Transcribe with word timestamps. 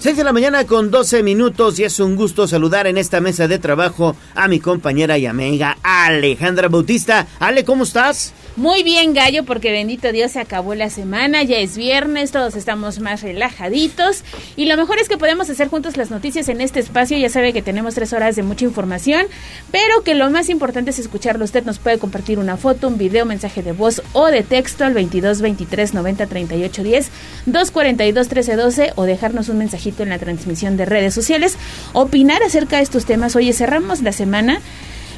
6 0.00 0.16
de 0.16 0.22
la 0.22 0.32
mañana 0.32 0.64
con 0.64 0.92
12 0.92 1.24
minutos 1.24 1.80
y 1.80 1.84
es 1.84 1.98
un 1.98 2.14
gusto 2.14 2.46
saludar 2.46 2.86
en 2.86 2.98
esta 2.98 3.20
mesa 3.20 3.48
de 3.48 3.58
trabajo 3.58 4.14
a 4.36 4.46
mi 4.46 4.60
compañera 4.60 5.18
y 5.18 5.26
amiga 5.26 5.76
Alejandra 5.82 6.68
Bautista. 6.68 7.26
Ale, 7.40 7.64
¿cómo 7.64 7.82
estás? 7.82 8.32
Muy 8.58 8.82
bien, 8.82 9.14
Gallo, 9.14 9.44
porque 9.44 9.70
bendito 9.70 10.10
Dios 10.10 10.32
se 10.32 10.40
acabó 10.40 10.74
la 10.74 10.90
semana, 10.90 11.44
ya 11.44 11.58
es 11.58 11.76
viernes, 11.76 12.32
todos 12.32 12.56
estamos 12.56 12.98
más 12.98 13.22
relajaditos 13.22 14.24
y 14.56 14.66
lo 14.66 14.76
mejor 14.76 14.98
es 14.98 15.08
que 15.08 15.16
podemos 15.16 15.48
hacer 15.48 15.68
juntos 15.68 15.96
las 15.96 16.10
noticias 16.10 16.48
en 16.48 16.60
este 16.60 16.80
espacio. 16.80 17.16
Ya 17.16 17.28
sabe 17.28 17.52
que 17.52 17.62
tenemos 17.62 17.94
tres 17.94 18.12
horas 18.12 18.34
de 18.34 18.42
mucha 18.42 18.64
información, 18.64 19.26
pero 19.70 20.02
que 20.02 20.16
lo 20.16 20.28
más 20.30 20.48
importante 20.48 20.90
es 20.90 20.98
escucharlo. 20.98 21.44
Usted 21.44 21.64
nos 21.64 21.78
puede 21.78 22.00
compartir 22.00 22.40
una 22.40 22.56
foto, 22.56 22.88
un 22.88 22.98
video, 22.98 23.24
mensaje 23.24 23.62
de 23.62 23.70
voz 23.70 24.02
o 24.12 24.26
de 24.26 24.42
texto 24.42 24.84
al 24.84 24.92
22 24.92 25.40
23 25.40 25.94
90 25.94 26.26
38 26.26 26.82
10, 26.82 27.10
242 27.46 28.26
13 28.28 28.56
12 28.56 28.92
o 28.96 29.04
dejarnos 29.04 29.50
un 29.50 29.58
mensajito 29.58 30.02
en 30.02 30.08
la 30.08 30.18
transmisión 30.18 30.76
de 30.76 30.84
redes 30.84 31.14
sociales. 31.14 31.56
Opinar 31.92 32.42
acerca 32.42 32.78
de 32.78 32.82
estos 32.82 33.04
temas. 33.04 33.36
Oye, 33.36 33.52
cerramos 33.52 34.02
la 34.02 34.10
semana 34.10 34.60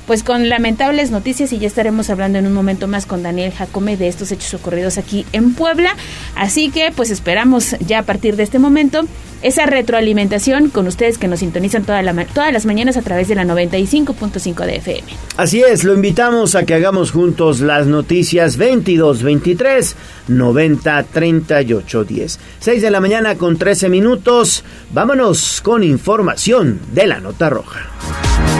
pues 0.06 0.22
con 0.22 0.48
lamentables 0.48 1.10
noticias 1.10 1.52
y 1.52 1.58
ya 1.58 1.66
estaremos 1.66 2.10
hablando 2.10 2.38
en 2.38 2.46
un 2.46 2.52
momento 2.52 2.88
más 2.88 3.06
con 3.06 3.22
Daniel 3.22 3.52
Jacome 3.52 3.96
de 3.96 4.08
estos 4.08 4.32
hechos 4.32 4.54
ocurridos 4.54 4.98
aquí 4.98 5.26
en 5.32 5.54
Puebla. 5.54 5.94
Así 6.34 6.70
que 6.70 6.92
pues 6.94 7.10
esperamos 7.10 7.76
ya 7.80 8.00
a 8.00 8.02
partir 8.02 8.36
de 8.36 8.42
este 8.42 8.58
momento 8.58 9.04
esa 9.42 9.66
retroalimentación 9.66 10.68
con 10.68 10.86
ustedes 10.86 11.18
que 11.18 11.28
nos 11.28 11.40
sintonizan 11.40 11.84
toda 11.84 12.02
la, 12.02 12.12
todas 12.26 12.52
las 12.52 12.66
mañanas 12.66 12.96
a 12.96 13.02
través 13.02 13.28
de 13.28 13.34
la 13.34 13.44
95.5 13.44 14.66
de 14.66 14.76
FM. 14.76 15.08
Así 15.36 15.62
es, 15.62 15.84
lo 15.84 15.94
invitamos 15.94 16.54
a 16.54 16.64
que 16.64 16.74
hagamos 16.74 17.10
juntos 17.10 17.60
las 17.60 17.86
noticias 17.86 18.56
22 18.56 19.22
23 19.22 19.96
90 20.28 21.02
38 21.04 22.04
10. 22.04 22.38
6 22.60 22.82
de 22.82 22.90
la 22.90 23.00
mañana 23.00 23.36
con 23.36 23.56
13 23.56 23.88
minutos. 23.88 24.64
Vámonos 24.92 25.60
con 25.62 25.82
información 25.82 26.80
de 26.92 27.06
la 27.06 27.20
nota 27.20 27.48
roja. 27.48 28.59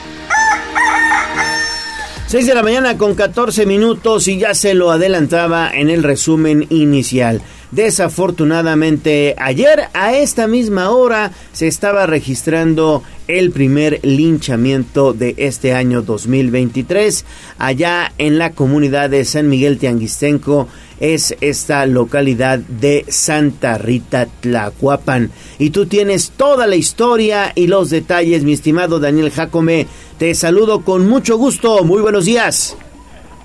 6 2.31 2.47
de 2.47 2.55
la 2.55 2.63
mañana 2.63 2.97
con 2.97 3.13
14 3.13 3.65
minutos 3.65 4.29
y 4.29 4.37
ya 4.37 4.53
se 4.53 4.73
lo 4.73 4.89
adelantaba 4.91 5.69
en 5.69 5.89
el 5.89 6.01
resumen 6.01 6.65
inicial. 6.69 7.41
Desafortunadamente, 7.71 9.35
ayer 9.37 9.89
a 9.93 10.15
esta 10.15 10.47
misma 10.47 10.91
hora 10.91 11.33
se 11.51 11.67
estaba 11.67 12.05
registrando 12.05 13.03
el 13.27 13.51
primer 13.51 13.99
linchamiento 14.03 15.11
de 15.11 15.35
este 15.39 15.73
año 15.73 16.03
2023 16.03 17.25
allá 17.57 18.13
en 18.17 18.37
la 18.37 18.51
comunidad 18.51 19.09
de 19.09 19.25
San 19.25 19.49
Miguel 19.49 19.77
Tianguistenco 19.77 20.69
es 21.01 21.35
esta 21.41 21.85
localidad 21.87 22.59
de 22.59 23.05
Santa 23.09 23.77
Rita 23.77 24.27
Tlacuapan. 24.39 25.31
Y 25.59 25.71
tú 25.71 25.87
tienes 25.87 26.31
toda 26.37 26.67
la 26.67 26.77
historia 26.77 27.51
y 27.55 27.67
los 27.67 27.89
detalles, 27.89 28.43
mi 28.43 28.53
estimado 28.53 28.99
Daniel 28.99 29.31
Jacome. 29.31 29.87
Te 30.17 30.33
saludo 30.35 30.81
con 30.81 31.09
mucho 31.09 31.37
gusto. 31.37 31.83
Muy 31.83 32.01
buenos 32.01 32.25
días. 32.25 32.77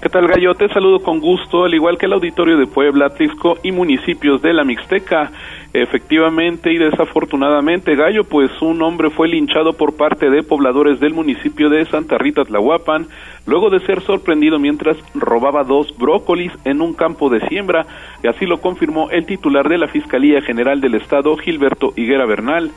¿Qué 0.06 0.10
tal, 0.10 0.28
Gallo? 0.28 0.54
Te 0.54 0.68
saludo 0.68 1.00
con 1.00 1.18
gusto, 1.18 1.64
al 1.64 1.74
igual 1.74 1.98
que 1.98 2.06
el 2.06 2.12
auditorio 2.12 2.56
de 2.56 2.68
Puebla, 2.68 3.10
Tlisco 3.10 3.58
y 3.64 3.72
municipios 3.72 4.40
de 4.40 4.52
la 4.52 4.62
Mixteca. 4.62 5.32
Efectivamente 5.72 6.72
y 6.72 6.78
desafortunadamente, 6.78 7.96
Gallo, 7.96 8.22
pues 8.22 8.52
un 8.62 8.82
hombre 8.82 9.10
fue 9.10 9.26
linchado 9.26 9.72
por 9.72 9.96
parte 9.96 10.30
de 10.30 10.44
pobladores 10.44 11.00
del 11.00 11.12
municipio 11.12 11.70
de 11.70 11.84
Santa 11.86 12.18
Rita 12.18 12.44
Tlahuapan, 12.44 13.08
luego 13.46 13.68
de 13.68 13.80
ser 13.80 14.00
sorprendido 14.02 14.60
mientras 14.60 14.96
robaba 15.16 15.64
dos 15.64 15.92
brócolis 15.98 16.52
en 16.64 16.82
un 16.82 16.94
campo 16.94 17.28
de 17.28 17.40
siembra, 17.48 17.84
y 18.22 18.28
así 18.28 18.46
lo 18.46 18.60
confirmó 18.60 19.10
el 19.10 19.26
titular 19.26 19.68
de 19.68 19.78
la 19.78 19.88
Fiscalía 19.88 20.40
General 20.40 20.80
del 20.80 20.94
Estado, 20.94 21.36
Gilberto 21.36 21.92
Higuera 21.96 22.26
Bernal. 22.26 22.70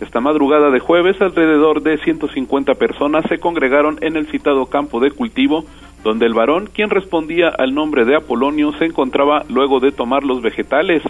Esta 0.00 0.20
madrugada 0.20 0.70
de 0.70 0.80
jueves, 0.80 1.18
alrededor 1.22 1.80
de 1.80 1.96
150 1.96 2.74
personas 2.74 3.24
se 3.28 3.38
congregaron 3.38 3.96
en 4.02 4.16
el 4.16 4.26
citado 4.26 4.66
campo 4.66 5.00
de 5.00 5.12
cultivo, 5.12 5.64
donde 6.04 6.26
el 6.26 6.34
varón, 6.34 6.68
quien 6.72 6.90
respondía 6.90 7.48
al 7.48 7.74
nombre 7.74 8.04
de 8.04 8.14
Apolonio, 8.14 8.72
se 8.78 8.84
encontraba 8.84 9.44
luego 9.48 9.80
de 9.80 9.90
tomar 9.90 10.22
los 10.22 10.42
vegetales. 10.42 11.02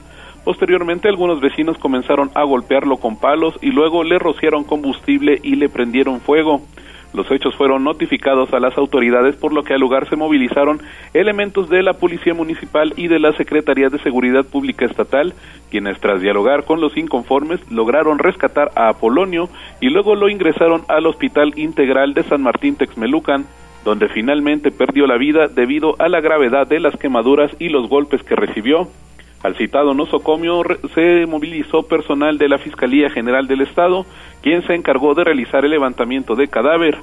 Posteriormente, 0.45 1.09
algunos 1.09 1.41
vecinos 1.41 1.77
comenzaron 1.79 2.31
a 2.35 2.45
golpearlo 2.45 2.97
con 2.99 3.19
palos 3.19 3.59
y 3.61 3.73
luego 3.73 4.05
le 4.05 4.19
rociaron 4.19 4.63
combustible 4.65 5.41
y 5.43 5.57
le 5.57 5.69
prendieron 5.69 6.21
fuego. 6.21 6.63
Los 7.13 7.31
hechos 7.31 7.55
fueron 7.55 7.85
notificados 7.85 8.53
a 8.53 8.59
las 8.59 8.77
autoridades, 8.77 9.37
por 9.37 9.53
lo 9.53 9.63
que 9.63 9.75
al 9.75 9.81
lugar 9.81 10.09
se 10.09 10.17
movilizaron 10.17 10.81
elementos 11.13 11.69
de 11.69 11.83
la 11.83 11.95
Policía 11.95 12.35
Municipal 12.35 12.93
y 12.97 13.07
de 13.07 13.21
la 13.21 13.33
Secretaría 13.33 13.89
de 13.89 14.01
Seguridad 14.01 14.45
Pública 14.45 14.85
Estatal, 14.85 15.33
quienes 15.71 15.99
tras 16.01 16.21
dialogar 16.21 16.65
con 16.65 16.81
los 16.81 16.97
inconformes 16.97 17.61
lograron 17.71 18.19
rescatar 18.19 18.73
a 18.75 18.89
Apolonio 18.89 19.49
y 19.81 19.91
luego 19.91 20.17
lo 20.17 20.29
ingresaron 20.29 20.83
al 20.89 21.07
Hospital 21.07 21.53
Integral 21.57 22.15
de 22.15 22.25
San 22.25 22.43
Martín 22.43 22.75
Texmelucan, 22.75 23.47
donde 23.85 24.09
finalmente 24.09 24.71
perdió 24.71 25.07
la 25.07 25.19
vida 25.19 25.49
debido 25.49 25.95
a 25.99 26.09
la 26.09 26.21
gravedad 26.21 26.67
de 26.67 26.81
las 26.81 26.97
quemaduras 26.97 27.51
y 27.59 27.69
los 27.69 27.89
golpes 27.89 28.23
que 28.23 28.35
recibió. 28.35 28.89
Al 29.43 29.57
citado 29.57 29.93
nosocomio 29.93 30.63
se 30.95 31.27
movilizó 31.27 31.83
personal 31.83 32.39
de 32.39 32.49
la 32.49 32.57
Fiscalía 32.59 33.11
General 33.11 33.47
del 33.47 33.61
Estado, 33.61 34.07
quien 34.43 34.67
se 34.67 34.75
encargó 34.75 35.15
de 35.15 35.25
realizar 35.25 35.67
el 35.67 35.73
levantamiento 35.73 36.35
de 36.35 36.49
cadáver. 36.49 36.97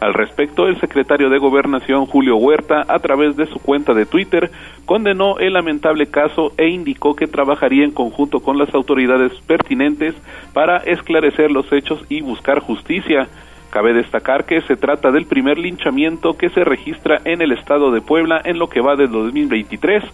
Al 0.00 0.12
respecto, 0.12 0.66
el 0.66 0.78
secretario 0.80 1.30
de 1.30 1.38
Gobernación, 1.38 2.06
Julio 2.06 2.36
Huerta, 2.36 2.84
a 2.88 2.98
través 2.98 3.36
de 3.36 3.46
su 3.46 3.60
cuenta 3.60 3.94
de 3.94 4.06
Twitter, 4.06 4.50
condenó 4.84 5.38
el 5.38 5.52
lamentable 5.52 6.08
caso 6.08 6.52
e 6.58 6.68
indicó 6.68 7.14
que 7.14 7.28
trabajaría 7.28 7.84
en 7.84 7.92
conjunto 7.92 8.40
con 8.40 8.58
las 8.58 8.74
autoridades 8.74 9.32
pertinentes 9.46 10.16
para 10.52 10.78
esclarecer 10.78 11.52
los 11.52 11.72
hechos 11.72 12.04
y 12.08 12.22
buscar 12.22 12.58
justicia. 12.58 13.28
Cabe 13.74 13.92
destacar 13.92 14.44
que 14.46 14.60
se 14.60 14.76
trata 14.76 15.10
del 15.10 15.26
primer 15.26 15.58
linchamiento 15.58 16.36
que 16.36 16.48
se 16.48 16.62
registra 16.62 17.20
en 17.24 17.42
el 17.42 17.50
estado 17.50 17.90
de 17.90 18.00
Puebla 18.00 18.40
en 18.44 18.60
lo 18.60 18.68
que 18.68 18.80
va 18.80 18.94
de 18.94 19.08
2023, 19.08 20.04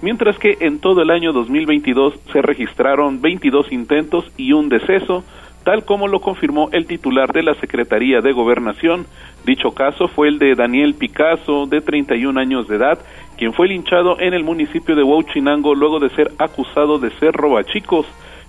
mientras 0.00 0.38
que 0.38 0.56
en 0.60 0.78
todo 0.78 1.02
el 1.02 1.10
año 1.10 1.34
2022 1.34 2.14
se 2.32 2.40
registraron 2.40 3.20
22 3.20 3.72
intentos 3.72 4.24
y 4.38 4.54
un 4.54 4.70
deceso, 4.70 5.22
tal 5.64 5.84
como 5.84 6.08
lo 6.08 6.22
confirmó 6.22 6.70
el 6.72 6.86
titular 6.86 7.30
de 7.34 7.42
la 7.42 7.52
Secretaría 7.56 8.22
de 8.22 8.32
Gobernación. 8.32 9.04
Dicho 9.44 9.72
caso 9.72 10.08
fue 10.08 10.28
el 10.28 10.38
de 10.38 10.54
Daniel 10.54 10.94
Picasso, 10.94 11.66
de 11.66 11.82
31 11.82 12.40
años 12.40 12.68
de 12.68 12.76
edad, 12.76 13.00
quien 13.36 13.52
fue 13.52 13.68
linchado 13.68 14.18
en 14.18 14.32
el 14.32 14.44
municipio 14.44 14.96
de 14.96 15.02
Huachinango 15.02 15.74
luego 15.74 16.00
de 16.00 16.08
ser 16.08 16.32
acusado 16.38 16.98
de 16.98 17.10
ser 17.18 17.34
robachicos, 17.34 18.06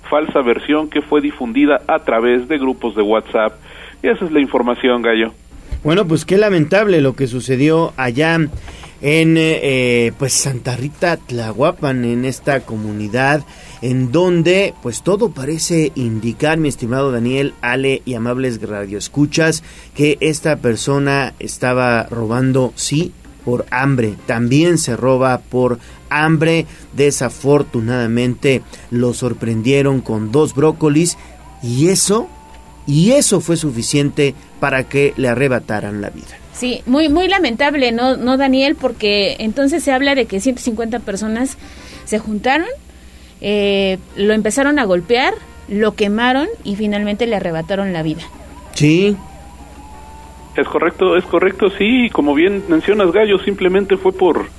falsa 0.10 0.42
versión 0.42 0.90
que 0.90 1.02
fue 1.02 1.20
difundida 1.20 1.82
a 1.90 2.00
través 2.06 2.48
de 2.48 2.58
grupos 2.58 2.96
de 2.96 3.02
WhatsApp. 3.02 3.56
Y 4.04 4.08
esa 4.08 4.26
es 4.26 4.32
la 4.32 4.40
información, 4.40 5.02
Gallo. 5.02 5.34
Bueno, 5.84 6.08
pues 6.08 6.26
qué 6.26 6.38
lamentable 6.38 7.02
lo 7.02 7.16
que 7.16 7.28
sucedió 7.28 7.94
allá 7.98 8.38
en 9.02 9.36
eh, 9.38 10.12
pues 10.20 10.34
Santa 10.34 10.76
Rita 10.76 11.18
Tlahuapan, 11.18 12.06
en 12.06 12.24
esta 12.26 12.62
comunidad, 12.62 13.44
en 13.82 14.12
donde 14.12 14.76
pues 14.84 15.02
todo 15.02 15.32
parece 15.32 15.92
indicar, 15.96 16.60
mi 16.60 16.70
estimado 16.70 17.12
Daniel, 17.12 17.54
Ale 17.62 18.04
y 18.06 18.14
amables 18.14 18.62
radioescuchas, 18.62 19.64
que 19.96 20.18
esta 20.22 20.58
persona 20.58 21.34
estaba 21.40 22.04
robando, 22.04 22.74
sí, 22.76 23.12
por 23.44 23.66
hambre, 23.72 24.14
también 24.28 24.78
se 24.78 24.96
roba 24.96 25.40
por 25.40 25.80
hambre, 26.12 26.68
desafortunadamente 26.94 28.62
lo 28.92 29.16
sorprendieron 29.16 30.02
con 30.02 30.32
dos 30.32 30.54
brócolis 30.54 31.18
y 31.64 31.88
eso 31.88 32.30
y 32.88 33.12
eso 33.12 33.42
fue 33.42 33.58
suficiente 33.58 34.36
para 34.60 34.84
que 34.84 35.14
le 35.18 35.30
arrebataran 35.30 36.02
la 36.02 36.10
vida. 36.10 36.38
Sí, 36.54 36.82
muy 36.86 37.10
muy 37.10 37.28
lamentable, 37.28 37.92
¿no, 37.92 38.18
no 38.18 38.38
Daniel? 38.38 38.76
Porque 38.76 39.38
entonces 39.40 39.84
se 39.84 39.92
habla 39.92 40.16
de 40.16 40.26
que 40.26 40.40
150 40.40 41.00
personas 41.00 41.58
se 42.06 42.20
juntaron, 42.20 42.68
eh, 43.40 43.98
lo 44.16 44.34
empezaron 44.34 44.78
a 44.78 44.86
golpear, 44.86 45.34
lo 45.70 45.96
quemaron 45.96 46.48
y 46.64 46.76
finalmente 46.76 47.26
le 47.28 47.36
arrebataron 47.36 47.94
la 47.94 48.04
vida. 48.04 48.22
Sí. 48.74 49.16
Es 50.56 50.68
correcto, 50.68 51.16
es 51.16 51.24
correcto, 51.26 51.70
sí, 51.78 52.10
como 52.12 52.34
bien 52.34 52.66
mencionas 52.68 53.12
Gallo, 53.12 53.40
simplemente 53.40 53.96
fue 53.96 54.12
por 54.12 54.50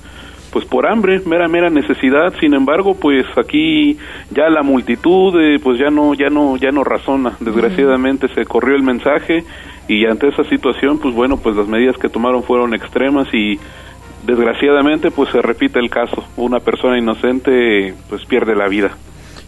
pues 0.53 0.65
por 0.65 0.87
hambre, 0.87 1.19
mera 1.25 1.47
mera 1.47 1.71
necesidad. 1.71 2.31
Sin 2.39 2.53
embargo, 2.53 2.93
pues 2.93 3.25
aquí 3.35 3.97
ya 4.29 4.49
la 4.49 4.61
multitud 4.61 5.33
eh, 5.41 5.59
pues 5.61 5.79
ya 5.79 5.89
no 5.89 6.13
ya 6.13 6.29
no 6.29 6.55
ya 6.57 6.69
no 6.69 6.83
razona. 6.83 7.33
Desgraciadamente 7.39 8.27
se 8.35 8.45
corrió 8.45 8.75
el 8.75 8.83
mensaje 8.83 9.43
y 9.87 10.05
ante 10.05 10.29
esa 10.29 10.43
situación, 10.43 10.99
pues 10.99 11.15
bueno, 11.15 11.37
pues 11.37 11.55
las 11.55 11.67
medidas 11.67 11.97
que 11.97 12.07
tomaron 12.07 12.43
fueron 12.43 12.75
extremas 12.75 13.27
y 13.33 13.59
desgraciadamente 14.27 15.09
pues 15.09 15.29
se 15.31 15.41
repite 15.41 15.79
el 15.79 15.89
caso. 15.89 16.23
Una 16.37 16.59
persona 16.59 16.99
inocente 16.99 17.95
pues 18.07 18.23
pierde 18.25 18.55
la 18.55 18.69
vida. 18.69 18.91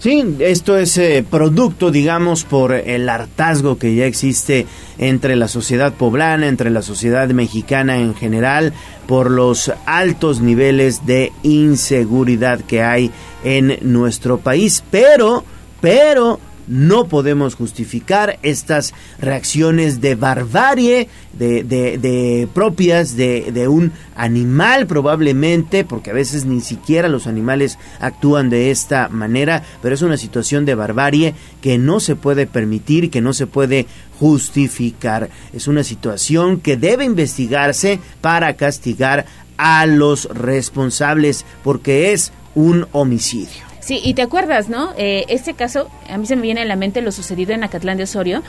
Sí, 0.06 0.36
esto 0.38 0.78
es 0.78 1.00
eh, 1.00 1.26
producto, 1.28 1.90
digamos, 1.90 2.44
por 2.44 2.74
el 2.74 3.10
hartazgo 3.10 3.80
que 3.80 3.96
ya 3.96 4.06
existe 4.06 4.68
entre 5.00 5.36
la 5.36 5.48
sociedad 5.48 5.94
poblana, 5.94 6.48
entre 6.48 6.70
la 6.70 6.84
sociedad 6.84 7.28
mexicana 7.30 7.98
en 7.98 8.14
general, 8.14 8.72
por 9.08 9.32
los 9.32 9.72
altos 9.88 10.42
niveles 10.42 11.08
de 11.08 11.32
inseguridad 11.42 12.60
que 12.60 12.84
hay 12.84 13.10
en 13.44 13.80
nuestro 13.82 14.38
país. 14.38 14.84
Pero, 14.92 15.44
pero, 15.82 16.40
no 16.68 17.08
podemos 17.08 17.56
justificar 17.56 18.40
estas 18.42 18.94
reacciones 19.20 20.02
de 20.02 20.16
barbarie, 20.16 21.10
de, 21.34 21.64
de, 21.64 22.48
propias 22.54 23.16
de, 23.18 23.52
de, 23.52 23.68
un 23.68 23.92
animal 24.16 24.88
probablemente, 24.88 25.84
porque 25.84 26.12
a 26.12 26.14
veces 26.14 26.46
ni 26.46 26.62
siquiera 26.62 27.10
los 27.10 27.28
animales 27.28 27.78
actúan 28.00 28.50
de 28.50 28.72
esta 28.72 29.10
manera, 29.10 29.64
pero 29.82 29.96
es 29.96 30.02
una 30.02 30.18
situación 30.18 30.66
de 30.66 30.76
barbarie 30.76 31.36
que 31.62 31.78
no 31.78 32.00
se 32.00 32.16
puede 32.16 32.48
permitir, 32.48 33.10
que 33.10 33.22
no 33.22 33.34
se 33.34 33.48
puede 33.48 33.86
justificar. 34.20 35.30
Es 35.54 35.68
una 35.68 35.84
situación 35.84 36.60
que 36.60 36.78
debe 36.78 37.06
investigarse 37.06 38.00
para 38.22 38.56
castigar 38.56 39.26
a 39.58 39.86
los 39.86 40.26
responsables, 40.26 41.46
porque 41.64 42.14
es 42.14 42.32
un 42.56 42.88
homicidio. 42.92 43.65
Sí, 43.86 44.02
y 44.04 44.16
te 44.16 44.24
acuerdas, 44.24 44.68
¿no? 44.68 44.94
Eh, 44.98 45.26
este 45.30 45.54
caso, 45.54 45.92
a 46.10 46.18
mí 46.18 46.26
se 46.26 46.36
me 46.36 46.42
viene 46.42 46.62
a 46.62 46.66
la 46.66 46.76
mente 46.76 47.04
lo 47.04 47.12
sucedido 47.12 47.54
en 47.54 47.64
Acatlán 47.64 47.98
de 47.98 48.06
Osorio, 48.06 48.42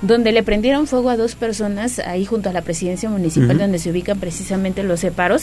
donde 0.00 0.32
le 0.32 0.42
prendieron 0.42 0.86
fuego 0.86 1.10
a 1.10 1.18
dos 1.18 1.34
personas 1.34 1.98
ahí 1.98 2.24
junto 2.24 2.48
a 2.48 2.54
la 2.54 2.62
presidencia 2.62 3.10
municipal 3.10 3.58
donde 3.58 3.78
se 3.80 3.90
ubican 3.90 4.18
precisamente 4.18 4.82
los 4.82 5.00
separos 5.00 5.42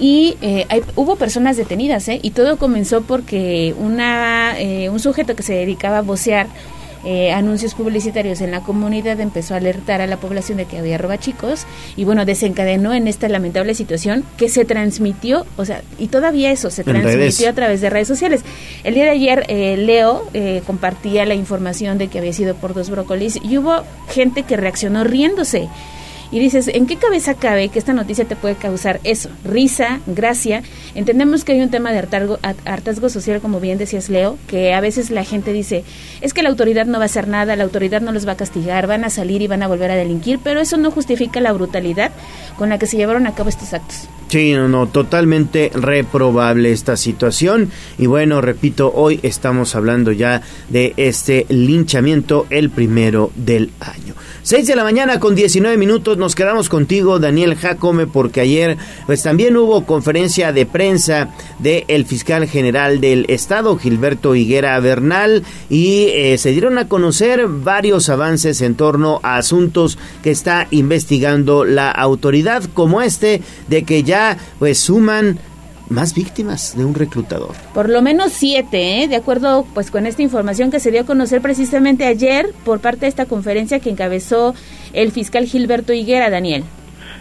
y 0.00 0.36
eh, 0.42 0.66
hubo 0.96 1.14
personas 1.14 1.56
detenidas, 1.56 2.08
¿eh? 2.08 2.18
Y 2.20 2.30
todo 2.30 2.56
comenzó 2.56 3.02
porque 3.02 3.76
una, 3.78 4.58
eh, 4.58 4.90
un 4.90 4.98
sujeto 4.98 5.36
que 5.36 5.44
se 5.44 5.54
dedicaba 5.54 5.98
a 5.98 6.02
vocear 6.02 6.48
eh, 7.04 7.32
anuncios 7.32 7.74
publicitarios 7.74 8.40
en 8.40 8.50
la 8.50 8.60
comunidad 8.60 9.20
empezó 9.20 9.54
a 9.54 9.56
alertar 9.56 10.00
a 10.00 10.06
la 10.06 10.18
población 10.18 10.58
de 10.58 10.66
que 10.66 10.78
había 10.78 10.98
robachicos 10.98 11.66
y 11.96 12.04
bueno, 12.04 12.24
desencadenó 12.24 12.92
en 12.92 13.08
esta 13.08 13.28
lamentable 13.28 13.74
situación 13.74 14.24
que 14.36 14.48
se 14.48 14.64
transmitió, 14.64 15.46
o 15.56 15.64
sea, 15.64 15.82
y 15.98 16.08
todavía 16.08 16.50
eso 16.50 16.70
se 16.70 16.84
transmitió 16.84 17.48
a 17.48 17.52
través 17.52 17.80
de 17.80 17.90
redes 17.90 18.08
sociales. 18.08 18.42
El 18.84 18.94
día 18.94 19.04
de 19.04 19.10
ayer 19.10 19.46
eh, 19.48 19.76
Leo 19.76 20.28
eh, 20.34 20.62
compartía 20.66 21.24
la 21.24 21.34
información 21.34 21.98
de 21.98 22.08
que 22.08 22.18
había 22.18 22.32
sido 22.32 22.54
por 22.54 22.74
dos 22.74 22.90
brócolis 22.90 23.38
y 23.42 23.56
hubo 23.56 23.82
gente 24.10 24.42
que 24.42 24.56
reaccionó 24.56 25.04
riéndose 25.04 25.68
y 26.32 26.38
dices, 26.38 26.68
¿en 26.68 26.86
qué 26.86 26.96
cabeza 26.96 27.34
cabe 27.34 27.68
que 27.68 27.78
esta 27.78 27.92
noticia 27.92 28.24
te 28.24 28.36
puede 28.36 28.54
causar 28.54 29.00
eso? 29.04 29.30
Risa, 29.44 30.00
gracia. 30.06 30.62
Entendemos 30.94 31.44
que 31.44 31.52
hay 31.52 31.60
un 31.60 31.70
tema 31.70 31.92
de 31.92 31.98
hartazgo, 31.98 33.08
social, 33.08 33.40
como 33.40 33.60
bien 33.60 33.78
decías 33.78 34.08
Leo, 34.08 34.38
que 34.46 34.74
a 34.74 34.80
veces 34.80 35.10
la 35.10 35.24
gente 35.24 35.52
dice, 35.52 35.84
es 36.20 36.32
que 36.32 36.42
la 36.42 36.48
autoridad 36.48 36.86
no 36.86 36.98
va 36.98 37.04
a 37.04 37.06
hacer 37.06 37.28
nada, 37.28 37.56
la 37.56 37.64
autoridad 37.64 38.00
no 38.00 38.12
los 38.12 38.26
va 38.26 38.32
a 38.32 38.36
castigar, 38.36 38.86
van 38.86 39.04
a 39.04 39.10
salir 39.10 39.42
y 39.42 39.46
van 39.46 39.62
a 39.62 39.68
volver 39.68 39.90
a 39.90 39.96
delinquir, 39.96 40.38
pero 40.42 40.60
eso 40.60 40.76
no 40.76 40.90
justifica 40.90 41.40
la 41.40 41.52
brutalidad 41.52 42.12
con 42.56 42.68
la 42.68 42.78
que 42.78 42.86
se 42.86 42.96
llevaron 42.96 43.26
a 43.26 43.34
cabo 43.34 43.48
estos 43.48 43.72
actos. 43.72 44.08
Sí, 44.28 44.52
no, 44.52 44.68
no, 44.68 44.86
totalmente 44.86 45.72
reprobable 45.74 46.70
esta 46.70 46.96
situación. 46.96 47.70
Y 47.98 48.06
bueno, 48.06 48.40
repito, 48.40 48.92
hoy 48.94 49.18
estamos 49.24 49.74
hablando 49.74 50.12
ya 50.12 50.42
de 50.68 50.94
este 50.96 51.46
linchamiento, 51.48 52.46
el 52.50 52.70
primero 52.70 53.32
del 53.34 53.72
año. 53.80 54.14
6 54.42 54.66
de 54.66 54.74
la 54.74 54.84
mañana 54.84 55.20
con 55.20 55.34
19 55.34 55.76
minutos 55.76 56.16
nos 56.16 56.34
quedamos 56.34 56.70
contigo 56.70 57.18
Daniel 57.18 57.56
Jacome 57.56 58.06
porque 58.06 58.40
ayer 58.40 58.78
pues 59.04 59.22
también 59.22 59.54
hubo 59.58 59.84
conferencia 59.84 60.50
de 60.54 60.64
prensa 60.64 61.34
del 61.58 62.06
fiscal 62.06 62.48
general 62.48 63.02
del 63.02 63.26
estado 63.28 63.76
Gilberto 63.76 64.34
Higuera 64.34 64.80
Bernal 64.80 65.44
y 65.68 66.04
eh, 66.08 66.38
se 66.38 66.52
dieron 66.52 66.78
a 66.78 66.88
conocer 66.88 67.48
varios 67.48 68.08
avances 68.08 68.62
en 68.62 68.76
torno 68.76 69.20
a 69.22 69.36
asuntos 69.36 69.98
que 70.22 70.30
está 70.30 70.66
investigando 70.70 71.66
la 71.66 71.90
autoridad 71.90 72.64
como 72.72 73.02
este 73.02 73.42
de 73.68 73.82
que 73.82 74.04
ya 74.04 74.38
pues 74.58 74.78
suman 74.78 75.38
más 75.90 76.14
víctimas 76.14 76.76
de 76.76 76.84
un 76.84 76.94
reclutador. 76.94 77.54
Por 77.74 77.90
lo 77.90 78.00
menos 78.00 78.32
siete, 78.32 79.02
¿eh? 79.02 79.08
de 79.08 79.16
acuerdo 79.16 79.66
pues 79.74 79.90
con 79.90 80.06
esta 80.06 80.22
información 80.22 80.70
que 80.70 80.80
se 80.80 80.90
dio 80.90 81.02
a 81.02 81.04
conocer 81.04 81.42
precisamente 81.42 82.06
ayer 82.06 82.46
por 82.64 82.80
parte 82.80 83.00
de 83.00 83.08
esta 83.08 83.26
conferencia 83.26 83.80
que 83.80 83.90
encabezó 83.90 84.54
el 84.92 85.12
fiscal 85.12 85.44
Gilberto 85.44 85.92
Higuera, 85.92 86.30
Daniel. 86.30 86.64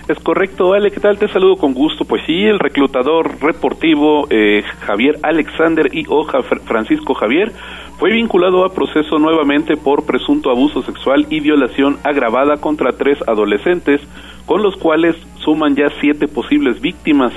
Es 0.08 0.18
correcto, 0.22 0.74
Ale, 0.74 0.90
¿qué 0.90 1.00
tal? 1.00 1.20
Te 1.20 1.28
saludo 1.28 1.58
con 1.58 1.76
gusto. 1.76 2.04
Pues 2.04 2.24
sí, 2.26 2.44
el 2.44 2.58
reclutador 2.58 3.40
reportivo 3.42 4.26
eh, 4.32 4.64
Javier 4.80 5.20
Alexander 5.22 5.88
y 5.94 6.06
Hoja 6.08 6.40
Francisco 6.42 7.14
Javier 7.14 7.52
fue 8.00 8.12
vinculado 8.12 8.66
a 8.66 8.74
proceso 8.74 9.20
nuevamente 9.20 9.78
por 9.78 10.08
presunto 10.08 10.50
abuso 10.50 10.82
sexual 10.82 11.28
y 11.30 11.42
violación 11.42 12.00
agravada 12.04 12.58
contra 12.58 12.94
tres 12.94 13.20
adolescentes, 13.28 14.02
con 14.48 14.64
los 14.64 14.78
cuales 14.78 15.16
suman 15.44 15.76
ya 15.76 15.92
siete 16.02 16.28
posibles 16.28 16.82
víctimas. 16.82 17.32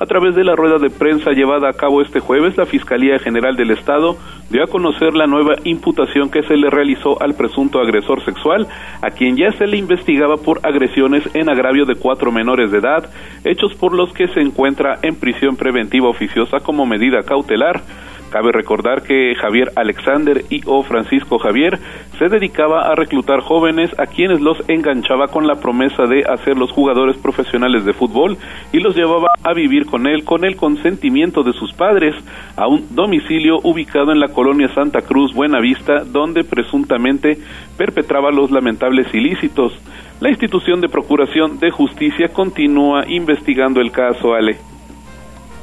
A 0.00 0.06
través 0.06 0.36
de 0.36 0.44
la 0.44 0.54
rueda 0.54 0.78
de 0.78 0.90
prensa 0.90 1.32
llevada 1.32 1.68
a 1.68 1.72
cabo 1.72 2.02
este 2.02 2.20
jueves, 2.20 2.56
la 2.56 2.66
Fiscalía 2.66 3.18
General 3.18 3.56
del 3.56 3.72
Estado 3.72 4.16
dio 4.48 4.62
a 4.62 4.68
conocer 4.68 5.14
la 5.14 5.26
nueva 5.26 5.56
imputación 5.64 6.30
que 6.30 6.44
se 6.44 6.56
le 6.56 6.70
realizó 6.70 7.20
al 7.20 7.34
presunto 7.34 7.80
agresor 7.80 8.24
sexual, 8.24 8.68
a 9.02 9.10
quien 9.10 9.36
ya 9.36 9.50
se 9.58 9.66
le 9.66 9.76
investigaba 9.76 10.36
por 10.36 10.60
agresiones 10.64 11.28
en 11.34 11.50
agravio 11.50 11.84
de 11.84 11.96
cuatro 11.96 12.30
menores 12.30 12.70
de 12.70 12.78
edad, 12.78 13.10
hechos 13.44 13.74
por 13.74 13.92
los 13.92 14.12
que 14.12 14.28
se 14.28 14.40
encuentra 14.40 15.00
en 15.02 15.16
prisión 15.16 15.56
preventiva 15.56 16.08
oficiosa 16.08 16.58
como 16.60 16.86
medida 16.86 17.24
cautelar. 17.24 17.82
Cabe 18.30 18.52
recordar 18.52 19.02
que 19.02 19.34
Javier 19.34 19.72
Alexander 19.74 20.44
y 20.50 20.60
o 20.66 20.82
Francisco 20.82 21.38
Javier 21.38 21.78
se 22.18 22.28
dedicaba 22.28 22.82
a 22.82 22.94
reclutar 22.94 23.40
jóvenes 23.40 23.90
a 23.98 24.06
quienes 24.06 24.40
los 24.40 24.58
enganchaba 24.68 25.28
con 25.28 25.46
la 25.46 25.56
promesa 25.56 26.04
de 26.04 26.24
hacerlos 26.24 26.70
jugadores 26.72 27.16
profesionales 27.16 27.84
de 27.84 27.94
fútbol 27.94 28.36
y 28.72 28.80
los 28.80 28.94
llevaba 28.94 29.28
a 29.42 29.54
vivir 29.54 29.86
con 29.86 30.06
él 30.06 30.24
con 30.24 30.44
el 30.44 30.56
consentimiento 30.56 31.42
de 31.42 31.52
sus 31.52 31.72
padres 31.72 32.14
a 32.56 32.68
un 32.68 32.94
domicilio 32.94 33.60
ubicado 33.62 34.12
en 34.12 34.20
la 34.20 34.28
colonia 34.28 34.68
Santa 34.74 35.00
Cruz 35.00 35.32
Buenavista 35.32 36.04
donde 36.04 36.44
presuntamente 36.44 37.38
perpetraba 37.76 38.30
los 38.30 38.50
lamentables 38.50 39.06
ilícitos. 39.14 39.72
La 40.20 40.28
institución 40.28 40.80
de 40.80 40.88
Procuración 40.88 41.58
de 41.60 41.70
Justicia 41.70 42.28
continúa 42.28 43.04
investigando 43.08 43.80
el 43.80 43.92
caso, 43.92 44.34
Ale. 44.34 44.56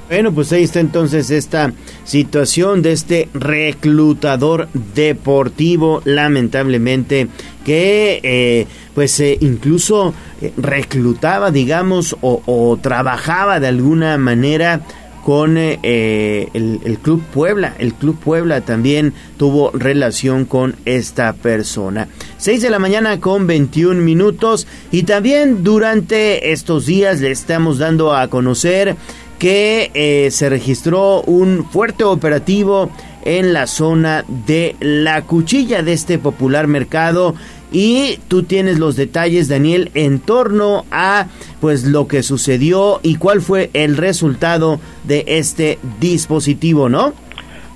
Bueno, 0.07 0.31
pues 0.31 0.51
ahí 0.51 0.63
está 0.63 0.79
entonces 0.81 1.31
esta 1.31 1.74
situación 2.03 2.83
de 2.83 2.91
este 2.91 3.27
reclutador 3.33 4.67
deportivo, 4.93 6.03
lamentablemente, 6.05 7.27
que 7.65 8.19
eh, 8.21 8.67
pues 8.93 9.19
eh, 9.19 9.35
incluso 9.41 10.13
eh, 10.41 10.53
reclutaba, 10.57 11.50
digamos, 11.50 12.15
o, 12.21 12.77
trabajaba 12.79 13.59
de 13.59 13.67
alguna 13.67 14.19
manera 14.19 14.81
con 15.24 15.57
el, 15.57 17.00
Club 17.01 17.24
Puebla. 17.33 17.74
El 17.79 17.95
Club 17.95 18.19
Puebla 18.19 18.62
también 18.62 19.12
tuvo 19.38 19.71
relación 19.71 20.45
con 20.45 20.75
esta 20.85 21.33
persona. 21.33 22.07
6 22.38 22.62
de 22.62 22.69
la 22.69 22.77
mañana 22.77 23.19
con 23.19 23.47
21 23.47 24.03
minutos 24.03 24.67
y 24.91 25.01
también 25.01 25.63
durante 25.63 26.51
estos 26.51 26.85
días 26.85 27.21
le 27.21 27.31
estamos 27.31 27.79
dando 27.79 28.13
a 28.15 28.27
conocer 28.27 28.95
que 29.39 29.91
eh, 29.93 30.29
se 30.31 30.49
registró 30.49 31.21
un 31.21 31.65
fuerte 31.69 32.03
operativo 32.03 32.89
en 33.23 33.53
la 33.53 33.67
zona 33.67 34.23
de 34.27 34.75
la 34.79 35.23
cuchilla 35.23 35.81
de 35.81 35.93
este 35.93 36.17
popular 36.19 36.67
mercado 36.67 37.35
y 37.71 38.19
tú 38.27 38.43
tienes 38.43 38.79
los 38.79 38.95
detalles 38.95 39.47
Daniel 39.47 39.91
en 39.95 40.19
torno 40.19 40.85
a 40.91 41.27
pues 41.59 41.83
lo 41.83 42.07
que 42.07 42.23
sucedió 42.23 42.99
y 43.03 43.15
cuál 43.15 43.41
fue 43.41 43.71
el 43.73 43.97
resultado 43.97 44.79
de 45.03 45.25
este 45.27 45.79
dispositivo, 45.99 46.87
¿no? 46.87 47.13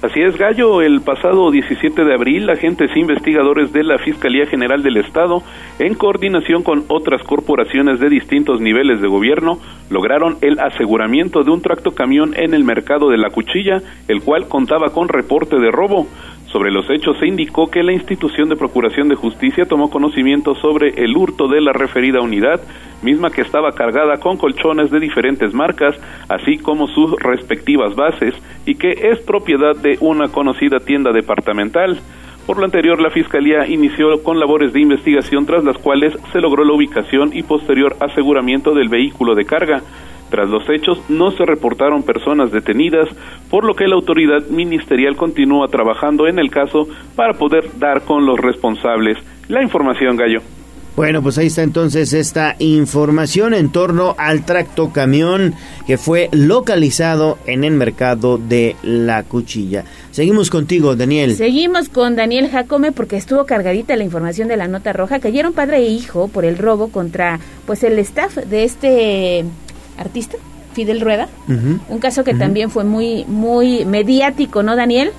Así 0.02 0.22
es, 0.22 0.38
Gallo. 0.38 0.82
El 0.82 1.02
pasado 1.02 1.52
17 1.52 2.06
de 2.06 2.14
abril, 2.14 2.50
agentes 2.50 2.90
investigadores 2.96 3.74
de 3.74 3.84
la 3.84 3.98
Fiscalía 3.98 4.46
General 4.46 4.82
del 4.82 4.96
Estado, 4.96 5.44
en 5.78 5.94
coordinación 5.94 6.64
con 6.64 6.86
otras 6.88 7.22
corporaciones 7.24 8.00
de 8.00 8.08
distintos 8.08 8.62
niveles 8.62 9.02
de 9.02 9.10
gobierno, 9.10 9.60
lograron 9.90 10.38
el 10.40 10.58
aseguramiento 10.58 11.44
de 11.44 11.52
un 11.52 11.62
tractocamión 11.62 12.34
en 12.34 12.54
el 12.54 12.64
mercado 12.64 13.10
de 13.10 13.18
la 13.18 13.30
Cuchilla, 13.30 13.82
el 14.08 14.22
cual 14.22 14.48
contaba 14.48 14.94
con 14.94 15.10
reporte 15.10 15.60
de 15.60 15.70
robo. 15.70 16.08
Sobre 16.52 16.72
los 16.72 16.90
hechos 16.90 17.16
se 17.20 17.28
indicó 17.28 17.70
que 17.70 17.84
la 17.84 17.94
institución 17.94 18.50
de 18.50 18.56
Procuración 18.56 19.08
de 19.08 19.16
Justicia 19.16 19.66
tomó 19.66 19.92
conocimiento 19.92 20.56
sobre 20.56 20.90
el 21.04 21.16
hurto 21.16 21.48
de 21.48 21.62
la 21.62 21.74
referida 21.74 22.22
unidad, 22.22 22.60
misma 23.04 23.30
que 23.30 23.42
estaba 23.42 23.74
cargada 23.74 24.18
con 24.18 24.38
colchones 24.38 24.90
de 24.90 25.00
diferentes 25.00 25.54
marcas, 25.54 25.96
así 26.28 26.58
como 26.58 26.88
sus 26.88 27.12
respectivas 27.22 27.96
bases, 27.96 28.34
y 28.66 28.76
que 28.76 28.90
es 29.12 29.20
propiedad 29.20 29.76
de 29.76 29.98
una 30.02 30.30
conocida 30.30 30.80
tienda 30.80 31.12
departamental. 31.12 32.00
Por 32.48 32.58
lo 32.58 32.66
anterior, 32.66 33.00
la 33.00 33.12
Fiscalía 33.12 33.68
inició 33.68 34.24
con 34.24 34.40
labores 34.40 34.74
de 34.74 34.82
investigación 34.82 35.46
tras 35.46 35.64
las 35.64 35.78
cuales 35.78 36.18
se 36.32 36.42
logró 36.42 36.64
la 36.64 36.74
ubicación 36.74 37.30
y 37.32 37.44
posterior 37.44 37.96
aseguramiento 38.00 38.74
del 38.74 38.90
vehículo 38.90 39.36
de 39.36 39.46
carga. 39.46 39.84
Tras 40.30 40.50
los 40.50 40.70
hechos 40.70 41.00
no 41.10 41.32
se 41.32 41.46
reportaron 41.46 42.04
personas 42.04 42.52
detenidas, 42.52 43.10
por 43.50 43.66
lo 43.66 43.76
que 43.76 43.88
la 43.88 43.96
autoridad 43.96 44.48
ministerial 44.50 45.16
continúa 45.16 45.68
trabajando 45.68 46.28
en 46.28 46.40
el 46.40 46.50
caso 46.50 46.88
para 47.16 47.34
poder 47.34 47.70
dar 47.80 48.02
con 48.02 48.26
los 48.26 48.40
responsables. 48.40 49.18
La 49.48 49.64
información, 49.64 50.16
Gallo. 50.16 50.42
Bueno, 51.00 51.24
pues 51.24 51.38
ahí 51.38 51.48
está 51.48 51.64
entonces 51.64 52.12
esta 52.12 52.58
información 52.60 53.54
en 53.54 53.72
torno 53.72 54.16
al 54.18 54.44
tracto 54.44 54.92
camión 54.92 55.54
que 55.88 55.98
fue 55.98 56.28
localizado 56.34 57.38
en 57.46 57.64
el 57.64 57.72
mercado 57.72 58.38
de 58.38 58.76
La 58.84 59.24
Cuchilla. 59.24 59.86
Seguimos 60.12 60.50
contigo, 60.50 60.98
Daniel. 60.98 61.38
Seguimos 61.38 61.88
con 61.88 62.18
Daniel 62.18 62.50
Jacome 62.50 62.92
porque 62.92 63.16
estuvo 63.16 63.46
cargadita 63.46 63.96
la 63.96 64.04
información 64.04 64.50
de 64.50 64.58
la 64.58 64.68
nota 64.68 64.92
roja. 64.92 65.20
Cayeron 65.20 65.54
padre 65.54 65.78
e 65.78 65.88
hijo 65.88 66.28
por 66.28 66.44
el 66.44 66.58
robo 66.58 66.90
contra 66.90 67.40
pues 67.66 67.84
el 67.86 67.98
staff 68.00 68.36
de 68.36 68.66
este 68.66 69.46
artista, 70.00 70.38
Fidel 70.74 71.02
Rueda. 71.02 71.28
Un 71.48 72.00
caso 72.00 72.24
que 72.24 72.34
también 72.34 72.70
fue 72.70 72.84
muy 72.84 73.26
muy 73.28 73.86
mediático, 73.86 74.64
¿no, 74.64 74.76
Daniel? 74.76 75.12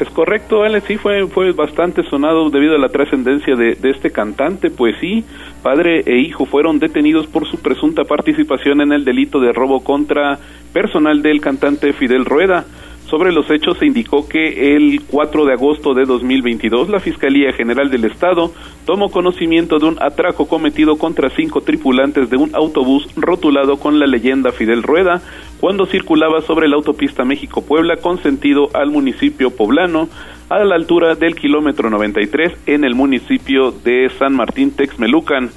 Es 0.00 0.08
correcto, 0.08 0.62
Ale, 0.62 0.80
sí 0.80 0.96
fue, 0.96 1.26
fue 1.26 1.52
bastante 1.52 2.02
sonado 2.04 2.48
debido 2.48 2.74
a 2.74 2.78
la 2.78 2.88
trascendencia 2.88 3.54
de, 3.54 3.74
de, 3.74 3.90
este 3.90 4.10
cantante, 4.10 4.70
pues 4.70 4.96
sí, 4.98 5.24
padre 5.62 6.02
e 6.06 6.16
hijo 6.20 6.46
fueron 6.46 6.78
detenidos 6.78 7.26
por 7.26 7.46
su 7.46 7.58
presunta 7.58 8.04
participación 8.04 8.80
en 8.80 8.92
el 8.92 9.04
delito 9.04 9.40
de 9.40 9.52
robo 9.52 9.84
contra 9.84 10.38
personal 10.72 11.20
del 11.20 11.42
cantante 11.42 11.92
Fidel 11.92 12.24
Rueda. 12.24 12.64
Sobre 13.10 13.32
los 13.32 13.50
hechos 13.50 13.76
se 13.78 13.86
indicó 13.86 14.28
que 14.28 14.76
el 14.76 15.02
4 15.10 15.44
de 15.44 15.54
agosto 15.54 15.94
de 15.94 16.04
2022 16.04 16.88
la 16.88 17.00
Fiscalía 17.00 17.52
General 17.52 17.90
del 17.90 18.04
Estado 18.04 18.52
tomó 18.86 19.10
conocimiento 19.10 19.80
de 19.80 19.86
un 19.86 20.00
atraco 20.00 20.46
cometido 20.46 20.96
contra 20.96 21.28
cinco 21.30 21.60
tripulantes 21.60 22.30
de 22.30 22.36
un 22.36 22.54
autobús 22.54 23.08
rotulado 23.16 23.78
con 23.78 23.98
la 23.98 24.06
leyenda 24.06 24.52
Fidel 24.52 24.84
Rueda 24.84 25.20
cuando 25.58 25.86
circulaba 25.86 26.40
sobre 26.42 26.68
la 26.68 26.76
autopista 26.76 27.24
México-Puebla 27.24 27.96
con 27.96 28.22
sentido 28.22 28.70
al 28.74 28.92
municipio 28.92 29.50
poblano 29.50 30.08
a 30.48 30.62
la 30.62 30.76
altura 30.76 31.16
del 31.16 31.34
kilómetro 31.34 31.90
93 31.90 32.52
en 32.66 32.84
el 32.84 32.94
municipio 32.94 33.72
de 33.72 34.08
San 34.20 34.36
Martín 34.36 34.70
Texmelucan. 34.70 35.50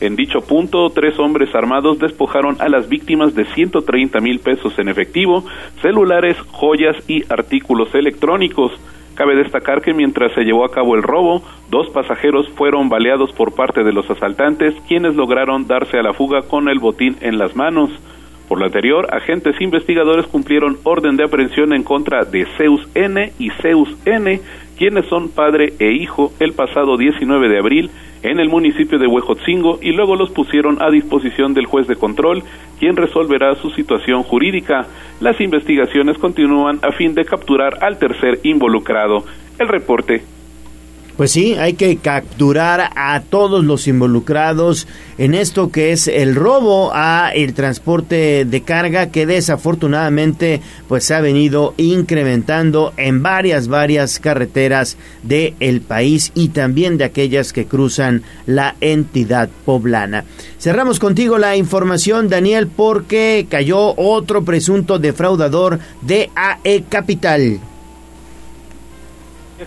En 0.00 0.16
dicho 0.16 0.40
punto, 0.40 0.88
tres 0.90 1.18
hombres 1.18 1.54
armados 1.54 1.98
despojaron 1.98 2.56
a 2.60 2.68
las 2.68 2.88
víctimas 2.88 3.34
de 3.34 3.44
130 3.44 4.18
mil 4.20 4.40
pesos 4.40 4.78
en 4.78 4.88
efectivo, 4.88 5.44
celulares, 5.82 6.38
joyas 6.50 6.96
y 7.06 7.22
artículos 7.30 7.94
electrónicos. 7.94 8.72
Cabe 9.14 9.36
destacar 9.36 9.82
que 9.82 9.92
mientras 9.92 10.32
se 10.32 10.44
llevó 10.44 10.64
a 10.64 10.70
cabo 10.70 10.94
el 10.94 11.02
robo, 11.02 11.42
dos 11.70 11.90
pasajeros 11.90 12.48
fueron 12.56 12.88
baleados 12.88 13.32
por 13.32 13.54
parte 13.54 13.84
de 13.84 13.92
los 13.92 14.08
asaltantes, 14.08 14.74
quienes 14.88 15.14
lograron 15.14 15.66
darse 15.66 15.98
a 15.98 16.02
la 16.02 16.14
fuga 16.14 16.42
con 16.48 16.70
el 16.70 16.78
botín 16.78 17.16
en 17.20 17.36
las 17.36 17.54
manos. 17.54 17.90
Por 18.48 18.58
lo 18.58 18.64
anterior, 18.64 19.06
agentes 19.14 19.60
investigadores 19.60 20.26
cumplieron 20.26 20.78
orden 20.82 21.16
de 21.16 21.24
aprehensión 21.24 21.74
en 21.74 21.84
contra 21.84 22.24
de 22.24 22.46
Zeus 22.56 22.80
N 22.94 23.32
y 23.38 23.50
Zeus 23.62 23.94
N, 24.06 24.40
quienes 24.80 25.04
son 25.10 25.28
padre 25.28 25.74
e 25.78 25.92
hijo 25.92 26.32
el 26.40 26.54
pasado 26.54 26.96
19 26.96 27.50
de 27.50 27.58
abril 27.58 27.90
en 28.22 28.40
el 28.40 28.48
municipio 28.48 28.98
de 28.98 29.06
Huejotzingo 29.06 29.78
y 29.82 29.92
luego 29.92 30.16
los 30.16 30.30
pusieron 30.30 30.80
a 30.80 30.90
disposición 30.90 31.52
del 31.52 31.66
juez 31.66 31.86
de 31.86 31.96
control, 31.96 32.42
quien 32.78 32.96
resolverá 32.96 33.54
su 33.56 33.68
situación 33.72 34.22
jurídica. 34.22 34.86
Las 35.20 35.38
investigaciones 35.38 36.16
continúan 36.16 36.78
a 36.80 36.92
fin 36.92 37.14
de 37.14 37.26
capturar 37.26 37.84
al 37.84 37.98
tercer 37.98 38.40
involucrado. 38.42 39.22
El 39.58 39.68
reporte 39.68 40.22
pues 41.20 41.32
sí, 41.32 41.52
hay 41.52 41.74
que 41.74 41.98
capturar 41.98 42.92
a 42.96 43.20
todos 43.20 43.62
los 43.62 43.86
involucrados 43.86 44.86
en 45.18 45.34
esto 45.34 45.70
que 45.70 45.92
es 45.92 46.08
el 46.08 46.34
robo 46.34 46.92
a 46.94 47.30
el 47.34 47.52
transporte 47.52 48.46
de 48.46 48.62
carga 48.62 49.10
que 49.10 49.26
desafortunadamente 49.26 50.62
pues 50.88 51.04
se 51.04 51.14
ha 51.14 51.20
venido 51.20 51.74
incrementando 51.76 52.94
en 52.96 53.22
varias 53.22 53.68
varias 53.68 54.18
carreteras 54.18 54.96
del 55.22 55.52
el 55.60 55.82
país 55.82 56.32
y 56.34 56.48
también 56.48 56.96
de 56.96 57.04
aquellas 57.04 57.52
que 57.52 57.66
cruzan 57.66 58.22
la 58.46 58.76
entidad 58.80 59.50
poblana. 59.66 60.24
Cerramos 60.58 60.98
contigo 60.98 61.36
la 61.36 61.54
información 61.54 62.30
Daniel 62.30 62.66
porque 62.66 63.46
cayó 63.46 63.94
otro 63.94 64.42
presunto 64.42 64.98
defraudador 64.98 65.80
de 66.00 66.30
AE 66.34 66.84
Capital. 66.88 67.60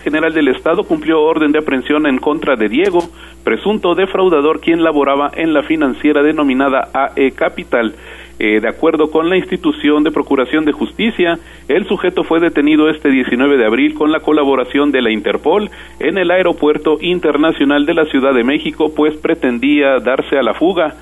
General 0.04 0.34
del 0.34 0.48
Estado 0.48 0.84
cumplió 0.84 1.22
orden 1.22 1.50
de 1.50 1.60
aprehensión 1.60 2.06
en 2.06 2.18
contra 2.18 2.56
de 2.56 2.68
Diego, 2.68 3.00
presunto 3.42 3.94
defraudador 3.94 4.60
quien 4.60 4.84
laboraba 4.84 5.30
en 5.34 5.54
la 5.54 5.62
financiera 5.62 6.22
denominada 6.22 6.90
AE 6.92 7.32
Capital. 7.32 7.94
Eh, 8.38 8.60
de 8.60 8.68
acuerdo 8.68 9.10
con 9.10 9.30
la 9.30 9.36
institución 9.36 10.04
de 10.04 10.10
Procuración 10.10 10.64
de 10.66 10.72
Justicia, 10.72 11.38
el 11.68 11.86
sujeto 11.86 12.22
fue 12.22 12.40
detenido 12.40 12.90
este 12.90 13.08
19 13.08 13.56
de 13.56 13.64
abril 13.64 13.94
con 13.94 14.12
la 14.12 14.20
colaboración 14.20 14.90
de 14.90 15.00
la 15.00 15.10
Interpol 15.10 15.70
en 16.00 16.18
el 16.18 16.30
Aeropuerto 16.30 16.98
Internacional 17.00 17.86
de 17.86 17.94
la 17.94 18.04
Ciudad 18.06 18.34
de 18.34 18.44
México, 18.44 18.92
pues 18.94 19.16
pretendía 19.16 20.00
darse 20.00 20.36
a 20.36 20.42
la 20.42 20.52
fuga. 20.52 20.94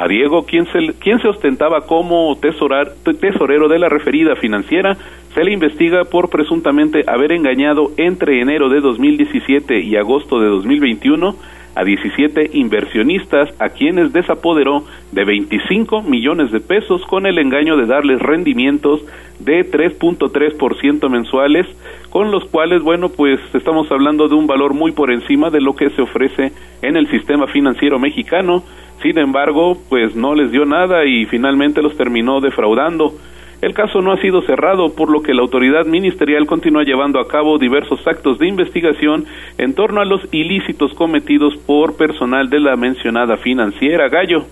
A 0.00 0.06
Diego, 0.06 0.44
quien 0.46 0.64
se, 0.66 0.92
quien 1.00 1.18
se 1.18 1.26
ostentaba 1.26 1.80
como 1.80 2.38
tesorero 2.38 3.68
de 3.68 3.78
la 3.80 3.88
referida 3.88 4.36
financiera, 4.36 4.96
se 5.34 5.42
le 5.42 5.52
investiga 5.52 6.04
por 6.04 6.30
presuntamente 6.30 7.02
haber 7.08 7.32
engañado 7.32 7.90
entre 7.96 8.40
enero 8.40 8.68
de 8.68 8.80
2017 8.80 9.80
y 9.80 9.96
agosto 9.96 10.38
de 10.38 10.50
2021 10.50 11.34
a 11.74 11.82
17 11.82 12.50
inversionistas 12.52 13.48
a 13.58 13.70
quienes 13.70 14.12
desapoderó 14.12 14.84
de 15.10 15.24
25 15.24 16.02
millones 16.02 16.52
de 16.52 16.60
pesos 16.60 17.04
con 17.06 17.26
el 17.26 17.36
engaño 17.38 17.76
de 17.76 17.86
darles 17.86 18.20
rendimientos 18.20 19.04
de 19.40 19.68
3.3% 19.68 21.10
mensuales, 21.10 21.66
con 22.10 22.30
los 22.30 22.44
cuales, 22.44 22.82
bueno, 22.82 23.08
pues 23.08 23.40
estamos 23.52 23.90
hablando 23.90 24.28
de 24.28 24.36
un 24.36 24.46
valor 24.46 24.74
muy 24.74 24.92
por 24.92 25.10
encima 25.10 25.50
de 25.50 25.60
lo 25.60 25.74
que 25.74 25.90
se 25.90 26.02
ofrece 26.02 26.52
en 26.82 26.96
el 26.96 27.10
sistema 27.10 27.48
financiero 27.48 27.98
mexicano 27.98 28.62
sin 29.02 29.18
embargo, 29.18 29.78
pues 29.88 30.14
no 30.16 30.34
les 30.34 30.50
dio 30.50 30.64
nada 30.64 31.04
y 31.04 31.26
finalmente 31.26 31.82
los 31.82 31.96
terminó 31.96 32.40
defraudando. 32.40 33.14
El 33.60 33.74
caso 33.74 34.00
no 34.00 34.12
ha 34.12 34.20
sido 34.20 34.40
cerrado, 34.42 34.94
por 34.94 35.10
lo 35.10 35.20
que 35.20 35.34
la 35.34 35.42
autoridad 35.42 35.84
ministerial 35.84 36.46
continúa 36.46 36.84
llevando 36.84 37.18
a 37.18 37.26
cabo 37.26 37.58
diversos 37.58 38.06
actos 38.06 38.38
de 38.38 38.46
investigación 38.46 39.26
en 39.58 39.74
torno 39.74 40.00
a 40.00 40.04
los 40.04 40.20
ilícitos 40.30 40.94
cometidos 40.94 41.56
por 41.66 41.96
personal 41.96 42.50
de 42.50 42.60
la 42.60 42.76
mencionada 42.76 43.36
financiera 43.36 44.08
Gallo. 44.08 44.44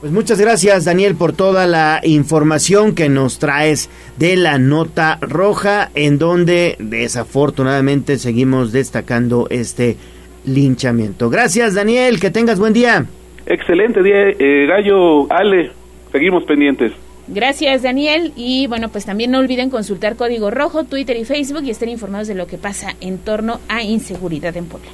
Pues 0.00 0.10
muchas 0.12 0.40
gracias 0.40 0.84
Daniel 0.84 1.14
por 1.14 1.32
toda 1.32 1.68
la 1.68 2.00
información 2.02 2.96
que 2.96 3.08
nos 3.08 3.38
traes 3.38 3.88
de 4.18 4.34
la 4.34 4.58
nota 4.58 5.18
roja 5.20 5.92
en 5.94 6.18
donde 6.18 6.74
desafortunadamente 6.80 8.18
seguimos 8.18 8.72
destacando 8.72 9.46
este 9.48 9.96
linchamiento. 10.44 11.30
Gracias 11.30 11.74
Daniel, 11.74 12.18
que 12.18 12.32
tengas 12.32 12.58
buen 12.58 12.72
día. 12.72 13.06
Excelente 13.52 14.02
día, 14.02 14.30
eh, 14.38 14.66
Gallo, 14.66 15.30
Ale, 15.30 15.72
seguimos 16.10 16.42
pendientes. 16.44 16.92
Gracias, 17.28 17.82
Daniel. 17.82 18.32
Y 18.34 18.66
bueno, 18.66 18.88
pues 18.88 19.04
también 19.04 19.30
no 19.30 19.40
olviden 19.40 19.68
consultar 19.68 20.16
Código 20.16 20.50
Rojo, 20.50 20.84
Twitter 20.84 21.18
y 21.18 21.26
Facebook 21.26 21.62
y 21.64 21.70
estén 21.70 21.90
informados 21.90 22.28
de 22.28 22.34
lo 22.34 22.46
que 22.46 22.56
pasa 22.56 22.96
en 23.02 23.18
torno 23.18 23.60
a 23.68 23.82
inseguridad 23.82 24.56
en 24.56 24.64
Puebla. 24.64 24.88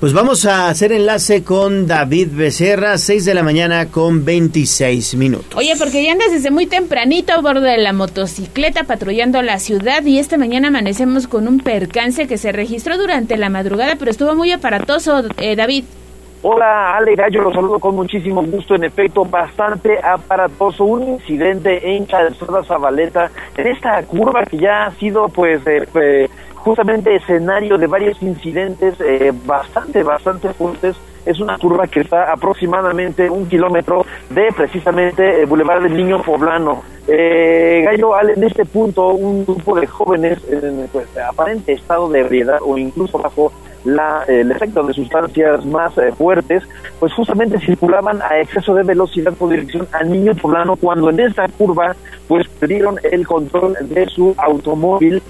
Pues 0.00 0.12
vamos 0.12 0.44
a 0.44 0.68
hacer 0.68 0.90
enlace 0.90 1.44
con 1.44 1.86
David 1.86 2.30
Becerra, 2.32 2.98
6 2.98 3.24
de 3.26 3.32
la 3.32 3.44
mañana 3.44 3.86
con 3.86 4.24
26 4.24 5.14
minutos. 5.14 5.54
Oye, 5.54 5.74
porque 5.78 6.02
ya 6.02 6.10
andas 6.10 6.32
desde 6.32 6.50
muy 6.50 6.66
tempranito 6.66 7.32
a 7.32 7.40
bordo 7.40 7.60
de 7.60 7.78
la 7.78 7.92
motocicleta 7.92 8.82
patrullando 8.84 9.40
la 9.40 9.60
ciudad 9.60 10.04
y 10.04 10.18
esta 10.18 10.36
mañana 10.36 10.66
amanecemos 10.66 11.28
con 11.28 11.46
un 11.46 11.60
percance 11.60 12.26
que 12.26 12.38
se 12.38 12.50
registró 12.50 12.98
durante 12.98 13.36
la 13.36 13.50
madrugada, 13.50 13.94
pero 13.96 14.10
estuvo 14.10 14.34
muy 14.34 14.50
aparatoso, 14.50 15.22
eh, 15.38 15.54
David. 15.54 15.84
Hola 16.46 16.94
Ale 16.94 17.14
Gallo, 17.14 17.40
los 17.40 17.54
saludo 17.54 17.78
con 17.78 17.96
muchísimo 17.96 18.42
gusto. 18.42 18.74
En 18.74 18.84
efecto, 18.84 19.24
bastante 19.24 19.98
aparatoso. 20.04 20.84
Un 20.84 21.04
incidente 21.04 21.96
en 21.96 22.04
Calzada 22.04 22.62
Zabaleta, 22.62 23.30
en 23.56 23.66
esta 23.66 24.02
curva 24.02 24.44
que 24.44 24.58
ya 24.58 24.84
ha 24.84 24.90
sido 24.90 25.30
pues 25.30 25.66
eh, 25.66 25.88
eh, 25.94 26.28
justamente 26.56 27.16
escenario 27.16 27.78
de 27.78 27.86
varios 27.86 28.22
incidentes 28.22 28.94
eh, 29.00 29.32
bastante, 29.46 30.02
bastante 30.02 30.50
fuertes 30.50 30.96
Es 31.24 31.40
una 31.40 31.56
curva 31.56 31.86
que 31.86 32.00
está 32.00 32.30
aproximadamente 32.30 33.30
un 33.30 33.48
kilómetro 33.48 34.04
de 34.28 34.52
precisamente 34.54 35.40
el 35.40 35.46
Boulevard 35.46 35.84
del 35.84 35.96
Niño 35.96 36.20
Poblano. 36.20 36.82
Eh, 37.08 37.80
Gallo, 37.86 38.12
en 38.20 38.44
este 38.44 38.66
punto, 38.66 39.14
un 39.14 39.46
grupo 39.46 39.80
de 39.80 39.86
jóvenes 39.86 40.38
en 40.50 40.88
pues, 40.92 41.06
aparente 41.16 41.72
estado 41.72 42.10
de 42.10 42.20
ebriedad 42.20 42.58
o 42.62 42.76
incluso 42.76 43.16
bajo 43.16 43.50
la, 43.84 44.24
el 44.26 44.50
efecto 44.50 44.82
de 44.82 44.94
sustancias 44.94 45.64
más 45.66 45.96
eh, 45.98 46.12
fuertes, 46.12 46.62
pues 46.98 47.12
justamente 47.12 47.58
circulaban 47.60 48.20
a 48.22 48.40
exceso 48.40 48.74
de 48.74 48.82
velocidad 48.82 49.32
por 49.34 49.50
dirección 49.50 49.86
al 49.92 50.10
niño 50.10 50.34
poblano 50.34 50.76
cuando 50.76 51.10
en 51.10 51.20
esta 51.20 51.46
curva 51.48 51.94
pues 52.26 52.48
perdieron 52.48 52.98
el 53.02 53.26
control 53.26 53.76
de 53.82 54.06
su 54.06 54.34
automóvil. 54.38 55.22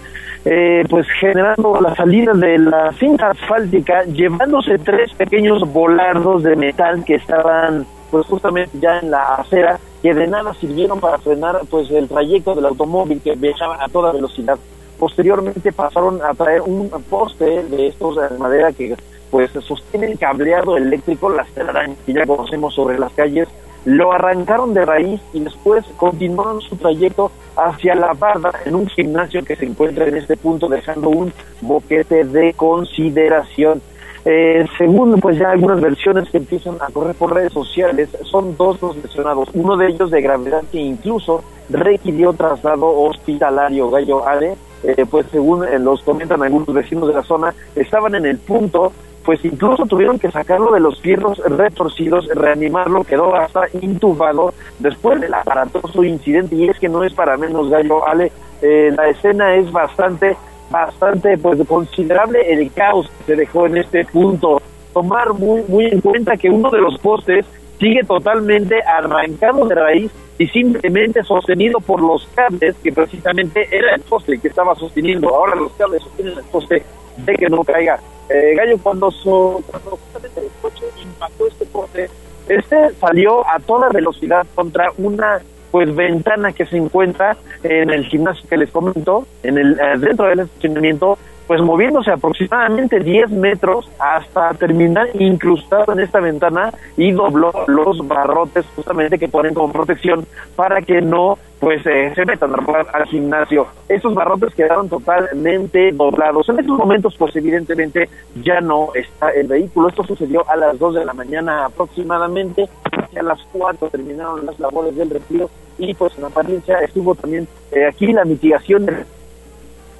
Eh, 0.47 0.85
pues 0.91 1.07
generando 1.21 1.81
la 1.81 1.95
salida 1.95 2.35
de 2.35 2.59
la 2.59 2.93
cinta 3.01 3.31
asfáltica, 3.31 4.05
llevándose 4.05 4.77
tres 4.79 5.11
pequeños 5.15 5.63
volardos 5.73 6.43
de 6.43 6.55
metal 6.55 7.03
que 7.03 7.15
estaban 7.15 7.87
pues 8.11 8.27
justamente 8.27 8.79
ya 8.79 8.99
en 8.99 9.11
la 9.11 9.37
acera, 9.37 9.81
que 10.03 10.13
de 10.13 10.27
nada 10.27 10.53
sirvieron 10.61 11.01
para 11.01 11.17
frenar 11.17 11.63
pues 11.71 11.91
el 11.91 12.07
trayecto 12.09 12.55
del 12.55 12.67
automóvil 12.67 13.23
que 13.23 13.35
viajaba 13.37 13.83
a 13.83 13.89
toda 13.89 14.13
velocidad. 14.13 14.59
Posteriormente 15.05 15.71
pasaron 15.71 16.23
a 16.23 16.33
traer 16.33 16.63
un 16.63 16.89
poste 17.11 17.63
de 17.65 17.89
estos 17.89 18.17
de 18.17 18.39
madera 18.39 18.73
que 18.73 18.97
pues 19.31 19.51
sostiene 19.51 20.13
el 20.13 20.19
cableado 20.19 20.79
eléctrico, 20.79 21.29
las 21.29 21.47
telarañas 21.49 21.99
que 22.07 22.15
ya 22.15 22.25
conocemos 22.25 22.73
sobre 22.73 22.99
las 22.99 23.13
calles, 23.13 23.47
lo 23.85 24.13
arrancaron 24.13 24.73
de 24.73 24.87
raíz 24.87 25.21
y 25.35 25.41
después 25.41 25.85
continuaron 25.99 26.63
su 26.63 26.77
trayecto 26.77 27.31
hacia 27.55 27.95
la 27.95 28.15
barda 28.15 28.51
en 28.65 28.77
un 28.77 28.87
gimnasio 28.87 29.45
que 29.45 29.57
se 29.57 29.67
encuentra 29.67 30.09
en 30.09 30.17
este 30.17 30.39
punto 30.39 30.69
dejando 30.71 31.11
un 31.11 31.35
boquete 31.61 32.25
de 32.25 32.55
consideración. 32.55 33.83
Eh, 34.27 34.67
según 34.79 35.21
pues 35.21 35.39
ya 35.39 35.51
algunas 35.51 35.81
versiones 35.81 36.31
que 36.31 36.39
empiezan 36.39 36.77
a 36.81 36.91
correr 36.91 37.15
por 37.15 37.35
redes 37.35 37.53
sociales, 37.53 38.09
son 38.23 38.57
dos 38.57 38.81
los 38.81 38.97
lesionados, 38.97 39.49
uno 39.53 39.77
de 39.77 39.89
ellos 39.89 40.11
de 40.11 40.23
gravedad 40.23 40.63
que 40.73 40.81
incluso 40.81 41.45
requirió 41.69 42.33
traslado 42.33 42.87
hospitalario. 42.87 43.91
Gallo 43.91 44.27
Ale 44.27 44.57
eh, 44.85 45.07
pues 45.11 45.27
según 45.31 45.65
eh, 45.65 45.79
los 45.79 46.03
comentan 46.03 46.43
algunos 46.43 46.73
vecinos 46.73 47.09
de 47.09 47.15
la 47.15 47.23
zona, 47.23 47.55
estaban 47.75 48.15
en 48.15 48.27
el 48.27 48.37
punto, 48.37 48.93
pues 49.25 49.43
incluso 49.43 49.87
tuvieron 49.87 50.19
que 50.19 50.31
sacarlo 50.31 50.73
de 50.73 50.81
los 50.81 51.01
fierros 51.01 51.39
retorcidos, 51.39 52.27
reanimarlo, 52.35 53.03
quedó 53.05 53.35
hasta 53.35 53.63
intubado 53.81 54.53
después 54.79 55.23
del 55.23 55.33
aparatoso 55.33 56.05
incidente 56.05 56.55
y 56.55 56.69
es 56.69 56.79
que 56.79 56.91
no 56.91 57.03
es 57.03 57.15
para 57.15 57.39
menos 57.39 57.71
gallo, 57.71 58.07
Ale, 58.07 58.31
eh, 58.61 58.93
la 58.95 59.09
escena 59.09 59.55
es 59.55 59.73
bastante, 59.73 60.37
bastante 60.71 61.39
pues 61.39 61.59
considerable 61.67 62.53
el 62.53 62.73
caos 62.73 63.11
que 63.19 63.25
se 63.25 63.37
dejó 63.37 63.67
en 63.67 63.79
este 63.79 64.05
punto. 64.05 64.61
Tomar 64.93 65.35
muy, 65.35 65.63
muy 65.69 65.87
en 65.87 66.01
cuenta 66.01 66.37
que 66.37 66.51
uno 66.51 66.71
de 66.71 66.81
los 66.81 66.99
postes 66.99 67.45
sigue 67.79 68.03
totalmente 68.05 68.81
arrancado 68.83 69.67
de 69.67 69.75
raíz 69.75 70.11
y 70.39 70.47
simplemente 70.49 71.23
sostenido 71.23 71.81
por 71.81 72.01
los 72.01 72.27
cables 72.35 72.75
que 72.83 72.93
precisamente 72.93 73.69
era 73.71 73.95
el 73.95 74.01
poste 74.03 74.39
que 74.39 74.49
estaba 74.49 74.75
sosteniendo. 74.75 75.29
Ahora 75.29 75.55
los 75.55 75.73
cables 75.73 76.03
sostienen 76.03 76.39
el 76.39 76.45
poste 76.45 76.83
de 77.19 77.35
que 77.35 77.49
no 77.49 77.63
caiga. 77.63 78.01
Eh, 78.29 78.55
Gallo, 78.57 78.79
cuando, 78.83 79.13
cuando 79.23 79.91
justamente 79.91 80.41
el 80.41 80.51
coche 80.63 80.85
impactó 81.03 81.47
este 81.47 81.67
poste, 81.67 82.09
este 82.49 82.95
salió 82.95 83.47
a 83.47 83.59
toda 83.61 83.89
velocidad 83.91 84.47
contra 84.55 84.91
una 84.99 85.41
pues 85.75 85.93
ventana 85.93 86.53
que 86.53 86.67
se 86.67 86.77
encuentra 86.77 87.37
en 87.65 87.91
el 87.91 88.05
gimnasio 88.05 88.49
que 88.49 88.57
les 88.57 88.71
comento, 88.71 89.27
en 89.43 89.59
el 89.59 89.73
eh, 89.73 89.99
dentro 89.99 90.27
del 90.27 90.39
estacionamiento 90.39 91.19
pues 91.47 91.61
moviéndose 91.61 92.11
aproximadamente 92.11 93.01
10 93.01 93.31
metros 93.31 93.91
hasta 93.99 94.55
terminar 94.55 95.09
incrustado 95.15 95.93
en 95.93 96.01
esta 96.01 96.21
ventana 96.21 96.73
y 96.97 97.13
dobló 97.13 97.53
los 97.67 98.07
barrotes 98.07 98.65
justamente 98.75 99.19
que 99.19 99.29
ponen 99.29 99.55
como 99.55 99.73
protección 99.73 100.27
para 100.57 100.81
que 100.83 101.01
no 101.01 101.39
pues 101.61 101.85
eh, 101.87 102.13
se 102.15 102.27
metan 102.27 102.53
al 102.93 103.07
gimnasio. 103.07 103.67
Estos 103.89 104.15
barrotes 104.15 104.55
quedaron 104.55 104.89
totalmente 104.89 105.93
doblados. 105.93 106.49
En 106.51 106.59
estos 106.59 106.77
momentos 106.77 107.15
pues 107.19 107.35
evidentemente 107.37 108.09
ya 108.43 108.61
no 108.61 108.91
está 108.95 109.31
el 109.31 109.47
vehículo. 109.47 109.89
Esto 109.89 110.05
sucedió 110.05 110.49
a 110.49 110.57
las 110.57 110.79
2 110.79 110.97
de 110.97 111.05
la 111.05 111.15
mañana 111.15 111.67
aproximadamente. 111.67 112.69
Hacia 112.93 113.23
las 113.23 113.41
4 113.53 113.89
terminaron 113.89 114.45
las 114.45 114.59
labores 114.59 114.95
del 114.97 115.11
retiro 115.11 115.49
y 115.79 115.95
pues 115.95 116.17
en 116.19 116.25
apariencia 116.25 116.79
estuvo 116.81 117.15
también 117.15 117.49
eh, 117.73 117.87
aquí 117.87 118.13
la 118.13 118.25
mitigación 118.25 118.87
del 118.87 119.07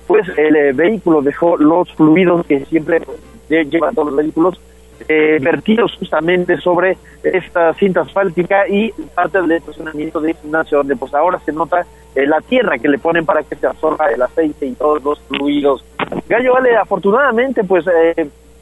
pues 0.07 0.29
el 0.37 0.57
eh, 0.57 0.73
vehículo 0.73 1.23
dejó 1.23 1.57
los 1.57 1.93
fluidos 1.95 2.47
que 2.47 2.65
siempre 2.67 3.03
llevan 3.49 3.95
todos 3.95 4.09
los 4.09 4.17
vehículos 4.17 4.61
eh, 5.09 5.39
vertidos 5.41 5.97
justamente 5.99 6.57
sobre 6.59 6.97
esta 7.23 7.75
cinta 7.75 8.03
asfáltica 8.03 8.69
y 8.69 8.93
parte 9.15 9.41
del 9.41 9.53
estacionamiento 9.53 10.21
de 10.21 10.35
gimnasio 10.35 10.79
donde 10.79 10.97
pues 10.97 11.13
ahora 11.15 11.39
se 11.41 11.53
nota 11.53 11.85
eh, 12.15 12.27
la 12.27 12.41
tierra 12.41 12.79
que 12.79 12.89
le 12.89 12.99
ponen 12.99 13.27
para 13.27 13.43
que 13.43 13.57
se 13.57 13.67
absorba 13.67 14.07
el 14.07 14.23
aceite 14.23 14.67
y 14.67 14.73
todos 14.73 15.03
los 15.03 15.21
fluidos. 15.23 15.85
Gallo 16.29 16.55
Vale, 16.55 16.77
afortunadamente 16.77 17.65
pues 17.65 17.85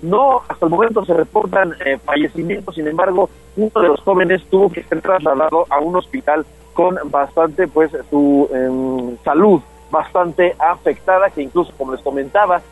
no 0.01 0.43
hasta 0.49 0.67
el 0.67 0.71
momento 0.71 1.05
se 1.05 1.15
reportan 1.15 1.75
fallecimientos, 2.05 2.75
sin 2.75 2.89
embargo 2.89 3.29
uno 3.57 3.83
de 3.83 3.89
los 3.89 4.01
jóvenes 4.01 4.43
tuvo 4.51 4.71
que 4.71 4.83
ser 4.83 5.01
trasladado 5.01 5.67
a 5.69 5.79
un 5.81 5.95
hospital 5.97 6.45
con 6.73 6.97
bastante 7.11 7.69
pues 7.69 7.91
su 8.11 8.49
em, 8.53 9.17
salud 9.23 9.61
bastante 9.93 10.57
afectada, 10.59 11.31
que 11.31 11.43
incluso, 11.43 11.73
como 11.79 11.93
les 11.93 12.01
comentaba, 12.01 12.63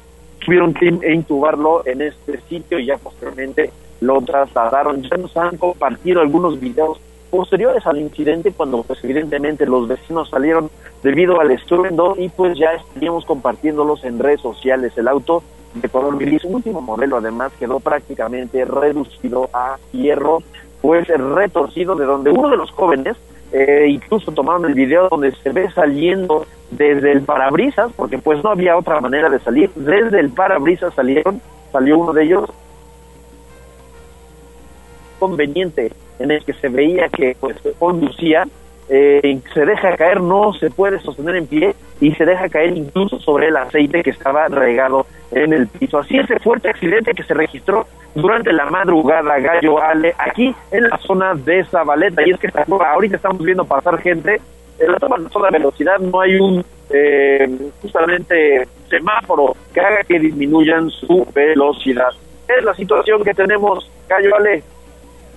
tuvieron 0.45 0.75
que 0.75 0.87
intubarlo 0.87 1.87
en 1.87 2.01
este 2.01 2.41
sitio 2.49 2.79
y 2.81 2.87
ya 2.87 2.97
posteriormente 2.97 3.71
lo 4.01 4.21
trasladaron. 4.23 5.03
Ya 5.03 5.19
nos 5.19 5.37
han 5.37 5.59
compartido 5.59 6.23
algunos 6.23 6.59
videos 6.59 6.99
posteriores 7.31 7.87
al 7.87 8.01
incidente 8.01 8.53
cuando 8.53 8.83
pues 8.83 9.05
evidentemente 9.05 9.65
los 9.67 9.87
vecinos 9.87 10.31
salieron 10.31 10.71
debido 11.03 11.41
al 11.41 11.53
estruendo 11.53 12.17
y 12.19 12.29
pues 12.31 12.59
ya 12.59 12.73
estaríamos 12.73 13.25
compartiéndolos 13.27 14.03
en 14.03 14.19
redes 14.19 14.41
sociales. 14.41 14.97
El 14.97 15.07
auto 15.07 15.43
de 15.75 15.89
color 15.89 16.19
gris, 16.19 16.43
último 16.45 16.81
modelo 16.81 17.19
además, 17.19 17.53
quedó 17.61 17.79
prácticamente 17.79 18.65
reducido 18.65 19.51
a 19.53 19.77
hierro, 19.93 20.43
pues 20.81 21.07
retorcido 21.07 21.95
de 21.95 22.07
donde 22.07 22.31
uno 22.31 22.49
de 22.49 22.57
los 22.57 22.71
jóvenes 22.73 23.17
eh, 23.53 23.87
incluso 23.89 24.33
tomaron 24.33 24.65
el 24.67 24.75
video 24.75 25.09
donde 25.09 25.33
se 25.33 25.51
ve 25.51 25.71
saliendo 25.73 26.47
desde 26.71 27.13
el 27.13 27.23
parabrisas, 27.23 27.93
porque 27.97 28.19
pues 28.19 28.43
no 28.45 28.51
había 28.51 28.77
otra 28.77 29.01
manera 29.01 29.29
de 29.29 29.41
salir, 29.41 29.71
desde 29.75 30.21
el 30.21 30.31
parabrisas 30.31 30.95
salieron, 30.95 31.41
salió 31.73 31.99
uno 31.99 32.13
de 32.13 32.25
ellos. 32.25 32.51
Conveniente 35.19 35.93
en 36.19 36.31
el 36.31 36.45
que 36.45 36.53
se 36.55 36.69
veía 36.69 37.09
que 37.09 37.37
pues 37.39 37.57
conducía 37.79 38.47
eh, 38.89 39.41
se 39.55 39.67
deja 39.67 39.97
caer, 39.97 40.21
no 40.21 40.53
se 40.53 40.71
puede 40.71 41.01
sostener 41.01 41.37
en 41.37 41.47
pie 41.47 41.75
y 42.01 42.13
se 42.13 42.25
deja 42.25 42.49
caer 42.49 42.77
incluso 42.77 43.19
sobre 43.21 43.49
el 43.49 43.57
aceite 43.57 44.03
que 44.03 44.11
estaba 44.11 44.49
regado 44.49 45.07
en 45.31 45.53
el 45.53 45.69
piso. 45.69 45.99
Así 45.99 46.17
ese 46.17 46.39
fuerte 46.39 46.71
accidente 46.71 47.13
que 47.13 47.23
se 47.23 47.35
registró 47.35 47.87
durante 48.15 48.53
la 48.53 48.69
madrugada 48.71 49.39
Gallo 49.39 49.83
Ale 49.83 50.15
aquí 50.19 50.55
en 50.71 50.85
la 50.89 50.99
zona 50.99 51.35
de 51.35 51.65
Zabaleta 51.65 52.27
y 52.27 52.31
es 52.31 52.41
que 52.41 52.51
ahorita 52.69 53.17
estamos 53.17 53.43
viendo 53.43 53.65
pasar 53.65 53.99
gente 54.01 54.41
en 54.81 54.93
la 54.93 54.99
toda 55.29 55.51
velocidad 55.51 55.99
no 55.99 56.21
hay 56.21 56.37
un 56.37 56.65
eh, 56.89 57.71
justamente 57.83 58.67
semáforo 58.89 59.55
que 59.73 59.81
haga 59.81 60.03
que 60.09 60.19
disminuyan 60.19 60.91
su 60.91 61.27
velocidad. 61.35 62.09
Es 62.49 62.65
la 62.65 62.75
situación 62.75 63.23
que 63.23 63.35
tenemos, 63.35 63.89
Gallo 64.09 64.35
Ale. 64.37 64.65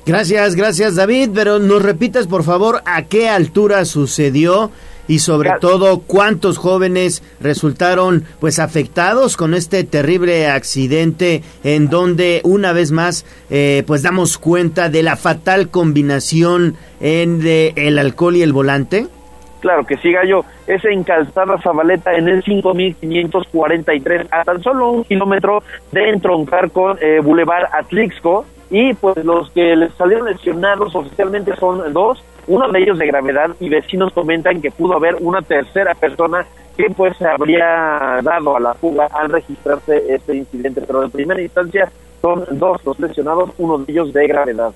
Gracias, 0.05 0.55
gracias 0.55 0.95
David, 0.95 1.29
pero 1.33 1.59
nos 1.59 1.81
repitas 1.81 2.27
por 2.27 2.43
favor 2.43 2.81
a 2.85 3.03
qué 3.03 3.29
altura 3.29 3.85
sucedió 3.85 4.71
y 5.07 5.19
sobre 5.19 5.51
todo 5.59 5.99
cuántos 5.99 6.57
jóvenes 6.57 7.23
resultaron 7.39 8.23
pues 8.39 8.59
afectados 8.59 9.37
con 9.37 9.53
este 9.53 9.83
terrible 9.83 10.47
accidente 10.47 11.43
en 11.63 11.89
donde 11.89 12.41
una 12.43 12.73
vez 12.73 12.91
más 12.91 13.25
eh, 13.49 13.83
pues 13.87 14.01
damos 14.01 14.37
cuenta 14.37 14.89
de 14.89 15.03
la 15.03 15.15
fatal 15.15 15.69
combinación 15.69 16.75
en 16.99 17.39
de 17.39 17.73
el 17.75 17.99
alcohol 17.99 18.35
y 18.35 18.41
el 18.41 18.53
volante. 18.53 19.07
Claro 19.63 19.85
que 19.85 19.95
sí, 19.97 20.11
Gallo. 20.11 20.43
Es 20.67 20.83
en 20.83 21.03
Calzada 21.05 21.57
Zabaleta 21.61 22.13
en 22.15 22.27
el 22.27 22.43
5543, 22.43 24.27
a 24.29 24.43
tan 24.43 24.61
solo 24.61 24.91
un 24.91 25.03
kilómetro 25.05 25.63
de 25.93 26.09
entroncar 26.09 26.69
con 26.71 26.97
eh, 27.01 27.21
Boulevard 27.23 27.69
Atlixco 27.71 28.45
y 28.69 28.93
pues 28.93 29.23
los 29.23 29.49
que 29.51 29.75
les 29.75 29.93
salieron 29.93 30.27
lesionados 30.27 30.93
oficialmente 30.95 31.55
son 31.55 31.93
dos, 31.93 32.21
uno 32.47 32.71
de 32.71 32.79
ellos 32.79 32.97
de 32.97 33.07
gravedad 33.07 33.51
y 33.59 33.69
vecinos 33.69 34.13
comentan 34.13 34.61
que 34.61 34.71
pudo 34.71 34.95
haber 34.95 35.15
una 35.15 35.41
tercera 35.41 35.95
persona 35.95 36.45
que 36.77 36.89
pues 36.89 37.15
se 37.17 37.25
habría 37.25 38.19
dado 38.23 38.55
a 38.55 38.59
la 38.59 38.73
fuga 38.73 39.07
al 39.11 39.29
registrarse 39.29 40.03
este 40.09 40.35
incidente, 40.35 40.81
pero 40.81 41.03
en 41.03 41.11
primera 41.11 41.41
instancia 41.41 41.91
son 42.21 42.45
dos 42.51 42.83
los 42.85 42.99
lesionados, 42.99 43.51
uno 43.57 43.77
de 43.77 43.91
ellos 43.91 44.13
de 44.13 44.27
gravedad. 44.27 44.73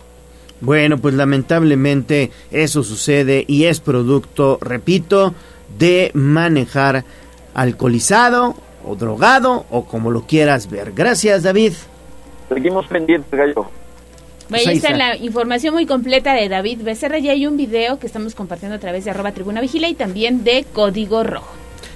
Bueno, 0.59 0.97
pues 0.97 1.13
lamentablemente 1.13 2.31
eso 2.51 2.83
sucede 2.83 3.45
y 3.47 3.65
es 3.65 3.79
producto, 3.79 4.57
repito, 4.61 5.33
de 5.77 6.11
manejar 6.13 7.03
alcoholizado 7.53 8.55
o 8.85 8.95
drogado 8.95 9.65
o 9.69 9.85
como 9.85 10.11
lo 10.11 10.21
quieras 10.21 10.69
ver. 10.69 10.93
Gracias, 10.93 11.43
David. 11.43 11.73
Seguimos 12.49 12.87
pendientes, 12.87 13.31
gallo. 13.31 13.67
Pues 14.49 14.65
ahí 14.67 14.77
está 14.77 14.95
la 14.95 15.15
información 15.17 15.73
muy 15.73 15.85
completa 15.85 16.33
de 16.33 16.47
David 16.49 16.79
Becerra. 16.83 17.19
Ya 17.19 17.31
hay 17.33 17.45
un 17.47 17.57
video 17.57 17.99
que 17.99 18.07
estamos 18.07 18.33
compartiendo 18.35 18.75
a 18.75 18.79
través 18.79 19.03
de 19.05 19.11
arroba 19.11 19.31
tribuna 19.33 19.59
vigila 19.61 19.89
y 19.89 19.93
también 19.93 20.43
de 20.43 20.65
Código 20.73 21.23
Rojo. 21.23 21.47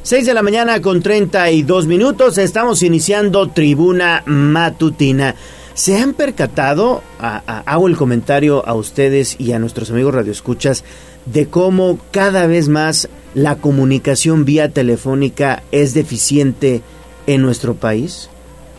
6 0.03 0.25
de 0.25 0.33
la 0.33 0.41
mañana 0.41 0.81
con 0.81 1.01
32 1.01 1.85
minutos, 1.87 2.37
estamos 2.37 2.81
iniciando 2.83 3.47
tribuna 3.49 4.23
matutina. 4.25 5.35
¿Se 5.73 5.97
han 5.97 6.13
percatado, 6.13 7.01
a- 7.19 7.41
a- 7.47 7.59
hago 7.71 7.87
el 7.87 7.95
comentario 7.95 8.67
a 8.67 8.73
ustedes 8.73 9.35
y 9.39 9.53
a 9.53 9.59
nuestros 9.59 9.89
amigos 9.91 10.13
radioescuchas, 10.13 10.83
de 11.25 11.47
cómo 11.47 11.99
cada 12.11 12.47
vez 12.47 12.67
más 12.67 13.07
la 13.35 13.55
comunicación 13.55 14.43
vía 14.43 14.69
telefónica 14.69 15.63
es 15.71 15.93
deficiente 15.93 16.81
en 17.27 17.41
nuestro 17.43 17.75
país? 17.75 18.29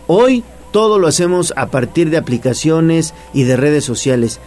Hoy 0.08 0.44
todo 0.72 0.98
lo 0.98 1.06
hacemos 1.06 1.52
a 1.56 1.66
partir 1.66 2.10
de 2.10 2.16
aplicaciones 2.16 3.14
y 3.32 3.44
de 3.44 3.56
redes 3.56 3.84
sociales. 3.84 4.40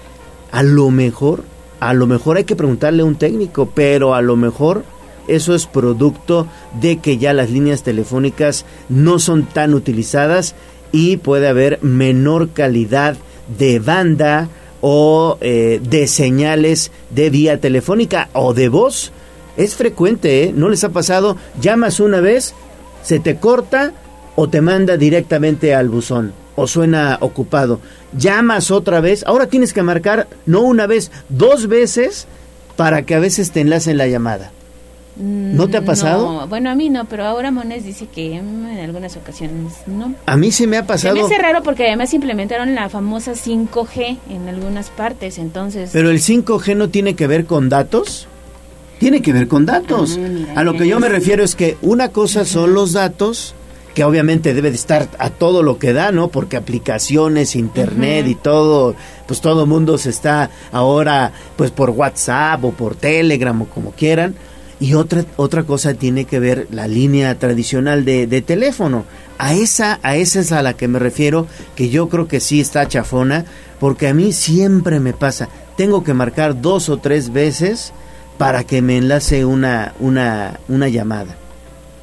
A 0.51 0.63
lo 0.63 0.91
mejor, 0.91 1.43
a 1.79 1.93
lo 1.93 2.07
mejor 2.07 2.37
hay 2.37 2.43
que 2.43 2.55
preguntarle 2.55 3.03
a 3.03 3.05
un 3.05 3.15
técnico, 3.15 3.69
pero 3.73 4.13
a 4.13 4.21
lo 4.21 4.35
mejor 4.35 4.83
eso 5.27 5.55
es 5.55 5.65
producto 5.65 6.47
de 6.79 6.97
que 6.97 7.17
ya 7.17 7.33
las 7.33 7.49
líneas 7.49 7.83
telefónicas 7.83 8.65
no 8.89 9.19
son 9.19 9.45
tan 9.45 9.73
utilizadas 9.73 10.55
y 10.91 11.17
puede 11.17 11.47
haber 11.47 11.79
menor 11.81 12.49
calidad 12.49 13.17
de 13.57 13.79
banda 13.79 14.49
o 14.81 15.37
eh, 15.41 15.79
de 15.83 16.07
señales 16.07 16.91
de 17.09 17.29
vía 17.29 17.59
telefónica 17.59 18.29
o 18.33 18.53
de 18.53 18.69
voz. 18.69 19.11
Es 19.57 19.75
frecuente, 19.75 20.43
¿eh? 20.43 20.53
¿No 20.55 20.69
les 20.69 20.83
ha 20.83 20.89
pasado? 20.89 21.37
Llamas 21.61 21.99
una 21.99 22.19
vez, 22.19 22.53
se 23.03 23.19
te 23.19 23.37
corta 23.37 23.93
o 24.35 24.47
te 24.49 24.61
manda 24.61 24.97
directamente 24.97 25.73
al 25.75 25.89
buzón 25.89 26.33
o 26.55 26.67
suena 26.67 27.17
ocupado. 27.21 27.79
Llamas 28.17 28.71
otra 28.71 28.99
vez, 29.01 29.23
ahora 29.27 29.47
tienes 29.47 29.73
que 29.73 29.83
marcar 29.83 30.27
no 30.45 30.61
una 30.61 30.87
vez, 30.87 31.11
dos 31.29 31.67
veces 31.67 32.27
para 32.75 33.03
que 33.03 33.15
a 33.15 33.19
veces 33.19 33.51
te 33.51 33.61
enlacen 33.61 33.97
la 33.97 34.07
llamada. 34.07 34.51
¿No 35.17 35.69
te 35.69 35.77
ha 35.77 35.81
pasado? 35.85 36.29
Mm, 36.29 36.35
No, 36.39 36.47
bueno, 36.47 36.69
a 36.69 36.75
mí 36.75 36.89
no, 36.89 37.05
pero 37.05 37.23
ahora 37.23 37.49
Mones 37.49 37.85
dice 37.85 38.05
que 38.13 38.41
mm, 38.41 38.65
en 38.67 38.79
algunas 38.79 39.15
ocasiones 39.15 39.71
no. 39.87 40.13
A 40.25 40.35
mí 40.35 40.51
se 40.51 40.67
me 40.67 40.75
ha 40.75 40.81
Se 40.81 40.87
pasado. 40.87 41.15
me 41.15 41.21
hace 41.21 41.37
raro 41.37 41.63
porque 41.63 41.85
además 41.87 42.13
implementaron 42.13 42.75
la 42.75 42.89
famosa 42.89 43.31
5G 43.31 44.17
en 44.29 44.49
algunas 44.49 44.89
partes, 44.89 45.37
entonces... 45.37 45.91
Pero 45.93 46.09
el 46.09 46.19
5G 46.19 46.75
no 46.75 46.89
tiene 46.89 47.15
que 47.15 47.27
ver 47.27 47.45
con 47.45 47.69
datos. 47.69 48.27
Tiene 48.99 49.21
que 49.21 49.31
ver 49.31 49.47
con 49.47 49.65
datos. 49.65 50.17
Ah, 50.17 50.27
mira, 50.27 50.53
a 50.59 50.63
lo 50.65 50.73
que 50.73 50.85
yo 50.85 50.99
me 50.99 51.07
refiero 51.07 51.45
es 51.45 51.55
que 51.55 51.77
una 51.81 52.09
cosa 52.09 52.43
son 52.43 52.73
los 52.73 52.91
datos, 52.91 53.53
que 53.95 54.03
obviamente 54.03 54.53
debe 54.53 54.69
de 54.69 54.75
estar 54.75 55.09
a 55.17 55.29
todo 55.29 55.63
lo 55.63 55.79
que 55.79 55.93
da, 55.93 56.11
¿no? 56.11 56.27
Porque 56.27 56.57
aplicaciones, 56.57 57.55
internet 57.55 58.27
y 58.27 58.35
todo, 58.35 58.93
pues 59.25 59.39
todo 59.39 59.65
mundo 59.65 59.97
se 59.97 60.09
está 60.09 60.51
ahora, 60.73 61.31
pues 61.55 61.71
por 61.71 61.91
WhatsApp 61.91 62.63
o 62.65 62.71
por 62.71 62.95
Telegram 62.95 63.59
o 63.61 63.65
como 63.65 63.93
quieran. 63.93 64.35
Y 64.81 64.95
otra, 64.95 65.23
otra 65.37 65.63
cosa 65.63 65.93
tiene 65.93 66.25
que 66.25 66.39
ver 66.39 66.67
la 66.71 66.89
línea 66.89 67.39
tradicional 67.39 68.03
de, 68.03 68.27
de 68.27 68.41
teléfono. 68.41 69.05
A 69.37 69.53
esa, 69.53 69.99
a 70.03 70.17
esa 70.17 70.41
es 70.41 70.51
a 70.51 70.61
la 70.61 70.73
que 70.73 70.89
me 70.89 70.99
refiero, 70.99 71.47
que 71.75 71.87
yo 71.87 72.09
creo 72.09 72.27
que 72.27 72.41
sí 72.41 72.59
está 72.59 72.85
chafona, 72.89 73.45
porque 73.79 74.09
a 74.09 74.13
mí 74.13 74.33
siempre 74.33 74.99
me 74.99 75.13
pasa. 75.13 75.47
Tengo 75.77 76.03
que 76.03 76.13
marcar 76.13 76.61
dos 76.61 76.89
o 76.89 76.97
tres 76.97 77.31
veces 77.31 77.93
para 78.37 78.65
que 78.65 78.81
me 78.81 78.97
enlace 78.97 79.45
una, 79.45 79.93
una, 79.99 80.59
una 80.67 80.89
llamada. 80.89 81.37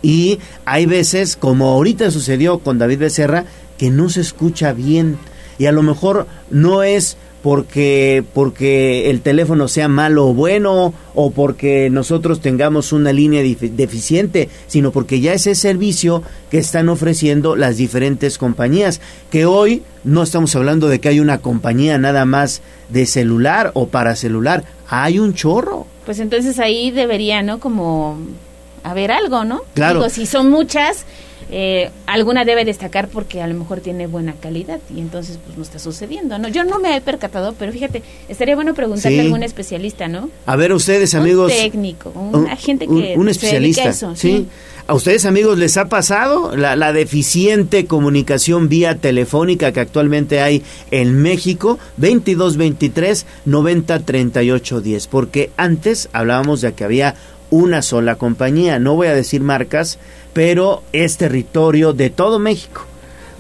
Y 0.03 0.41
hay 0.65 0.87
veces, 0.87 1.37
como 1.37 1.71
ahorita 1.71 2.11
sucedió 2.11 2.59
con 2.59 2.79
David 2.79 2.99
Becerra, 2.99 3.47
que 3.79 3.91
no 3.91 4.09
se 4.09 4.21
escucha 4.21 4.73
bien. 4.73 5.17
Y 5.59 5.67
a 5.67 5.73
lo 5.73 5.83
mejor 5.83 6.27
no 6.51 6.83
es 6.83 7.17
porque, 7.43 8.25
porque 8.35 9.11
el 9.11 9.21
teléfono 9.21 9.67
sea 9.69 9.89
malo 9.89 10.29
o 10.29 10.35
bueno, 10.35 10.95
o 11.15 11.31
porque 11.33 11.91
nosotros 11.91 12.41
tengamos 12.41 12.93
una 12.93 13.13
línea 13.13 13.43
deficiente, 13.43 14.49
sino 14.69 14.93
porque 14.93 15.21
ya 15.21 15.35
es 15.35 15.47
el 15.47 15.57
servicio 15.57 16.23
que 16.51 16.59
están 16.59 16.89
ofreciendo 16.89 17.57
las 17.57 17.77
diferentes 17.77 18.39
compañías. 18.39 19.01
Que 19.31 19.45
hoy 19.45 19.83
no 20.05 20.23
estamos 20.23 20.55
hablando 20.55 20.89
de 20.89 21.01
que 21.01 21.09
hay 21.09 21.21
una 21.21 21.39
compañía 21.39 21.99
nada 21.99 22.25
más 22.25 22.63
de 22.89 23.07
celular 23.07 23.73
o 23.75 23.89
para 23.89 24.17
celular, 24.17 24.65
hay 24.89 25.19
un 25.19 25.35
chorro. 25.35 25.87
Pues 26.05 26.21
entonces 26.21 26.59
ahí 26.59 26.91
debería, 26.91 27.43
¿no? 27.43 27.59
Como 27.59 28.19
haber 28.83 29.11
algo, 29.13 29.45
¿no? 29.45 29.63
Claro. 29.75 30.01
Digo, 30.01 30.11
si 30.11 30.27
son 30.27 30.51
muchas, 30.51 31.05
eh, 31.51 31.91
alguna 32.07 32.45
debe 32.45 32.65
destacar 32.65 33.09
porque 33.09 33.43
a 33.43 33.47
lo 33.47 33.55
mejor 33.55 33.81
tiene 33.81 34.07
buena 34.07 34.33
calidad 34.41 34.81
y 34.95 35.01
entonces 35.01 35.39
pues 35.45 35.57
no 35.59 35.63
está 35.63 35.79
sucediendo, 35.79 36.39
¿no? 36.39 36.49
Yo 36.49 36.65
no 36.65 36.79
me 36.79 36.97
he 36.97 37.01
percatado, 37.03 37.55
pero 37.59 37.73
fíjate, 37.73 38.03
estaría 38.29 38.55
bueno 38.55 38.73
preguntarle 38.75 39.17
Sí. 39.17 39.21
a 39.21 39.25
algún 39.25 39.43
especialista, 39.43 40.09
¿no? 40.09 40.31
A 40.47 40.57
ver, 40.57 40.73
ustedes 40.73 41.15
amigos. 41.15 41.53
Un 41.53 41.59
técnico, 41.59 42.11
un, 42.11 42.47
agente 42.49 42.87
que 42.87 42.93
un, 42.93 43.29
un 43.29 43.35
se 43.35 43.47
dedica 43.59 43.83
a 43.83 43.91
especialista. 43.91 43.91
eso, 43.91 44.17
¿sí? 44.17 44.29
sí. 44.29 44.49
¿A 44.89 44.95
ustedes 44.95 45.27
amigos 45.27 45.59
les 45.59 45.77
ha 45.77 45.89
pasado 45.89 46.57
la, 46.57 46.75
la 46.75 46.93
deficiente 46.93 47.87
comunicación 47.87 48.69
vía 48.69 48.97
telefónica 48.97 49.71
que 49.73 49.79
actualmente 49.81 50.41
hay 50.41 50.63
en 50.91 51.23
México? 51.23 51.79
2223 51.99 53.27
90 53.45 54.01
38 54.01 54.81
10. 54.81 55.07
Porque 55.07 55.51
antes 55.57 56.09
hablábamos 56.13 56.63
de 56.63 56.73
que 56.73 56.85
había 56.85 57.15
una 57.53 57.83
sola 57.83 58.17
compañía. 58.17 58.79
No 58.79 58.97
voy 58.97 59.07
a 59.09 59.15
decir 59.15 59.43
marcas, 59.43 59.99
pero 60.33 60.83
es 60.93 61.19
territorio 61.19 61.93
de 61.93 62.11
todo 62.11 62.39
México. 62.39 62.87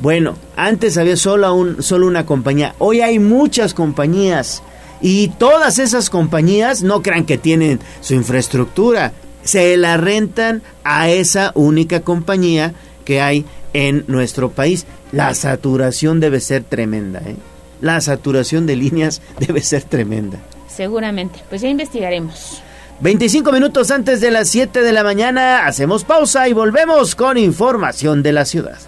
Bueno, 0.00 0.36
antes 0.54 0.98
había 0.98 1.16
solo, 1.16 1.52
un, 1.54 1.82
solo 1.82 2.06
una 2.06 2.26
compañía. 2.26 2.74
Hoy 2.78 3.00
hay 3.00 3.18
muchas 3.18 3.72
compañías. 3.72 4.62
Y 5.00 5.28
todas 5.38 5.78
esas 5.78 6.10
compañías 6.10 6.82
no 6.82 7.02
crean 7.02 7.24
que 7.24 7.38
tienen 7.38 7.80
su 8.02 8.14
infraestructura. 8.14 9.12
Se 9.42 9.76
la 9.76 9.96
rentan 9.96 10.62
a 10.84 11.08
esa 11.08 11.50
única 11.54 12.00
compañía 12.00 12.74
que 13.04 13.20
hay 13.20 13.46
en 13.72 14.04
nuestro 14.08 14.50
país. 14.50 14.86
La 15.10 15.34
saturación 15.34 16.20
debe 16.20 16.40
ser 16.40 16.64
tremenda. 16.64 17.20
¿eh? 17.24 17.36
La 17.80 18.00
saturación 18.00 18.66
de 18.66 18.76
líneas 18.76 19.22
debe 19.40 19.62
ser 19.62 19.84
tremenda. 19.84 20.38
Seguramente, 20.68 21.40
pues 21.48 21.62
ya 21.62 21.68
investigaremos. 21.68 22.62
25 23.02 23.50
minutos 23.50 23.90
antes 23.90 24.20
de 24.20 24.30
las 24.30 24.48
7 24.48 24.80
de 24.80 24.92
la 24.92 25.02
mañana 25.02 25.66
hacemos 25.66 26.04
pausa 26.04 26.46
y 26.46 26.52
volvemos 26.52 27.16
con 27.16 27.36
información 27.36 28.22
de 28.22 28.32
la 28.32 28.44
ciudad. 28.44 28.78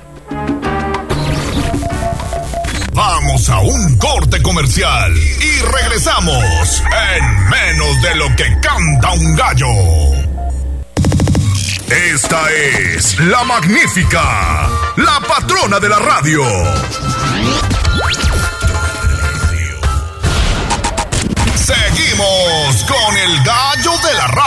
Vamos 2.93 3.49
a 3.49 3.59
un 3.59 3.99
corte 3.99 4.41
comercial 4.41 5.13
y 5.17 5.63
regresamos 5.63 6.81
en 7.17 7.49
menos 7.49 8.03
de 8.03 8.15
lo 8.15 8.27
que 8.37 8.45
canta 8.61 9.13
un 9.15 9.35
gallo. 9.35 9.67
Esta 12.15 12.53
es 12.53 13.19
la 13.19 13.43
magnífica, 13.43 14.69
la 14.97 15.21
patrona 15.27 15.81
de 15.81 15.89
la 15.89 15.99
radio. 15.99 16.45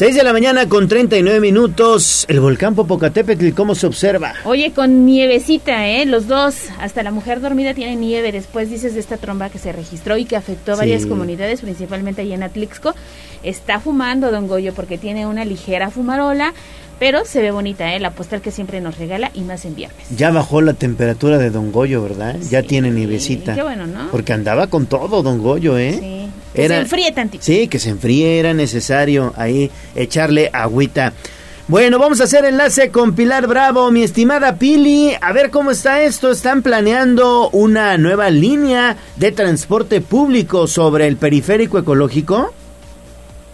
6 0.00 0.14
de 0.14 0.24
la 0.24 0.32
mañana 0.32 0.66
con 0.66 0.88
39 0.88 1.40
minutos. 1.40 2.24
El 2.30 2.40
volcán 2.40 2.74
Popocatépetl, 2.74 3.50
¿cómo 3.50 3.74
se 3.74 3.86
observa? 3.86 4.32
Oye, 4.46 4.72
con 4.72 5.04
nievecita, 5.04 5.88
¿eh? 5.88 6.06
Los 6.06 6.26
dos, 6.26 6.54
hasta 6.80 7.02
la 7.02 7.10
mujer 7.10 7.42
dormida 7.42 7.74
tiene 7.74 7.96
nieve. 7.96 8.32
Después 8.32 8.70
dices 8.70 8.94
de 8.94 9.00
esta 9.00 9.18
tromba 9.18 9.50
que 9.50 9.58
se 9.58 9.72
registró 9.72 10.16
y 10.16 10.24
que 10.24 10.36
afectó 10.36 10.72
a 10.72 10.76
varias 10.76 11.02
Sí. 11.02 11.08
comunidades, 11.10 11.60
principalmente 11.60 12.22
allá 12.22 12.34
en 12.34 12.42
Atlixco. 12.44 12.94
Está 13.42 13.78
fumando 13.78 14.30
Don 14.30 14.48
Goyo 14.48 14.72
porque 14.72 14.96
tiene 14.96 15.26
una 15.26 15.44
ligera 15.44 15.90
fumarola, 15.90 16.54
pero 16.98 17.26
se 17.26 17.42
ve 17.42 17.50
bonita, 17.50 17.94
¿eh? 17.94 18.00
La 18.00 18.12
postal 18.12 18.40
que 18.40 18.52
siempre 18.52 18.80
nos 18.80 18.96
regala 18.96 19.30
y 19.34 19.42
más 19.42 19.66
en 19.66 19.74
viernes. 19.74 20.06
Ya 20.16 20.30
bajó 20.30 20.62
la 20.62 20.72
temperatura 20.72 21.36
de 21.36 21.50
Don 21.50 21.72
Goyo, 21.72 22.02
¿verdad? 22.02 22.36
Ya 22.48 22.62
Sí, 22.62 22.68
tiene 22.68 22.90
nievecita. 22.90 23.54
qué 23.54 23.62
bueno, 23.62 23.86
¿no? 23.86 24.08
Porque 24.10 24.32
andaba 24.32 24.68
con 24.68 24.86
todo 24.86 25.22
Don 25.22 25.42
Goyo, 25.42 25.76
¿eh? 25.76 25.98
Sí. 26.00 26.30
Que 26.54 26.68
se 26.68 26.76
enfríe 26.78 27.12
tantito. 27.12 27.44
Sí, 27.44 27.68
que 27.68 27.78
se 27.78 27.90
enfríe, 27.90 28.38
era 28.38 28.54
necesario 28.54 29.32
ahí 29.36 29.70
echarle 29.94 30.50
agüita. 30.52 31.12
Bueno, 31.68 32.00
vamos 32.00 32.20
a 32.20 32.24
hacer 32.24 32.44
enlace 32.44 32.90
con 32.90 33.14
Pilar 33.14 33.46
Bravo, 33.46 33.92
mi 33.92 34.02
estimada 34.02 34.56
Pili. 34.56 35.12
A 35.20 35.32
ver 35.32 35.50
cómo 35.50 35.70
está 35.70 36.02
esto. 36.02 36.32
Están 36.32 36.62
planeando 36.62 37.48
una 37.50 37.96
nueva 37.96 38.28
línea 38.28 38.96
de 39.14 39.30
transporte 39.30 40.00
público 40.00 40.66
sobre 40.66 41.06
el 41.06 41.16
periférico 41.16 41.78
ecológico. 41.78 42.52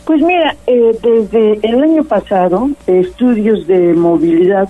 Pues 0.07 0.23
mira, 0.23 0.57
eh, 0.67 0.97
desde 1.03 1.59
el 1.63 1.83
año 1.83 2.05
pasado, 2.05 2.71
estudios 2.87 3.67
de 3.67 3.93
movilidad 3.93 4.69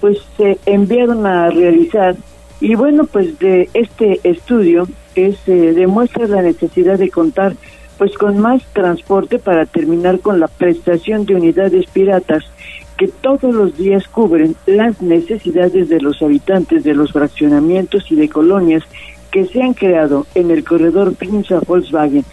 pues 0.00 0.18
se 0.36 0.58
enviaron 0.66 1.26
a 1.26 1.50
realizar 1.50 2.14
y 2.64 2.76
bueno, 2.76 3.04
pues 3.04 3.38
de 3.40 3.68
este 3.74 4.20
estudio 4.24 4.88
es, 5.14 5.36
eh, 5.46 5.74
demuestra 5.74 6.26
la 6.26 6.40
necesidad 6.40 6.98
de 6.98 7.10
contar 7.10 7.56
pues 7.98 8.16
con 8.16 8.38
más 8.38 8.62
transporte 8.72 9.38
para 9.38 9.66
terminar 9.66 10.20
con 10.20 10.40
la 10.40 10.48
prestación 10.48 11.26
de 11.26 11.34
unidades 11.34 11.84
piratas 11.92 12.42
que 12.96 13.08
todos 13.08 13.54
los 13.54 13.76
días 13.76 14.08
cubren 14.08 14.56
las 14.64 15.02
necesidades 15.02 15.90
de 15.90 16.00
los 16.00 16.22
habitantes 16.22 16.84
de 16.84 16.94
los 16.94 17.12
fraccionamientos 17.12 18.10
y 18.10 18.14
de 18.14 18.30
colonias 18.30 18.82
que 19.30 19.44
se 19.44 19.62
han 19.62 19.74
creado 19.74 20.26
en 20.34 20.50
el 20.50 20.64
corredor 20.64 21.14
Pinza 21.16 21.60
Volkswagen. 21.66 22.24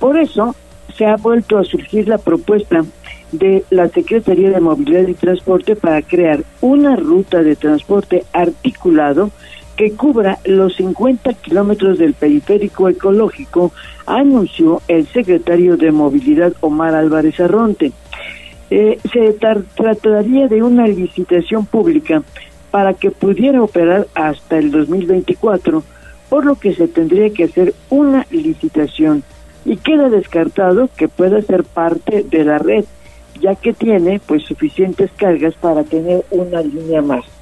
Por 0.00 0.16
eso 0.16 0.56
se 0.96 1.04
ha 1.04 1.16
vuelto 1.16 1.58
a 1.58 1.64
surgir 1.64 2.08
la 2.08 2.16
propuesta 2.16 2.82
de 3.30 3.62
la 3.68 3.88
Secretaría 3.90 4.48
de 4.48 4.60
Movilidad 4.60 5.06
y 5.06 5.12
Transporte 5.12 5.76
para 5.76 6.00
crear 6.00 6.44
una 6.62 6.96
ruta 6.96 7.42
de 7.42 7.56
transporte 7.56 8.24
articulado 8.32 9.30
que 9.76 9.92
cubra 9.92 10.38
los 10.44 10.76
50 10.76 11.34
kilómetros 11.34 11.98
del 11.98 12.14
periférico 12.14 12.88
ecológico, 12.88 13.72
anunció 14.06 14.80
el 14.88 15.06
secretario 15.06 15.76
de 15.76 15.92
Movilidad 15.92 16.54
Omar 16.60 16.94
Álvarez 16.94 17.38
Arronte. 17.40 17.92
Eh, 18.70 18.98
se 19.12 19.32
trataría 19.32 20.48
de 20.48 20.62
una 20.62 20.88
licitación 20.88 21.66
pública 21.66 22.22
para 22.70 22.94
que 22.94 23.10
pudiera 23.10 23.62
operar 23.62 24.06
hasta 24.14 24.58
el 24.58 24.70
2024, 24.70 25.82
por 26.28 26.44
lo 26.44 26.56
que 26.56 26.74
se 26.74 26.88
tendría 26.88 27.30
que 27.30 27.44
hacer 27.44 27.74
una 27.90 28.26
licitación 28.30 29.22
y 29.64 29.76
queda 29.76 30.08
descartado 30.08 30.88
que 30.96 31.08
pueda 31.08 31.40
ser 31.42 31.64
parte 31.64 32.22
de 32.22 32.44
la 32.44 32.58
red, 32.58 32.84
ya 33.40 33.54
que 33.54 33.72
tiene 33.72 34.20
pues 34.24 34.44
suficientes 34.44 35.10
cargas 35.16 35.54
para 35.54 35.84
tener 35.84 36.24
una 36.30 36.62
línea 36.62 37.02
más. 37.02 37.35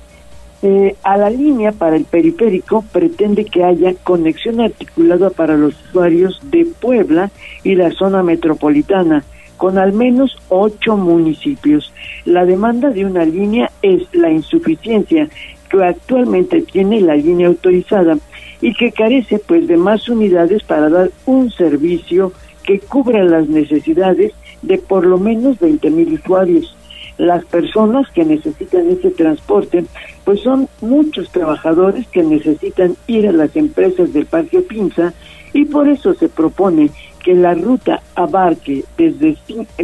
Eh, 0.66 0.96
a 1.02 1.18
la 1.18 1.28
línea 1.28 1.72
para 1.72 1.94
el 1.94 2.06
periférico 2.06 2.82
pretende 2.90 3.44
que 3.44 3.62
haya 3.62 3.92
conexión 4.02 4.62
articulada 4.62 5.28
para 5.28 5.58
los 5.58 5.74
usuarios 5.90 6.40
de 6.44 6.64
Puebla 6.64 7.30
y 7.62 7.74
la 7.74 7.90
zona 7.90 8.22
metropolitana, 8.22 9.24
con 9.58 9.76
al 9.76 9.92
menos 9.92 10.38
ocho 10.48 10.96
municipios. 10.96 11.92
La 12.24 12.46
demanda 12.46 12.88
de 12.88 13.04
una 13.04 13.26
línea 13.26 13.70
es 13.82 14.04
la 14.14 14.30
insuficiencia 14.30 15.28
que 15.68 15.84
actualmente 15.84 16.62
tiene 16.62 17.02
la 17.02 17.16
línea 17.16 17.48
autorizada 17.48 18.16
y 18.62 18.72
que 18.72 18.90
carece 18.90 19.40
pues 19.40 19.68
de 19.68 19.76
más 19.76 20.08
unidades 20.08 20.62
para 20.62 20.88
dar 20.88 21.10
un 21.26 21.50
servicio 21.50 22.32
que 22.62 22.80
cubra 22.80 23.22
las 23.22 23.50
necesidades 23.50 24.32
de 24.62 24.78
por 24.78 25.04
lo 25.04 25.18
menos 25.18 25.58
20 25.58 25.90
mil 25.90 26.14
usuarios. 26.14 26.74
Las 27.18 27.44
personas 27.44 28.10
que 28.10 28.24
necesitan 28.24 28.88
ese 28.88 29.10
transporte, 29.10 29.84
pues 30.24 30.40
son 30.40 30.68
muchos 30.80 31.30
trabajadores 31.30 32.08
que 32.08 32.22
necesitan 32.22 32.96
ir 33.06 33.28
a 33.28 33.32
las 33.32 33.54
empresas 33.54 34.12
del 34.12 34.26
Parque 34.26 34.60
Pinza 34.60 35.12
y 35.52 35.64
por 35.64 35.88
eso 35.88 36.14
se 36.14 36.28
propone 36.28 36.90
que 37.22 37.34
la 37.34 37.54
ruta 37.54 38.02
abarque 38.16 38.84
desde 38.98 39.36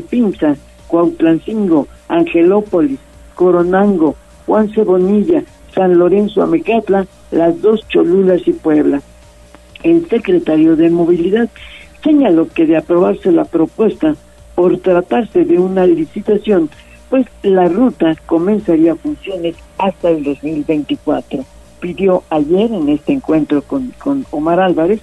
Pinza, 0.09 0.57
Cuautlancingo, 0.89 1.87
Angelópolis, 2.09 2.99
Coronango, 3.35 4.17
Juan 4.47 4.69
Cebonilla, 4.75 5.45
San 5.73 5.97
Lorenzo, 5.97 6.43
Amecatla, 6.43 7.07
las 7.31 7.63
dos 7.63 7.87
Cholulas 7.89 8.47
y 8.47 8.53
Puebla. 8.53 9.01
El 9.83 10.09
secretario 10.09 10.77
de 10.77 10.91
Movilidad 10.91 11.49
señaló 12.03 12.49
que 12.49 12.67
de 12.67 12.77
aprobarse 12.77 13.31
la 13.31 13.45
propuesta 13.45 14.17
por 14.55 14.79
tratarse 14.79 15.45
de 15.45 15.59
una 15.59 15.87
licitación, 15.87 16.69
pues 17.11 17.27
la 17.43 17.69
ruta 17.69 18.15
comenzaría 18.25 18.95
funciones 18.95 19.57
hasta 19.79 20.11
el 20.11 20.23
2024. 20.23 21.45
Pidió 21.81 22.23
ayer 22.31 22.73
en 22.73 22.89
este 22.89 23.13
encuentro 23.13 23.63
con, 23.63 23.93
con 23.99 24.25
Omar 24.31 24.61
Álvarez 24.61 25.01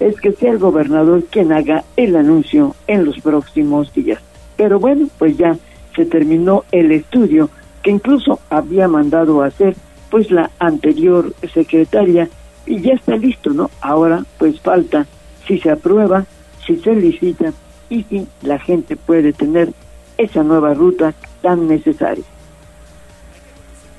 es 0.00 0.18
que 0.18 0.32
sea 0.32 0.52
el 0.52 0.58
gobernador 0.58 1.24
quien 1.30 1.52
haga 1.52 1.84
el 1.96 2.16
anuncio 2.16 2.74
en 2.86 3.04
los 3.04 3.20
próximos 3.20 3.92
días. 3.92 4.20
Pero 4.56 4.80
bueno, 4.80 5.08
pues 5.18 5.36
ya 5.36 5.56
se 5.94 6.06
terminó 6.06 6.64
el 6.72 6.90
estudio 6.92 7.50
que 7.82 7.90
incluso 7.90 8.40
había 8.48 8.88
mandado 8.88 9.42
hacer 9.42 9.76
pues 10.10 10.30
la 10.30 10.50
anterior 10.58 11.34
secretaria 11.52 12.28
y 12.66 12.80
ya 12.80 12.94
está 12.94 13.16
listo, 13.16 13.50
¿no? 13.50 13.70
Ahora 13.82 14.24
pues 14.38 14.60
falta 14.60 15.06
si 15.46 15.58
se 15.58 15.70
aprueba, 15.70 16.24
si 16.66 16.76
se 16.76 16.94
licita 16.94 17.52
y 17.90 18.04
si 18.04 18.26
la 18.42 18.58
gente 18.58 18.96
puede 18.96 19.32
tener 19.32 19.72
esa 20.16 20.42
nueva 20.42 20.74
ruta 20.74 21.14
tan 21.42 21.68
necesaria. 21.68 22.24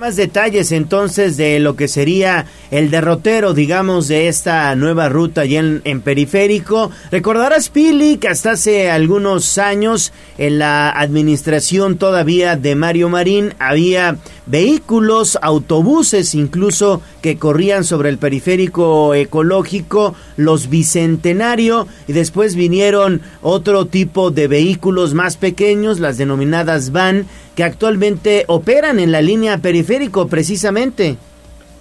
Más 0.01 0.15
detalles 0.15 0.71
entonces 0.71 1.37
de 1.37 1.59
lo 1.59 1.75
que 1.75 1.87
sería 1.87 2.47
el 2.71 2.89
derrotero, 2.89 3.53
digamos, 3.53 4.07
de 4.07 4.29
esta 4.29 4.75
nueva 4.75 5.09
ruta 5.09 5.41
allá 5.41 5.59
en, 5.59 6.01
periférico. 6.01 6.89
Recordarás, 7.11 7.69
Pili, 7.69 8.17
que 8.17 8.27
hasta 8.27 8.53
hace 8.53 8.89
algunos 8.89 9.59
años 9.59 10.11
en 10.39 10.57
la 10.57 10.89
administración 10.89 11.99
todavía 11.99 12.55
de 12.55 12.73
Mario 12.73 13.09
Marín 13.09 13.53
había 13.59 14.17
vehículos, 14.47 15.37
autobuses 15.39 16.33
incluso 16.33 17.03
que 17.21 17.37
corrían 17.37 17.83
sobre 17.83 18.09
el 18.09 18.17
periférico 18.17 19.13
ecológico, 19.13 20.15
los 20.35 20.67
Bicentenario, 20.67 21.87
y 22.07 22.13
después 22.13 22.55
vinieron 22.55 23.21
otro 23.43 23.85
tipo 23.85 24.31
de 24.31 24.47
vehículos 24.47 25.13
más 25.13 25.37
pequeños, 25.37 25.99
las 25.99 26.17
denominadas 26.17 26.91
van, 26.91 27.27
que 27.55 27.63
actualmente 27.63 28.45
operan 28.47 28.99
en 28.99 29.11
la 29.11 29.21
línea 29.21 29.57
periférico 29.57 30.27
precisamente. 30.27 31.17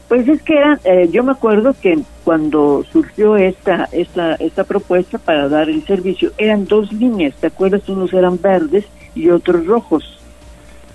Pues 0.08 0.26
es 0.26 0.42
que 0.42 0.60
eh, 0.84 1.08
yo 1.12 1.22
me 1.22 1.32
acuerdo 1.32 1.74
que 1.80 1.98
cuando 2.24 2.84
surgió 2.92 3.36
esta, 3.36 3.88
esta, 3.92 4.34
esta 4.34 4.64
propuesta 4.64 5.18
para 5.18 5.48
dar 5.48 5.68
el 5.68 5.84
servicio, 5.86 6.32
eran 6.36 6.66
dos 6.66 6.92
líneas, 6.92 7.34
¿te 7.40 7.46
acuerdas? 7.46 7.88
Unos 7.88 8.12
eran 8.12 8.40
verdes 8.40 8.84
y 9.14 9.30
otros 9.30 9.66
rojos. 9.66 10.18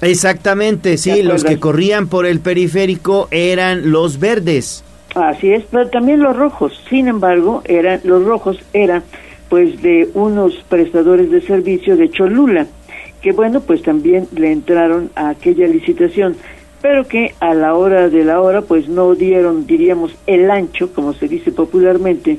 Exactamente, 0.01 0.97
sí, 0.97 1.23
los 1.23 1.45
que 1.45 1.59
corrían 1.59 2.07
por 2.07 2.25
el 2.25 2.41
periférico 2.41 3.29
eran 3.31 3.91
los 3.91 4.19
verdes. 4.19 4.83
Así 5.15 5.51
es, 5.51 5.63
pero 5.71 5.87
también 5.87 6.21
los 6.21 6.35
rojos. 6.35 6.73
Sin 6.89 7.07
embargo, 7.07 7.61
eran 7.63 8.01
los 8.03 8.25
rojos 8.25 8.59
eran 8.73 9.03
pues 9.47 9.81
de 9.81 10.09
unos 10.13 10.53
prestadores 10.67 11.31
de 11.31 11.39
servicio 11.41 11.95
de 11.95 12.09
Cholula, 12.09 12.67
que 13.25 13.31
bueno, 13.31 13.59
pues 13.59 13.81
también 13.81 14.27
le 14.35 14.51
entraron 14.51 15.09
a 15.15 15.29
aquella 15.29 15.65
licitación 15.65 16.37
pero 16.79 17.07
que 17.07 17.33
a 17.39 17.55
la 17.55 17.73
hora 17.73 18.07
de 18.09 18.23
la 18.23 18.39
hora 18.39 18.61
pues 18.61 18.87
no 18.87 19.15
dieron, 19.15 19.65
diríamos, 19.65 20.13
el 20.27 20.51
ancho, 20.51 20.93
como 20.93 21.13
se 21.13 21.27
dice 21.27 21.51
popularmente, 21.51 22.37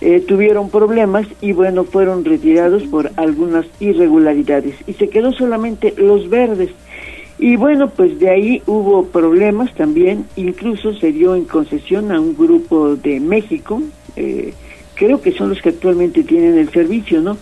eh, 0.00 0.18
tuvieron 0.26 0.70
problemas 0.70 1.28
y 1.40 1.52
bueno, 1.52 1.84
fueron 1.84 2.24
retirados 2.24 2.82
por 2.82 3.12
algunas 3.14 3.66
irregularidades 3.78 4.74
y 4.88 4.94
se 4.94 5.08
quedó 5.08 5.30
solamente 5.30 5.94
los 5.96 6.28
verdes. 6.28 6.70
Y 7.38 7.54
bueno, 7.54 7.90
pues 7.90 8.18
de 8.18 8.30
ahí 8.30 8.62
hubo 8.66 9.06
problemas 9.06 9.72
también, 9.74 10.24
incluso 10.34 10.94
se 10.94 11.12
dio 11.12 11.36
en 11.36 11.44
concesión 11.44 12.10
a 12.10 12.18
un 12.18 12.36
grupo 12.36 12.96
de 12.96 13.20
México, 13.20 13.80
eh, 14.16 14.52
creo 14.96 15.22
que 15.22 15.30
son 15.30 15.50
los 15.50 15.62
que 15.62 15.68
actualmente 15.68 16.24
tienen 16.24 16.58
el 16.58 16.70
servicio, 16.70 17.20
¿no? 17.20 17.36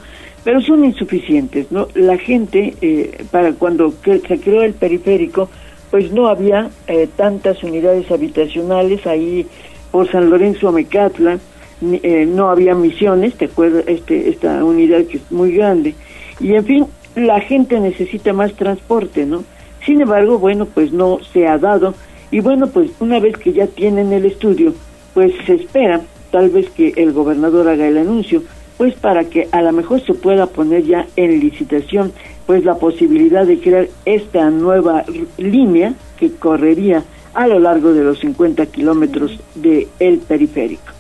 Pero 0.44 0.60
son 0.60 0.84
insuficientes, 0.84 1.70
¿no? 1.70 1.88
La 1.94 2.18
gente, 2.18 2.74
eh, 2.80 3.24
para 3.30 3.52
cuando 3.52 3.92
se 4.02 4.40
creó 4.40 4.62
el 4.62 4.74
periférico, 4.74 5.48
pues 5.90 6.10
no 6.10 6.28
había 6.28 6.70
eh, 6.88 7.08
tantas 7.16 7.62
unidades 7.62 8.10
habitacionales 8.10 9.06
ahí 9.06 9.46
por 9.90 10.10
San 10.10 10.30
Lorenzo 10.30 10.68
Amecatla, 10.68 11.38
eh, 11.82 12.26
no 12.26 12.48
había 12.48 12.74
misiones, 12.74 13.34
te 13.34 13.44
acuerdas, 13.44 13.84
este, 13.86 14.30
esta 14.30 14.64
unidad 14.64 15.04
que 15.04 15.18
es 15.18 15.30
muy 15.30 15.52
grande, 15.52 15.94
y 16.40 16.54
en 16.54 16.64
fin, 16.64 16.86
la 17.14 17.40
gente 17.40 17.78
necesita 17.78 18.32
más 18.32 18.54
transporte, 18.54 19.26
¿no? 19.26 19.44
Sin 19.84 20.00
embargo, 20.00 20.38
bueno, 20.38 20.64
pues 20.64 20.92
no 20.92 21.18
se 21.32 21.46
ha 21.46 21.58
dado, 21.58 21.94
y 22.30 22.40
bueno, 22.40 22.68
pues 22.68 22.90
una 23.00 23.20
vez 23.20 23.36
que 23.36 23.52
ya 23.52 23.66
tienen 23.66 24.12
el 24.12 24.24
estudio, 24.24 24.74
pues 25.12 25.34
se 25.44 25.54
espera 25.54 26.00
tal 26.30 26.48
vez 26.48 26.70
que 26.70 26.94
el 26.96 27.12
gobernador 27.12 27.68
haga 27.68 27.86
el 27.86 27.98
anuncio, 27.98 28.42
pues 28.76 28.94
para 28.94 29.24
que 29.24 29.48
a 29.52 29.62
lo 29.62 29.72
mejor 29.72 30.04
se 30.04 30.14
pueda 30.14 30.46
poner 30.46 30.84
ya 30.84 31.06
en 31.16 31.40
licitación 31.40 32.12
pues 32.46 32.64
la 32.64 32.74
posibilidad 32.74 33.46
de 33.46 33.58
crear 33.58 33.88
esta 34.04 34.50
nueva 34.50 35.04
línea 35.38 35.94
que 36.18 36.32
correría 36.32 37.04
a 37.34 37.46
lo 37.46 37.58
largo 37.58 37.92
de 37.92 38.04
los 38.04 38.20
50 38.20 38.66
kilómetros 38.66 39.38
del 39.54 39.88
el 39.98 40.18
periférico. 40.18 40.92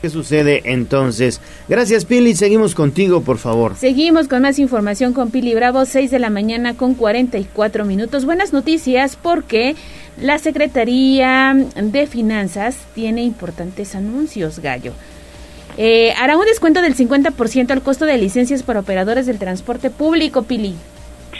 ¿Qué 0.00 0.08
sucede 0.08 0.62
entonces? 0.64 1.42
Gracias 1.68 2.06
Pili, 2.06 2.34
seguimos 2.34 2.74
contigo 2.74 3.20
por 3.20 3.36
favor. 3.36 3.76
Seguimos 3.76 4.28
con 4.28 4.42
más 4.42 4.58
información 4.58 5.12
con 5.12 5.30
Pili 5.30 5.54
Bravo, 5.54 5.84
6 5.84 6.10
de 6.10 6.18
la 6.18 6.30
mañana 6.30 6.74
con 6.74 6.94
44 6.94 7.84
minutos. 7.84 8.24
Buenas 8.24 8.54
noticias 8.54 9.16
porque 9.16 9.76
la 10.18 10.38
Secretaría 10.38 11.54
de 11.76 12.06
Finanzas 12.06 12.78
tiene 12.94 13.24
importantes 13.24 13.94
anuncios, 13.94 14.60
Gallo. 14.60 14.92
Eh, 15.82 16.12
hará 16.18 16.36
un 16.36 16.44
descuento 16.44 16.82
del 16.82 16.94
50% 16.94 17.70
al 17.70 17.80
costo 17.80 18.04
de 18.04 18.18
licencias 18.18 18.62
para 18.62 18.80
operadores 18.80 19.24
del 19.24 19.38
transporte 19.38 19.88
público, 19.88 20.42
Pili. 20.42 20.74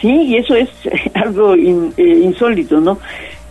Sí, 0.01 0.09
y 0.09 0.37
eso 0.37 0.55
es 0.55 0.71
algo 1.15 1.55
in- 1.57 1.93
eh, 1.99 2.23
insólito, 2.25 2.81
¿no? 2.81 2.99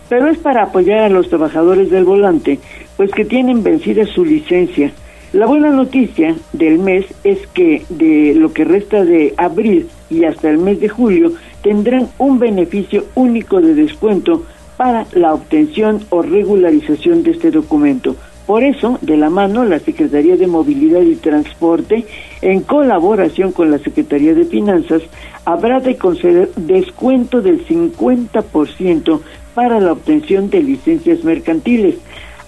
Pero 0.08 0.28
es 0.28 0.38
para 0.38 0.64
apoyar 0.64 0.98
a 1.04 1.08
los 1.08 1.28
trabajadores 1.28 1.90
del 1.90 2.02
volante, 2.02 2.58
pues 2.96 3.12
que 3.12 3.24
tienen 3.24 3.62
vencida 3.62 4.04
su 4.04 4.24
licencia. 4.24 4.90
La 5.32 5.46
buena 5.46 5.70
noticia 5.70 6.34
del 6.52 6.80
mes 6.80 7.06
es 7.22 7.38
que 7.54 7.84
de 7.88 8.34
lo 8.34 8.52
que 8.52 8.64
resta 8.64 9.04
de 9.04 9.32
abril 9.36 9.88
y 10.10 10.24
hasta 10.24 10.50
el 10.50 10.58
mes 10.58 10.80
de 10.80 10.88
julio 10.88 11.34
tendrán 11.62 12.08
un 12.18 12.40
beneficio 12.40 13.04
único 13.14 13.60
de 13.60 13.74
descuento 13.74 14.44
para 14.76 15.06
la 15.12 15.32
obtención 15.34 16.00
o 16.10 16.22
regularización 16.22 17.22
de 17.22 17.30
este 17.30 17.52
documento. 17.52 18.16
Por 18.50 18.64
eso, 18.64 18.98
de 19.00 19.16
la 19.16 19.30
mano, 19.30 19.64
la 19.64 19.78
Secretaría 19.78 20.36
de 20.36 20.48
Movilidad 20.48 21.02
y 21.02 21.14
Transporte, 21.14 22.04
en 22.42 22.62
colaboración 22.62 23.52
con 23.52 23.70
la 23.70 23.78
Secretaría 23.78 24.34
de 24.34 24.44
Finanzas, 24.44 25.02
habrá 25.44 25.78
de 25.78 25.96
conceder 25.96 26.50
descuento 26.56 27.42
del 27.42 27.64
50% 27.64 29.20
para 29.54 29.78
la 29.78 29.92
obtención 29.92 30.50
de 30.50 30.64
licencias 30.64 31.22
mercantiles. 31.22 31.94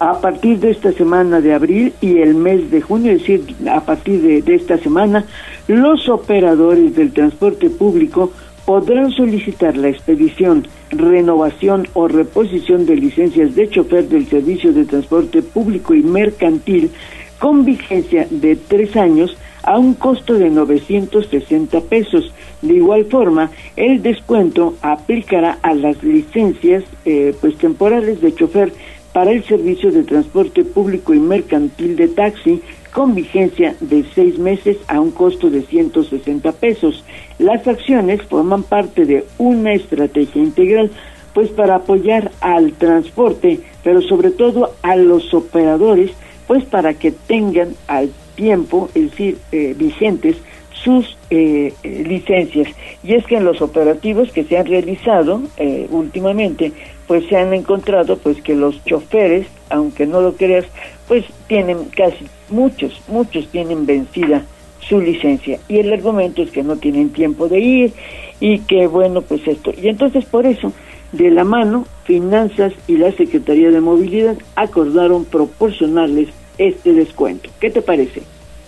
A 0.01 0.21
partir 0.21 0.59
de 0.59 0.73
esta 0.73 0.91
semana 0.91 1.41
de 1.41 1.55
abril 1.55 1.93
y 2.01 2.19
el 2.19 2.35
mes 2.35 2.69
de 2.73 2.81
junio, 2.81 3.13
es 3.13 3.21
decir, 3.21 3.55
a 3.71 3.83
partir 3.83 4.43
de, 4.43 4.55
esta 4.57 4.79
semana, 4.79 5.25
los 5.69 6.09
operadores 6.09 6.97
del 6.97 7.13
transporte 7.13 7.71
público 7.71 8.33
podrán 8.65 9.11
solicitar 9.11 9.77
la 9.77 9.89
expedición, 9.89 10.67
renovación 10.91 11.89
o 11.95 12.09
reposición 12.09 12.87
de 12.87 12.97
licencias 12.97 13.55
de 13.55 13.69
chofer 13.69 14.09
del 14.09 14.27
servicio 14.27 14.73
de 14.73 14.85
transporte 14.85 15.43
público 15.43 15.95
y 15.95 16.03
mercantil 16.03 16.91
con 17.39 17.65
vigencia 17.65 18.27
de 18.31 18.57
tres 18.57 18.97
años 18.97 19.37
a 19.65 19.79
un 19.79 19.95
costo 19.95 20.35
de 20.35 20.51
960 20.51 21.81
pesos. 21.83 22.33
De 22.63 22.75
igual 22.75 23.07
forma, 23.07 23.51
el 23.77 24.03
descuento 24.03 24.75
aplicará 24.83 25.59
a 25.63 25.75
las 25.75 26.03
licencias 26.03 26.85
eh, 27.05 27.35
pues 27.41 27.57
temporales 27.59 28.21
de 28.21 28.35
chofer 28.35 28.73
para 29.13 29.33
el 29.33 29.45
servicio 29.45 29.91
de 29.91 30.05
transporte 30.05 30.65
público 30.65 31.13
y 31.15 31.19
mercantil 31.19 31.97
de 31.97 32.09
taxi 32.09 32.63
con 32.93 33.15
vigencia 33.15 33.75
de 33.81 34.05
seis 34.15 34.39
meses 34.39 34.77
a 34.87 35.01
un 35.01 35.11
costo 35.11 35.51
de 35.51 35.63
160 35.63 36.53
pesos. 36.53 37.05
Las 37.39 37.67
acciones 37.67 38.23
forman 38.23 38.63
parte 38.63 39.05
de 39.05 39.25
una 39.39 39.73
estrategia 39.73 40.43
integral, 40.43 40.91
pues 41.33 41.49
para 41.51 41.77
apoyar 41.77 42.31
al 42.41 42.73
transporte, 42.73 43.61
pero 43.83 44.03
sobre 44.03 44.31
todo 44.31 44.75
a 44.83 44.97
los 44.97 45.33
operadores, 45.33 46.11
pues 46.47 46.65
para 46.65 46.95
que 46.95 47.13
tengan 47.13 47.75
al 47.87 48.11
tiempo, 48.35 48.91
es 48.95 49.11
decir, 49.11 49.39
eh, 49.53 49.75
vigentes 49.77 50.37
sus 50.83 51.17
eh, 51.31 51.73
eh, 51.83 52.05
licencias. 52.07 52.69
Y 53.03 53.15
es 53.15 53.25
que 53.27 53.37
en 53.37 53.45
los 53.45 53.63
operativos 53.63 54.31
que 54.33 54.45
se 54.45 54.59
han 54.59 54.67
realizado 54.67 55.43
eh, 55.57 55.87
últimamente, 55.91 56.73
pues 57.07 57.27
se 57.27 57.37
han 57.37 57.53
encontrado 57.53 58.17
pues 58.19 58.41
que 58.43 58.55
los 58.55 58.83
choferes, 58.85 59.47
aunque 59.71 60.07
no 60.07 60.21
lo 60.21 60.35
creas, 60.35 60.67
pues 61.09 61.25
tienen 61.47 61.85
casi 61.97 62.27
muchos, 62.49 63.01
muchos 63.09 63.49
tienen 63.49 63.87
vencida 63.87 64.45
su 64.81 65.01
licencia 65.01 65.59
y 65.69 65.79
el 65.79 65.93
argumento 65.93 66.43
es 66.43 66.51
que 66.51 66.63
no 66.63 66.77
tienen 66.77 67.11
tiempo 67.11 67.49
de 67.49 67.61
ir 67.61 67.93
y 68.41 68.59
que 68.61 68.89
bueno 68.89 69.23
pues 69.23 69.47
esto 69.47 69.73
y 69.81 69.89
entonces 69.89 70.25
por 70.25 70.45
eso 70.45 70.73
de 71.13 71.31
la 71.31 71.45
mano 71.45 71.87
Finanzas 72.05 72.73
y 72.89 72.97
la 72.97 73.13
Secretaría 73.13 73.71
de 73.71 73.81
Movilidad 73.81 74.37
acordaron 74.57 75.25
proporcionarles 75.25 76.29
este 76.59 76.93
descuento. 76.93 77.49
¿Qué 77.61 77.71
te 77.71 77.83
parece? 77.83 78.23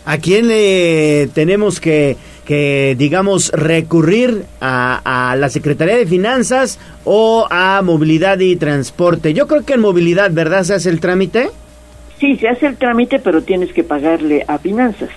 ¿A 0.05 0.19
quién 0.19 0.49
le 0.49 1.29
tenemos 1.29 1.81
que, 1.81 2.17
que 2.45 2.95
digamos, 2.99 3.51
recurrir 3.53 4.45
a, 4.61 5.31
a 5.31 5.37
la 5.37 5.49
Secretaría 5.49 5.97
de 5.97 6.07
Finanzas 6.07 6.79
o 7.05 7.47
a 7.51 7.81
Movilidad 7.83 8.39
y 8.41 8.57
Transporte? 8.57 9.33
Yo 9.35 9.47
creo 9.47 9.65
que 9.65 9.75
en 9.75 9.81
Movilidad, 9.81 10.31
¿verdad? 10.33 10.65
¿Se 10.65 10.75
hace 10.75 10.91
el 10.91 11.01
trámite? 11.01 11.49
Sí, 12.21 12.37
se 12.37 12.49
hace 12.49 12.67
el 12.67 12.77
trámite, 12.77 13.19
pero 13.19 13.43
tienes 13.43 13.73
que 13.73 13.83
pagarle 13.83 14.45
a 14.47 14.59
Finanzas. 14.59 15.11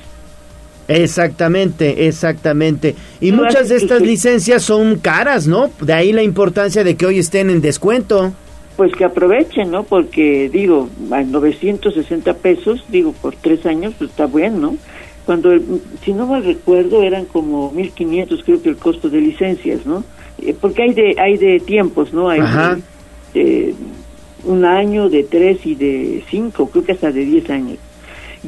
Exactamente, 0.87 2.07
exactamente. 2.07 2.95
Y 3.19 3.31
No, 3.31 3.43
muchas 3.43 3.69
de 3.69 3.75
es- 3.75 3.83
estas 3.83 4.01
licencias 4.01 4.63
son 4.63 4.97
caras, 4.99 5.45
¿no? 5.47 5.69
De 5.81 5.93
ahí 5.93 6.13
la 6.13 6.23
importancia 6.23 6.83
de 6.83 6.95
que 6.95 7.05
hoy 7.05 7.19
estén 7.19 7.49
en 7.49 7.61
descuento. 7.61 8.33
Pues 8.77 8.93
que 8.93 9.03
aprovechen, 9.03 9.71
¿no? 9.71 9.83
Porque 9.83 10.49
digo, 10.51 10.87
a 11.11 11.21
960 11.23 12.33
pesos, 12.35 12.83
digo, 12.89 13.11
por 13.11 13.35
tres 13.35 13.65
años, 13.65 13.93
pues 13.97 14.11
está 14.11 14.27
bueno, 14.27 14.57
¿no? 14.57 14.77
Cuando, 15.27 15.51
si 16.05 16.13
no 16.13 16.25
mal 16.25 16.45
recuerdo, 16.45 17.03
eran 17.03 17.25
como 17.25 17.73
1.500, 17.73 18.43
creo 18.45 18.61
que 18.61 18.69
el 18.69 18.77
costo 18.77 19.09
de 19.09 19.19
licencias, 19.19 19.85
¿no? 19.85 20.05
Eh, 20.41 20.55
Porque 20.59 20.83
hay 20.83 20.93
de 20.93 21.15
hay 21.19 21.37
de 21.37 21.59
tiempos, 21.59 22.13
¿no? 22.13 22.29
Hay 22.29 22.39
Ajá. 22.39 22.77
de, 23.33 23.41
de 23.41 23.75
un 24.45 24.63
año, 24.63 25.09
de 25.09 25.23
tres 25.23 25.65
y 25.65 25.75
de 25.75 26.23
cinco, 26.29 26.69
creo 26.69 26.85
que 26.85 26.93
hasta 26.93 27.11
de 27.11 27.25
diez 27.25 27.49
años. 27.49 27.77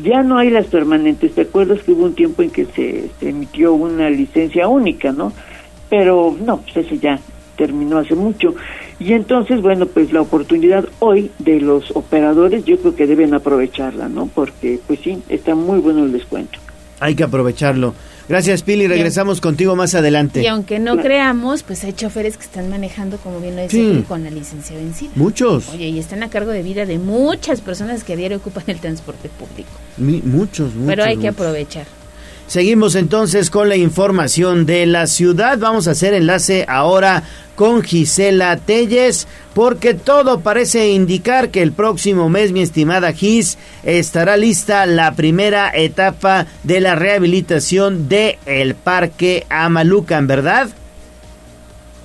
Ya 0.02 0.24
no 0.24 0.38
hay 0.38 0.50
las 0.52 0.68
permanentes. 0.68 1.34
¿Te 1.34 1.42
acuerdas 1.42 1.84
que 1.84 1.92
hubo 1.92 2.06
un 2.06 2.16
tiempo 2.16 2.44
en 2.44 2.50
que 2.50 2.66
se, 2.68 3.10
se 3.20 3.28
emitió 3.30 3.74
una 3.74 4.10
licencia 4.10 4.70
única, 4.70 5.12
no? 5.12 5.34
Pero 5.90 6.34
no, 6.46 6.62
pues 6.62 6.78
eso 6.78 6.96
ya 6.96 7.20
terminó 7.58 7.98
hace 7.98 8.16
mucho. 8.16 8.56
Y 9.02 9.12
entonces, 9.12 9.62
bueno, 9.62 9.86
pues 9.86 10.14
la 10.14 10.22
oportunidad 10.22 10.88
hoy 11.00 11.30
de 11.40 11.60
los 11.60 11.92
operadores 11.94 12.64
yo 12.64 12.78
creo 12.78 12.96
que 12.96 13.06
deben 13.06 13.34
aprovecharla, 13.34 14.08
¿no? 14.08 14.28
Porque, 14.28 14.80
pues 14.88 15.02
sí, 15.02 15.22
está 15.28 15.56
muy 15.56 15.80
bueno 15.80 16.06
el 16.06 16.14
descuento. 16.14 16.58
Hay 17.00 17.16
que 17.16 17.24
aprovecharlo. 17.24 17.94
Gracias, 18.28 18.62
Pili. 18.62 18.88
Regresamos 18.88 19.42
contigo 19.42 19.76
más 19.76 19.96
adelante. 19.96 20.42
Y 20.44 20.48
aunque 20.48 20.78
no 20.80 20.98
creamos, 20.98 21.64
pues 21.64 21.84
hay 21.84 21.94
choferes 21.94 22.38
que 22.38 22.44
están 22.44 22.70
manejando, 22.70 23.18
como 23.18 23.40
bien 23.40 23.56
lo 23.56 23.62
decía, 23.64 23.80
Sí. 23.82 24.06
Con 24.08 24.24
la 24.24 24.30
licencia 24.30 24.76
vencida. 24.76 25.10
Muchos. 25.16 25.70
Oye, 25.70 25.88
y 25.88 25.98
están 25.98 26.22
a 26.24 26.30
cargo 26.30 26.52
de 26.52 26.62
vida 26.62 26.86
de 26.86 27.00
muchas 27.00 27.62
personas 27.62 28.04
que 28.04 28.14
a 28.14 28.16
diario 28.16 28.38
ocupan 28.38 28.66
el 28.68 28.80
transporte 28.80 29.30
público. 29.30 29.70
Mi- 29.98 30.22
muchos, 30.22 30.74
muchos. 30.76 30.88
Pero 30.88 31.04
hay 31.06 31.18
que 31.18 31.28
aprovechar. 31.30 31.86
Seguimos 32.50 32.96
entonces 32.96 33.52
con 33.52 33.70
la 33.70 33.76
información 33.76 34.66
de 34.66 34.88
la 34.88 35.06
ciudad. 35.06 35.60
Vamos 35.60 35.88
a 35.88 35.92
hacer 35.92 36.16
enlace 36.16 36.66
ahora 36.68 37.22
con 37.54 37.84
Gisela 37.84 38.58
Telles, 38.58 39.28
porque 39.54 39.94
todo 39.94 40.40
parece 40.40 40.90
indicar 40.90 41.52
que 41.52 41.62
el 41.62 41.74
próximo 41.74 42.28
mes, 42.28 42.52
mi 42.52 42.64
estimada 42.64 43.14
Gis, 43.14 43.60
estará 43.84 44.36
lista 44.36 44.88
la 44.88 45.14
primera 45.14 45.70
etapa 45.72 46.48
de 46.64 46.80
la 46.80 46.96
rehabilitación 46.96 48.10
de 48.10 48.40
el 48.48 48.74
Parque 48.74 49.46
Amalucan, 49.52 50.26
¿verdad? 50.26 50.70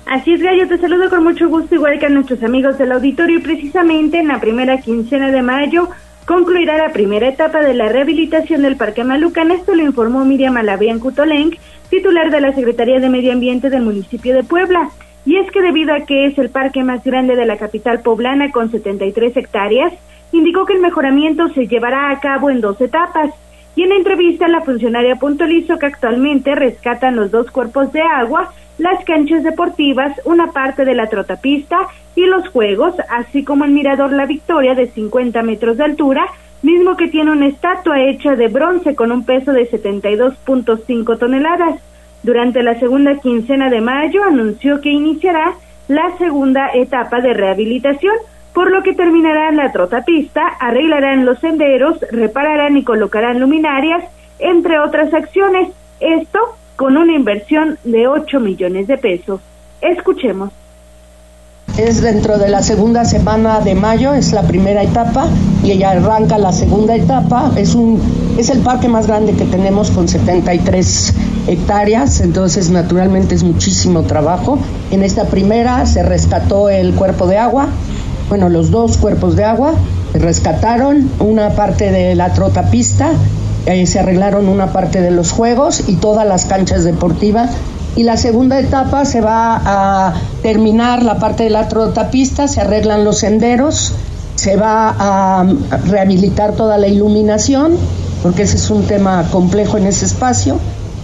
Así 0.05 0.31
es, 0.31 0.43
Gallo, 0.43 0.67
te 0.67 0.77
saludo 0.77 1.09
con 1.09 1.23
mucho 1.23 1.49
gusto, 1.49 1.73
igual 1.73 1.97
que 1.97 2.05
a 2.05 2.09
nuestros 2.09 2.43
amigos 2.43 2.77
del 2.77 2.91
auditorio. 2.91 3.41
Precisamente 3.41 4.19
en 4.19 4.27
la 4.27 4.39
primera 4.39 4.79
quincena 4.79 5.31
de 5.31 5.41
mayo 5.41 5.89
concluirá 6.25 6.77
la 6.77 6.91
primera 6.91 7.27
etapa 7.27 7.61
de 7.61 7.73
la 7.73 7.89
rehabilitación 7.89 8.63
del 8.63 8.77
Parque 8.77 9.03
Malucan. 9.03 9.51
Esto 9.51 9.75
lo 9.75 9.83
informó 9.83 10.25
Miriam 10.25 10.57
Alabrián 10.57 10.99
Cutolenc, 10.99 11.55
titular 11.89 12.31
de 12.31 12.41
la 12.41 12.53
Secretaría 12.53 12.99
de 12.99 13.09
Medio 13.09 13.31
Ambiente 13.31 13.69
del 13.69 13.83
municipio 13.83 14.33
de 14.33 14.43
Puebla. 14.43 14.89
Y 15.25 15.37
es 15.37 15.49
que 15.51 15.61
debido 15.61 15.93
a 15.93 16.01
que 16.01 16.25
es 16.25 16.37
el 16.37 16.49
parque 16.49 16.83
más 16.83 17.03
grande 17.03 17.35
de 17.35 17.45
la 17.45 17.57
capital 17.57 18.01
poblana 18.01 18.51
con 18.51 18.71
73 18.71 19.37
hectáreas, 19.37 19.93
indicó 20.31 20.65
que 20.65 20.73
el 20.73 20.81
mejoramiento 20.81 21.47
se 21.49 21.67
llevará 21.67 22.11
a 22.11 22.19
cabo 22.19 22.49
en 22.49 22.61
dos 22.61 22.79
etapas. 22.81 23.31
Y 23.75 23.83
en 23.83 23.89
la 23.89 23.95
entrevista 23.95 24.47
la 24.47 24.61
funcionaria 24.61 25.15
puntualizó 25.15 25.77
que 25.77 25.87
actualmente 25.87 26.55
rescatan 26.55 27.15
los 27.15 27.31
dos 27.31 27.51
cuerpos 27.51 27.91
de 27.91 28.01
agua, 28.01 28.53
las 28.77 29.03
canchas 29.05 29.43
deportivas, 29.43 30.19
una 30.25 30.51
parte 30.51 30.85
de 30.85 30.95
la 30.95 31.07
trotapista 31.07 31.77
y 32.15 32.25
los 32.25 32.47
juegos, 32.49 32.95
así 33.09 33.43
como 33.43 33.65
el 33.65 33.71
mirador 33.71 34.11
La 34.11 34.25
Victoria 34.25 34.75
de 34.75 34.87
50 34.87 35.41
metros 35.43 35.77
de 35.77 35.85
altura, 35.85 36.25
mismo 36.61 36.97
que 36.97 37.07
tiene 37.07 37.31
una 37.31 37.47
estatua 37.47 38.01
hecha 38.01 38.35
de 38.35 38.47
bronce 38.47 38.95
con 38.95 39.11
un 39.11 39.23
peso 39.23 39.51
de 39.53 39.69
72.5 39.69 41.17
toneladas. 41.17 41.79
Durante 42.23 42.63
la 42.63 42.79
segunda 42.79 43.19
quincena 43.19 43.69
de 43.69 43.81
mayo 43.81 44.23
anunció 44.23 44.81
que 44.81 44.89
iniciará 44.89 45.53
la 45.87 46.17
segunda 46.17 46.71
etapa 46.73 47.21
de 47.21 47.33
rehabilitación, 47.33 48.15
por 48.53 48.71
lo 48.71 48.81
que 48.81 48.93
terminarán 48.93 49.57
la 49.57 49.71
trotapista, 49.71 50.41
arreglarán 50.59 51.25
los 51.25 51.39
senderos, 51.39 51.99
repararán 52.11 52.77
y 52.77 52.83
colocarán 52.83 53.39
luminarias, 53.39 54.03
entre 54.39 54.79
otras 54.79 55.13
acciones. 55.13 55.69
Esto 55.99 56.39
con 56.75 56.97
una 56.97 57.13
inversión 57.13 57.77
de 57.83 58.07
8 58.07 58.39
millones 58.39 58.87
de 58.87 58.97
pesos. 58.97 59.41
Escuchemos. 59.81 60.51
Es 61.77 62.01
dentro 62.01 62.37
de 62.37 62.47
la 62.47 62.61
segunda 62.61 63.03
semana 63.03 63.59
de 63.59 63.75
mayo, 63.75 64.13
es 64.13 64.31
la 64.31 64.43
primera 64.43 64.81
etapa 64.81 65.27
y 65.61 65.71
ella 65.71 65.91
arranca 65.91 66.37
la 66.37 66.53
segunda 66.53 66.95
etapa. 66.95 67.51
Es 67.57 67.75
un 67.75 68.01
es 68.37 68.49
el 68.49 68.59
parque 68.59 68.87
más 68.87 69.07
grande 69.07 69.33
que 69.33 69.45
tenemos 69.45 69.91
con 69.91 70.07
73 70.07 71.13
hectáreas, 71.47 72.21
entonces 72.21 72.69
naturalmente 72.69 73.35
es 73.35 73.43
muchísimo 73.43 74.03
trabajo. 74.03 74.57
En 74.91 75.03
esta 75.03 75.25
primera 75.25 75.85
se 75.85 76.03
rescató 76.03 76.69
el 76.69 76.93
cuerpo 76.93 77.27
de 77.27 77.37
agua, 77.37 77.67
bueno, 78.29 78.49
los 78.49 78.71
dos 78.71 78.97
cuerpos 78.97 79.35
de 79.35 79.43
agua, 79.43 79.73
rescataron 80.13 81.09
una 81.19 81.49
parte 81.51 81.91
de 81.91 82.15
la 82.15 82.33
trotapista 82.33 83.11
eh, 83.65 83.87
se 83.87 83.99
arreglaron 83.99 84.47
una 84.47 84.71
parte 84.71 85.01
de 85.01 85.11
los 85.11 85.31
juegos 85.31 85.83
y 85.87 85.95
todas 85.95 86.27
las 86.27 86.45
canchas 86.45 86.83
deportivas. 86.83 87.51
Y 87.95 88.03
la 88.03 88.17
segunda 88.17 88.59
etapa 88.59 89.05
se 89.05 89.21
va 89.21 89.61
a 89.63 90.13
terminar 90.43 91.01
la 91.01 91.17
parte 91.17 91.43
de 91.45 91.49
la 91.49 91.67
trotapista, 91.67 92.47
se 92.47 92.61
arreglan 92.61 93.05
los 93.05 93.19
senderos, 93.19 93.93
se 94.35 94.57
va 94.57 94.95
a 94.99 95.45
rehabilitar 95.87 96.53
toda 96.53 96.77
la 96.77 96.87
iluminación, 96.87 97.77
porque 98.21 98.43
ese 98.43 98.57
es 98.57 98.69
un 98.69 98.83
tema 98.83 99.27
complejo 99.31 99.77
en 99.77 99.87
ese 99.87 100.05
espacio. 100.05 100.57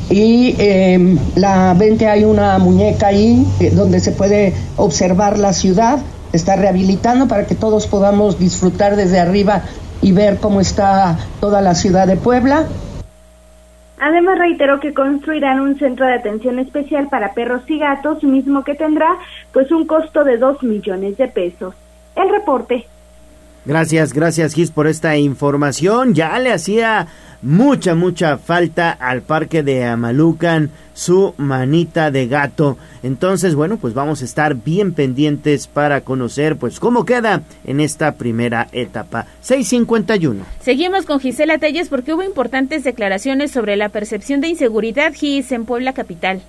Y 0.09 0.55
eh, 0.59 1.17
la 1.35 1.73
ven 1.73 1.97
que 1.97 2.07
hay 2.07 2.25
una 2.25 2.57
muñeca 2.59 3.07
ahí 3.07 3.47
eh, 3.61 3.71
donde 3.71 4.01
se 4.01 4.11
puede 4.11 4.53
observar 4.75 5.39
la 5.39 5.53
ciudad, 5.53 5.99
está 6.33 6.57
rehabilitando 6.57 7.27
para 7.27 7.45
que 7.45 7.55
todos 7.55 7.87
podamos 7.87 8.37
disfrutar 8.37 8.97
desde 8.97 9.19
arriba 9.19 9.63
y 10.01 10.11
ver 10.11 10.37
cómo 10.39 10.61
está 10.61 11.17
toda 11.39 11.61
la 11.61 11.75
ciudad 11.75 12.07
de 12.07 12.17
Puebla. 12.17 12.65
Además 13.99 14.39
reiteró 14.39 14.79
que 14.79 14.95
construirán 14.95 15.59
un 15.59 15.77
centro 15.77 16.07
de 16.07 16.15
atención 16.15 16.57
especial 16.57 17.07
para 17.09 17.33
perros 17.33 17.61
y 17.67 17.77
gatos, 17.77 18.23
mismo 18.23 18.63
que 18.63 18.73
tendrá 18.73 19.17
pues 19.53 19.71
un 19.71 19.85
costo 19.85 20.23
de 20.23 20.37
2 20.37 20.63
millones 20.63 21.17
de 21.17 21.27
pesos. 21.27 21.75
El 22.15 22.29
reporte. 22.29 22.87
Gracias, 23.65 24.13
gracias 24.13 24.53
Gis 24.53 24.71
por 24.71 24.87
esta 24.87 25.17
información. 25.17 26.15
Ya 26.15 26.39
le 26.39 26.51
hacía 26.51 27.07
mucha, 27.41 27.95
mucha 27.95 28.37
falta 28.37 28.91
al 28.91 29.21
parque 29.21 29.63
de 29.63 29.85
Amalucan 29.85 30.71
su 30.93 31.33
manita 31.37 32.11
de 32.11 32.27
gato. 32.27 32.77
Entonces, 33.03 33.55
bueno, 33.55 33.77
pues 33.77 33.93
vamos 33.93 34.21
a 34.21 34.25
estar 34.25 34.55
bien 34.55 34.93
pendientes 34.93 35.67
para 35.67 36.01
conocer 36.01 36.57
pues 36.57 36.79
cómo 36.79 37.05
queda 37.05 37.43
en 37.65 37.79
esta 37.79 38.13
primera 38.13 38.67
etapa. 38.71 39.27
651. 39.41 40.43
Seguimos 40.61 41.05
con 41.05 41.19
Gisela 41.19 41.57
Telles 41.57 41.89
porque 41.89 42.13
hubo 42.13 42.23
importantes 42.23 42.83
declaraciones 42.83 43.51
sobre 43.51 43.75
la 43.75 43.89
percepción 43.89 44.41
de 44.41 44.49
inseguridad 44.49 45.13
Gis 45.13 45.51
en 45.51 45.65
Puebla 45.65 45.93
capital. 45.93 46.41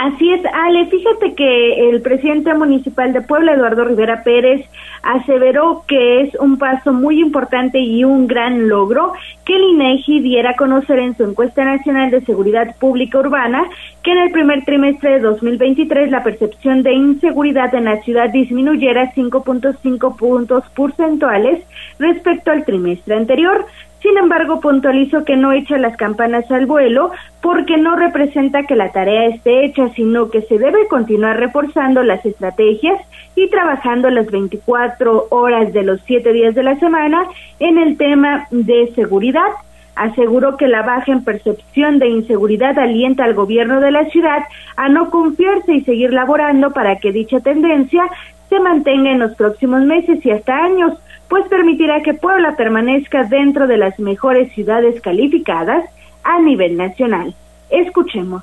Así 0.00 0.32
es, 0.32 0.40
Ale, 0.52 0.86
fíjate 0.86 1.34
que 1.34 1.90
el 1.90 2.00
presidente 2.02 2.54
municipal 2.54 3.12
de 3.12 3.20
Puebla, 3.20 3.54
Eduardo 3.54 3.84
Rivera 3.84 4.22
Pérez, 4.22 4.64
aseveró 5.02 5.82
que 5.88 6.20
es 6.20 6.36
un 6.36 6.56
paso 6.56 6.92
muy 6.92 7.20
importante 7.20 7.80
y 7.80 8.04
un 8.04 8.28
gran 8.28 8.68
logro 8.68 9.14
que 9.44 9.56
el 9.56 9.62
INEGI 9.62 10.20
diera 10.20 10.50
a 10.50 10.56
conocer 10.56 11.00
en 11.00 11.16
su 11.16 11.24
encuesta 11.24 11.64
nacional 11.64 12.12
de 12.12 12.20
seguridad 12.20 12.76
pública 12.76 13.18
urbana 13.18 13.64
que 14.04 14.12
en 14.12 14.18
el 14.18 14.30
primer 14.30 14.64
trimestre 14.64 15.14
de 15.14 15.20
2023 15.20 16.12
la 16.12 16.22
percepción 16.22 16.84
de 16.84 16.92
inseguridad 16.92 17.74
en 17.74 17.86
la 17.86 18.00
ciudad 18.02 18.30
disminuyera 18.30 19.12
5.5 19.14 20.16
puntos 20.16 20.62
porcentuales 20.76 21.64
respecto 21.98 22.52
al 22.52 22.64
trimestre 22.64 23.16
anterior. 23.16 23.66
Sin 24.00 24.16
embargo, 24.16 24.60
puntualizó 24.60 25.24
que 25.24 25.36
no 25.36 25.52
echa 25.52 25.76
las 25.76 25.96
campanas 25.96 26.48
al 26.50 26.66
vuelo 26.66 27.10
porque 27.40 27.76
no 27.76 27.96
representa 27.96 28.62
que 28.62 28.76
la 28.76 28.92
tarea 28.92 29.26
esté 29.26 29.64
hecha, 29.64 29.88
sino 29.94 30.30
que 30.30 30.42
se 30.42 30.58
debe 30.58 30.86
continuar 30.86 31.38
reforzando 31.38 32.04
las 32.04 32.24
estrategias 32.24 33.00
y 33.34 33.48
trabajando 33.48 34.08
las 34.10 34.30
24 34.30 35.26
horas 35.30 35.72
de 35.72 35.82
los 35.82 36.00
7 36.06 36.32
días 36.32 36.54
de 36.54 36.62
la 36.62 36.78
semana 36.78 37.26
en 37.58 37.78
el 37.78 37.96
tema 37.96 38.46
de 38.50 38.92
seguridad. 38.94 39.50
Aseguró 39.96 40.56
que 40.56 40.68
la 40.68 40.82
baja 40.82 41.10
en 41.10 41.24
percepción 41.24 41.98
de 41.98 42.08
inseguridad 42.08 42.78
alienta 42.78 43.24
al 43.24 43.34
gobierno 43.34 43.80
de 43.80 43.90
la 43.90 44.04
ciudad 44.06 44.44
a 44.76 44.88
no 44.88 45.10
confiarse 45.10 45.74
y 45.74 45.80
seguir 45.82 46.12
laborando 46.12 46.70
para 46.70 46.96
que 47.00 47.10
dicha 47.10 47.40
tendencia 47.40 48.04
se 48.48 48.60
mantenga 48.60 49.10
en 49.10 49.18
los 49.18 49.34
próximos 49.34 49.82
meses 49.82 50.24
y 50.24 50.30
hasta 50.30 50.56
años 50.56 50.94
pues 51.28 51.46
permitirá 51.48 52.02
que 52.02 52.14
Puebla 52.14 52.56
permanezca 52.56 53.24
dentro 53.24 53.66
de 53.66 53.76
las 53.76 53.98
mejores 53.98 54.52
ciudades 54.52 55.00
calificadas 55.00 55.84
a 56.24 56.40
nivel 56.40 56.76
nacional. 56.76 57.34
Escuchemos. 57.70 58.42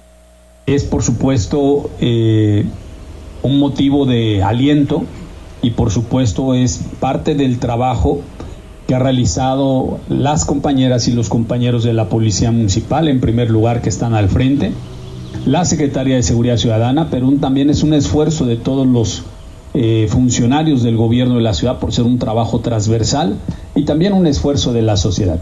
Es, 0.66 0.84
por 0.84 1.04
supuesto, 1.04 1.90
eh, 2.00 2.66
un 3.42 3.60
motivo 3.60 4.06
de 4.06 4.42
aliento 4.44 5.04
y, 5.62 5.72
por 5.72 5.92
supuesto, 5.92 6.54
es 6.54 6.80
parte 7.00 7.36
del 7.36 7.60
trabajo 7.60 8.22
que 8.88 8.96
ha 8.96 9.00
realizado 9.00 10.00
las 10.10 10.46
compañeras 10.46 11.08
y 11.08 11.12
los 11.12 11.30
compañeros 11.30 11.84
de 11.84 11.94
la 11.94 12.08
Policía 12.08 12.52
Municipal, 12.52 13.08
en 13.08 13.20
primer 13.20 13.50
lugar, 13.50 13.82
que 13.82 13.90
están 13.90 14.14
al 14.14 14.30
frente, 14.30 14.72
la 15.46 15.66
Secretaría 15.66 16.16
de 16.16 16.24
Seguridad 16.24 16.58
Ciudadana, 16.58 17.10
pero 17.10 17.32
también 17.34 17.70
es 17.70 17.84
un 17.84 17.94
esfuerzo 17.94 18.46
de 18.46 18.58
todos 18.58 18.88
los 18.88 19.24
eh, 19.78 20.08
funcionarios 20.10 20.84
del 20.84 20.96
gobierno 20.96 21.36
de 21.36 21.42
la 21.42 21.54
ciudad 21.54 21.80
por 21.80 21.92
ser 21.92 22.06
un 22.06 22.18
trabajo 22.18 22.60
transversal 22.60 23.36
y 23.76 23.84
también 23.84 24.14
un 24.14 24.26
esfuerzo 24.26 24.72
de 24.72 24.82
la 24.82 24.96
sociedad. 24.96 25.40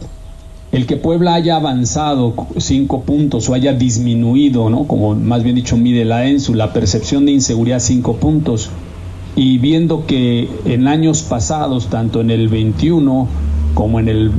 El 0.71 0.87
que 0.87 0.97
Puebla 0.97 1.35
haya 1.35 1.57
avanzado 1.57 2.33
cinco 2.57 3.01
puntos 3.01 3.47
o 3.47 3.53
haya 3.53 3.73
disminuido, 3.73 4.71
¿no? 4.71 4.87
como 4.87 5.13
más 5.13 5.43
bien 5.43 5.55
dicho 5.55 5.77
mide 5.77 6.03
la 6.03 6.25
ENSU, 6.25 6.55
la 6.55 6.73
percepción 6.73 7.27
de 7.27 7.33
inseguridad 7.33 7.79
cinco 7.79 8.15
puntos, 8.15 8.71
y 9.35 9.59
viendo 9.59 10.07
que 10.07 10.49
en 10.65 10.87
años 10.87 11.21
pasados, 11.21 11.87
tanto 11.91 12.21
en 12.21 12.31
el 12.31 12.47
21 12.47 13.27
como 13.75 13.99
en 13.99 14.07
el 14.07 14.31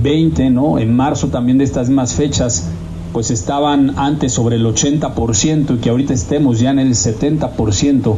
20, 0.00 0.46
eh, 0.46 0.50
¿no? 0.50 0.78
en 0.78 0.94
marzo 0.94 1.26
también 1.26 1.58
de 1.58 1.64
estas 1.64 1.88
mismas 1.88 2.14
fechas, 2.14 2.68
pues 3.12 3.32
estaban 3.32 3.94
antes 3.96 4.32
sobre 4.32 4.54
el 4.54 4.66
80% 4.66 5.76
y 5.76 5.78
que 5.78 5.90
ahorita 5.90 6.14
estemos 6.14 6.60
ya 6.60 6.70
en 6.70 6.78
el 6.78 6.90
70%, 6.90 8.16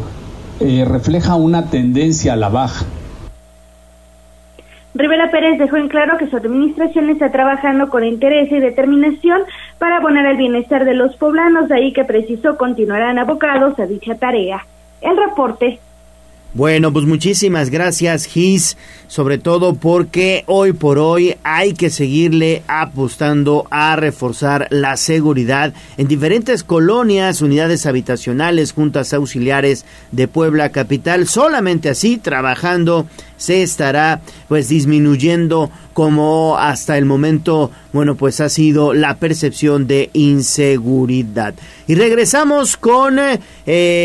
eh, 0.61 0.85
refleja 0.87 1.37
una 1.37 1.71
tendencia 1.71 2.33
a 2.33 2.37
la 2.37 2.49
baja. 2.49 2.85
Rivera 4.95 5.31
Pérez 5.31 5.59
dejó 5.59 5.77
en 5.77 5.89
claro 5.89 6.17
que 6.17 6.27
su 6.29 6.37
administración 6.37 7.11
está 7.11 7.31
trabajando 7.31 7.91
con 7.91 8.03
interés 8.03 8.51
y 8.51 8.59
determinación 8.59 9.43
para 9.79 10.01
poner 10.01 10.25
el 10.25 10.39
bienestar 10.39 10.87
de 10.87 10.95
los 10.95 11.15
poblanos, 11.17 11.69
de 11.69 11.75
ahí 11.75 11.93
que 11.93 12.05
precisó 12.05 12.57
continuarán 12.57 13.19
abocados 13.19 13.79
a 13.79 13.87
dicha 13.87 14.15
tarea. 14.15 14.65
El 15.03 15.19
reporte 15.19 15.81
bueno, 16.55 16.93
pues 16.93 17.05
muchísimas 17.05 17.69
gracias, 17.69 18.25
Gis, 18.25 18.79
sobre 19.09 19.37
todo 19.37 19.75
porque 19.75 20.43
hoy 20.47 20.73
por 20.73 20.99
hoy 20.99 21.37
hay 21.43 21.75
que 21.75 21.91
seguirle 21.91 22.63
apostando 22.67 23.67
a 23.71 23.95
reforzar 23.97 24.67
la 24.71 24.97
seguridad 24.97 25.75
en 25.99 26.09
diferentes 26.09 26.65
colonias, 26.65 27.43
unidades 27.43 27.85
habitacionales, 27.85 28.73
juntas 28.73 29.13
auxiliares 29.13 29.85
de 30.13 30.29
Puebla 30.29 30.71
Capital. 30.71 31.29
Solamente 31.29 31.91
así, 31.91 32.17
trabajando, 32.17 33.07
se 33.37 33.63
estará 33.63 34.23
pues 34.49 34.69
disminuyendo 34.69 35.71
como 35.93 36.59
hasta 36.59 36.99
el 36.99 37.07
momento, 37.07 37.71
bueno, 37.93 38.17
pues 38.17 38.41
ha 38.41 38.51
sido 38.51 38.93
la 38.93 39.17
percepción 39.17 39.87
de 39.87 40.11
inseguridad. 40.13 41.55
Y 41.87 41.95
regresamos 41.95 42.77
con 42.77 43.19
eh, 43.19 43.39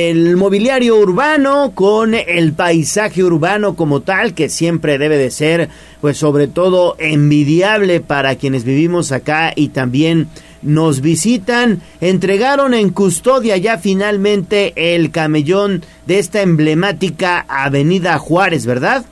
el 0.09 0.37
mobiliario 0.37 0.97
urbano, 0.97 1.71
con 1.75 2.13
el 2.37 2.53
paisaje 2.53 3.23
urbano 3.23 3.75
como 3.75 4.01
tal, 4.01 4.33
que 4.33 4.49
siempre 4.49 4.97
debe 4.97 5.17
de 5.17 5.31
ser, 5.31 5.69
pues 6.01 6.17
sobre 6.17 6.47
todo 6.47 6.95
envidiable 6.99 7.99
para 7.99 8.35
quienes 8.35 8.63
vivimos 8.63 9.11
acá 9.11 9.53
y 9.55 9.69
también 9.69 10.27
nos 10.61 11.01
visitan, 11.01 11.81
entregaron 12.01 12.73
en 12.73 12.91
custodia 12.91 13.57
ya 13.57 13.77
finalmente 13.77 14.73
el 14.75 15.11
camellón 15.11 15.83
de 16.05 16.19
esta 16.19 16.41
emblemática 16.41 17.45
Avenida 17.47 18.17
Juárez, 18.17 18.65
¿verdad? 18.65 19.03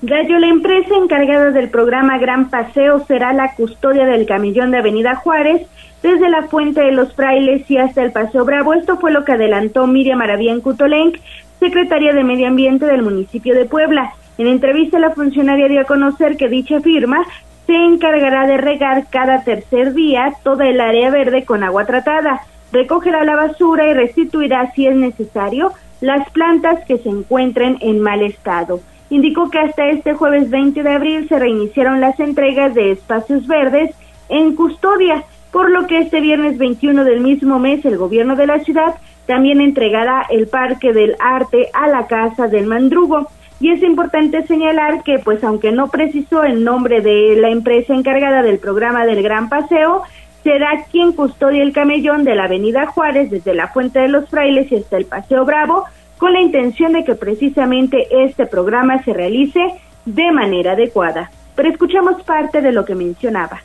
Gallo, 0.00 0.38
la 0.38 0.48
empresa 0.48 0.94
encargada 0.94 1.50
del 1.50 1.70
programa 1.70 2.18
Gran 2.18 2.50
Paseo 2.50 3.04
será 3.06 3.32
la 3.32 3.54
custodia 3.54 4.06
del 4.06 4.26
camellón 4.26 4.70
de 4.70 4.78
Avenida 4.78 5.16
Juárez 5.16 5.62
desde 6.02 6.28
la 6.28 6.44
Fuente 6.44 6.80
de 6.80 6.92
los 6.92 7.12
Frailes 7.14 7.68
y 7.68 7.78
hasta 7.78 8.04
el 8.04 8.12
Paseo 8.12 8.44
Bravo. 8.44 8.74
Esto 8.74 8.98
fue 8.98 9.10
lo 9.10 9.24
que 9.24 9.32
adelantó 9.32 9.88
Miriam 9.88 10.18
Maravián 10.18 10.60
Cutolenc, 10.60 11.16
secretaria 11.60 12.12
de 12.12 12.24
Medio 12.24 12.48
Ambiente 12.48 12.86
del 12.86 13.02
municipio 13.02 13.54
de 13.54 13.64
Puebla. 13.64 14.12
En 14.38 14.46
entrevista, 14.46 14.98
la 14.98 15.10
funcionaria 15.10 15.68
dio 15.68 15.80
a 15.80 15.84
conocer 15.84 16.36
que 16.36 16.48
dicha 16.48 16.80
firma 16.80 17.24
se 17.66 17.74
encargará 17.74 18.46
de 18.46 18.56
regar 18.56 19.08
cada 19.10 19.42
tercer 19.42 19.92
día 19.92 20.32
toda 20.42 20.66
el 20.66 20.80
área 20.80 21.10
verde 21.10 21.44
con 21.44 21.64
agua 21.64 21.84
tratada, 21.84 22.40
recogerá 22.72 23.24
la 23.24 23.36
basura 23.36 23.86
y 23.88 23.92
restituirá, 23.92 24.72
si 24.72 24.86
es 24.86 24.96
necesario, 24.96 25.72
las 26.00 26.30
plantas 26.30 26.84
que 26.86 26.98
se 26.98 27.08
encuentren 27.08 27.76
en 27.80 28.00
mal 28.00 28.22
estado 28.22 28.80
indicó 29.10 29.50
que 29.50 29.58
hasta 29.58 29.88
este 29.88 30.14
jueves 30.14 30.50
20 30.50 30.82
de 30.82 30.90
abril 30.90 31.28
se 31.28 31.38
reiniciaron 31.38 32.00
las 32.00 32.18
entregas 32.20 32.74
de 32.74 32.92
espacios 32.92 33.46
verdes 33.46 33.94
en 34.28 34.54
custodia, 34.54 35.24
por 35.50 35.70
lo 35.70 35.86
que 35.86 35.98
este 35.98 36.20
viernes 36.20 36.58
21 36.58 37.04
del 37.04 37.20
mismo 37.20 37.58
mes 37.58 37.84
el 37.84 37.96
gobierno 37.96 38.36
de 38.36 38.46
la 38.46 38.60
ciudad 38.60 38.94
también 39.28 39.60
entregará 39.60 40.26
el 40.30 40.46
Parque 40.46 40.94
del 40.94 41.14
Arte 41.20 41.68
a 41.74 41.86
la 41.86 42.06
Casa 42.06 42.48
del 42.48 42.66
Mandrugo. 42.66 43.28
Y 43.60 43.70
es 43.70 43.82
importante 43.82 44.46
señalar 44.46 45.02
que, 45.02 45.18
pues 45.18 45.44
aunque 45.44 45.70
no 45.70 45.88
precisó 45.88 46.44
el 46.44 46.64
nombre 46.64 47.02
de 47.02 47.36
la 47.36 47.50
empresa 47.50 47.92
encargada 47.92 48.42
del 48.42 48.58
programa 48.58 49.04
del 49.04 49.22
Gran 49.22 49.50
Paseo, 49.50 50.02
será 50.42 50.86
quien 50.90 51.12
custodia 51.12 51.62
el 51.62 51.74
camellón 51.74 52.24
de 52.24 52.36
la 52.36 52.44
Avenida 52.44 52.86
Juárez 52.86 53.30
desde 53.30 53.54
la 53.54 53.68
Fuente 53.68 53.98
de 53.98 54.08
los 54.08 54.30
Frailes 54.30 54.72
y 54.72 54.76
hasta 54.76 54.96
el 54.96 55.04
Paseo 55.04 55.44
Bravo, 55.44 55.84
con 56.16 56.32
la 56.32 56.40
intención 56.40 56.94
de 56.94 57.04
que 57.04 57.14
precisamente 57.14 58.08
este 58.10 58.46
programa 58.46 59.02
se 59.02 59.12
realice 59.12 59.60
de 60.06 60.32
manera 60.32 60.72
adecuada. 60.72 61.30
Pero 61.54 61.68
escuchamos 61.68 62.22
parte 62.22 62.62
de 62.62 62.72
lo 62.72 62.86
que 62.86 62.94
mencionaba. 62.94 63.60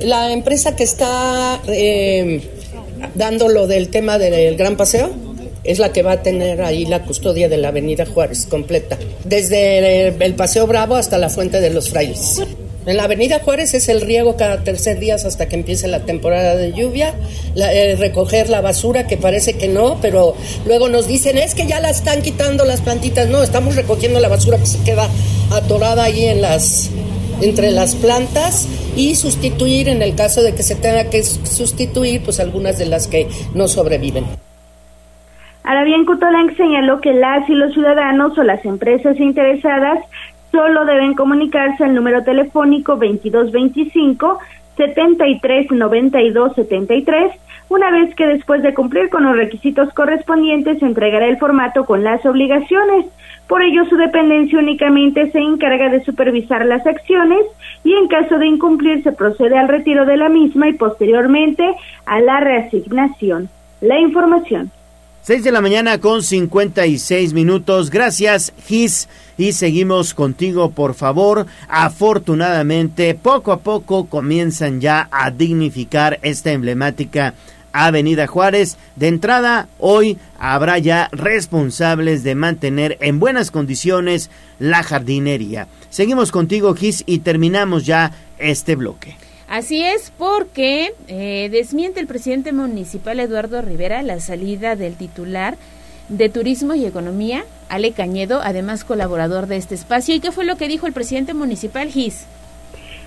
La 0.00 0.32
empresa 0.32 0.76
que 0.76 0.84
está 0.84 1.60
eh, 1.68 2.42
dando 3.14 3.48
lo 3.48 3.66
del 3.66 3.88
tema 3.88 4.18
del 4.18 4.56
Gran 4.56 4.76
Paseo 4.76 5.10
es 5.64 5.78
la 5.78 5.92
que 5.92 6.02
va 6.02 6.12
a 6.12 6.22
tener 6.22 6.62
ahí 6.62 6.86
la 6.86 7.02
custodia 7.02 7.48
de 7.48 7.56
la 7.56 7.68
Avenida 7.68 8.06
Juárez 8.06 8.46
completa, 8.46 8.98
desde 9.24 10.08
el, 10.08 10.34
Paseo 10.34 10.66
Bravo 10.66 10.94
hasta 10.94 11.18
la 11.18 11.28
Fuente 11.28 11.60
de 11.60 11.70
los 11.70 11.90
Frailes. 11.90 12.42
En 12.86 12.96
la 12.96 13.04
Avenida 13.04 13.40
Juárez 13.40 13.74
es 13.74 13.88
el 13.88 14.00
riego 14.00 14.36
cada 14.36 14.62
tercer 14.62 15.00
día 15.00 15.16
hasta 15.16 15.48
que 15.48 15.56
empiece 15.56 15.88
la 15.88 16.04
temporada 16.04 16.54
de 16.54 16.72
lluvia, 16.72 17.14
eh, 17.56 17.96
recoger 17.98 18.48
la 18.48 18.60
basura, 18.60 19.08
que 19.08 19.16
parece 19.16 19.54
que 19.54 19.66
no, 19.66 19.98
pero 20.00 20.36
luego 20.66 20.88
nos 20.88 21.08
dicen, 21.08 21.36
es 21.36 21.56
que 21.56 21.66
ya 21.66 21.80
la 21.80 21.90
están 21.90 22.22
quitando 22.22 22.64
las 22.64 22.80
plantitas. 22.80 23.28
No, 23.28 23.42
estamos 23.42 23.74
recogiendo 23.74 24.20
la 24.20 24.28
basura 24.28 24.58
que 24.58 24.66
se 24.66 24.78
queda 24.84 25.08
atorada 25.50 26.04
ahí 26.04 26.26
en 26.26 26.40
las, 26.40 26.90
entre 27.40 27.70
las 27.70 27.94
plantas 27.94 28.68
y 28.96 29.14
sustituir, 29.14 29.88
en 29.88 30.02
el 30.02 30.14
caso 30.14 30.42
de 30.42 30.54
que 30.54 30.62
se 30.62 30.74
tenga 30.74 31.10
que 31.10 31.22
sustituir, 31.22 32.22
pues 32.22 32.40
algunas 32.40 32.78
de 32.78 32.86
las 32.86 33.06
que 33.06 33.28
no 33.54 33.68
sobreviven. 33.68 34.24
Ahora 35.64 35.84
bien, 35.84 36.06
Cutolang 36.06 36.56
señaló 36.56 37.00
que 37.00 37.12
las 37.12 37.48
y 37.48 37.54
los 37.54 37.72
ciudadanos 37.72 38.38
o 38.38 38.42
las 38.44 38.64
empresas 38.64 39.18
interesadas 39.18 39.98
solo 40.52 40.84
deben 40.84 41.14
comunicarse 41.14 41.84
al 41.84 41.94
número 41.94 42.22
telefónico 42.22 42.92
2225 42.92 44.38
739273 44.76 47.32
una 47.68 47.90
vez 47.90 48.14
que 48.14 48.26
después 48.26 48.62
de 48.62 48.74
cumplir 48.74 49.10
con 49.10 49.24
los 49.24 49.36
requisitos 49.36 49.92
correspondientes 49.94 50.78
se 50.78 50.86
entregará 50.86 51.26
el 51.26 51.38
formato 51.38 51.84
con 51.84 52.04
las 52.04 52.24
obligaciones. 52.24 53.06
Por 53.48 53.62
ello, 53.62 53.84
su 53.88 53.96
dependencia 53.96 54.58
únicamente 54.58 55.30
se 55.30 55.38
encarga 55.38 55.88
de 55.88 56.04
supervisar 56.04 56.64
las 56.66 56.86
acciones 56.86 57.44
y 57.84 57.94
en 57.94 58.08
caso 58.08 58.38
de 58.38 58.46
incumplir 58.46 59.02
se 59.02 59.12
procede 59.12 59.56
al 59.56 59.68
retiro 59.68 60.04
de 60.04 60.16
la 60.16 60.28
misma 60.28 60.68
y 60.68 60.74
posteriormente 60.74 61.64
a 62.06 62.20
la 62.20 62.40
reasignación. 62.40 63.48
La 63.80 63.98
información. 64.00 64.70
6 65.26 65.42
de 65.42 65.50
la 65.50 65.60
mañana 65.60 65.98
con 65.98 66.22
56 66.22 67.32
minutos. 67.32 67.90
Gracias, 67.90 68.52
Gis. 68.64 69.08
Y 69.36 69.52
seguimos 69.52 70.14
contigo, 70.14 70.70
por 70.70 70.94
favor. 70.94 71.46
Afortunadamente, 71.68 73.14
poco 73.16 73.50
a 73.50 73.58
poco 73.58 74.06
comienzan 74.06 74.80
ya 74.80 75.08
a 75.10 75.32
dignificar 75.32 76.20
esta 76.22 76.52
emblemática 76.52 77.34
Avenida 77.84 78.26
Juárez. 78.26 78.78
De 78.96 79.08
entrada, 79.08 79.68
hoy 79.78 80.16
habrá 80.38 80.78
ya 80.78 81.08
responsables 81.12 82.22
de 82.22 82.34
mantener 82.34 82.96
en 83.00 83.20
buenas 83.20 83.50
condiciones 83.50 84.30
la 84.58 84.82
jardinería. 84.82 85.68
Seguimos 85.90 86.32
contigo, 86.32 86.74
Gis, 86.74 87.04
y 87.06 87.18
terminamos 87.18 87.84
ya 87.84 88.12
este 88.38 88.76
bloque. 88.76 89.16
Así 89.48 89.84
es, 89.84 90.10
porque 90.16 90.94
eh, 91.06 91.48
desmiente 91.52 92.00
el 92.00 92.06
presidente 92.06 92.52
municipal 92.52 93.20
Eduardo 93.20 93.62
Rivera 93.62 94.02
la 94.02 94.20
salida 94.20 94.74
del 94.74 94.96
titular 94.96 95.56
de 96.08 96.28
Turismo 96.28 96.74
y 96.74 96.84
Economía, 96.84 97.44
Ale 97.68 97.92
Cañedo, 97.92 98.40
además 98.42 98.84
colaborador 98.84 99.46
de 99.46 99.56
este 99.56 99.74
espacio. 99.74 100.14
¿Y 100.14 100.20
qué 100.20 100.32
fue 100.32 100.44
lo 100.44 100.56
que 100.56 100.68
dijo 100.68 100.86
el 100.86 100.92
presidente 100.92 101.34
municipal 101.34 101.90
Gis? 101.90 102.24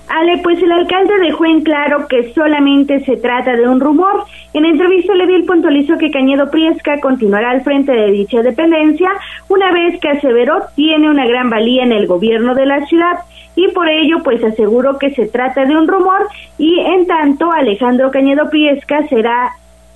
Ale, 0.09 0.39
pues 0.39 0.61
el 0.61 0.71
alcalde 0.71 1.13
dejó 1.19 1.45
en 1.45 1.61
claro 1.61 2.07
que 2.07 2.33
solamente 2.33 2.99
se 3.05 3.17
trata 3.17 3.55
de 3.55 3.67
un 3.67 3.79
rumor. 3.79 4.25
En 4.53 4.65
entrevista 4.65 5.13
le 5.13 5.35
el 5.35 5.45
puntualizó 5.45 5.97
que 5.99 6.09
Cañedo 6.09 6.49
Priesca 6.49 6.99
continuará 6.99 7.51
al 7.51 7.61
frente 7.61 7.91
de 7.91 8.11
dicha 8.11 8.41
dependencia, 8.41 9.11
una 9.49 9.71
vez 9.71 9.99
que 9.99 10.09
aseveró 10.09 10.63
tiene 10.75 11.09
una 11.09 11.27
gran 11.27 11.51
valía 11.51 11.83
en 11.83 11.91
el 11.91 12.07
gobierno 12.07 12.55
de 12.55 12.65
la 12.65 12.85
ciudad 12.87 13.19
y 13.55 13.67
por 13.69 13.87
ello 13.87 14.23
pues 14.23 14.43
aseguró 14.43 14.97
que 14.97 15.11
se 15.11 15.27
trata 15.27 15.65
de 15.65 15.75
un 15.75 15.87
rumor 15.87 16.27
y 16.57 16.79
en 16.79 17.05
tanto 17.05 17.51
Alejandro 17.51 18.09
Cañedo 18.09 18.49
Priesca 18.49 19.07
será 19.09 19.51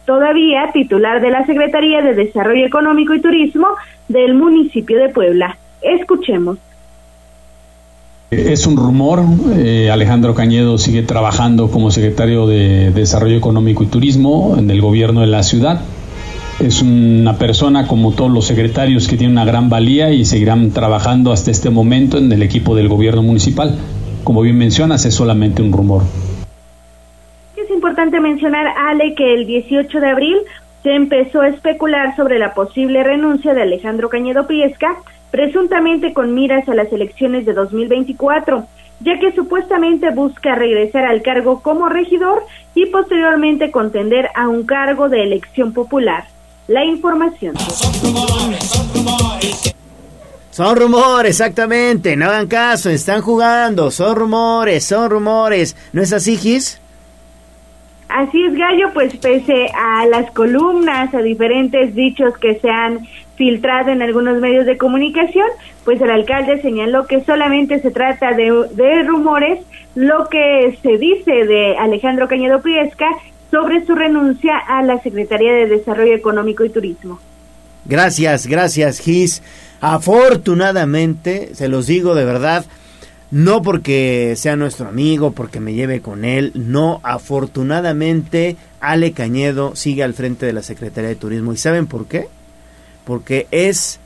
todavía 0.05 0.72
titular 0.74 1.22
de 1.22 1.32
la 1.32 1.45
Secretaría 1.45 2.01
de 2.01 2.14
Desarrollo 2.14 2.66
Económico 2.66 3.14
y 3.14 3.22
Turismo 3.22 3.68
del 4.07 4.36
municipio 4.36 4.99
de 4.99 5.09
Puebla. 5.09 5.57
Escuchemos. 5.82 6.59
Es 8.34 8.66
un 8.66 8.78
rumor, 8.78 9.24
eh, 9.56 9.92
Alejandro 9.92 10.34
Cañedo 10.34 10.78
sigue 10.80 11.04
trabajando 11.04 11.70
como 11.70 11.92
secretario 11.92 12.48
de 12.48 12.90
Desarrollo 12.90 13.38
Económico 13.38 13.84
y 13.84 13.88
Turismo 13.88 14.56
en 14.58 14.72
el 14.72 14.82
gobierno 14.82 15.22
de 15.22 15.28
la 15.28 15.44
ciudad. 15.44 15.82
Es 16.60 16.82
una 16.82 17.38
persona 17.38 17.88
como 17.88 18.14
todos 18.14 18.32
los 18.32 18.46
secretarios 18.46 19.08
que 19.08 19.18
tiene 19.18 19.34
una 19.34 19.46
gran 19.46 19.70
valía 19.70 20.12
y 20.12 20.26
seguirán 20.26 20.72
trabajando 20.72 21.32
hasta 21.32 21.52
este 21.52 21.70
momento 21.70 22.18
en 22.18 22.32
el 22.32 22.42
equipo 22.42 22.76
del 22.76 22.88
gobierno 22.88 23.22
municipal. 23.22 23.78
Como 24.24 24.42
bien 24.42 24.58
mencionas, 24.58 25.06
es 25.06 25.14
solamente 25.14 25.62
un 25.62 25.72
rumor. 25.72 26.02
Es 27.56 27.70
importante 27.70 28.20
mencionar, 28.20 28.66
Ale, 28.90 29.14
que 29.16 29.34
el 29.34 29.46
18 29.46 30.00
de 30.00 30.10
abril 30.10 30.38
se 30.82 30.96
empezó 30.96 31.42
a 31.42 31.50
especular 31.50 32.16
sobre 32.16 32.40
la 32.40 32.54
posible 32.54 33.04
renuncia 33.04 33.54
de 33.54 33.62
Alejandro 33.62 34.10
Cañedo 34.10 34.48
Priesca, 34.48 34.96
presuntamente 35.34 36.14
con 36.14 36.36
miras 36.36 36.70
a 36.70 36.76
las 36.76 36.94
elecciones 36.94 37.44
de 37.48 37.54
2024, 37.54 38.68
ya 39.00 39.18
que 39.18 39.32
supuestamente 39.32 40.12
busca 40.12 40.54
regresar 40.54 41.06
al 41.06 41.24
cargo 41.24 41.64
como 41.64 41.90
regidor 41.90 42.44
y 42.76 42.86
posteriormente 42.86 43.72
contender 43.72 44.30
a 44.36 44.48
un 44.48 44.64
cargo 44.64 45.10
de 45.10 45.24
elección 45.24 45.74
popular. 45.74 46.26
La 46.68 46.86
información. 46.86 47.56
Son 50.52 50.76
rumores, 50.76 51.32
exactamente. 51.32 52.16
No 52.16 52.26
hagan 52.26 52.46
caso, 52.46 52.92
están 52.92 53.24
jugando. 53.24 53.90
Son 53.90 54.16
rumores, 54.16 54.86
son 54.86 55.10
rumores. 55.10 55.76
¿No 55.94 56.04
es 56.04 56.14
así, 56.14 56.38
Gis? 56.38 56.80
Así 58.08 58.40
es, 58.44 58.54
Gallo, 58.54 58.94
pues 58.94 59.18
pese 59.18 59.72
a 59.76 60.06
las 60.06 60.30
columnas, 60.30 61.12
a 61.16 61.24
diferentes 61.24 61.96
dichos 61.96 62.38
que 62.38 62.60
se 62.60 62.70
han 62.70 63.08
filtrado 63.36 63.92
en 63.92 64.02
algunos 64.02 64.40
medios 64.40 64.66
de 64.66 64.78
comunicación, 64.78 65.48
pues 65.86 66.02
el 66.02 66.12
alcalde 66.12 66.62
señaló 66.62 67.08
que 67.08 67.24
solamente 67.24 67.80
se 67.80 67.92
trata 67.92 68.34
de, 68.34 68.52
de 68.74 69.04
rumores 69.04 69.60
lo 69.96 70.28
que 70.30 70.78
se 70.82 70.98
dice 70.98 71.46
de 71.46 71.78
Alejandro 71.78 72.28
Cañedo 72.28 72.62
Priesca 72.62 73.08
sobre 73.52 73.86
su 73.86 73.94
renuncia 73.94 74.58
a 74.58 74.82
la 74.82 75.00
Secretaría 75.02 75.54
de 75.54 75.68
Desarrollo 75.68 76.16
Económico 76.16 76.64
y 76.66 76.70
Turismo. 76.70 77.20
Gracias, 77.86 78.48
gracias, 78.48 79.00
Gis. 79.00 79.44
Afortunadamente, 79.82 81.54
se 81.54 81.68
los 81.68 81.86
digo 81.88 82.16
de 82.16 82.26
verdad, 82.26 82.66
no 83.30 83.62
porque 83.62 84.34
sea 84.38 84.56
nuestro 84.56 84.88
amigo, 84.88 85.32
porque 85.32 85.60
me 85.60 85.74
lleve 85.74 86.02
con 86.02 86.24
él, 86.24 86.52
no, 86.56 87.02
afortunadamente 87.04 88.56
Ale 88.80 89.12
Cañedo 89.12 89.76
sigue 89.76 90.04
al 90.04 90.14
frente 90.14 90.46
de 90.46 90.54
la 90.54 90.62
Secretaría 90.62 91.10
de 91.10 91.16
Turismo. 91.16 91.54
¿Y 91.54 91.58
saben 91.58 91.88
por 91.88 92.06
qué? 92.06 92.28
Porque 93.06 93.47
es 93.51 93.99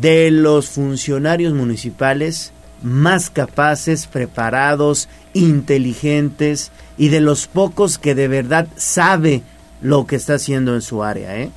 de 0.00 0.30
los 0.30 0.68
funcionarios 0.68 1.52
municipales 1.52 2.52
más 2.82 3.30
capaces, 3.30 4.06
preparados, 4.06 5.08
inteligentes 5.34 6.72
y 6.98 7.08
de 7.08 7.20
los 7.20 7.46
pocos 7.46 7.98
que 7.98 8.14
de 8.14 8.28
verdad 8.28 8.66
sabe 8.76 9.42
lo 9.80 10.06
que 10.06 10.16
está 10.16 10.34
haciendo 10.34 10.74
en 10.74 10.82
su 10.82 11.02
área. 11.02 11.36
¿eh? 11.38 11.50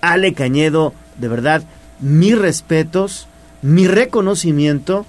Ale 0.00 0.34
Cañedo, 0.34 0.92
de 1.18 1.28
verdad, 1.28 1.62
mis 2.00 2.38
respetos, 2.38 3.26
mi 3.62 3.86
reconocimiento 3.86 5.06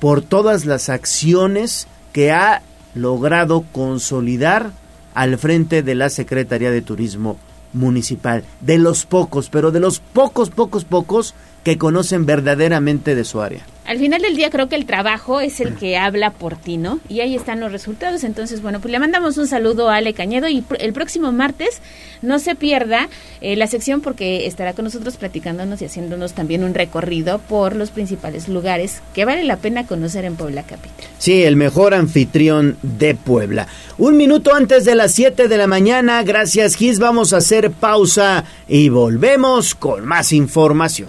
por 0.00 0.22
todas 0.22 0.64
las 0.64 0.88
acciones 0.88 1.88
que 2.12 2.30
ha 2.30 2.62
logrado 2.94 3.64
consolidar 3.72 4.70
al 5.14 5.38
frente 5.38 5.82
de 5.82 5.94
la 5.96 6.08
Secretaría 6.08 6.70
de 6.70 6.82
Turismo 6.82 7.36
Municipal. 7.72 8.44
De 8.60 8.78
los 8.78 9.06
pocos, 9.06 9.48
pero 9.48 9.70
de 9.70 9.80
los 9.80 10.00
pocos, 10.00 10.50
pocos, 10.50 10.84
pocos 10.84 11.34
que 11.68 11.76
conocen 11.76 12.24
verdaderamente 12.24 13.14
de 13.14 13.24
su 13.24 13.42
área. 13.42 13.60
Al 13.84 13.98
final 13.98 14.20
del 14.22 14.36
día 14.36 14.48
creo 14.50 14.68
que 14.70 14.76
el 14.76 14.84
trabajo 14.86 15.40
es 15.40 15.60
el 15.60 15.74
que 15.74 15.96
habla 15.98 16.30
por 16.30 16.56
ti, 16.56 16.76
¿no? 16.78 16.98
Y 17.10 17.20
ahí 17.20 17.34
están 17.34 17.60
los 17.60 17.72
resultados. 17.72 18.22
Entonces, 18.24 18.60
bueno, 18.62 18.80
pues 18.80 18.90
le 18.92 18.98
mandamos 18.98 19.36
un 19.38 19.46
saludo 19.46 19.88
a 19.90 19.96
Ale 19.96 20.12
Cañedo 20.14 20.46
y 20.48 20.60
pr- 20.62 20.76
el 20.80 20.92
próximo 20.94 21.30
martes 21.32 21.80
no 22.22 22.38
se 22.38 22.54
pierda 22.54 23.08
eh, 23.42 23.54
la 23.56 23.66
sección 23.66 24.00
porque 24.02 24.46
estará 24.46 24.72
con 24.72 24.84
nosotros 24.86 25.16
platicándonos 25.16 25.80
y 25.82 25.86
haciéndonos 25.86 26.32
también 26.34 26.64
un 26.64 26.72
recorrido 26.74 27.38
por 27.38 27.76
los 27.76 27.90
principales 27.90 28.48
lugares 28.48 29.00
que 29.14 29.24
vale 29.26 29.44
la 29.44 29.56
pena 29.58 29.86
conocer 29.86 30.24
en 30.26 30.36
Puebla 30.36 30.62
Capital. 30.62 31.06
Sí, 31.18 31.42
el 31.44 31.56
mejor 31.56 31.92
anfitrión 31.94 32.76
de 32.82 33.14
Puebla. 33.14 33.68
Un 33.98 34.16
minuto 34.16 34.54
antes 34.54 34.84
de 34.86 34.94
las 34.94 35.12
7 35.12 35.48
de 35.48 35.56
la 35.58 35.66
mañana, 35.66 36.22
gracias 36.24 36.76
Gis, 36.76 36.98
vamos 36.98 37.32
a 37.34 37.38
hacer 37.38 37.70
pausa 37.72 38.44
y 38.68 38.88
volvemos 38.90 39.74
con 39.74 40.04
más 40.06 40.32
información. 40.32 41.08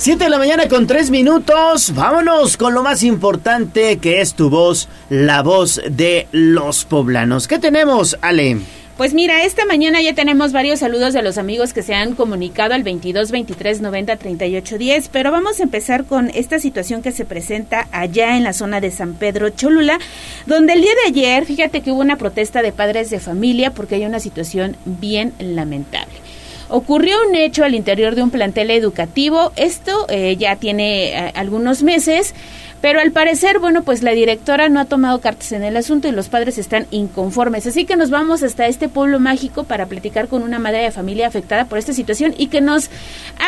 Siete 0.00 0.24
de 0.24 0.30
la 0.30 0.38
mañana 0.38 0.68
con 0.68 0.86
tres 0.86 1.10
minutos. 1.10 1.92
Vámonos 1.92 2.56
con 2.56 2.72
lo 2.72 2.84
más 2.84 3.02
importante 3.02 3.98
que 3.98 4.20
es 4.20 4.34
tu 4.34 4.48
voz, 4.48 4.88
la 5.10 5.42
voz 5.42 5.82
de 5.90 6.28
los 6.30 6.84
poblanos. 6.84 7.48
¿Qué 7.48 7.58
tenemos, 7.58 8.16
Ale? 8.20 8.58
Pues 8.96 9.12
mira, 9.12 9.42
esta 9.42 9.66
mañana 9.66 10.00
ya 10.00 10.14
tenemos 10.14 10.52
varios 10.52 10.78
saludos 10.78 11.14
de 11.14 11.22
los 11.22 11.36
amigos 11.36 11.72
que 11.72 11.82
se 11.82 11.94
han 11.94 12.14
comunicado 12.14 12.74
al 12.74 12.84
22 12.84 13.32
23 13.32 13.80
90 13.80 14.16
38 14.16 14.78
10, 14.78 15.08
pero 15.08 15.32
vamos 15.32 15.58
a 15.58 15.64
empezar 15.64 16.04
con 16.04 16.30
esta 16.30 16.60
situación 16.60 17.02
que 17.02 17.10
se 17.10 17.24
presenta 17.24 17.88
allá 17.90 18.36
en 18.36 18.44
la 18.44 18.52
zona 18.52 18.80
de 18.80 18.92
San 18.92 19.14
Pedro 19.14 19.50
Cholula, 19.50 19.98
donde 20.46 20.74
el 20.74 20.80
día 20.80 20.92
de 21.02 21.08
ayer, 21.08 21.44
fíjate 21.44 21.80
que 21.80 21.90
hubo 21.90 22.00
una 22.00 22.18
protesta 22.18 22.62
de 22.62 22.70
padres 22.70 23.10
de 23.10 23.18
familia 23.18 23.72
porque 23.72 23.96
hay 23.96 24.06
una 24.06 24.20
situación 24.20 24.76
bien 24.84 25.32
lamentable. 25.40 26.27
Ocurrió 26.70 27.16
un 27.26 27.34
hecho 27.34 27.64
al 27.64 27.74
interior 27.74 28.14
de 28.14 28.22
un 28.22 28.30
plantel 28.30 28.70
educativo, 28.70 29.52
esto 29.56 30.06
eh, 30.10 30.36
ya 30.36 30.56
tiene 30.56 31.08
eh, 31.08 31.32
algunos 31.34 31.82
meses, 31.82 32.34
pero 32.82 33.00
al 33.00 33.10
parecer, 33.10 33.58
bueno, 33.58 33.82
pues 33.82 34.02
la 34.02 34.12
directora 34.12 34.68
no 34.68 34.78
ha 34.78 34.84
tomado 34.84 35.20
cartas 35.20 35.52
en 35.52 35.64
el 35.64 35.78
asunto 35.78 36.08
y 36.08 36.12
los 36.12 36.28
padres 36.28 36.58
están 36.58 36.86
inconformes. 36.90 37.66
Así 37.66 37.86
que 37.86 37.96
nos 37.96 38.10
vamos 38.10 38.42
hasta 38.42 38.66
este 38.66 38.88
pueblo 38.88 39.18
mágico 39.18 39.64
para 39.64 39.86
platicar 39.86 40.28
con 40.28 40.42
una 40.42 40.58
madre 40.58 40.82
de 40.82 40.90
familia 40.90 41.26
afectada 41.26 41.64
por 41.64 41.78
esta 41.78 41.94
situación 41.94 42.34
y 42.36 42.48
que 42.48 42.60
nos 42.60 42.90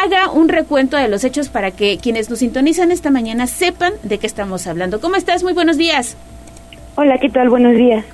haga 0.02 0.30
un 0.30 0.48
recuento 0.48 0.96
de 0.96 1.08
los 1.08 1.22
hechos 1.22 1.50
para 1.50 1.70
que 1.70 1.98
quienes 1.98 2.30
nos 2.30 2.38
sintonizan 2.38 2.90
esta 2.90 3.10
mañana 3.10 3.46
sepan 3.46 3.92
de 4.02 4.16
qué 4.18 4.26
estamos 4.26 4.66
hablando. 4.66 5.00
¿Cómo 5.00 5.16
estás? 5.16 5.42
Muy 5.42 5.52
buenos 5.52 5.76
días. 5.76 6.16
Hola, 6.96 7.18
¿qué 7.18 7.28
tal? 7.28 7.50
Buenos 7.50 7.76
días. 7.76 8.04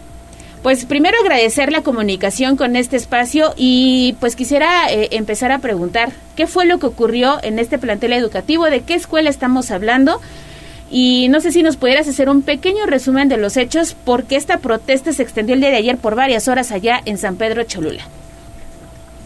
Pues 0.67 0.85
primero 0.85 1.17
agradecer 1.23 1.71
la 1.71 1.83
comunicación 1.83 2.57
con 2.57 2.75
este 2.75 2.97
espacio 2.97 3.53
y 3.57 4.17
pues 4.19 4.35
quisiera 4.35 4.93
eh, 4.93 5.11
empezar 5.13 5.53
a 5.53 5.61
preguntar 5.61 6.09
qué 6.35 6.49
fue 6.49 6.67
lo 6.67 6.81
que 6.81 6.87
ocurrió 6.87 7.37
en 7.45 7.61
este 7.61 7.79
plantel 7.79 8.13
educativo, 8.13 8.65
de 8.65 8.81
qué 8.81 8.95
escuela 8.95 9.31
estamos 9.31 9.71
hablando 9.71 10.19
y 10.91 11.29
no 11.29 11.39
sé 11.39 11.53
si 11.53 11.63
nos 11.63 11.77
pudieras 11.77 12.09
hacer 12.09 12.29
un 12.29 12.43
pequeño 12.43 12.85
resumen 12.85 13.29
de 13.29 13.37
los 13.37 13.57
hechos 13.57 13.95
porque 14.05 14.35
esta 14.35 14.59
protesta 14.59 15.13
se 15.13 15.23
extendió 15.23 15.55
el 15.55 15.61
día 15.61 15.71
de 15.71 15.77
ayer 15.77 15.99
por 15.99 16.17
varias 16.17 16.49
horas 16.49 16.73
allá 16.73 17.01
en 17.05 17.17
San 17.17 17.37
Pedro 17.37 17.63
Cholula. 17.63 18.03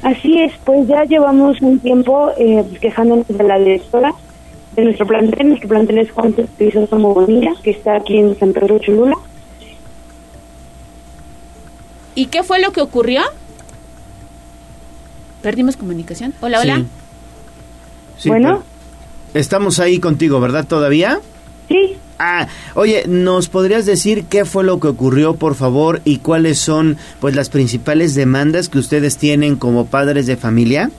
Así 0.03 0.43
es, 0.43 0.53
pues 0.67 0.87
ya 0.89 1.05
llevamos 1.05 1.59
un 1.63 1.79
tiempo 1.79 2.33
eh, 2.37 2.67
quejándonos 2.83 3.27
de 3.29 3.45
la 3.45 3.59
directora 3.59 4.13
de 4.77 4.85
nuestro 4.85 5.07
plantel. 5.07 5.49
Nuestro 5.49 5.71
plantel 5.71 6.01
es 6.01 6.11
Juan 6.11 6.35
Crisostomo 6.59 7.15
Bonilla, 7.15 7.55
que 7.63 7.71
está 7.71 7.97
aquí 7.97 8.19
en 8.19 8.39
San 8.39 8.53
Pedro 8.53 8.79
Cholula. 8.79 9.17
¿Y 12.15 12.27
qué 12.27 12.43
fue 12.43 12.61
lo 12.61 12.73
que 12.73 12.81
ocurrió? 12.81 13.23
Perdimos 15.43 15.77
comunicación. 15.77 16.35
Hola, 16.41 16.61
hola. 16.61 16.77
Sí. 16.77 16.87
Sí, 18.19 18.29
bueno, 18.29 18.63
Estamos 19.33 19.79
ahí 19.79 19.99
contigo, 20.01 20.41
¿verdad? 20.41 20.67
¿Todavía? 20.67 21.21
sí, 21.69 21.97
Ah, 22.23 22.49
oye, 22.75 23.05
¿nos 23.07 23.49
podrías 23.49 23.87
decir 23.87 24.25
qué 24.27 24.45
fue 24.45 24.63
lo 24.63 24.79
que 24.79 24.89
ocurrió, 24.89 25.37
por 25.37 25.55
favor, 25.55 26.03
y 26.05 26.19
cuáles 26.19 26.59
son, 26.59 26.99
pues, 27.19 27.35
las 27.35 27.49
principales 27.49 28.15
demandas 28.15 28.69
que 28.69 28.79
ustedes 28.79 29.17
tienen 29.17 29.57
como 29.57 29.87
padres 29.87 30.27
de 30.27 30.37
familia? 30.37 30.91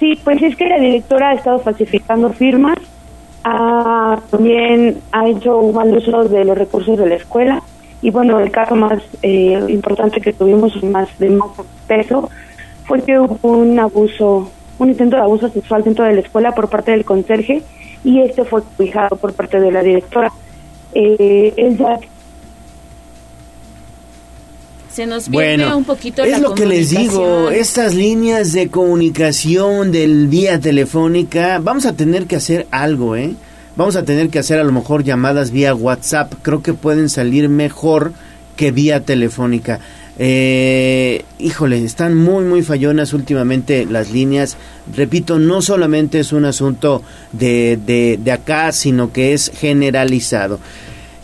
sí, 0.00 0.18
pues 0.24 0.40
es 0.42 0.56
que 0.56 0.66
la 0.66 0.78
directora 0.80 1.30
ha 1.30 1.34
estado 1.34 1.58
falsificando 1.60 2.32
firmas, 2.32 2.76
ha- 3.44 4.18
también 4.30 4.98
ha 5.12 5.28
hecho 5.28 5.58
un 5.58 5.74
mal 5.76 5.96
uso 5.96 6.24
de 6.24 6.44
los 6.44 6.56
recursos 6.58 6.98
de 6.98 7.06
la 7.08 7.14
escuela 7.16 7.62
y 8.00 8.10
bueno, 8.10 8.38
el 8.38 8.50
caso 8.50 8.76
más 8.76 9.02
eh, 9.22 9.60
importante 9.68 10.20
que 10.20 10.32
tuvimos 10.32 10.82
más 10.84 11.08
de 11.18 11.30
más 11.30 11.50
peso 11.86 12.30
fue 12.86 13.02
que 13.02 13.18
hubo 13.18 13.38
un 13.42 13.78
abuso, 13.78 14.50
un 14.78 14.88
intento 14.88 15.16
de 15.16 15.22
abuso 15.22 15.48
sexual 15.50 15.82
dentro 15.82 16.04
de 16.04 16.14
la 16.14 16.20
escuela 16.20 16.54
por 16.54 16.68
parte 16.68 16.92
del 16.92 17.04
conserje 17.04 17.62
y 18.04 18.20
este 18.20 18.44
fue 18.44 18.62
fijado 18.76 19.16
por 19.16 19.32
parte 19.32 19.60
de 19.60 19.72
la 19.72 19.82
directora. 19.82 20.32
Eh, 20.94 21.52
ella 21.56 21.98
Se 24.90 25.04
nos 25.04 25.28
pierde 25.28 25.56
Bueno, 25.64 25.76
un 25.76 25.84
poquito 25.84 26.22
es 26.22 26.30
la 26.30 26.38
lo 26.38 26.54
que 26.54 26.66
les 26.66 26.90
digo, 26.90 27.50
estas 27.50 27.94
líneas 27.94 28.52
de 28.52 28.68
comunicación 28.68 29.90
del 29.90 30.28
vía 30.28 30.60
telefónica, 30.60 31.58
vamos 31.60 31.84
a 31.84 31.94
tener 31.94 32.26
que 32.26 32.36
hacer 32.36 32.66
algo, 32.70 33.16
¿eh? 33.16 33.34
Vamos 33.78 33.94
a 33.94 34.02
tener 34.02 34.28
que 34.28 34.40
hacer 34.40 34.58
a 34.58 34.64
lo 34.64 34.72
mejor 34.72 35.04
llamadas 35.04 35.52
vía 35.52 35.72
WhatsApp, 35.72 36.34
creo 36.42 36.64
que 36.64 36.74
pueden 36.74 37.08
salir 37.08 37.48
mejor 37.48 38.12
que 38.56 38.72
vía 38.72 39.04
telefónica. 39.04 39.78
Eh, 40.18 41.24
híjole, 41.38 41.84
están 41.84 42.16
muy, 42.16 42.44
muy 42.44 42.62
fallonas 42.64 43.12
últimamente 43.12 43.86
las 43.86 44.10
líneas. 44.10 44.56
Repito, 44.96 45.38
no 45.38 45.62
solamente 45.62 46.18
es 46.18 46.32
un 46.32 46.44
asunto 46.44 47.04
de, 47.30 47.78
de, 47.86 48.18
de 48.20 48.32
acá, 48.32 48.72
sino 48.72 49.12
que 49.12 49.32
es 49.32 49.52
generalizado. 49.54 50.58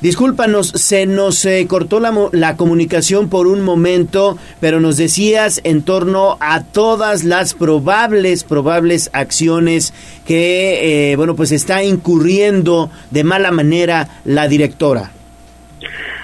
Discúlpanos, 0.04 0.68
se 0.68 1.06
nos 1.06 1.46
eh, 1.46 1.66
cortó 1.66 1.98
la, 1.98 2.12
la 2.32 2.58
comunicación 2.58 3.30
por 3.30 3.46
un 3.46 3.62
momento, 3.62 4.36
pero 4.60 4.78
nos 4.78 4.98
decías 4.98 5.62
en 5.64 5.80
torno 5.80 6.36
a 6.40 6.62
todas 6.62 7.24
las 7.24 7.54
probables, 7.54 8.44
probables 8.44 9.08
acciones 9.14 9.94
que, 10.26 11.12
eh, 11.12 11.16
bueno, 11.16 11.34
pues 11.34 11.52
está 11.52 11.82
incurriendo 11.84 12.90
de 13.10 13.24
mala 13.24 13.50
manera 13.50 14.08
la 14.26 14.46
directora. 14.46 15.10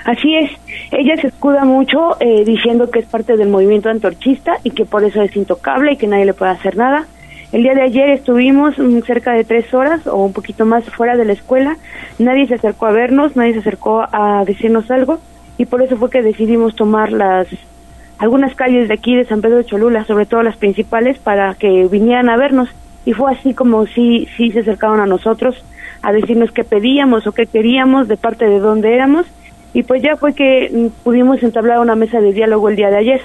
Así 0.04 0.36
es, 0.36 0.50
ella 0.90 1.16
se 1.18 1.28
escuda 1.28 1.64
mucho 1.64 2.18
eh, 2.20 2.44
diciendo 2.44 2.90
que 2.90 2.98
es 2.98 3.06
parte 3.06 3.38
del 3.38 3.48
movimiento 3.48 3.88
antorchista 3.88 4.58
y 4.62 4.72
que 4.72 4.84
por 4.84 5.04
eso 5.04 5.22
es 5.22 5.34
intocable 5.34 5.92
y 5.92 5.96
que 5.96 6.06
nadie 6.06 6.26
le 6.26 6.34
puede 6.34 6.50
hacer 6.50 6.76
nada. 6.76 7.06
El 7.52 7.64
día 7.64 7.74
de 7.74 7.82
ayer 7.82 8.10
estuvimos 8.10 8.78
mm, 8.78 9.00
cerca 9.00 9.32
de 9.32 9.42
tres 9.42 9.74
horas 9.74 10.06
o 10.06 10.24
un 10.24 10.32
poquito 10.32 10.66
más 10.66 10.84
fuera 10.84 11.16
de 11.16 11.24
la 11.24 11.32
escuela, 11.32 11.76
nadie 12.18 12.46
se 12.46 12.54
acercó 12.54 12.86
a 12.86 12.92
vernos, 12.92 13.34
nadie 13.34 13.54
se 13.54 13.58
acercó 13.58 14.06
a 14.12 14.44
decirnos 14.44 14.88
algo. 14.90 15.18
Y 15.58 15.66
por 15.66 15.82
eso 15.82 15.96
fue 15.96 16.10
que 16.10 16.22
decidimos 16.22 16.76
tomar 16.76 17.12
las 17.12 17.48
algunas 18.18 18.54
calles 18.54 18.86
de 18.88 18.94
aquí 18.94 19.16
de 19.16 19.24
San 19.24 19.40
Pedro 19.40 19.56
de 19.56 19.64
Cholula, 19.64 20.04
sobre 20.04 20.26
todo 20.26 20.42
las 20.42 20.56
principales, 20.56 21.18
para 21.18 21.54
que 21.54 21.88
vinieran 21.90 22.28
a 22.28 22.36
vernos. 22.36 22.68
Y 23.04 23.14
fue 23.14 23.32
así 23.32 23.54
como 23.54 23.86
sí, 23.86 24.28
sí 24.36 24.52
se 24.52 24.60
acercaron 24.60 25.00
a 25.00 25.06
nosotros 25.06 25.56
a 26.02 26.12
decirnos 26.12 26.52
qué 26.52 26.62
pedíamos 26.62 27.26
o 27.26 27.32
qué 27.32 27.46
queríamos, 27.46 28.08
de 28.08 28.16
parte 28.16 28.46
de 28.46 28.60
dónde 28.60 28.94
éramos. 28.94 29.26
Y 29.72 29.82
pues 29.82 30.02
ya 30.02 30.16
fue 30.16 30.34
que 30.34 30.70
mm, 30.72 31.02
pudimos 31.02 31.42
entablar 31.42 31.80
una 31.80 31.96
mesa 31.96 32.20
de 32.20 32.32
diálogo 32.32 32.68
el 32.68 32.76
día 32.76 32.90
de 32.90 32.98
ayer. 32.98 33.20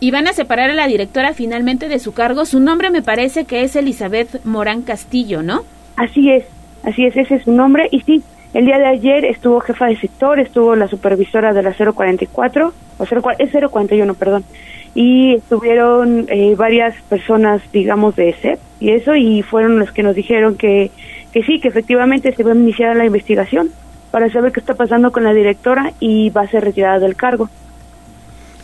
Y 0.00 0.10
van 0.10 0.28
a 0.28 0.32
separar 0.32 0.70
a 0.70 0.74
la 0.74 0.86
directora 0.86 1.34
finalmente 1.34 1.88
de 1.88 1.98
su 1.98 2.12
cargo. 2.12 2.44
Su 2.44 2.60
nombre 2.60 2.90
me 2.90 3.02
parece 3.02 3.44
que 3.44 3.62
es 3.62 3.74
Elizabeth 3.74 4.44
Morán 4.44 4.82
Castillo, 4.82 5.42
¿no? 5.42 5.64
Así 5.96 6.30
es, 6.30 6.44
así 6.84 7.04
es, 7.04 7.16
ese 7.16 7.36
es 7.36 7.42
su 7.42 7.52
nombre. 7.52 7.88
Y 7.90 8.00
sí, 8.02 8.22
el 8.54 8.64
día 8.64 8.78
de 8.78 8.86
ayer 8.86 9.24
estuvo 9.24 9.60
jefa 9.60 9.86
de 9.86 9.96
sector, 9.96 10.40
estuvo 10.40 10.76
la 10.76 10.88
supervisora 10.88 11.52
de 11.52 11.62
la 11.62 11.74
044, 11.74 12.72
o 12.98 13.06
0, 13.06 13.22
es 13.38 13.50
041, 13.70 14.14
perdón. 14.14 14.44
Y 14.94 15.34
estuvieron 15.34 16.26
eh, 16.28 16.54
varias 16.56 16.94
personas, 17.08 17.60
digamos, 17.72 18.16
de 18.16 18.32
CEP 18.32 18.58
y 18.80 18.90
eso, 18.90 19.16
y 19.16 19.42
fueron 19.42 19.78
los 19.78 19.92
que 19.92 20.02
nos 20.02 20.14
dijeron 20.14 20.56
que, 20.56 20.90
que 21.32 21.42
sí, 21.42 21.60
que 21.60 21.68
efectivamente 21.68 22.32
se 22.34 22.42
va 22.42 22.52
a 22.52 22.54
iniciar 22.54 22.96
la 22.96 23.04
investigación 23.04 23.70
para 24.10 24.30
saber 24.30 24.52
qué 24.52 24.60
está 24.60 24.74
pasando 24.74 25.12
con 25.12 25.24
la 25.24 25.34
directora 25.34 25.92
y 26.00 26.30
va 26.30 26.42
a 26.42 26.48
ser 26.48 26.64
retirada 26.64 26.98
del 27.00 27.16
cargo. 27.16 27.50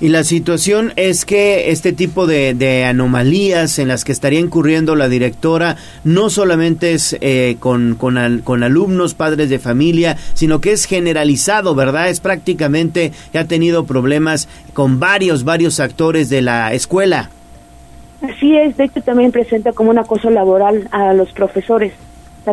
Y 0.00 0.08
la 0.08 0.24
situación 0.24 0.92
es 0.96 1.24
que 1.24 1.70
este 1.70 1.92
tipo 1.92 2.26
de, 2.26 2.84
anomalías 2.84 3.78
en 3.78 3.88
las 3.88 4.04
que 4.04 4.12
estaría 4.12 4.40
incurriendo 4.40 4.96
la 4.96 5.08
directora 5.08 5.76
no 6.02 6.30
solamente 6.30 6.92
es 6.92 7.16
eh, 7.20 7.56
con, 7.60 7.94
con, 7.94 8.18
al- 8.18 8.42
con 8.42 8.64
alumnos, 8.64 9.14
padres 9.14 9.48
de 9.50 9.58
familia, 9.60 10.16
sino 10.34 10.60
que 10.60 10.72
es 10.72 10.86
generalizado, 10.86 11.74
¿verdad? 11.76 12.08
Es 12.10 12.18
prácticamente 12.20 13.12
que 13.32 13.38
ha 13.38 13.46
tenido 13.46 13.84
problemas 13.84 14.48
con 14.72 14.98
varios, 14.98 15.44
varios 15.44 15.78
actores 15.78 16.28
de 16.28 16.42
la 16.42 16.72
escuela. 16.74 17.30
Así 18.20 18.56
es, 18.56 18.76
de 18.76 18.84
hecho 18.84 19.00
también 19.02 19.30
presenta 19.32 19.72
como 19.72 19.90
un 19.90 19.98
acoso 19.98 20.28
laboral 20.28 20.88
a 20.90 21.14
los 21.14 21.30
profesores. 21.32 21.92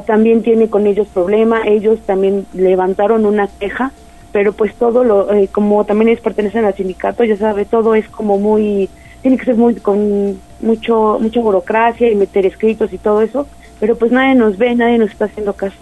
También 0.05 0.41
tiene 0.43 0.69
con 0.69 0.85
ellos 0.87 1.07
problema, 1.13 1.63
ellos 1.67 1.99
también 2.05 2.45
levantaron 2.53 3.25
una 3.25 3.47
queja, 3.47 3.91
pero 4.31 4.53
pues 4.53 4.73
todo 4.75 5.03
lo, 5.03 5.33
eh, 5.33 5.49
como 5.51 5.85
también 5.85 6.09
ellos 6.09 6.21
pertenecen 6.21 6.65
al 6.65 6.75
sindicato, 6.75 7.23
ya 7.23 7.37
sabe, 7.37 7.65
todo 7.65 7.95
es 7.95 8.07
como 8.07 8.37
muy, 8.37 8.89
tiene 9.21 9.37
que 9.37 9.45
ser 9.45 9.55
muy 9.55 9.75
con 9.75 10.39
mucho, 10.61 11.17
mucha 11.19 11.41
burocracia 11.41 12.09
y 12.09 12.15
meter 12.15 12.45
escritos 12.45 12.93
y 12.93 12.97
todo 12.97 13.21
eso, 13.21 13.47
pero 13.79 13.95
pues 13.95 14.11
nadie 14.11 14.35
nos 14.35 14.57
ve, 14.57 14.75
nadie 14.75 14.97
nos 14.97 15.11
está 15.11 15.25
haciendo 15.25 15.53
caso. 15.53 15.77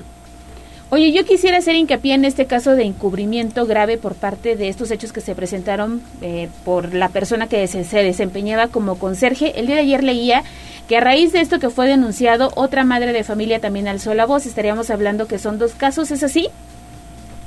Oye, 0.91 1.11
yo 1.11 1.23
quisiera 1.23 1.59
hacer 1.59 1.75
hincapié 1.75 2.15
en 2.15 2.25
este 2.25 2.47
caso 2.47 2.75
de 2.75 2.83
encubrimiento 2.83 3.67
grave 3.67 3.99
por 3.99 4.15
parte 4.15 4.55
de 4.55 4.69
estos 4.69 4.89
hechos 4.89 5.13
que 5.13 5.21
se 5.21 5.35
presentaron 5.35 6.01
eh, 6.21 6.49
por 6.65 6.95
la 6.95 7.09
persona 7.09 7.45
que 7.45 7.67
se, 7.67 7.83
se 7.83 8.01
desempeñaba 8.01 8.69
como 8.69 8.97
conserje. 8.97 9.59
El 9.59 9.67
día 9.67 9.75
de 9.75 9.81
ayer 9.81 10.03
leía 10.03 10.43
que 10.87 10.97
a 10.97 10.99
raíz 10.99 11.31
de 11.31 11.41
esto 11.41 11.59
que 11.59 11.69
fue 11.69 11.87
denunciado, 11.87 12.49
otra 12.55 12.85
madre 12.85 13.13
de 13.13 13.23
familia 13.23 13.59
también 13.59 13.87
alzó 13.87 14.15
la 14.15 14.25
voz. 14.25 14.47
Estaríamos 14.47 14.89
hablando 14.89 15.27
que 15.27 15.37
son 15.37 15.59
dos 15.59 15.75
casos, 15.75 16.09
¿es 16.09 16.23
así? 16.23 16.49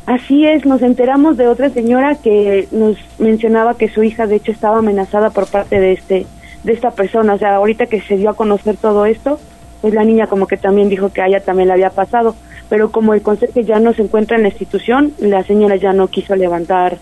Así 0.07 0.47
es, 0.47 0.67
nos 0.67 0.83
enteramos 0.83 1.37
de 1.37 1.47
otra 1.47 1.71
señora 1.71 2.17
que 2.17 2.67
nos 2.73 2.97
mencionaba 3.19 3.77
que 3.77 3.89
su 3.89 4.03
hija 4.03 4.27
de 4.27 4.37
hecho 4.37 4.51
estaba 4.51 4.79
amenazada 4.79 5.31
por 5.31 5.47
parte 5.47 5.79
de 5.79 5.93
este 5.93 6.27
de 6.65 6.73
esta 6.73 6.91
persona, 6.91 7.35
o 7.35 7.39
sea, 7.39 7.57
ahorita 7.57 7.87
que 7.87 8.01
se 8.01 8.17
dio 8.17 8.31
a 8.31 8.37
conocer 8.37 8.77
todo 8.77 9.05
esto, 9.05 9.41
pues 9.81 9.95
la 9.95 10.05
niña 10.05 10.29
como 10.29 10.47
que 10.47 10.57
también 10.57 10.89
dijo 10.89 11.13
que 11.13 11.21
a 11.21 11.27
ella 11.27 11.41
también 11.41 11.69
le 11.69 11.75
había 11.75 11.91
pasado, 11.91 12.37
pero 12.69 12.93
como 12.93 13.15
el 13.15 13.23
conserje 13.23 13.65
ya 13.65 13.81
no 13.81 13.93
se 13.95 14.03
encuentra 14.03 14.37
en 14.37 14.45
la 14.45 14.49
institución, 14.49 15.13
la 15.19 15.43
señora 15.43 15.75
ya 15.77 15.93
no 15.93 16.07
quiso 16.07 16.37
levantar 16.37 16.99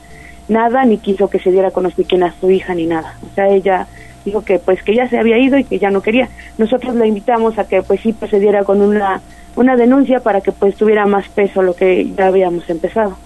nada 0.49 0.85
ni 0.85 0.97
quiso 0.99 1.29
que 1.29 1.39
se 1.39 1.53
diera 1.53 1.69
a 1.69 1.73
conocer 1.73 2.07
quién 2.07 2.23
era 2.23 2.35
su 2.41 2.51
hija 2.51 2.75
ni 2.75 2.87
nada. 2.87 3.15
O 3.31 3.35
sea, 3.35 3.49
ella 3.49 3.87
dijo 4.25 4.43
que 4.43 4.59
pues 4.59 4.83
que 4.83 4.95
ya 4.95 5.09
se 5.09 5.19
había 5.19 5.39
ido 5.39 5.59
y 5.59 5.65
que 5.65 5.79
ya 5.79 5.91
no 5.91 6.03
quería. 6.03 6.29
Nosotros 6.59 6.95
la 6.95 7.07
invitamos 7.07 7.59
a 7.59 7.69
que 7.69 7.83
pues 7.83 8.01
sí 8.01 8.13
procediera 8.13 8.65
con 8.65 8.81
una 8.81 9.21
una 9.57 9.77
denuncia 9.77 10.21
para 10.21 10.41
que 10.41 10.53
pues 10.53 10.75
tuviera 10.77 11.07
más 11.07 11.29
peso 11.29 11.63
lo 11.63 11.75
que 11.75 12.11
ya 12.17 12.29
habíamos 12.29 12.69
empezado. 12.71 13.17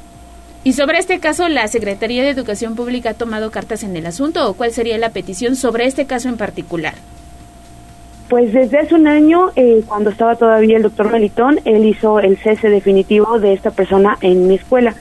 Y 0.64 0.72
sobre 0.72 0.98
este 0.98 1.20
caso, 1.20 1.48
¿la 1.48 1.68
Secretaría 1.68 2.22
de 2.22 2.30
Educación 2.30 2.74
Pública 2.74 3.10
ha 3.10 3.14
tomado 3.14 3.50
cartas 3.50 3.82
en 3.82 3.96
el 3.96 4.06
asunto 4.06 4.48
o 4.48 4.54
cuál 4.54 4.72
sería 4.72 4.96
la 4.96 5.10
petición 5.10 5.56
sobre 5.56 5.84
este 5.84 6.06
caso 6.06 6.30
en 6.30 6.38
particular? 6.38 6.94
Pues 8.30 8.54
desde 8.54 8.78
hace 8.78 8.94
un 8.94 9.06
año, 9.06 9.50
eh, 9.56 9.82
cuando 9.86 10.08
estaba 10.08 10.36
todavía 10.36 10.78
el 10.78 10.82
doctor 10.82 11.12
Melitón, 11.12 11.60
él 11.66 11.84
hizo 11.84 12.18
el 12.18 12.38
cese 12.38 12.70
definitivo 12.70 13.38
de 13.38 13.52
esta 13.52 13.70
persona 13.70 14.16
en 14.22 14.48
mi 14.48 14.54
escuela. 14.54 14.94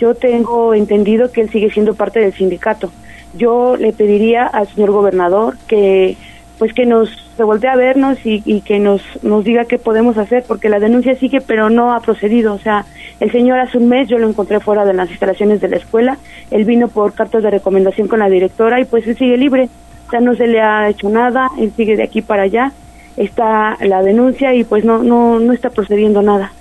Yo 0.00 0.14
tengo 0.14 0.72
entendido 0.72 1.30
que 1.30 1.42
él 1.42 1.50
sigue 1.50 1.70
siendo 1.70 1.94
parte 1.94 2.20
del 2.20 2.32
sindicato. 2.32 2.90
Yo 3.36 3.76
le 3.76 3.92
pediría 3.92 4.46
al 4.46 4.66
señor 4.68 4.92
gobernador 4.92 5.58
que 5.66 6.16
pues 6.58 6.72
que 6.72 6.86
nos 6.86 7.10
se 7.36 7.44
voltee 7.44 7.70
a 7.70 7.76
vernos 7.76 8.24
y, 8.24 8.42
y, 8.44 8.60
que 8.60 8.78
nos 8.78 9.02
nos 9.22 9.44
diga 9.44 9.64
qué 9.64 9.78
podemos 9.78 10.16
hacer 10.18 10.44
porque 10.46 10.68
la 10.68 10.78
denuncia 10.78 11.14
sigue 11.16 11.40
pero 11.40 11.70
no 11.70 11.94
ha 11.94 12.00
procedido. 12.00 12.54
O 12.54 12.58
sea 12.58 12.84
el 13.20 13.30
señor 13.32 13.58
hace 13.58 13.78
un 13.78 13.88
mes 13.88 14.08
yo 14.08 14.18
lo 14.18 14.28
encontré 14.28 14.60
fuera 14.60 14.84
de 14.84 14.94
las 14.94 15.10
instalaciones 15.10 15.60
de 15.60 15.68
la 15.68 15.76
escuela 15.76 16.18
él 16.50 16.64
vino 16.64 16.88
por 16.88 17.12
cartas 17.14 17.42
de 17.42 17.50
recomendación 17.50 18.08
con 18.08 18.20
la 18.20 18.28
directora 18.28 18.80
y 18.80 18.84
pues 18.84 19.06
él 19.06 19.16
sigue 19.16 19.36
libre. 19.36 19.68
O 20.06 20.10
sea 20.10 20.20
no 20.20 20.34
se 20.34 20.46
le 20.46 20.60
ha 20.60 20.88
hecho 20.88 21.08
nada 21.08 21.50
él 21.58 21.72
sigue 21.76 21.96
de 21.96 22.04
aquí 22.04 22.22
para 22.22 22.42
allá 22.42 22.72
está 23.16 23.76
la 23.80 24.02
denuncia 24.02 24.54
y 24.54 24.64
pues 24.64 24.84
no 24.84 25.02
no 25.02 25.38
no 25.38 25.52
está 25.52 25.70
procediendo 25.70 26.22
nada 26.22 26.52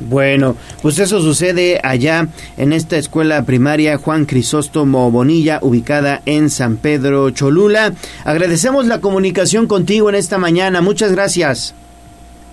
bueno, 0.00 0.56
pues 0.82 0.98
eso 0.98 1.20
sucede 1.20 1.80
allá 1.82 2.28
en 2.56 2.72
esta 2.72 2.96
escuela 2.96 3.44
primaria 3.44 3.96
Juan 3.96 4.24
Crisóstomo 4.26 5.10
Bonilla, 5.10 5.58
ubicada 5.62 6.20
en 6.26 6.50
San 6.50 6.76
Pedro 6.76 7.30
Cholula. 7.30 7.94
Agradecemos 8.24 8.86
la 8.86 9.00
comunicación 9.00 9.66
contigo 9.66 10.08
en 10.08 10.16
esta 10.16 10.38
mañana. 10.38 10.80
Muchas 10.80 11.12
gracias. 11.12 11.74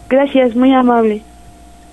Gracias, 0.10 0.56
muy 0.56 0.74
amable. 0.74 1.24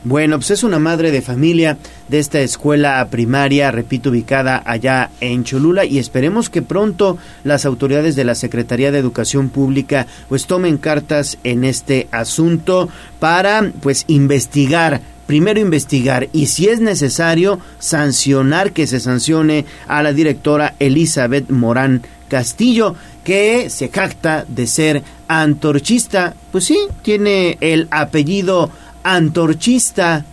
Bueno, 0.05 0.37
pues 0.37 0.53
es 0.53 0.63
una 0.63 0.79
madre 0.79 1.11
de 1.11 1.23
familia 1.23 1.77
de 2.09 2.21
esta 2.21 2.41
escuela 2.41 3.05
primaria, 3.11 3.73
repito, 3.73 4.11
ubicada 4.11 4.63
allá 4.65 5.11
en 5.21 5.43
Cholula 5.43 5.85
y 5.85 5.99
esperemos 5.99 6.51
que 6.51 6.63
pronto 6.63 7.19
las 7.43 7.67
autoridades 7.67 8.15
de 8.15 8.25
la 8.25 8.37
Secretaría 8.37 8.93
de 8.93 8.99
Educación 8.99 9.49
Pública 9.49 10.07
pues 10.29 10.47
tomen 10.47 10.79
cartas 10.79 11.37
en 11.43 11.65
este 11.65 12.07
asunto 12.13 12.89
para 13.19 13.73
pues 13.83 14.05
investigar 14.07 15.01
primero 15.29 15.61
investigar 15.61 16.31
y 16.33 16.47
si 16.47 16.69
es 16.69 16.81
necesario 16.81 17.61
sancionar 17.79 18.73
que 18.73 18.87
se 18.87 18.99
sancione 18.99 19.67
a 19.87 20.03
la 20.03 20.15
directora 20.15 20.75
Elizabeth 20.79 21.51
Morán 21.51 22.03
Castillo 22.29 22.97
que 23.25 23.69
se 23.69 23.91
jacta 23.91 24.47
de 24.49 24.67
ser 24.67 25.03
antorchista. 25.29 26.35
Pues 26.51 26.65
sí, 26.65 26.79
tiene 27.03 27.59
el 27.61 27.89
apellido 27.91 28.71
antorchista, 29.03 30.25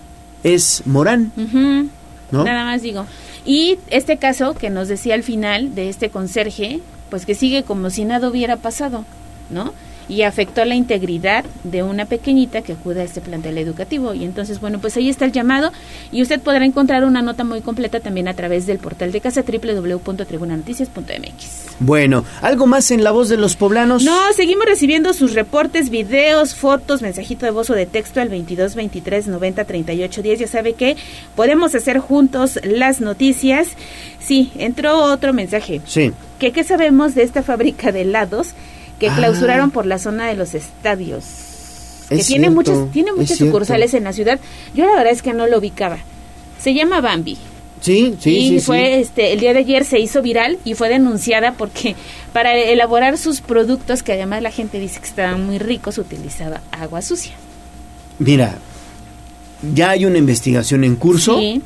es 0.43 0.83
Morán. 0.85 1.33
Uh 1.35 1.41
-huh. 1.41 1.89
¿no? 2.31 2.43
Nada 2.45 2.63
más 2.63 2.81
digo. 2.81 3.05
Y 3.45 3.77
este 3.89 4.15
caso 4.15 4.53
que 4.53 4.69
nos 4.69 4.87
decía 4.87 5.13
al 5.13 5.23
final 5.23 5.75
de 5.75 5.89
este 5.89 6.09
conserje, 6.09 6.79
pues 7.09 7.25
que 7.25 7.35
sigue 7.35 7.63
como 7.63 7.89
si 7.89 8.05
nada 8.05 8.29
hubiera 8.29 8.55
pasado, 8.55 9.03
¿no? 9.49 9.73
Y 10.08 10.22
afectó 10.24 10.66
la 10.66 10.76
integridad 10.76 11.45
de 11.64 11.84
una 11.84 12.06
pequeñita 12.06 12.62
que 12.62 12.74
acude 12.74 13.01
a 13.01 13.03
este 13.03 13.22
plantel 13.22 13.58
educativo. 13.58 14.14
Y 14.14 14.24
entonces, 14.24 14.60
bueno, 14.60 14.80
pues 14.80 14.95
ahí 14.97 15.10
está 15.10 15.26
el 15.26 15.32
llamado 15.32 15.72
y 16.12 16.22
usted 16.22 16.39
podrá 16.41 16.66
encontrar 16.66 17.06
una 17.06 17.22
nota 17.22 17.43
muy 17.43 17.62
completa 17.62 17.99
también 17.99 18.28
a 18.28 18.34
través 18.34 18.66
del 18.66 18.80
portal 18.80 19.12
de 19.12 19.22
casa 19.22 19.43
www.tribunanoticias.mx. 19.43 21.66
Bueno, 21.80 22.26
¿algo 22.41 22.68
más 22.68 22.91
en 22.91 23.03
la 23.03 23.12
voz 23.12 23.30
de 23.30 23.38
los 23.38 23.56
poblanos? 23.56 24.03
No, 24.03 24.34
seguimos 24.34 24.66
recibiendo 24.66 25.14
sus 25.14 25.34
reportes, 25.34 25.89
videos, 25.89 26.56
fotos, 26.56 27.01
mensajito 27.01 27.45
de 27.45 27.51
voz 27.51 27.70
o 27.70 27.74
de 27.74 27.86
texto 27.86 28.22
al 28.22 28.30
22 28.30 28.76
23 28.76 29.28
90 29.28 29.66
38 29.66 30.22
10. 30.22 30.39
Ya 30.39 30.47
sabe 30.47 30.74
que 30.74 30.95
podemos 31.36 31.76
hacer 31.76 31.99
juntos 31.99 32.60
las 32.64 33.01
noticias. 33.01 33.70
Sí, 34.20 34.51
entró 34.58 35.03
otro 35.03 35.34
mensaje. 35.34 35.82
Sí. 35.86 36.14
¿Qué, 36.39 36.51
qué 36.51 36.64
sabemos 36.64 37.16
de 37.16 37.24
esta 37.24 37.43
fábrica 37.43 37.91
de 37.91 38.01
helados? 38.01 38.53
Que 38.99 39.09
ah. 39.09 39.15
clausuraron 39.15 39.71
por 39.71 39.85
la 39.85 39.99
zona 39.99 40.27
de 40.27 40.35
los 40.35 40.53
estadios. 40.53 41.23
Que 42.09 42.15
es 42.15 42.27
tiene 42.27 42.49
cierto, 42.49 42.55
muchas, 42.55 42.91
tiene 42.91 43.13
muchas 43.13 43.37
sucursales 43.37 43.93
en 43.93 44.03
la 44.03 44.13
ciudad. 44.13 44.39
Yo 44.73 44.85
la 44.85 44.95
verdad 44.95 45.11
es 45.11 45.21
que 45.21 45.33
no 45.33 45.47
lo 45.47 45.57
ubicaba. 45.57 45.97
Se 46.59 46.73
llama 46.73 47.01
Bambi. 47.01 47.37
Sí, 47.81 48.15
sí, 48.19 48.37
y 48.37 48.59
sí. 48.59 48.65
fue 48.65 48.99
este 48.99 49.33
el 49.33 49.39
día 49.39 49.53
de 49.53 49.59
ayer 49.59 49.85
se 49.85 49.99
hizo 49.99 50.21
viral 50.21 50.57
y 50.65 50.73
fue 50.73 50.89
denunciada 50.89 51.51
porque 51.53 51.95
para 52.33 52.55
elaborar 52.57 53.17
sus 53.17 53.41
productos 53.41 54.01
que 54.01 54.13
además 54.13 54.41
la 54.41 54.49
gente 54.49 54.79
dice 54.79 54.99
que 54.99 55.05
estaban 55.05 55.45
muy 55.45 55.59
ricos 55.59 55.97
utilizaba 55.97 56.61
agua 56.71 57.01
sucia. 57.01 57.33
Mira, 58.17 58.57
ya 59.73 59.91
hay 59.91 60.05
una 60.05 60.17
investigación 60.17 60.83
en 60.83 60.95
curso. 60.95 61.37
Sí 61.37 61.61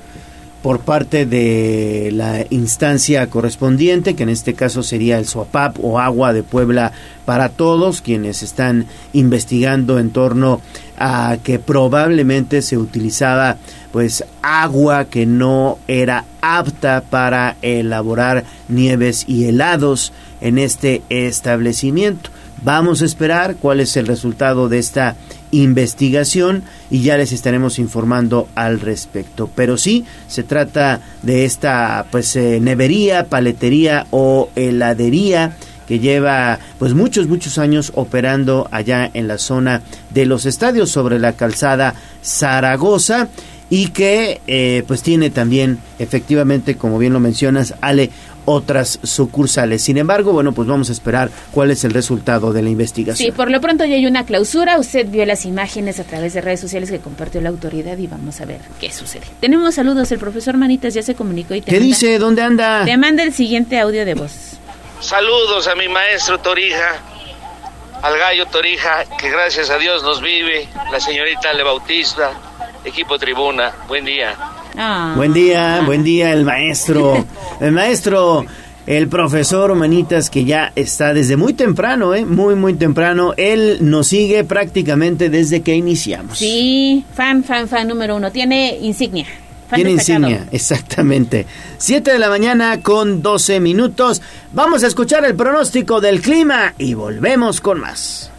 por 0.62 0.80
parte 0.82 1.26
de 1.26 2.10
la 2.14 2.46
instancia 2.50 3.28
correspondiente, 3.28 4.16
que 4.16 4.24
en 4.24 4.30
este 4.30 4.54
caso 4.54 4.84
sería 4.84 5.18
el 5.18 5.26
SUAPAP 5.26 5.78
o 5.82 6.00
Agua 6.00 6.34
de 6.34 6.44
Puebla 6.44 6.92
para 7.26 7.50
Todos, 7.50 8.02
quienes 8.02 8.44
están 8.44 8.86
investigando 9.14 10.00
en 10.00 10.10
torno 10.10 10.62
a 10.98 11.38
que 11.44 11.60
probablemente 11.60 12.62
se 12.62 12.78
utilizaba 12.78 13.58
pues 13.94 14.26
agua 14.42 15.06
que 15.06 15.26
no 15.26 15.80
era 15.88 16.26
apta 16.42 17.04
para 17.10 17.56
elaborar 17.62 18.44
nieves 18.68 19.24
y 19.28 19.46
helados 19.46 20.12
en 20.42 20.58
este 20.58 21.02
establecimiento. 21.10 22.30
Vamos 22.62 23.02
a 23.02 23.06
esperar 23.06 23.56
cuál 23.56 23.80
es 23.80 23.96
el 23.96 24.08
resultado 24.08 24.68
de 24.68 24.80
esta 24.80 25.16
investigación 25.52 26.64
y 26.90 27.02
ya 27.02 27.18
les 27.18 27.32
estaremos 27.32 27.80
informando 27.80 28.48
al 28.56 28.80
respecto. 28.80 29.50
Pero 29.56 29.78
sí, 29.78 30.06
se 30.28 30.44
trata 30.44 31.02
de 31.24 31.46
esta 31.46 32.06
pues 32.12 32.36
eh, 32.36 32.60
nevería, 32.62 33.26
paletería 33.26 34.08
o 34.12 34.50
heladería 34.56 35.56
que 35.88 36.00
lleva 36.00 36.60
pues 36.78 36.94
muchos 36.94 37.28
muchos 37.28 37.58
años 37.58 37.92
operando 37.96 38.68
allá 38.72 39.10
en 39.12 39.28
la 39.28 39.40
zona 39.40 39.82
de 40.12 40.28
los 40.28 40.46
estadios 40.46 40.92
sobre 40.92 41.18
la 41.18 41.34
calzada 41.34 41.96
Zaragoza 42.24 43.28
y 43.72 43.88
que 43.88 44.40
eh, 44.46 44.84
pues 44.88 45.02
tiene 45.02 45.32
también 45.32 45.80
efectivamente 45.98 46.76
como 46.76 47.00
bien 47.00 47.14
lo 47.14 47.20
mencionas 47.20 47.74
Ale 47.82 48.12
otras 48.52 49.00
sucursales. 49.04 49.84
Sin 49.84 49.98
embargo, 49.98 50.34
bueno, 50.34 50.54
pues 50.54 50.68
vamos 50.68 50.90
a 50.90 50.92
esperar 50.92 51.30
cuál 51.52 51.70
es 51.70 51.84
el 51.84 51.92
resultado 51.92 52.52
de 52.52 52.64
la 52.64 52.70
investigación. 52.70 53.28
Sí, 53.28 53.32
por 53.32 53.52
lo 53.52 53.62
pronto 53.62 53.86
ya 53.86 53.94
hay 53.94 54.08
una 54.08 54.26
clausura. 54.26 54.80
Usted 54.80 55.08
vio 55.08 55.24
las 55.28 55.46
imágenes 55.46 56.00
a 56.00 56.04
través 56.04 56.34
de 56.34 56.42
redes 56.42 56.60
sociales 56.60 56.90
que 56.90 56.98
compartió 56.98 57.42
la 57.42 57.50
autoridad 57.50 57.96
y 58.00 58.08
vamos 58.08 58.42
a 58.42 58.46
ver 58.46 58.62
qué 58.80 58.92
sucede. 58.92 59.28
Tenemos 59.40 59.76
saludos. 59.76 60.12
El 60.12 60.18
profesor 60.18 60.58
Manitas 60.58 60.96
ya 60.96 61.04
se 61.04 61.14
comunicó 61.14 61.54
y 61.54 61.62
te 61.62 61.70
¿Qué 61.70 61.80
manda, 61.80 61.86
dice? 61.86 62.18
¿Dónde 62.18 62.42
anda? 62.42 62.86
Te 62.86 62.98
manda 62.98 63.22
el 63.22 63.34
siguiente 63.34 63.80
audio 63.80 64.04
de 64.04 64.16
voz. 64.16 64.58
Saludos 65.00 65.68
a 65.68 65.76
mi 65.76 65.88
maestro 65.88 66.40
Torija, 66.40 66.96
al 68.02 68.18
gallo 68.18 68.48
Torija, 68.48 69.06
que 69.20 69.30
gracias 69.30 69.70
a 69.70 69.78
Dios 69.78 70.02
nos 70.02 70.22
vive, 70.22 70.68
la 70.92 71.00
señorita 71.00 71.54
Le 71.54 71.62
Bautista, 71.62 72.32
equipo 72.84 73.20
tribuna. 73.20 73.74
Buen 73.88 74.06
día. 74.06 74.36
Ah. 74.82 75.14
Buen 75.18 75.34
día, 75.34 75.82
buen 75.86 76.06
día 76.06 76.32
el 76.32 76.46
maestro. 76.46 77.26
El 77.60 77.74
maestro, 77.74 78.46
el 78.88 79.10
profesor 79.10 79.76
Manitas, 79.76 80.30
que 80.30 80.46
ya 80.46 80.72
está 80.74 81.14
desde 81.14 81.36
muy 81.36 81.54
temprano, 81.54 82.16
¿eh? 82.16 82.26
Muy, 82.26 82.56
muy 82.56 82.76
temprano. 82.76 83.34
Él 83.36 83.80
nos 83.82 84.08
sigue 84.08 84.46
prácticamente 84.46 85.30
desde 85.30 85.62
que 85.64 85.76
iniciamos. 85.76 86.38
Sí, 86.38 87.04
fan, 87.14 87.44
fan, 87.44 87.68
fan 87.68 87.90
número 87.90 88.16
uno. 88.16 88.32
Tiene 88.32 88.78
insignia. 88.78 89.26
Tiene 89.76 89.92
insignia, 89.92 90.48
exactamente. 90.50 91.46
7 91.78 92.14
de 92.14 92.18
la 92.18 92.30
mañana 92.30 92.82
con 92.82 93.22
12 93.22 93.60
minutos. 93.60 94.22
Vamos 94.54 94.86
a 94.86 94.88
escuchar 94.88 95.26
el 95.26 95.36
pronóstico 95.36 96.00
del 96.00 96.22
clima 96.22 96.74
y 96.78 96.94
volvemos 96.94 97.60
con 97.60 97.82
más. 97.82 98.32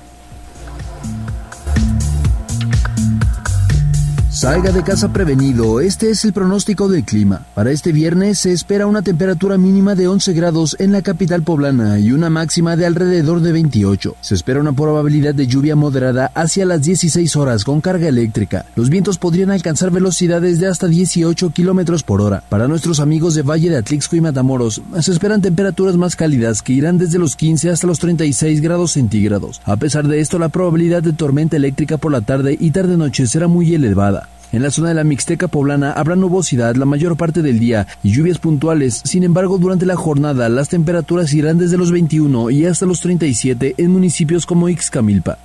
Salga 4.41 4.73
de 4.73 4.83
casa 4.83 5.13
prevenido, 5.13 5.83
este 5.83 6.09
es 6.09 6.25
el 6.25 6.33
pronóstico 6.33 6.89
del 6.89 7.05
clima. 7.05 7.45
Para 7.55 7.73
este 7.73 7.93
viernes 7.93 8.39
se 8.39 8.55
espera 8.55 8.87
una 8.87 9.03
temperatura 9.03 9.59
mínima 9.59 9.95
de 9.95 10.09
11 10.09 10.33
grados 10.33 10.77
en 10.79 10.93
la 10.93 11.03
capital 11.03 11.43
poblana 11.43 11.99
y 11.99 12.13
una 12.13 12.31
máxima 12.31 12.75
de 12.75 12.87
alrededor 12.87 13.43
de 13.43 13.53
28. 13.53 14.17
Se 14.23 14.35
espera 14.35 14.61
una 14.61 14.73
probabilidad 14.73 15.35
de 15.35 15.47
lluvia 15.47 15.77
moderada 15.77 16.31
hacia 16.35 16.65
las 16.65 16.81
16 16.81 17.37
horas 17.37 17.65
con 17.65 17.83
carga 17.83 18.09
eléctrica. 18.09 18.65
Los 18.77 18.89
vientos 18.89 19.19
podrían 19.19 19.51
alcanzar 19.51 19.91
velocidades 19.91 20.59
de 20.59 20.69
hasta 20.69 20.87
18 20.87 21.51
kilómetros 21.51 22.03
por 22.03 22.23
hora. 22.23 22.43
Para 22.49 22.67
nuestros 22.67 22.99
amigos 22.99 23.35
de 23.35 23.43
Valle 23.43 23.69
de 23.69 23.77
Atlixco 23.77 24.17
y 24.17 24.23
Matamoros, 24.23 24.81
se 25.03 25.13
esperan 25.13 25.43
temperaturas 25.43 25.99
más 25.99 26.17
cálidas 26.17 26.63
que 26.63 26.73
irán 26.73 26.97
desde 26.97 27.19
los 27.19 27.37
15 27.37 27.69
hasta 27.69 27.87
los 27.87 27.99
36 27.99 28.63
grados 28.63 28.93
centígrados. 28.93 29.61
A 29.67 29.77
pesar 29.77 30.09
de 30.09 30.21
esto, 30.21 30.39
la 30.39 30.49
probabilidad 30.49 31.03
de 31.03 31.13
tormenta 31.13 31.59
eléctrica 31.59 31.99
por 31.99 32.11
la 32.11 32.23
tarde 32.23 32.57
y 32.59 32.71
tarde-noche 32.71 33.27
será 33.27 33.47
muy 33.47 33.75
elevada. 33.75 34.30
En 34.53 34.63
la 34.63 34.71
zona 34.73 34.89
de 34.89 34.95
la 34.95 35.05
Mixteca 35.05 35.47
poblana 35.47 35.93
habrá 35.93 36.17
nubosidad 36.17 36.75
la 36.75 36.85
mayor 36.85 37.17
parte 37.17 37.41
del 37.41 37.61
día 37.61 37.87
y 38.03 38.11
lluvias 38.11 38.39
puntuales. 38.39 39.01
Sin 39.05 39.23
embargo, 39.23 39.59
durante 39.59 39.87
la 39.87 39.95
jornada 39.95 40.49
las 40.49 40.69
temperaturas 40.69 41.33
irán 41.33 41.59
desde 41.59 41.79
los 41.79 41.93
21 41.93 42.51
y 42.51 42.67
hasta 42.67 42.85
los 42.85 43.01
37 43.01 43.77
en 43.79 43.93
municipios 43.93 44.47
como 44.47 44.69
Ixcamilpa. 44.69 45.39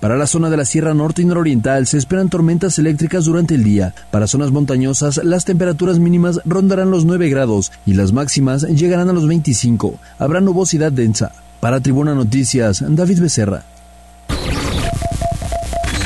Para 0.00 0.16
la 0.16 0.26
zona 0.26 0.48
de 0.48 0.56
la 0.56 0.64
Sierra 0.64 0.94
Norte 0.94 1.22
y 1.22 1.24
Nororiental 1.26 1.86
se 1.86 1.98
esperan 1.98 2.30
tormentas 2.30 2.78
eléctricas 2.78 3.24
durante 3.24 3.54
el 3.54 3.64
día. 3.64 3.94
Para 4.10 4.26
zonas 4.26 4.52
montañosas 4.52 5.22
las 5.22 5.44
temperaturas 5.44 5.98
mínimas 5.98 6.40
rondarán 6.44 6.90
los 6.90 7.04
9 7.04 7.28
grados 7.28 7.72
y 7.84 7.94
las 7.94 8.12
máximas 8.12 8.62
llegarán 8.62 9.10
a 9.10 9.12
los 9.12 9.26
25. 9.26 9.98
Habrá 10.18 10.40
nubosidad 10.40 10.92
densa. 10.92 11.32
Para 11.60 11.80
Tribuna 11.80 12.14
Noticias, 12.14 12.84
David 12.86 13.20
Becerra. 13.20 13.64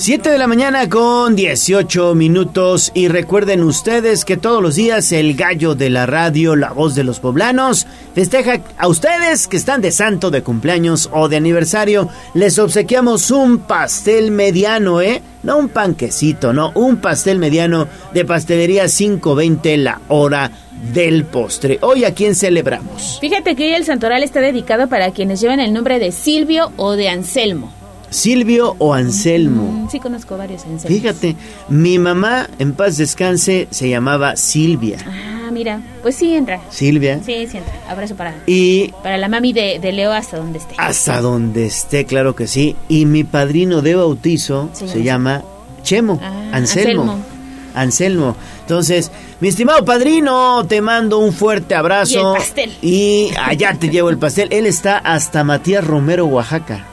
7 0.00 0.30
de 0.30 0.38
la 0.38 0.46
mañana 0.46 0.88
con 0.88 1.36
18 1.36 2.14
minutos 2.14 2.90
y 2.94 3.08
recuerden 3.08 3.62
ustedes 3.62 4.24
que 4.24 4.38
todos 4.38 4.62
los 4.62 4.76
días 4.76 5.12
el 5.12 5.34
gallo 5.34 5.74
de 5.74 5.90
la 5.90 6.06
radio, 6.06 6.56
la 6.56 6.72
voz 6.72 6.94
de 6.94 7.04
los 7.04 7.20
poblanos, 7.20 7.86
festeja 8.14 8.62
a 8.78 8.88
ustedes 8.88 9.46
que 9.46 9.58
están 9.58 9.82
de 9.82 9.92
santo, 9.92 10.30
de 10.30 10.42
cumpleaños 10.42 11.10
o 11.12 11.28
de 11.28 11.36
aniversario. 11.36 12.08
Les 12.32 12.58
obsequiamos 12.58 13.30
un 13.30 13.58
pastel 13.58 14.30
mediano, 14.30 15.02
¿eh? 15.02 15.20
No 15.42 15.58
un 15.58 15.68
panquecito, 15.68 16.54
no, 16.54 16.72
un 16.74 16.96
pastel 16.96 17.38
mediano 17.38 17.86
de 18.14 18.24
pastelería 18.24 18.88
520 18.88 19.76
la 19.76 20.00
hora 20.08 20.50
del 20.94 21.24
postre. 21.26 21.78
Hoy 21.82 22.04
a 22.04 22.14
quién 22.14 22.34
celebramos. 22.34 23.18
Fíjate 23.20 23.54
que 23.54 23.64
hoy 23.64 23.74
el 23.74 23.84
santoral 23.84 24.22
está 24.22 24.40
dedicado 24.40 24.88
para 24.88 25.10
quienes 25.10 25.42
llevan 25.42 25.60
el 25.60 25.74
nombre 25.74 25.98
de 25.98 26.10
Silvio 26.10 26.72
o 26.78 26.92
de 26.92 27.10
Anselmo. 27.10 27.79
Silvio 28.10 28.74
o 28.78 28.92
Anselmo. 28.92 29.62
Mm, 29.84 29.90
sí 29.90 30.00
conozco 30.00 30.36
varios 30.36 30.62
Anselmos. 30.64 30.86
Fíjate, 30.88 31.36
mi 31.68 31.98
mamá, 31.98 32.48
en 32.58 32.72
paz 32.74 32.96
descanse, 32.96 33.68
se 33.70 33.88
llamaba 33.88 34.36
Silvia. 34.36 34.98
Ah, 35.06 35.50
mira, 35.52 35.80
pues 36.02 36.16
sí 36.16 36.34
entra. 36.34 36.60
Silvia. 36.70 37.20
Sí, 37.24 37.46
sí 37.50 37.56
entra. 37.58 37.72
Abrazo 37.88 38.16
para, 38.16 38.34
Y 38.46 38.92
para 39.02 39.16
la 39.16 39.28
mami 39.28 39.52
de, 39.52 39.78
de 39.80 39.92
Leo 39.92 40.12
hasta 40.12 40.36
donde 40.38 40.58
esté. 40.58 40.74
hasta 40.76 41.20
donde 41.20 41.66
esté, 41.66 42.04
claro 42.04 42.34
que 42.34 42.46
sí. 42.46 42.76
Y 42.88 43.06
mi 43.06 43.24
padrino 43.24 43.80
de 43.80 43.94
bautizo 43.94 44.70
Se 44.72 45.02
llama 45.02 45.42
Chemo, 45.82 46.18
Ah, 46.22 46.50
Anselmo. 46.52 47.02
Anselmo. 47.02 47.24
Anselmo. 47.72 48.36
Entonces, 48.62 49.12
mi 49.40 49.46
estimado 49.48 49.84
padrino, 49.84 50.66
te 50.66 50.80
mando 50.80 51.18
un 51.20 51.32
fuerte 51.32 51.76
abrazo. 51.76 52.14
Y 52.14 52.18
el 52.18 52.32
pastel. 52.42 52.72
Y 52.82 53.30
allá 53.40 53.74
te 53.78 53.88
llevo 53.88 54.10
el 54.10 54.18
pastel. 54.18 54.48
Él 54.52 54.66
está 54.66 54.98
hasta 54.98 55.44
Matías 55.44 55.86
Romero, 55.86 56.26
Oaxaca. 56.26 56.86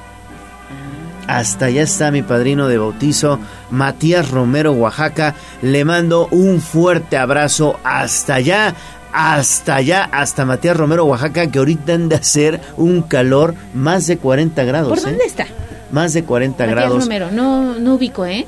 Hasta 1.28 1.66
allá 1.66 1.84
está 1.84 2.10
mi 2.10 2.22
padrino 2.22 2.68
de 2.68 2.78
bautizo, 2.78 3.40
Matías 3.70 4.32
Romero, 4.32 4.72
Oaxaca. 4.72 5.36
Le 5.62 5.84
mando 5.84 6.28
un 6.32 6.62
fuerte 6.62 7.18
abrazo 7.18 7.78
hasta 7.84 8.36
allá, 8.36 8.74
hasta 9.12 9.76
allá, 9.76 10.08
hasta 10.12 10.46
Matías 10.46 10.78
Romero, 10.78 11.06
Oaxaca, 11.06 11.48
que 11.52 11.60
ahorita 11.60 11.94
han 11.94 12.08
de 12.08 12.16
hacer 12.16 12.62
un 12.78 13.02
calor 13.02 13.56
más 13.74 14.08
de 14.08 14.18
40 14.18 14.64
grados. 14.64 14.90
¿Por 14.90 15.00
¿eh? 15.00 15.12
dónde 15.12 15.26
está? 15.26 15.48
Más 15.92 16.14
de 16.14 16.24
40 16.24 16.54
Matías 16.58 16.70
grados. 16.70 17.04
Romero, 17.04 17.30
no, 17.32 17.76
no 17.76 17.96
ubico, 17.96 18.26
¿eh? 18.26 18.46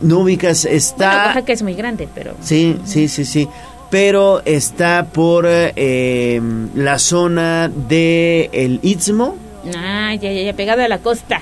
No 0.00 0.18
ubicas, 0.18 0.64
Bueno, 0.64 0.76
está... 0.76 1.26
Oaxaca 1.26 1.52
es 1.52 1.62
muy 1.62 1.74
grande, 1.74 2.08
pero... 2.12 2.34
Sí, 2.40 2.76
sí, 2.84 3.08
sí, 3.08 3.24
sí. 3.24 3.48
Pero 3.88 4.42
está 4.44 5.06
por 5.12 5.44
eh, 5.48 6.42
la 6.74 6.98
zona 6.98 7.70
de 7.88 8.50
el 8.52 8.80
Istmo, 8.82 9.36
Ah, 9.74 10.14
ya, 10.14 10.30
ya, 10.30 10.42
ya, 10.42 10.52
pegado 10.52 10.82
a 10.82 10.88
la 10.88 10.98
costa. 10.98 11.40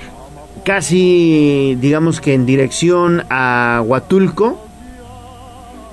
Casi 0.65 1.77
digamos 1.79 2.19
que 2.19 2.33
en 2.33 2.45
dirección 2.45 3.23
a 3.29 3.81
Huatulco. 3.85 4.59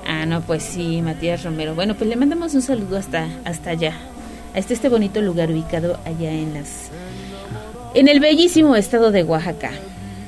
Ah, 0.08 0.26
no, 0.26 0.40
pues 0.40 0.64
sí, 0.64 1.00
Matías 1.02 1.44
Romero. 1.44 1.74
Bueno, 1.76 1.94
pues 1.94 2.08
le 2.08 2.16
mandamos 2.16 2.54
un 2.54 2.62
saludo 2.62 2.96
hasta, 2.96 3.28
hasta 3.44 3.70
allá. 3.70 3.94
Hasta 4.56 4.74
este 4.74 4.88
bonito 4.88 5.20
lugar 5.20 5.50
ubicado 5.50 6.00
allá 6.04 6.32
en 6.32 6.54
las... 6.54 6.90
En 7.94 8.08
el 8.08 8.20
bellísimo 8.20 8.74
estado 8.74 9.12
de 9.12 9.22
Oaxaca. 9.22 9.70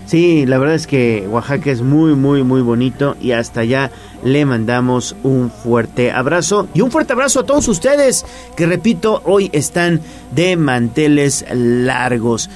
Sí, 0.06 0.44
la 0.44 0.58
verdad 0.58 0.76
es 0.76 0.86
que 0.86 1.26
Oaxaca 1.26 1.70
es 1.70 1.80
muy, 1.80 2.14
muy, 2.14 2.42
muy 2.42 2.60
bonito 2.60 3.16
y 3.22 3.32
hasta 3.32 3.60
allá 3.60 3.90
le 4.22 4.44
mandamos 4.44 5.16
un 5.22 5.50
fuerte 5.50 6.12
abrazo 6.12 6.68
y 6.74 6.82
un 6.82 6.90
fuerte 6.90 7.14
abrazo 7.14 7.40
a 7.40 7.46
todos 7.46 7.66
ustedes 7.68 8.26
que, 8.54 8.66
repito, 8.66 9.22
hoy 9.24 9.48
están 9.54 10.00
de 10.34 10.56
manteles 10.56 11.46
largos. 11.50 12.50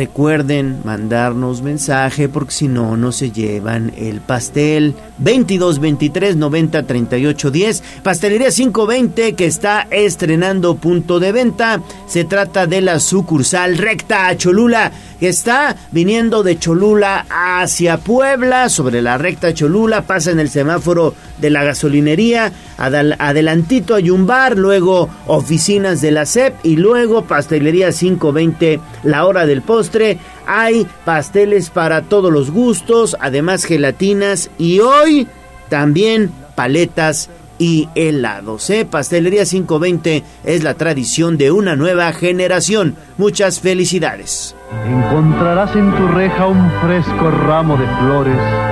Recuerden 0.00 0.80
mandarnos 0.82 1.60
mensaje 1.60 2.30
porque 2.30 2.52
si 2.52 2.68
no, 2.68 2.96
no 2.96 3.12
se 3.12 3.32
llevan 3.32 3.92
el 3.98 4.22
pastel. 4.22 4.94
22 5.18 5.78
23 5.78 6.36
90 6.36 6.84
38 6.84 7.50
10. 7.50 7.82
Pastelería 8.02 8.50
520 8.50 9.34
que 9.34 9.44
está 9.44 9.86
estrenando 9.90 10.76
punto 10.76 11.20
de 11.20 11.32
venta. 11.32 11.82
Se 12.06 12.24
trata 12.24 12.66
de 12.66 12.80
la 12.80 12.98
sucursal 12.98 13.76
recta 13.76 14.28
a 14.28 14.38
Cholula 14.38 14.90
que 15.20 15.28
está 15.28 15.76
viniendo 15.92 16.42
de 16.42 16.58
Cholula 16.58 17.26
hacia 17.28 17.98
Puebla. 17.98 18.70
Sobre 18.70 19.02
la 19.02 19.18
recta 19.18 19.52
Cholula 19.52 20.06
pasa 20.06 20.30
en 20.30 20.40
el 20.40 20.48
semáforo 20.48 21.14
de 21.36 21.50
la 21.50 21.62
gasolinería. 21.62 22.54
Adelantito 22.80 23.94
hay 23.94 24.10
un 24.10 24.26
bar. 24.26 24.56
Luego 24.56 25.08
oficinas 25.26 26.00
de 26.00 26.10
la 26.10 26.26
SEP 26.26 26.54
y 26.64 26.76
luego 26.76 27.24
pastelería 27.24 27.92
520 27.92 28.80
la 29.04 29.26
hora 29.26 29.46
del 29.46 29.62
postre. 29.62 30.18
Hay 30.46 30.86
pasteles 31.04 31.70
para 31.70 32.02
todos 32.02 32.32
los 32.32 32.50
gustos, 32.50 33.16
además 33.20 33.64
gelatinas 33.64 34.50
y 34.58 34.80
hoy 34.80 35.28
también 35.68 36.32
paletas 36.54 37.30
y 37.60 37.88
helados. 37.94 38.70
¿eh? 38.70 38.88
Pastelería 38.90 39.44
520 39.44 40.24
es 40.44 40.64
la 40.64 40.74
tradición 40.74 41.36
de 41.36 41.52
una 41.52 41.76
nueva 41.76 42.12
generación. 42.12 42.96
Muchas 43.18 43.60
felicidades. 43.60 44.56
Encontrarás 44.86 45.76
en 45.76 45.94
tu 45.94 46.08
reja 46.08 46.46
un 46.46 46.70
fresco 46.80 47.30
ramo 47.30 47.76
de 47.76 47.86
flores 47.98 48.70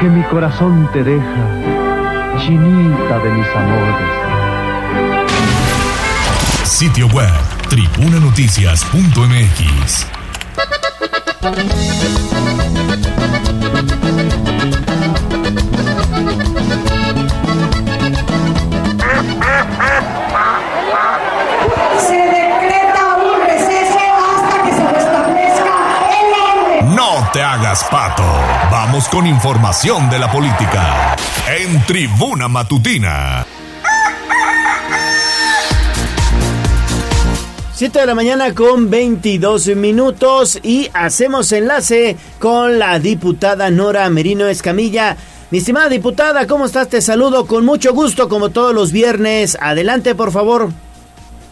que 0.00 0.08
mi 0.08 0.22
corazón 0.24 0.88
te 0.92 1.04
deja, 1.04 1.73
chinita 2.38 3.18
de 3.18 3.30
mis 3.30 3.46
amores. 3.54 4.10
Sitio 6.64 7.06
web 7.08 7.30
tribunanoticias.mx. 7.68 10.06
hagas 27.44 27.84
pato. 27.84 28.24
Vamos 28.70 29.08
con 29.08 29.26
información 29.26 30.08
de 30.08 30.18
la 30.18 30.32
política. 30.32 31.14
En 31.46 31.84
Tribuna 31.84 32.48
Matutina. 32.48 33.44
7 37.74 38.00
de 38.00 38.06
la 38.06 38.14
mañana 38.14 38.54
con 38.54 38.88
22 38.88 39.76
minutos 39.76 40.58
y 40.62 40.88
hacemos 40.94 41.52
enlace 41.52 42.16
con 42.38 42.78
la 42.78 42.98
diputada 42.98 43.70
Nora 43.70 44.08
Merino 44.08 44.46
Escamilla. 44.46 45.16
Mi 45.50 45.58
estimada 45.58 45.88
diputada, 45.88 46.46
¿cómo 46.46 46.64
estás? 46.64 46.88
Te 46.88 47.02
saludo 47.02 47.46
con 47.46 47.64
mucho 47.66 47.92
gusto 47.92 48.28
como 48.28 48.48
todos 48.48 48.74
los 48.74 48.90
viernes. 48.90 49.58
Adelante, 49.60 50.14
por 50.14 50.32
favor. 50.32 50.70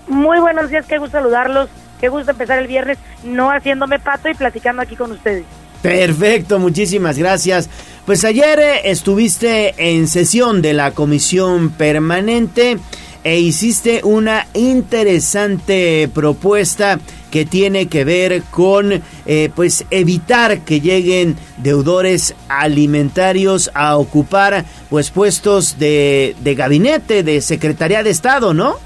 Muy 0.08 0.40
buenos 0.40 0.70
días, 0.70 0.86
qué 0.86 0.98
gusto 0.98 1.18
saludarlos. 1.18 1.68
Qué 2.00 2.08
gusto 2.08 2.32
empezar 2.32 2.58
el 2.58 2.66
viernes 2.66 2.98
no 3.22 3.50
haciéndome 3.50 4.00
pato 4.00 4.28
y 4.28 4.34
platicando 4.34 4.82
aquí 4.82 4.96
con 4.96 5.12
ustedes. 5.12 5.44
Perfecto, 5.82 6.60
muchísimas 6.60 7.18
gracias. 7.18 7.68
Pues 8.06 8.24
ayer 8.24 8.58
eh, 8.60 8.80
estuviste 8.90 9.74
en 9.76 10.06
sesión 10.06 10.62
de 10.62 10.72
la 10.72 10.92
comisión 10.92 11.70
permanente 11.70 12.78
e 13.24 13.38
hiciste 13.38 14.00
una 14.04 14.46
interesante 14.54 16.08
propuesta 16.12 16.98
que 17.30 17.46
tiene 17.46 17.86
que 17.86 18.04
ver 18.04 18.42
con 18.50 19.02
eh, 19.26 19.50
pues 19.54 19.86
evitar 19.90 20.60
que 20.60 20.80
lleguen 20.80 21.36
deudores 21.56 22.34
alimentarios 22.48 23.70
a 23.74 23.96
ocupar 23.96 24.64
pues 24.90 25.10
puestos 25.10 25.78
de, 25.78 26.34
gabinete 26.56 27.22
de 27.22 27.40
secretaría 27.40 28.02
de 28.02 28.10
estado 28.10 28.54
no 28.54 28.76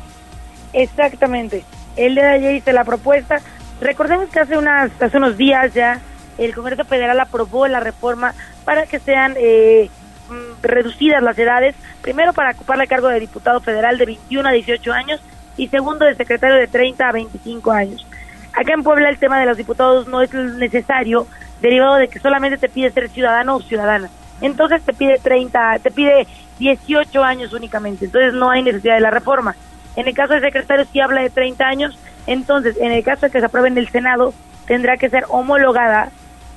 Exactamente. 0.72 1.64
El 1.96 2.14
día 2.14 2.24
de 2.24 2.34
ayer 2.34 2.56
hice 2.56 2.74
la 2.74 2.84
propuesta. 2.84 3.40
Recordemos 3.80 4.28
que 4.28 4.40
hace, 4.40 4.58
unas, 4.58 4.90
hace 5.00 5.16
unos 5.16 5.38
días 5.38 5.72
ya 5.72 6.02
el 6.38 6.54
Congreso 6.54 6.84
Federal 6.84 7.18
aprobó 7.20 7.66
la 7.66 7.80
reforma 7.80 8.34
para 8.64 8.86
que 8.86 8.98
sean 8.98 9.34
eh, 9.36 9.90
mm, 10.28 10.62
reducidas 10.62 11.22
las 11.22 11.38
edades, 11.38 11.74
primero 12.02 12.32
para 12.32 12.52
ocupar 12.52 12.80
el 12.80 12.88
cargo 12.88 13.08
de 13.08 13.20
diputado 13.20 13.60
federal 13.60 13.98
de 13.98 14.06
21 14.06 14.48
a 14.48 14.52
18 14.52 14.92
años 14.92 15.20
y 15.56 15.68
segundo 15.68 16.04
de 16.04 16.14
secretario 16.14 16.56
de 16.56 16.66
30 16.66 17.08
a 17.08 17.12
25 17.12 17.70
años. 17.70 18.06
Acá 18.52 18.72
en 18.72 18.82
Puebla 18.82 19.08
el 19.08 19.18
tema 19.18 19.38
de 19.38 19.46
los 19.46 19.56
diputados 19.56 20.08
no 20.08 20.22
es 20.22 20.32
necesario, 20.32 21.26
derivado 21.60 21.96
de 21.96 22.08
que 22.08 22.18
solamente 22.18 22.58
te 22.58 22.68
pide 22.68 22.90
ser 22.90 23.08
ciudadano 23.08 23.56
o 23.56 23.62
ciudadana. 23.62 24.08
Entonces 24.40 24.82
te 24.82 24.92
pide 24.92 25.18
30, 25.18 25.78
te 25.82 25.90
pide 25.90 26.26
18 26.58 27.22
años 27.22 27.52
únicamente, 27.52 28.06
entonces 28.06 28.34
no 28.34 28.50
hay 28.50 28.62
necesidad 28.62 28.94
de 28.94 29.00
la 29.00 29.10
reforma. 29.10 29.54
En 29.94 30.08
el 30.08 30.14
caso 30.14 30.34
del 30.34 30.42
secretario 30.42 30.86
sí 30.90 31.00
habla 31.00 31.22
de 31.22 31.30
30 31.30 31.66
años, 31.66 31.98
entonces 32.26 32.76
en 32.78 32.92
el 32.92 33.02
caso 33.02 33.26
de 33.26 33.32
que 33.32 33.40
se 33.40 33.46
apruebe 33.46 33.68
en 33.68 33.78
el 33.78 33.88
Senado 33.88 34.34
tendrá 34.66 34.96
que 34.96 35.08
ser 35.08 35.24
homologada, 35.28 36.10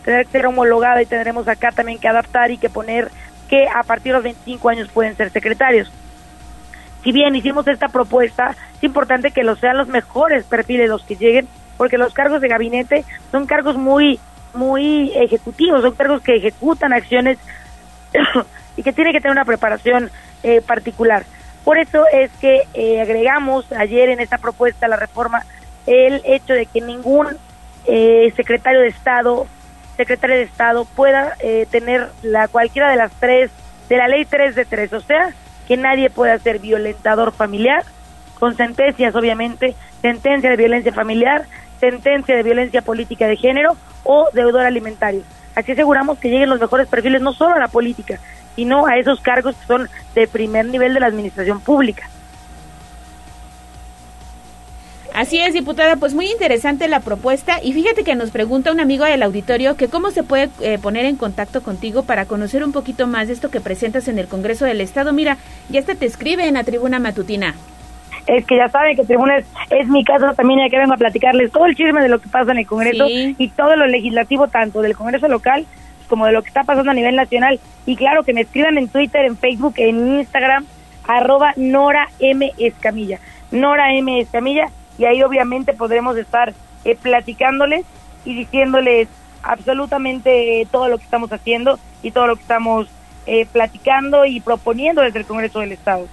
tendrá 0.04 0.24
que 0.24 0.32
ser 0.32 0.46
homologada 0.46 1.02
y 1.02 1.06
tendremos 1.06 1.48
acá 1.48 1.72
también 1.72 2.00
que 2.00 2.08
adaptar 2.08 2.52
y 2.52 2.58
que 2.58 2.70
poner 2.70 3.12
que 3.50 3.68
a 3.68 3.84
partir 3.84 4.12
de 4.12 4.18
los 4.18 4.24
25 4.24 4.70
años 4.70 4.90
pueden 4.90 5.16
ser 5.16 5.32
secretarios. 5.32 5.92
Si 7.04 7.12
bien 7.12 7.36
hicimos 7.36 7.68
esta 7.68 7.88
propuesta, 7.88 8.56
es 8.76 8.84
importante 8.84 9.32
que 9.32 9.44
los 9.44 9.60
sean 9.60 9.78
los 9.78 9.88
mejores 9.88 10.44
perfiles 10.44 10.90
los 10.90 11.04
que 11.04 11.16
lleguen, 11.16 11.48
porque 11.78 11.98
los 11.98 12.14
cargos 12.14 12.42
de 12.42 12.48
gabinete 12.48 13.06
son 13.32 13.46
cargos 13.46 13.78
muy 13.78 14.20
muy 14.54 15.12
ejecutivos, 15.16 15.82
son 15.82 15.96
cargos 15.96 16.22
que 16.22 16.36
ejecutan 16.36 16.92
acciones 16.92 17.38
y 18.78 18.84
que 18.84 18.94
tienen 18.94 19.14
que 19.14 19.22
tener 19.22 19.32
una 19.32 19.46
preparación 19.46 20.10
eh, 20.44 20.62
particular. 20.62 21.24
Por 21.64 21.78
eso 21.78 22.06
es 22.12 22.32
que 22.42 22.68
eh, 22.74 23.02
agregamos 23.02 23.72
ayer 23.72 24.10
en 24.10 24.20
esta 24.20 24.38
propuesta 24.38 24.88
la 24.88 24.96
reforma 24.96 25.46
el 25.86 26.22
hecho 26.26 26.54
de 26.54 26.66
que 26.66 26.82
ningún 26.82 27.28
eh, 27.86 28.34
secretario 28.36 28.82
de 28.82 28.88
Estado, 28.88 29.48
secretario 30.00 30.38
de 30.38 30.44
Estado 30.44 30.86
pueda 30.86 31.36
eh, 31.42 31.68
tener 31.70 32.08
la 32.24 32.48
cualquiera 32.48 32.90
de 32.90 32.96
las 32.96 33.12
tres, 33.20 33.52
de 33.90 33.98
la 33.98 34.08
ley 34.08 34.24
3 34.24 34.56
de 34.56 34.64
3, 34.64 34.94
o 34.94 35.02
sea, 35.02 35.34
que 35.68 35.76
nadie 35.76 36.10
pueda 36.10 36.40
ser 36.40 36.60
violentador 36.60 37.34
familiar, 37.34 37.84
con 38.40 38.56
sentencias 38.56 39.14
obviamente, 39.14 39.76
sentencia 40.02 40.50
de 40.52 40.56
violencia 40.56 40.94
familiar, 40.94 41.48
sentencia 41.82 42.34
de 42.38 42.44
violencia 42.44 42.82
política 42.82 43.28
de 43.28 43.36
género 43.36 43.76
o 44.06 44.30
deudor 44.34 44.66
alimentario. 44.66 45.22
Así 45.54 45.74
aseguramos 45.74 46.18
que 46.18 46.30
lleguen 46.30 46.50
los 46.50 46.62
mejores 46.62 46.88
perfiles 46.88 47.22
no 47.22 47.34
solo 47.34 47.56
a 47.56 47.60
la 47.60 47.68
política, 47.68 48.20
sino 48.56 48.88
a 48.88 48.98
esos 48.98 49.20
cargos 49.20 49.58
que 49.58 49.68
son 49.68 49.90
de 50.16 50.30
primer 50.30 50.66
nivel 50.66 50.94
de 50.94 51.02
la 51.02 51.08
administración 51.08 51.60
pública. 51.60 52.10
Así 55.20 55.38
es, 55.38 55.54
diputada, 55.54 55.98
pues 55.98 56.14
muy 56.14 56.28
interesante 56.32 56.88
la 56.88 57.02
propuesta 57.02 57.60
y 57.62 57.74
fíjate 57.74 58.06
que 58.06 58.16
nos 58.16 58.32
pregunta 58.32 58.72
un 58.72 58.80
amigo 58.80 59.04
del 59.04 59.22
auditorio 59.22 59.76
que 59.76 59.90
cómo 59.90 60.12
se 60.12 60.24
puede 60.24 60.48
eh, 60.62 60.80
poner 60.82 61.04
en 61.04 61.18
contacto 61.18 61.62
contigo 61.62 62.04
para 62.04 62.24
conocer 62.24 62.64
un 62.64 62.72
poquito 62.72 63.06
más 63.06 63.28
de 63.28 63.34
esto 63.34 63.52
que 63.52 63.60
presentas 63.60 64.08
en 64.08 64.18
el 64.18 64.30
Congreso 64.30 64.64
del 64.64 64.80
Estado. 64.80 65.12
Mira, 65.12 65.36
ya 65.68 65.82
hasta 65.82 65.96
te 65.96 66.06
escribe 66.06 66.48
en 66.48 66.54
la 66.54 66.64
tribuna 66.64 67.00
matutina. 67.00 67.54
Es 68.28 68.46
que 68.46 68.56
ya 68.56 68.70
saben 68.70 68.96
que 68.96 69.04
Tribuna 69.04 69.40
es, 69.40 69.46
es 69.72 69.90
mi 69.90 70.06
casa 70.06 70.34
también, 70.36 70.62
ya 70.62 70.70
que 70.70 70.78
vengo 70.78 70.94
a 70.94 70.98
platicarles 70.98 71.52
todo 71.52 71.66
el 71.66 71.76
chisme 71.76 72.02
de 72.02 72.08
lo 72.08 72.20
que 72.20 72.30
pasa 72.30 72.54
en 72.54 72.60
el 72.60 72.66
Congreso 72.66 73.06
Sí. 73.06 73.36
y 73.38 73.50
todo 73.50 73.76
lo 73.76 73.88
legislativo, 73.88 74.48
tanto 74.48 74.82
del 74.82 74.96
Congreso 74.96 75.28
local 75.28 75.66
como 76.08 76.28
de 76.28 76.32
lo 76.32 76.44
que 76.44 76.48
está 76.48 76.64
pasando 76.64 76.92
a 76.92 76.94
nivel 76.94 77.18
nacional. 77.18 77.60
Y 77.86 77.98
claro, 77.98 78.24
que 78.24 78.32
me 78.32 78.40
escriban 78.42 78.78
en 78.78 78.88
Twitter, 78.88 79.26
en 79.26 79.36
Facebook, 79.36 79.74
en 79.76 80.20
Instagram, 80.20 80.66
arroba 81.06 81.52
Nora 81.58 82.08
M. 82.20 82.54
Escamilla. 82.58 83.20
Nora 83.52 83.94
M. 83.94 84.18
Escamilla, 84.22 84.70
y 85.00 85.06
ahí 85.06 85.24
obviamente 85.24 85.74
podremos 85.74 86.16
estar 86.18 86.54
eh, 86.84 86.96
platicándoles 87.02 87.86
y 88.26 88.36
diciéndoles 88.36 89.08
absolutamente 89.42 90.62
eh, 90.62 90.68
todo 90.70 90.90
lo 90.90 90.98
que 90.98 91.06
estamos 91.06 91.32
haciendo 91.32 91.80
y 92.04 92.12
todo 92.12 92.28
lo 92.28 92.36
que 92.36 92.42
estamos 92.42 92.88
eh, 93.26 93.48
platicando 93.52 94.26
y 94.26 94.42
proponiendo 94.42 95.02
desde 95.02 95.20
el 95.20 95.26
Congreso 95.26 95.60
del 95.60 95.72
Estado. 95.72 96.08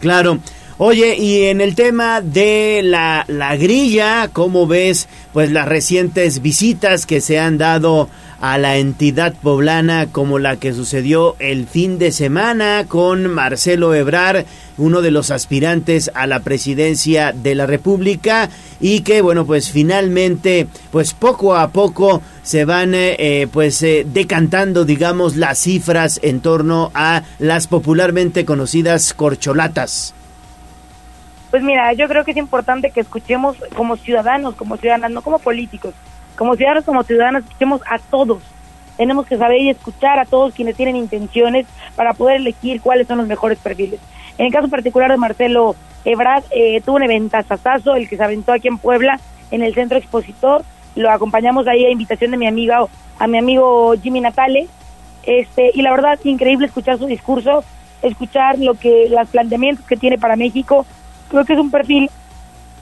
Claro. 0.00 0.38
Oye, 0.78 1.14
y 1.16 1.44
en 1.44 1.60
el 1.60 1.74
tema 1.74 2.20
de 2.22 2.80
la, 2.82 3.24
la 3.28 3.54
grilla, 3.56 4.28
¿cómo 4.32 4.66
ves 4.66 5.08
pues 5.32 5.52
las 5.52 5.68
recientes 5.68 6.40
visitas 6.40 7.04
que 7.06 7.20
se 7.20 7.38
han 7.38 7.58
dado 7.58 8.08
a 8.40 8.58
la 8.58 8.76
entidad 8.76 9.34
poblana 9.34 10.06
como 10.10 10.38
la 10.38 10.56
que 10.56 10.72
sucedió 10.72 11.36
el 11.38 11.66
fin 11.66 11.98
de 11.98 12.10
semana 12.10 12.86
con 12.88 13.28
Marcelo 13.28 13.94
Ebrar, 13.94 14.46
uno 14.78 15.02
de 15.02 15.10
los 15.10 15.30
aspirantes 15.30 16.10
a 16.14 16.26
la 16.26 16.40
presidencia 16.40 17.32
de 17.32 17.54
la 17.54 17.66
República 17.66 18.48
y 18.80 19.00
que 19.00 19.20
bueno, 19.20 19.44
pues 19.44 19.70
finalmente 19.70 20.66
pues 20.90 21.12
poco 21.12 21.54
a 21.54 21.68
poco 21.68 22.22
se 22.42 22.64
van 22.64 22.94
eh, 22.94 23.16
eh, 23.18 23.46
pues 23.52 23.82
eh, 23.82 24.06
decantando 24.10 24.84
digamos 24.84 25.36
las 25.36 25.58
cifras 25.58 26.18
en 26.22 26.40
torno 26.40 26.90
a 26.94 27.22
las 27.38 27.66
popularmente 27.66 28.44
conocidas 28.44 29.12
corcholatas. 29.12 30.14
Pues 31.50 31.62
mira, 31.62 31.92
yo 31.94 32.06
creo 32.06 32.24
que 32.24 32.30
es 32.30 32.36
importante 32.36 32.90
que 32.90 33.00
escuchemos 33.00 33.56
como 33.74 33.96
ciudadanos, 33.96 34.54
como 34.54 34.76
ciudadanas, 34.76 35.10
no 35.10 35.20
como 35.20 35.40
políticos, 35.40 35.94
como 36.40 36.56
ciudadanos, 36.56 36.86
como 36.86 37.02
ciudadanas, 37.02 37.44
escuchemos 37.44 37.82
a 37.86 37.98
todos. 37.98 38.42
Tenemos 38.96 39.26
que 39.26 39.36
saber 39.36 39.60
y 39.60 39.68
escuchar 39.68 40.18
a 40.18 40.24
todos 40.24 40.54
quienes 40.54 40.74
tienen 40.74 40.96
intenciones 40.96 41.66
para 41.96 42.14
poder 42.14 42.36
elegir 42.36 42.80
cuáles 42.80 43.06
son 43.08 43.18
los 43.18 43.26
mejores 43.26 43.58
perfiles. 43.58 44.00
En 44.38 44.46
el 44.46 44.52
caso 44.52 44.68
particular 44.68 45.10
de 45.10 45.18
Marcelo 45.18 45.76
Ebrard, 46.06 46.44
eh, 46.50 46.80
tuvo 46.80 46.96
un 46.96 47.02
eventazazazo, 47.02 47.94
el 47.94 48.08
que 48.08 48.16
se 48.16 48.24
aventó 48.24 48.54
aquí 48.54 48.68
en 48.68 48.78
Puebla, 48.78 49.20
en 49.50 49.62
el 49.62 49.74
centro 49.74 49.98
expositor. 49.98 50.64
Lo 50.96 51.10
acompañamos 51.10 51.68
ahí 51.68 51.84
a 51.84 51.90
invitación 51.90 52.30
de 52.30 52.38
mi 52.38 52.46
amiga, 52.46 52.86
a 53.18 53.26
mi 53.26 53.36
amigo 53.36 53.92
Jimmy 54.02 54.22
Natale. 54.22 54.66
Este, 55.24 55.72
y 55.74 55.82
la 55.82 55.90
verdad, 55.90 56.18
increíble 56.24 56.68
escuchar 56.68 56.96
su 56.96 57.04
discurso, 57.04 57.64
escuchar 58.00 58.58
lo 58.58 58.72
que, 58.76 59.10
los 59.10 59.28
planteamientos 59.28 59.84
que 59.84 59.98
tiene 59.98 60.16
para 60.16 60.36
México. 60.36 60.86
Creo 61.28 61.44
que 61.44 61.52
es 61.52 61.58
un 61.58 61.70
perfil 61.70 62.10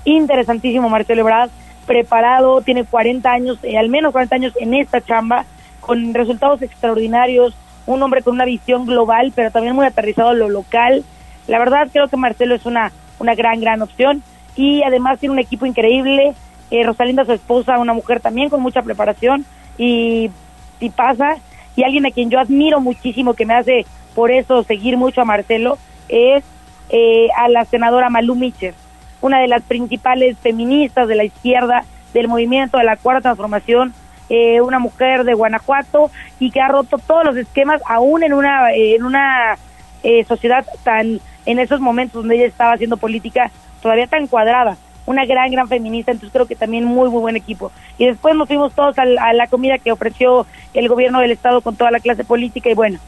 interesantísimo, 0.05 0.89
Marcelo 0.89 1.23
Ebrard, 1.23 1.51
preparado, 1.89 2.61
tiene 2.61 2.85
40 2.85 3.33
años, 3.33 3.59
eh, 3.65 3.77
al 3.77 3.89
menos 3.89 4.13
40 4.13 4.37
años 4.37 4.53
en 4.61 4.75
esta 4.75 5.01
chamba, 5.01 5.45
con 5.81 6.15
resultados 6.15 6.63
extraordinarios, 6.63 7.57
un 7.87 8.03
hombre 8.03 8.23
con 8.23 8.35
una 8.35 8.45
visión 8.45 8.87
global, 8.87 9.33
pero 9.35 9.51
también 9.51 9.75
muy 9.75 9.87
aterrizado 9.87 10.33
en 10.33 10.39
lo 10.39 10.49
local. 10.51 11.03
La 11.49 11.59
verdad 11.59 11.89
creo 11.91 12.09
que 12.09 12.17
Marcelo 12.17 12.55
es 12.55 12.67
una, 12.67 12.93
una 13.19 13.35
gran, 13.35 13.61
gran 13.61 13.83
opción 13.83 14.23
y 14.55 14.83
además 14.83 15.19
tiene 15.19 15.33
un 15.33 15.39
equipo 15.39 15.67
increíble. 15.67 16.35
Eh, 16.71 16.85
Rosalinda, 16.85 17.25
su 17.25 17.33
esposa, 17.33 17.79
una 17.79 17.95
mujer 17.95 18.21
también 18.21 18.51
con 18.51 18.61
mucha 18.61 18.83
preparación 18.83 19.47
y, 19.79 20.31
y 20.79 20.91
pasa. 20.91 21.39
Y 21.75 21.85
alguien 21.85 22.05
a 22.07 22.11
quien 22.11 22.29
yo 22.29 22.39
admiro 22.39 22.81
muchísimo, 22.81 23.33
que 23.33 23.47
me 23.47 23.55
hace 23.55 23.87
por 24.15 24.31
eso 24.31 24.63
seguir 24.65 24.99
mucho 24.99 25.23
a 25.23 25.25
Marcelo, 25.25 25.79
es 26.09 26.45
eh, 26.91 27.29
a 27.37 27.49
la 27.49 27.65
senadora 27.65 28.11
Malú 28.11 28.35
Mitchell, 28.35 28.75
una 29.21 29.41
de 29.41 29.49
las 29.49 29.63
principales 29.63 30.37
feministas 30.39 31.09
de 31.09 31.15
la 31.15 31.25
izquierda 31.25 31.85
del 32.15 32.29
movimiento 32.29 32.79
de 32.79 32.85
la 32.85 32.97
Cuarta 32.97 33.23
Transformación, 33.23 33.93
eh, 34.29 34.61
una 34.61 34.79
mujer 34.79 35.25
de 35.25 35.35
Guanajuato 35.35 36.11
y 36.39 36.51
que 36.51 36.61
ha 36.61 36.69
roto 36.69 36.99
todos 36.99 37.25
los 37.25 37.37
esquemas 37.37 37.81
aún 37.87 38.23
en 38.23 38.33
una 38.33 38.73
en 38.73 39.05
una 39.05 39.57
eh, 40.03 40.25
sociedad 40.25 40.67
tan 40.83 41.21
en 41.47 41.59
esos 41.59 41.81
momentos 41.81 42.23
donde 42.23 42.37
ella 42.37 42.47
estaba 42.47 42.75
haciendo 42.75 42.97
política 42.97 43.51
todavía 43.83 44.07
tan 44.07 44.27
cuadrada. 44.27 44.77
Una 45.07 45.25
gran 45.25 45.51
gran 45.51 45.69
feminista 45.69 46.13
entonces 46.13 46.33
creo 46.33 46.47
que 46.47 46.57
también 46.57 46.85
muy 46.85 47.09
muy 47.09 47.21
buen 47.21 47.37
equipo. 47.37 47.73
Y 47.97 48.07
después 48.07 48.35
nos 48.37 48.49
fuimos 48.49 48.75
todos 48.75 48.99
a, 48.99 49.03
a 49.03 49.33
la 49.33 49.47
comida 49.47 49.79
que 49.79 49.93
ofreció 49.93 50.47
el 50.75 50.89
gobierno 50.89 51.21
del 51.21 51.31
estado 51.31 51.63
con 51.63 51.77
toda 51.77 51.91
la 51.91 52.01
clase 52.01 52.25
política 52.25 52.71
y 52.71 52.75
bueno 52.75 52.99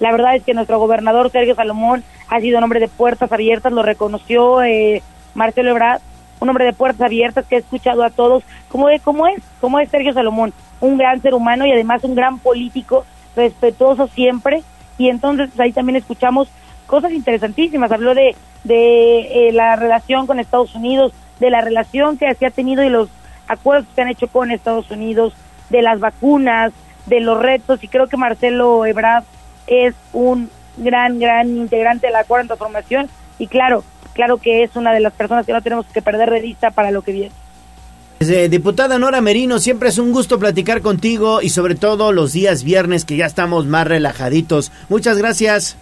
la 0.00 0.10
verdad 0.12 0.34
es 0.34 0.42
que 0.42 0.54
nuestro 0.54 0.78
gobernador 0.78 1.30
Sergio 1.30 1.54
Salomón 1.54 2.02
ha 2.28 2.40
sido 2.40 2.58
un 2.58 2.64
hombre 2.64 2.80
de 2.80 2.88
puertas 2.88 3.30
abiertas, 3.30 3.72
lo 3.72 3.82
reconoció 3.82 4.62
eh, 4.62 5.02
Marcelo 5.34 5.70
Ebrard, 5.70 6.00
un 6.40 6.48
hombre 6.48 6.64
de 6.64 6.72
puertas 6.72 7.02
abiertas 7.02 7.46
que 7.46 7.56
ha 7.56 7.58
escuchado 7.58 8.02
a 8.02 8.10
todos, 8.10 8.42
como 8.68 8.88
es, 8.88 9.02
como 9.02 9.26
es, 9.26 9.42
como 9.60 9.78
es 9.78 9.90
Sergio 9.90 10.12
Salomón, 10.12 10.52
un 10.80 10.96
gran 10.96 11.20
ser 11.20 11.34
humano 11.34 11.66
y 11.66 11.72
además 11.72 12.02
un 12.04 12.14
gran 12.14 12.38
político, 12.38 13.04
respetuoso 13.36 14.08
siempre, 14.08 14.62
y 14.98 15.08
entonces 15.08 15.48
pues, 15.48 15.60
ahí 15.60 15.72
también 15.72 15.96
escuchamos 15.96 16.48
cosas 16.86 17.12
interesantísimas, 17.12 17.92
habló 17.92 18.14
de, 18.14 18.34
de 18.64 19.48
eh, 19.48 19.52
la 19.52 19.76
relación 19.76 20.26
con 20.26 20.40
Estados 20.40 20.74
Unidos, 20.74 21.12
de 21.38 21.50
la 21.50 21.60
relación 21.60 22.18
que 22.18 22.34
se 22.34 22.46
ha 22.46 22.50
tenido 22.50 22.82
y 22.82 22.90
los 22.90 23.08
acuerdos 23.48 23.86
que 23.88 23.94
se 23.94 24.02
han 24.02 24.08
hecho 24.08 24.28
con 24.28 24.50
Estados 24.50 24.90
Unidos, 24.90 25.34
de 25.68 25.82
las 25.82 26.00
vacunas, 26.00 26.72
de 27.06 27.20
los 27.20 27.38
retos, 27.38 27.82
y 27.82 27.88
creo 27.88 28.08
que 28.08 28.16
Marcelo 28.16 28.84
Ebrard 28.86 29.24
es 29.66 29.94
un 30.12 30.50
gran, 30.76 31.18
gran 31.18 31.48
integrante 31.48 32.08
de 32.08 32.12
la 32.12 32.24
cuarta 32.24 32.56
transformación. 32.56 33.08
Y 33.38 33.46
claro, 33.46 33.84
claro 34.12 34.38
que 34.38 34.62
es 34.62 34.76
una 34.76 34.92
de 34.92 35.00
las 35.00 35.12
personas 35.12 35.46
que 35.46 35.52
no 35.52 35.62
tenemos 35.62 35.86
que 35.86 36.02
perder 36.02 36.30
de 36.30 36.40
vista 36.40 36.70
para 36.70 36.90
lo 36.90 37.02
que 37.02 37.12
viene. 37.12 37.32
Eh, 38.20 38.48
diputada 38.50 38.98
Nora 38.98 39.22
Merino, 39.22 39.58
siempre 39.58 39.88
es 39.88 39.96
un 39.96 40.12
gusto 40.12 40.38
platicar 40.38 40.82
contigo 40.82 41.40
y 41.40 41.48
sobre 41.48 41.74
todo 41.74 42.12
los 42.12 42.34
días 42.34 42.64
viernes 42.64 43.06
que 43.06 43.16
ya 43.16 43.24
estamos 43.24 43.64
más 43.64 43.86
relajaditos. 43.86 44.72
Muchas 44.90 45.16
gracias. 45.16 45.78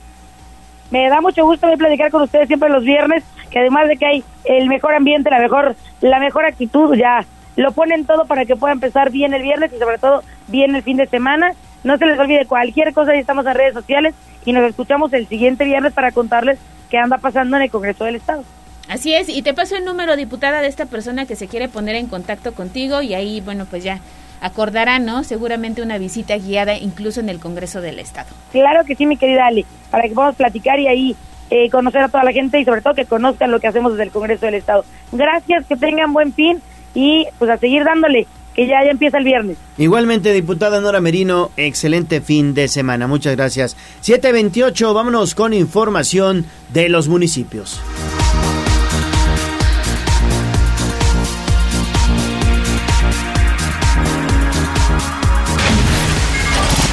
Me 0.93 1.09
da 1.09 1.20
mucho 1.20 1.45
gusto 1.45 1.66
a 1.66 1.76
platicar 1.76 2.12
con 2.12 2.22
ustedes 2.22 2.47
siempre 2.47 2.70
los 2.70 2.85
viernes, 2.85 3.24
que 3.51 3.59
además 3.59 3.89
de 3.89 3.97
que 3.97 4.07
hay 4.07 4.24
el 4.45 4.68
mejor 4.68 4.95
ambiente, 4.95 5.31
la 5.31 5.41
mejor, 5.41 5.74
la 6.01 6.20
mejor 6.20 6.45
actitud, 6.45 6.95
ya 6.95 7.26
lo 7.57 7.72
ponen 7.72 8.07
todo 8.07 8.24
para 8.24 8.45
que 8.45 8.55
pueda 8.55 8.72
empezar 8.72 9.11
bien 9.11 9.35
el 9.35 9.43
viernes 9.43 9.72
y 9.72 9.79
sobre 9.79 9.99
todo 9.99 10.22
bien 10.47 10.76
el 10.76 10.85
fin 10.85 10.97
de 10.97 11.07
semana. 11.07 11.55
No 11.83 11.99
se 11.99 12.07
les 12.07 12.18
olvide 12.20 12.47
cualquier 12.47 12.95
cosa, 12.95 13.14
ya 13.14 13.18
estamos 13.18 13.47
en 13.47 13.55
redes 13.55 13.74
sociales 13.74 14.14
y 14.45 14.53
nos 14.53 14.62
escuchamos 14.62 15.12
el 15.12 15.26
siguiente 15.26 15.64
viernes 15.64 15.93
para 15.93 16.12
contarles 16.12 16.59
qué 16.91 16.99
anda 16.99 17.18
pasando 17.18 17.57
en 17.57 17.64
el 17.64 17.70
Congreso 17.70 18.05
del 18.05 18.16
Estado. 18.16 18.45
Así 18.89 19.12
es, 19.12 19.28
y 19.28 19.43
te 19.43 19.53
paso 19.53 19.76
el 19.76 19.84
número, 19.84 20.16
diputada, 20.16 20.62
de 20.62 20.68
esta 20.68 20.86
persona 20.86 21.26
que 21.26 21.36
se 21.36 21.47
quiere 21.47 21.68
poner 21.68 21.95
en 21.97 22.07
contacto 22.07 22.55
contigo 22.55 23.03
y 23.03 23.14
ahí, 23.14 23.43
bueno, 23.43 23.66
pues 23.68 23.84
ya 23.84 24.01
acordará, 24.41 24.99
¿no? 24.99 25.24
Seguramente 25.24 25.82
una 25.82 25.99
visita 25.99 26.36
guiada 26.39 26.76
incluso 26.78 27.20
en 27.20 27.28
el 27.28 27.39
Congreso 27.39 27.80
del 27.80 27.99
Estado. 27.99 28.28
Claro 28.51 28.84
que 28.84 28.95
sí, 28.95 29.05
mi 29.05 29.16
querida 29.16 29.47
Ale, 29.47 29.66
para 29.91 30.05
que 30.05 30.14
podamos 30.14 30.36
platicar 30.36 30.80
y 30.80 30.89
ahí 30.89 31.16
eh, 31.51 31.68
conocer 31.70 32.03
a 32.03 32.09
toda 32.09 32.24
la 32.24 32.32
gente 32.32 32.61
y 32.61 32.64
sobre 32.64 32.80
todo 32.80 32.95
que 32.95 33.05
conozcan 33.05 33.51
lo 33.51 33.61
que 33.61 33.66
hacemos 33.66 33.93
desde 33.93 34.05
el 34.05 34.11
Congreso 34.11 34.47
del 34.47 34.55
Estado. 34.55 34.84
Gracias, 35.12 35.66
que 35.66 35.76
tengan 35.76 36.12
buen 36.12 36.32
fin 36.32 36.62
y 36.95 37.26
pues 37.39 37.51
a 37.51 37.59
seguir 37.59 37.84
dándole, 37.84 38.26
que 38.59 38.66
ya, 38.66 38.84
ya 38.84 38.90
empieza 38.90 39.16
el 39.18 39.24
viernes. 39.24 39.56
Igualmente, 39.76 40.32
diputada 40.32 40.80
Nora 40.80 41.00
Merino, 41.00 41.52
excelente 41.56 42.20
fin 42.20 42.54
de 42.54 42.66
semana. 42.66 43.06
Muchas 43.06 43.36
gracias. 43.36 43.76
728, 44.00 44.94
vámonos 44.94 45.36
con 45.36 45.54
información 45.54 46.44
de 46.72 46.88
los 46.88 47.06
municipios. 47.06 47.80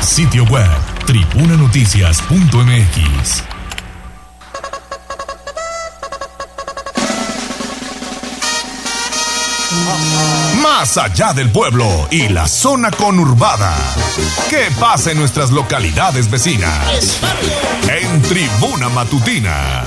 Sitio 0.02 0.44
web 0.44 0.70
tribunanoticias.mx. 1.08 3.55
Más 10.68 10.98
allá 10.98 11.32
del 11.32 11.52
pueblo 11.52 11.86
y 12.10 12.28
la 12.28 12.48
zona 12.48 12.90
conurbada. 12.90 13.78
¿Qué 14.50 14.66
pasa 14.80 15.12
en 15.12 15.20
nuestras 15.20 15.52
localidades 15.52 16.32
vecinas? 16.32 17.22
En 17.88 18.22
Tribuna 18.24 18.90
Matutina. 18.90 19.84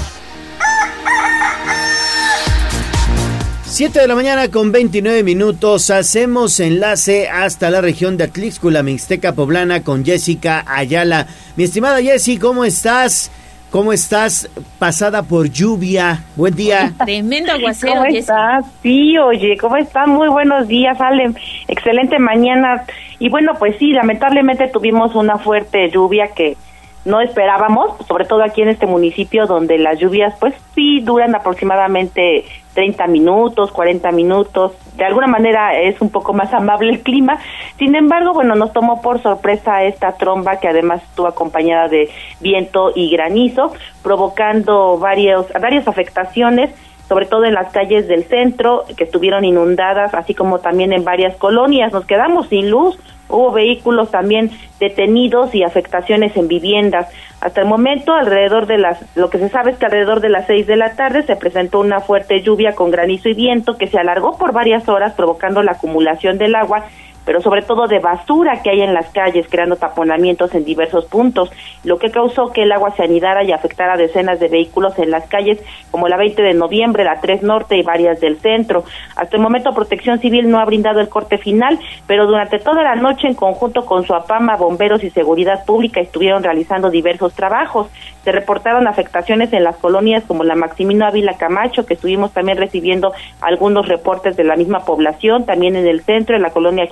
7 3.64 3.98
de 3.98 4.06
la 4.06 4.14
mañana 4.14 4.52
con 4.52 4.70
29 4.70 5.24
minutos. 5.24 5.90
Hacemos 5.90 6.60
enlace 6.60 7.28
hasta 7.28 7.70
la 7.70 7.80
región 7.80 8.16
de 8.16 8.24
Atlixcula, 8.24 8.84
Mixteca 8.84 9.32
Poblana, 9.32 9.82
con 9.82 10.04
Jessica 10.04 10.64
Ayala. 10.64 11.26
Mi 11.56 11.64
estimada 11.64 12.00
Jessy, 12.00 12.38
¿cómo 12.38 12.64
estás? 12.64 13.32
¿Cómo 13.70 13.92
estás? 13.92 14.48
Pasada 14.78 15.22
por 15.22 15.50
lluvia. 15.50 16.24
Buen 16.36 16.54
día. 16.54 16.92
Tremendo 17.04 17.52
aguacero, 17.52 17.96
¿Cómo 17.96 18.06
estás? 18.06 18.64
Sí, 18.82 19.18
oye, 19.18 19.58
¿cómo 19.58 19.76
están? 19.76 20.10
Muy 20.10 20.28
buenos 20.28 20.66
días, 20.68 20.98
Ale. 21.00 21.32
Excelente 21.68 22.18
mañana. 22.18 22.84
Y 23.18 23.28
bueno, 23.28 23.52
pues 23.58 23.76
sí, 23.78 23.92
lamentablemente 23.92 24.68
tuvimos 24.68 25.14
una 25.14 25.36
fuerte 25.36 25.90
lluvia 25.90 26.28
que 26.34 26.56
no 27.04 27.20
esperábamos, 27.20 28.06
sobre 28.06 28.24
todo 28.24 28.42
aquí 28.42 28.62
en 28.62 28.68
este 28.70 28.86
municipio 28.86 29.46
donde 29.46 29.78
las 29.78 29.98
lluvias 29.98 30.34
pues 30.40 30.54
sí 30.74 31.00
duran 31.00 31.34
aproximadamente 31.34 32.44
30 32.78 33.08
minutos, 33.08 33.72
40 33.72 34.12
minutos. 34.12 34.70
De 34.94 35.04
alguna 35.04 35.26
manera 35.26 35.76
es 35.76 36.00
un 36.00 36.10
poco 36.10 36.32
más 36.32 36.54
amable 36.54 36.92
el 36.92 37.00
clima. 37.00 37.40
Sin 37.76 37.96
embargo, 37.96 38.34
bueno, 38.34 38.54
nos 38.54 38.72
tomó 38.72 39.02
por 39.02 39.20
sorpresa 39.20 39.82
esta 39.82 40.12
tromba 40.12 40.60
que 40.60 40.68
además 40.68 41.02
estuvo 41.02 41.26
acompañada 41.26 41.88
de 41.88 42.08
viento 42.38 42.92
y 42.94 43.10
granizo, 43.10 43.72
provocando 44.00 44.96
varios, 44.96 45.52
varias 45.60 45.88
afectaciones 45.88 46.70
sobre 47.08 47.26
todo 47.26 47.44
en 47.44 47.54
las 47.54 47.72
calles 47.72 48.06
del 48.06 48.24
centro 48.24 48.84
que 48.96 49.04
estuvieron 49.04 49.44
inundadas, 49.44 50.14
así 50.14 50.34
como 50.34 50.58
también 50.58 50.92
en 50.92 51.04
varias 51.04 51.36
colonias. 51.36 51.92
Nos 51.92 52.04
quedamos 52.04 52.48
sin 52.48 52.70
luz, 52.70 52.98
hubo 53.28 53.50
vehículos 53.52 54.10
también 54.10 54.50
detenidos 54.78 55.54
y 55.54 55.62
afectaciones 55.62 56.36
en 56.36 56.48
viviendas. 56.48 57.08
Hasta 57.40 57.60
el 57.60 57.66
momento, 57.66 58.12
alrededor 58.12 58.66
de 58.66 58.78
las, 58.78 59.00
lo 59.16 59.30
que 59.30 59.38
se 59.38 59.48
sabe 59.48 59.70
es 59.70 59.78
que 59.78 59.86
alrededor 59.86 60.20
de 60.20 60.28
las 60.28 60.46
seis 60.46 60.66
de 60.66 60.76
la 60.76 60.96
tarde 60.96 61.22
se 61.22 61.36
presentó 61.36 61.80
una 61.80 62.00
fuerte 62.00 62.42
lluvia 62.42 62.74
con 62.74 62.90
granizo 62.90 63.28
y 63.28 63.34
viento 63.34 63.78
que 63.78 63.86
se 63.86 63.98
alargó 63.98 64.36
por 64.36 64.52
varias 64.52 64.88
horas, 64.88 65.14
provocando 65.14 65.62
la 65.62 65.72
acumulación 65.72 66.36
del 66.36 66.54
agua 66.56 66.84
pero 67.28 67.42
sobre 67.42 67.60
todo 67.60 67.88
de 67.88 67.98
basura 67.98 68.62
que 68.62 68.70
hay 68.70 68.80
en 68.80 68.94
las 68.94 69.10
calles, 69.10 69.46
creando 69.50 69.76
taponamientos 69.76 70.54
en 70.54 70.64
diversos 70.64 71.04
puntos, 71.04 71.50
lo 71.84 71.98
que 71.98 72.10
causó 72.10 72.52
que 72.54 72.62
el 72.62 72.72
agua 72.72 72.92
se 72.92 73.02
anidara 73.02 73.44
y 73.44 73.52
afectara 73.52 73.98
decenas 73.98 74.40
de 74.40 74.48
vehículos 74.48 74.98
en 74.98 75.10
las 75.10 75.28
calles, 75.28 75.62
como 75.90 76.08
la 76.08 76.16
20 76.16 76.40
de 76.40 76.54
noviembre, 76.54 77.04
la 77.04 77.20
3 77.20 77.42
Norte 77.42 77.76
y 77.76 77.82
varias 77.82 78.18
del 78.22 78.38
centro. 78.38 78.84
Hasta 79.14 79.36
el 79.36 79.42
momento, 79.42 79.74
Protección 79.74 80.20
Civil 80.20 80.50
no 80.50 80.58
ha 80.58 80.64
brindado 80.64 81.00
el 81.00 81.10
corte 81.10 81.36
final, 81.36 81.78
pero 82.06 82.26
durante 82.26 82.60
toda 82.60 82.82
la 82.82 82.94
noche, 82.94 83.28
en 83.28 83.34
conjunto 83.34 83.84
con 83.84 84.06
su 84.06 84.14
APAMA, 84.14 84.56
bomberos 84.56 85.04
y 85.04 85.10
seguridad 85.10 85.66
pública, 85.66 86.00
estuvieron 86.00 86.42
realizando 86.42 86.88
diversos 86.88 87.34
trabajos. 87.34 87.88
Se 88.24 88.32
reportaron 88.32 88.88
afectaciones 88.88 89.52
en 89.52 89.64
las 89.64 89.76
colonias 89.76 90.24
como 90.26 90.44
la 90.44 90.54
Maximino 90.54 91.04
Ávila 91.04 91.36
Camacho, 91.36 91.84
que 91.84 91.92
estuvimos 91.92 92.32
también 92.32 92.56
recibiendo 92.56 93.12
algunos 93.42 93.86
reportes 93.86 94.34
de 94.34 94.44
la 94.44 94.56
misma 94.56 94.80
población, 94.80 95.44
también 95.44 95.76
en 95.76 95.86
el 95.86 96.00
centro, 96.00 96.34
en 96.34 96.42
la 96.42 96.50
colonia 96.50 96.88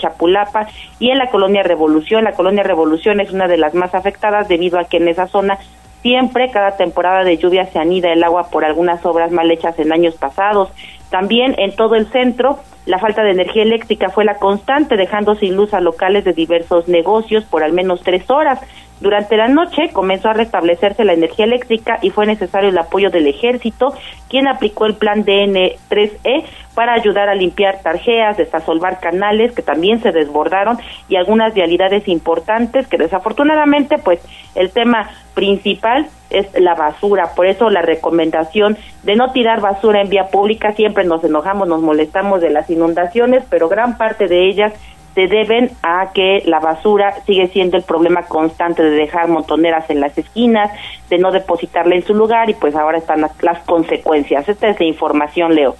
Y 0.99 1.11
en 1.11 1.19
la 1.19 1.31
colonia 1.31 1.63
Revolución. 1.63 2.25
La 2.25 2.33
colonia 2.33 2.63
Revolución 2.63 3.21
es 3.21 3.33
una 3.33 3.49
de 3.49 3.57
las 3.57 3.75
más 3.75 3.95
afectadas 3.95 4.49
debido 4.49 4.79
a 4.79 4.85
que 4.85 4.99
en 4.99 5.09
esa 5.09 5.27
zona 5.27 5.59
siempre, 6.03 6.51
cada 6.53 6.77
temporada 6.77 7.25
de 7.25 7.37
lluvia 7.37 7.67
se 7.67 7.81
anida 7.81 8.13
el 8.13 8.23
agua 8.23 8.49
por 8.51 8.65
algunas 8.65 9.05
obras 9.05 9.33
mal 9.33 9.51
hechas 9.51 9.77
en 9.79 9.93
años 9.93 10.15
pasados. 10.15 10.71
También 11.17 11.55
en 11.57 11.75
todo 11.75 11.95
el 11.95 12.09
centro 12.09 12.59
La 12.85 12.99
falta 12.99 13.23
de 13.23 13.31
energía 13.31 13.63
eléctrica 13.63 14.11
fue 14.11 14.27
la 14.27 14.35
constante, 14.35 14.97
dejando 14.97 15.35
sin 15.35 15.57
luz 15.57 15.73
a 15.73 15.81
locales 15.81 16.25
de 16.25 16.35
diversos 16.35 16.89
negocios 16.89 17.43
por 17.45 17.65
al 17.65 17.73
menos 17.73 18.03
tres 18.03 18.31
horas. 18.31 18.61
Durante 19.01 19.37
la 19.37 19.49
noche 19.49 19.91
comenzó 19.93 20.29
a 20.29 20.35
restablecerse 20.35 21.05
la 21.05 21.15
energía 21.15 21.47
eléctrica 21.47 21.99
y 22.03 22.11
fue 22.11 22.27
necesario 22.27 22.69
el 22.69 22.79
apoyo 22.79 23.11
del 23.11 23.27
ejército, 23.27 23.95
quien 24.29 24.47
aplicó 24.47 24.85
el 24.85 24.95
plan 24.95 25.25
DN3E 25.25 26.45
para 26.75 26.93
ayudar 26.93 27.29
a 27.31 27.35
limpiar 27.35 27.81
tarjeas, 27.83 28.37
desasolvar 28.37 29.01
canales 29.01 29.55
que 29.55 29.63
también 29.63 30.01
se 30.03 30.13
desbordaron 30.13 30.79
y 31.09 31.17
algunas 31.17 31.55
vialidades 31.55 32.07
importantes 32.09 32.87
que 32.89 32.99
desafortunadamente 32.99 33.97
pues 33.99 34.21
el 34.55 34.71
tema 34.71 35.11
principal 35.35 36.07
es 36.31 36.47
la 36.59 36.75
basura, 36.75 37.35
por 37.35 37.47
eso 37.47 37.71
la 37.71 37.83
recomendación 37.83 38.77
de 39.03 39.17
no 39.17 39.33
tirar 39.33 39.61
basura 39.61 40.01
en 40.01 40.09
vía 40.09 40.29
pública, 40.29 40.73
siempre 40.73 41.05
nos 41.05 41.23
enojamos, 41.25 41.69
nos 41.69 41.83
molestamos 41.83 42.41
de 42.41 42.51
las 42.51 42.69
inundaciones, 42.71 43.45
pero 43.49 43.69
gran 43.69 43.97
parte 43.97 44.27
de 44.27 44.49
ellas 44.49 44.73
se 45.17 45.29
deben 45.29 45.71
a 45.83 46.13
que 46.13 46.43
la 46.45 46.61
basura 46.61 47.15
sigue 47.25 47.49
siendo 47.49 47.79
el 47.79 47.85
problema 47.85 48.25
constante 48.25 48.83
de 48.83 48.91
dejar 48.91 49.29
montoneras 49.29 49.89
en 49.89 50.01
las 50.01 50.17
esquinas, 50.19 50.71
de 51.09 51.17
no 51.17 51.33
depositarla 51.33 51.95
en 51.95 52.05
su 52.05 52.15
lugar 52.15 52.51
y 52.51 52.55
pues 52.55 52.75
ahora 52.75 52.99
están 52.99 53.23
las, 53.23 53.59
consecuencias. 53.61 54.47
Esta 54.47 54.69
es 54.69 54.79
la 54.79 54.85
información, 54.85 55.55
Leo. 55.55 55.75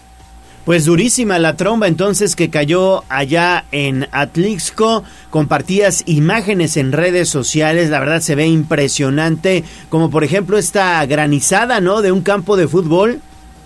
Pues 0.67 0.85
durísima 0.85 1.39
la 1.39 1.55
tromba 1.55 1.87
entonces 1.87 2.35
que 2.35 2.51
cayó 2.51 3.05
allá 3.09 3.67
en 3.71 4.09
Atlixco. 4.11 5.05
Compartías 5.31 6.03
imágenes 6.07 6.77
en 6.77 6.91
redes 6.91 7.29
sociales, 7.29 7.89
la 7.89 8.01
verdad 8.01 8.19
se 8.19 8.35
ve 8.35 8.49
impresionante, 8.49 9.63
como 9.91 10.11
por 10.11 10.25
ejemplo 10.25 10.59
esta 10.59 11.07
granizada, 11.07 11.79
¿no? 11.79 12.03
De 12.03 12.11
un 12.11 12.23
campo 12.23 12.57
de 12.57 12.67
fútbol. 12.67 13.21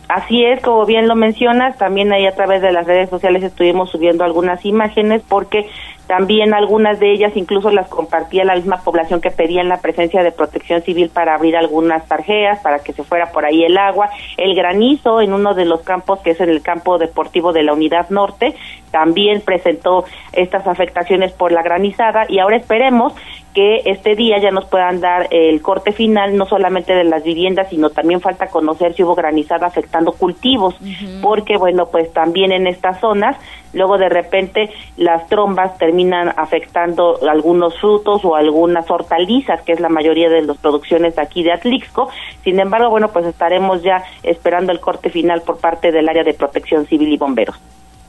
Así 0.08 0.44
es, 0.44 0.60
como 0.60 0.84
bien 0.84 1.08
lo 1.08 1.16
mencionas, 1.16 1.78
también 1.78 2.12
ahí 2.12 2.26
a 2.26 2.34
través 2.34 2.60
de 2.60 2.70
las 2.70 2.86
redes 2.86 3.08
sociales 3.08 3.44
estuvimos 3.44 3.90
subiendo 3.90 4.22
algunas 4.22 4.62
imágenes 4.66 5.22
porque 5.26 5.70
también 6.10 6.54
algunas 6.54 6.98
de 6.98 7.12
ellas 7.12 7.36
incluso 7.36 7.70
las 7.70 7.88
compartía 7.88 8.44
la 8.44 8.56
misma 8.56 8.82
población 8.82 9.20
que 9.20 9.30
pedían 9.30 9.68
la 9.68 9.80
presencia 9.80 10.24
de 10.24 10.32
protección 10.32 10.82
civil 10.82 11.08
para 11.08 11.36
abrir 11.36 11.56
algunas 11.56 12.04
tarjeas, 12.08 12.58
para 12.64 12.80
que 12.80 12.92
se 12.92 13.04
fuera 13.04 13.30
por 13.30 13.44
ahí 13.44 13.62
el 13.62 13.78
agua. 13.78 14.10
El 14.36 14.56
granizo 14.56 15.20
en 15.20 15.32
uno 15.32 15.54
de 15.54 15.66
los 15.66 15.82
campos, 15.82 16.18
que 16.18 16.30
es 16.30 16.40
en 16.40 16.48
el 16.48 16.62
campo 16.62 16.98
deportivo 16.98 17.52
de 17.52 17.62
la 17.62 17.74
Unidad 17.74 18.10
Norte, 18.10 18.56
también 18.90 19.40
presentó 19.40 20.04
estas 20.32 20.66
afectaciones 20.66 21.30
por 21.30 21.52
la 21.52 21.62
granizada 21.62 22.26
y 22.28 22.40
ahora 22.40 22.56
esperemos 22.56 23.14
que 23.54 23.82
este 23.86 24.14
día 24.14 24.38
ya 24.38 24.50
nos 24.50 24.66
puedan 24.66 25.00
dar 25.00 25.26
el 25.30 25.60
corte 25.60 25.92
final, 25.92 26.36
no 26.36 26.46
solamente 26.46 26.94
de 26.94 27.04
las 27.04 27.24
viviendas, 27.24 27.68
sino 27.68 27.90
también 27.90 28.20
falta 28.20 28.46
conocer 28.46 28.94
si 28.94 29.02
hubo 29.02 29.14
granizada 29.14 29.66
afectando 29.66 30.12
cultivos, 30.12 30.76
porque 31.20 31.56
bueno, 31.56 31.86
pues 31.86 32.12
también 32.12 32.52
en 32.52 32.66
estas 32.66 33.00
zonas, 33.00 33.36
luego 33.72 33.98
de 33.98 34.08
repente 34.08 34.70
las 34.96 35.26
trombas 35.28 35.76
terminan 35.78 36.32
afectando 36.36 37.18
algunos 37.28 37.78
frutos 37.78 38.24
o 38.24 38.36
algunas 38.36 38.88
hortalizas, 38.90 39.62
que 39.62 39.72
es 39.72 39.80
la 39.80 39.88
mayoría 39.88 40.28
de 40.28 40.42
las 40.42 40.58
producciones 40.58 41.18
aquí 41.18 41.42
de 41.42 41.52
Atlixco. 41.52 42.08
Sin 42.44 42.60
embargo, 42.60 42.90
bueno, 42.90 43.08
pues 43.08 43.26
estaremos 43.26 43.82
ya 43.82 44.04
esperando 44.22 44.72
el 44.72 44.80
corte 44.80 45.10
final 45.10 45.42
por 45.42 45.58
parte 45.58 45.90
del 45.90 46.08
área 46.08 46.22
de 46.22 46.34
protección 46.34 46.86
civil 46.86 47.12
y 47.12 47.18
bomberos. 47.18 47.60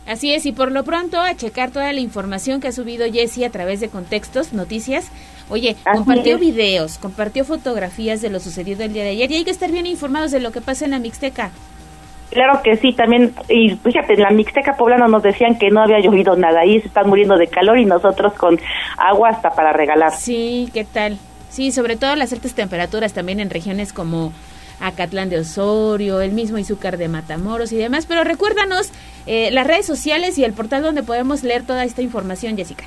Así 0.08 0.34
es, 0.34 0.46
y 0.46 0.52
por 0.52 0.72
lo 0.72 0.84
pronto 0.84 1.20
a 1.20 1.36
checar 1.36 1.72
toda 1.72 1.94
la 1.94 2.00
información 2.00 2.60
que 2.60 2.68
ha 2.68 2.72
subido 2.72 3.12
Jessie 3.12 3.46
a 3.46 3.52
través 3.52 3.80
de 3.80 3.90
contextos, 3.90 4.52
noticias. 4.52 5.10
Oye, 5.50 5.76
compartió 5.94 6.40
videos, 6.40 6.98
compartió 6.98 7.46
fotografías 7.46 8.22
de 8.22 8.30
lo 8.30 8.40
sucedido 8.40 8.84
el 8.84 8.94
día 8.94 9.04
de 9.04 9.12
ayer 9.12 9.32
y 9.32 9.36
hay 9.36 9.44
que 9.44 9.52
estar 9.52 9.72
bien 9.72 9.86
informados 9.86 10.32
de 10.32 10.40
lo 10.40 10.52
que 10.52 10.62
pasa 10.62 10.86
en 10.86 10.92
la 10.92 11.00
Mixteca. 11.00 11.52
Claro 12.32 12.62
que 12.64 12.78
sí, 12.78 12.94
también, 12.94 13.34
y 13.50 13.72
fíjate, 13.76 14.14
en 14.14 14.22
la 14.22 14.32
Mixteca 14.32 14.78
Poblana 14.78 15.08
nos 15.08 15.22
decían 15.22 15.58
que 15.60 15.70
no 15.70 15.82
había 15.82 16.00
llovido 16.00 16.38
nada, 16.38 16.62
ahí 16.62 16.80
se 16.80 16.88
están 16.88 17.10
muriendo 17.10 17.38
de 17.38 17.48
calor 17.48 17.78
y 17.78 17.86
nosotros 17.86 18.34
con 18.34 18.58
agua 18.98 19.30
hasta 19.30 19.50
para 19.50 19.74
regalar. 19.74 20.14
Sí, 20.14 20.70
¿qué 20.74 20.86
tal? 20.86 21.18
Sí, 21.50 21.74
sobre 21.74 21.98
todo 21.98 22.16
las 22.16 22.32
altas 22.32 22.54
temperaturas 22.54 23.12
también 23.12 23.42
en 23.42 23.50
regiones 23.50 23.92
como 23.92 24.32
Acatlán 24.82 25.30
de 25.30 25.40
Osorio, 25.40 26.22
el 26.22 26.32
mismo 26.32 26.58
Izúcar 26.58 26.98
de 26.98 27.08
Matamoros 27.08 27.72
y 27.72 27.78
demás. 27.78 28.06
Pero 28.06 28.24
recuérdanos 28.24 28.92
eh, 29.26 29.50
las 29.52 29.68
redes 29.68 29.86
sociales 29.86 30.38
y 30.38 30.44
el 30.44 30.54
portal 30.54 30.84
donde 30.84 31.04
podemos 31.04 31.44
leer 31.44 31.64
toda 31.64 31.86
esta 31.86 32.02
información, 32.02 32.58
Jessica. 32.58 32.86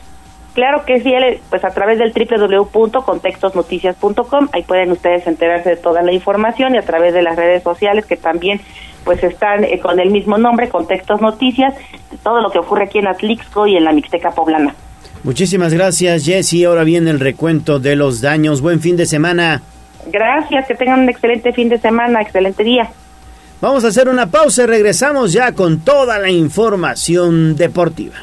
Claro 0.55 0.85
que 0.85 1.01
sí, 1.01 1.13
pues 1.51 1.65
a 1.65 1.71
través 1.71 1.99
del 1.99 2.13
www.contextosnoticias.com, 2.13 4.49
ahí 4.53 4.63
pueden 4.63 4.93
ustedes 4.93 5.27
enterarse 5.27 5.71
de 5.71 5.77
toda 5.77 6.03
la 6.03 6.13
información 6.13 6.77
y 6.77 6.79
a 6.79 6.83
través 6.83 7.13
de 7.13 7.23
las 7.23 7.35
redes 7.35 7.65
sociales 7.65 8.07
que 8.07 8.17
también 8.17 8.61
pues 9.05 9.25
están 9.25 9.65
eh, 9.65 9.81
con 9.81 9.99
el 9.99 10.11
mismo 10.11 10.39
nombre, 10.39 10.69
Contextos 10.69 11.21
Noticias, 11.21 11.75
todo 12.23 12.41
lo 12.41 12.51
que 12.51 12.61
ocurre 12.61 12.85
aquí 12.85 13.01
en 13.01 13.09
Atlixco 13.09 13.67
y 13.67 13.77
en 13.77 13.83
la 13.85 13.93
Mixteca 13.93 14.31
Poblana. 14.31 14.77
Muchísimas 15.25 15.75
gracias, 15.75 16.25
Jessy. 16.25 16.63
Ahora 16.65 16.85
viene 16.85 17.11
el 17.11 17.19
recuento 17.19 17.81
de 17.81 17.97
los 17.97 18.21
daños. 18.21 18.61
Buen 18.61 18.79
fin 18.81 18.97
de 18.97 19.07
semana. 19.07 19.61
Gracias, 20.07 20.67
que 20.67 20.75
tengan 20.75 21.01
un 21.01 21.09
excelente 21.09 21.53
fin 21.53 21.69
de 21.69 21.79
semana, 21.79 22.23
excelente 22.23 22.63
día. 22.63 22.91
Vamos 23.61 23.85
a 23.85 23.89
hacer 23.89 24.09
una 24.09 24.31
pausa 24.31 24.65
y 24.65 24.67
regresamos 24.67 25.33
ya 25.33 25.53
con 25.53 25.81
toda 25.81 26.19
la 26.19 26.31
información 26.31 27.57
deportiva. 27.57 28.17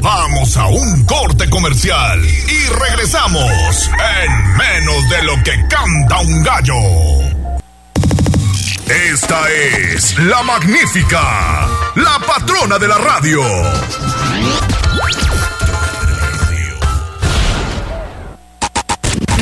Vamos 0.00 0.56
a 0.56 0.66
un 0.66 1.04
corte 1.04 1.48
comercial 1.50 2.20
y 2.20 2.72
regresamos 2.72 3.90
en 4.24 4.56
menos 4.56 5.10
de 5.10 5.22
lo 5.24 5.34
que 5.42 5.52
canta 5.68 6.20
un 6.20 6.42
gallo. 6.42 7.29
Esta 8.90 9.48
es 9.48 10.18
la 10.18 10.42
magnífica, 10.42 11.68
la 11.94 12.18
patrona 12.26 12.76
de 12.76 12.88
la 12.88 12.98
radio. 12.98 13.40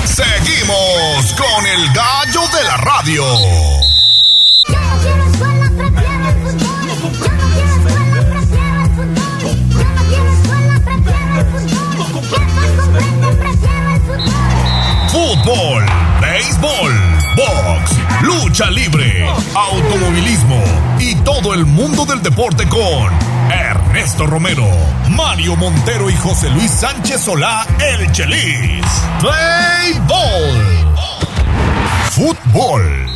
Seguimos 0.04 1.32
con 1.32 1.66
el 1.66 1.92
gallo 1.94 2.42
de 2.58 2.64
la 2.64 2.76
radio. 2.76 3.24
Fútbol, 15.10 15.86
béisbol, 16.20 16.97
box, 17.38 17.92
lucha 18.22 18.68
libre, 18.68 19.24
automovilismo 19.54 20.60
y 20.98 21.14
todo 21.16 21.54
el 21.54 21.66
mundo 21.66 22.04
del 22.04 22.20
deporte 22.20 22.68
con 22.68 23.12
Ernesto 23.50 24.26
Romero, 24.26 24.66
Mario 25.10 25.54
Montero 25.54 26.10
y 26.10 26.16
José 26.16 26.50
Luis 26.50 26.70
Sánchez 26.70 27.20
Solá, 27.20 27.64
el 27.78 28.10
Chelis. 28.10 28.84
Play 29.20 30.00
Ball. 30.08 30.96
Fútbol. 32.10 33.06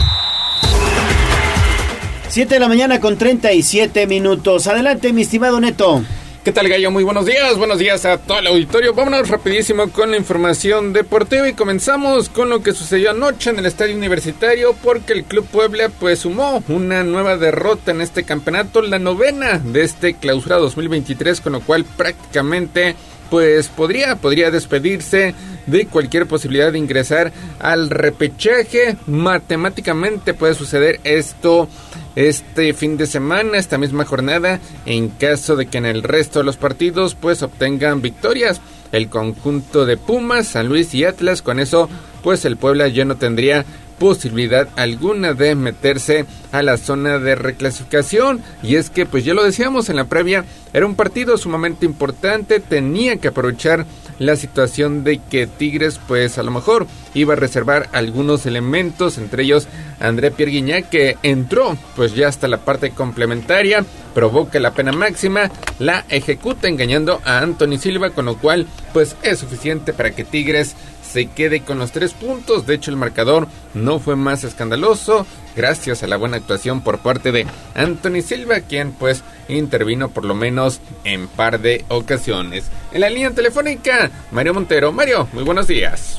7 2.28 2.55
de 2.55 2.61
la 2.61 2.69
mañana 2.69 3.01
con 3.01 3.19
37 3.19 4.07
minutos. 4.07 4.69
Adelante, 4.69 5.12
mi 5.12 5.23
estimado 5.23 5.61
Neto. 5.61 6.03
¿Qué 6.44 6.51
tal, 6.51 6.69
Gallo? 6.69 6.90
Muy 6.90 7.05
buenos 7.05 7.24
días. 7.24 7.56
Buenos 7.56 7.78
días 7.78 8.05
a 8.05 8.19
todo 8.19 8.40
el 8.40 8.48
auditorio. 8.48 8.93
Vámonos 8.94 9.28
rapidísimo 9.28 9.89
con 9.90 10.10
la 10.10 10.16
información 10.16 10.93
deportiva 10.93 11.48
y 11.48 11.52
comenzamos 11.52 12.28
con 12.28 12.48
lo 12.48 12.64
que 12.64 12.73
sucedió 12.73 13.12
anoche 13.12 13.51
en 13.51 13.60
el 13.60 13.66
Estadio 13.66 13.94
Universitario 13.94 14.74
porque 14.82 15.12
el 15.12 15.23
Club 15.23 15.47
Puebla 15.47 15.89
pues 15.89 16.19
sumó 16.19 16.64
una 16.66 17.05
nueva 17.05 17.36
derrota 17.36 17.93
en 17.93 18.01
este 18.01 18.24
campeonato, 18.24 18.82
la 18.82 18.98
novena 18.98 19.60
de 19.60 19.82
este 19.82 20.14
clausura 20.14 20.56
2023, 20.56 21.40
con 21.40 21.52
lo 21.52 21.60
cual 21.60 21.85
prácticamente 21.85 22.97
pues 23.33 23.69
podría, 23.69 24.17
podría 24.17 24.51
despedirse 24.51 25.35
de 25.67 25.87
cualquier 25.87 26.27
posibilidad 26.27 26.71
de 26.71 26.77
ingresar 26.77 27.33
al 27.61 27.89
repechaje. 27.89 28.99
Matemáticamente 29.07 30.35
puede 30.35 30.53
suceder 30.53 31.01
esto 31.03 31.67
este 32.15 32.75
fin 32.75 32.99
de 32.99 33.07
semana, 33.07 33.57
esta 33.57 33.79
misma 33.79 34.05
jornada, 34.05 34.61
en 34.85 35.09
caso 35.09 35.57
de 35.57 35.65
que 35.65 35.79
en 35.79 35.87
el 35.87 36.03
resto 36.03 36.41
de 36.41 36.45
los 36.45 36.59
partidos 36.59 37.15
pues 37.15 37.43
obtengan 37.43 38.03
victorias. 38.03 38.61
El 38.93 39.09
conjunto 39.09 39.87
de 39.87 39.97
Pumas, 39.97 40.49
San 40.49 40.69
Luis 40.69 40.93
y 40.93 41.07
Atlas, 41.07 41.41
con 41.41 41.59
eso 41.59 41.89
pues 42.23 42.45
el 42.45 42.59
Puebla 42.59 42.89
ya 42.89 43.07
no 43.07 43.17
tendría 43.17 43.65
posibilidad 43.98 44.69
alguna 44.77 45.35
de 45.35 45.55
meterse 45.55 46.27
a 46.51 46.62
la 46.62 46.77
zona 46.77 47.19
de 47.19 47.35
reclasificación. 47.35 48.43
Y 48.62 48.77
es 48.77 48.90
que 48.90 49.06
pues 49.06 49.24
ya 49.24 49.35
lo 49.35 49.44
decíamos 49.44 49.89
en 49.89 49.97
la 49.97 50.05
previa 50.05 50.44
era 50.73 50.86
un 50.86 50.94
partido 50.94 51.36
sumamente 51.36 51.85
importante 51.85 52.60
tenía 52.60 53.16
que 53.16 53.28
aprovechar 53.28 53.85
la 54.19 54.36
situación 54.36 55.05
de 55.05 55.19
que 55.19 55.47
Tigres 55.47 56.01
pues 56.06 56.39
a 56.39 56.43
lo 56.43 56.51
mejor 56.51 56.86
iba 57.14 57.35
a 57.35 57.36
reservar 57.36 57.89
algunos 57.93 58.47
elementos, 58.47 59.19
entre 59.19 59.43
ellos 59.43 59.69
André 60.01 60.31
Pierre 60.31 60.85
que 60.90 61.16
entró 61.23 61.77
pues 61.97 62.14
ya 62.14 62.28
hasta 62.28 62.48
la 62.48 62.59
parte 62.59 62.90
complementaria, 62.90 63.85
provoca 64.14 64.60
la 64.60 64.73
pena 64.73 64.93
máxima, 64.93 65.51
la 65.78 66.05
ejecuta 66.09 66.69
engañando 66.69 67.20
a 67.24 67.39
Anthony 67.39 67.78
Silva, 67.78 68.10
con 68.10 68.27
lo 68.27 68.36
cual 68.36 68.66
pues 68.93 69.16
es 69.23 69.39
suficiente 69.40 69.93
para 69.93 70.12
que 70.12 70.24
Tigres 70.24 70.77
se 71.12 71.26
quede 71.26 71.60
con 71.60 71.78
los 71.78 71.93
tres 71.93 72.14
puntos. 72.14 72.66
De 72.66 72.74
hecho, 72.74 72.90
el 72.90 72.97
marcador 72.97 73.47
no 73.74 73.98
fue 73.98 74.16
más 74.16 74.44
escandaloso 74.44 75.26
gracias 75.55 76.02
a 76.02 76.06
la 76.06 76.16
buena 76.16 76.39
actuación 76.39 76.80
por 76.80 76.98
parte 76.98 77.32
de 77.32 77.47
Anthony 77.74 78.22
Silva, 78.22 78.60
quien 78.60 78.93
pues 78.93 79.22
intervino 79.48 80.09
por 80.09 80.24
lo 80.24 80.34
menos 80.34 80.80
en 81.05 81.28
par 81.28 81.60
de 81.60 81.84
ocasiones. 81.89 82.70
En 82.93 83.02
la 83.02 83.10
línea 83.10 83.30
telefónica, 83.30 84.10
Mario 84.30 84.55
Montero. 84.55 84.93
Mario, 84.93 85.28
muy 85.32 85.44
buenos 85.44 85.66
días. 85.66 86.18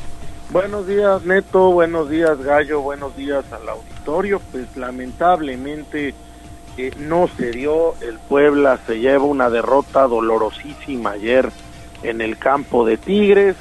Buenos 0.52 0.86
días, 0.86 1.24
Neto. 1.26 1.72
Buenos 1.72 2.10
días, 2.10 2.38
Gallo. 2.44 2.82
Buenos 2.82 3.16
días 3.18 3.44
al 3.52 3.68
auditorio. 3.68 4.40
Pues 4.52 4.78
lamentablemente 4.78 6.14
eh, 6.78 6.92
no 7.00 7.28
se 7.36 7.50
dio. 7.50 7.96
El 8.02 8.20
Puebla 8.20 8.80
se 8.86 9.00
lleva 9.00 9.24
una 9.24 9.50
derrota 9.50 10.08
dolorosísima 10.08 11.12
ayer 11.12 11.50
en 12.04 12.22
el 12.22 12.38
campo 12.38 12.86
de 12.86 12.98
Tigres, 12.98 13.56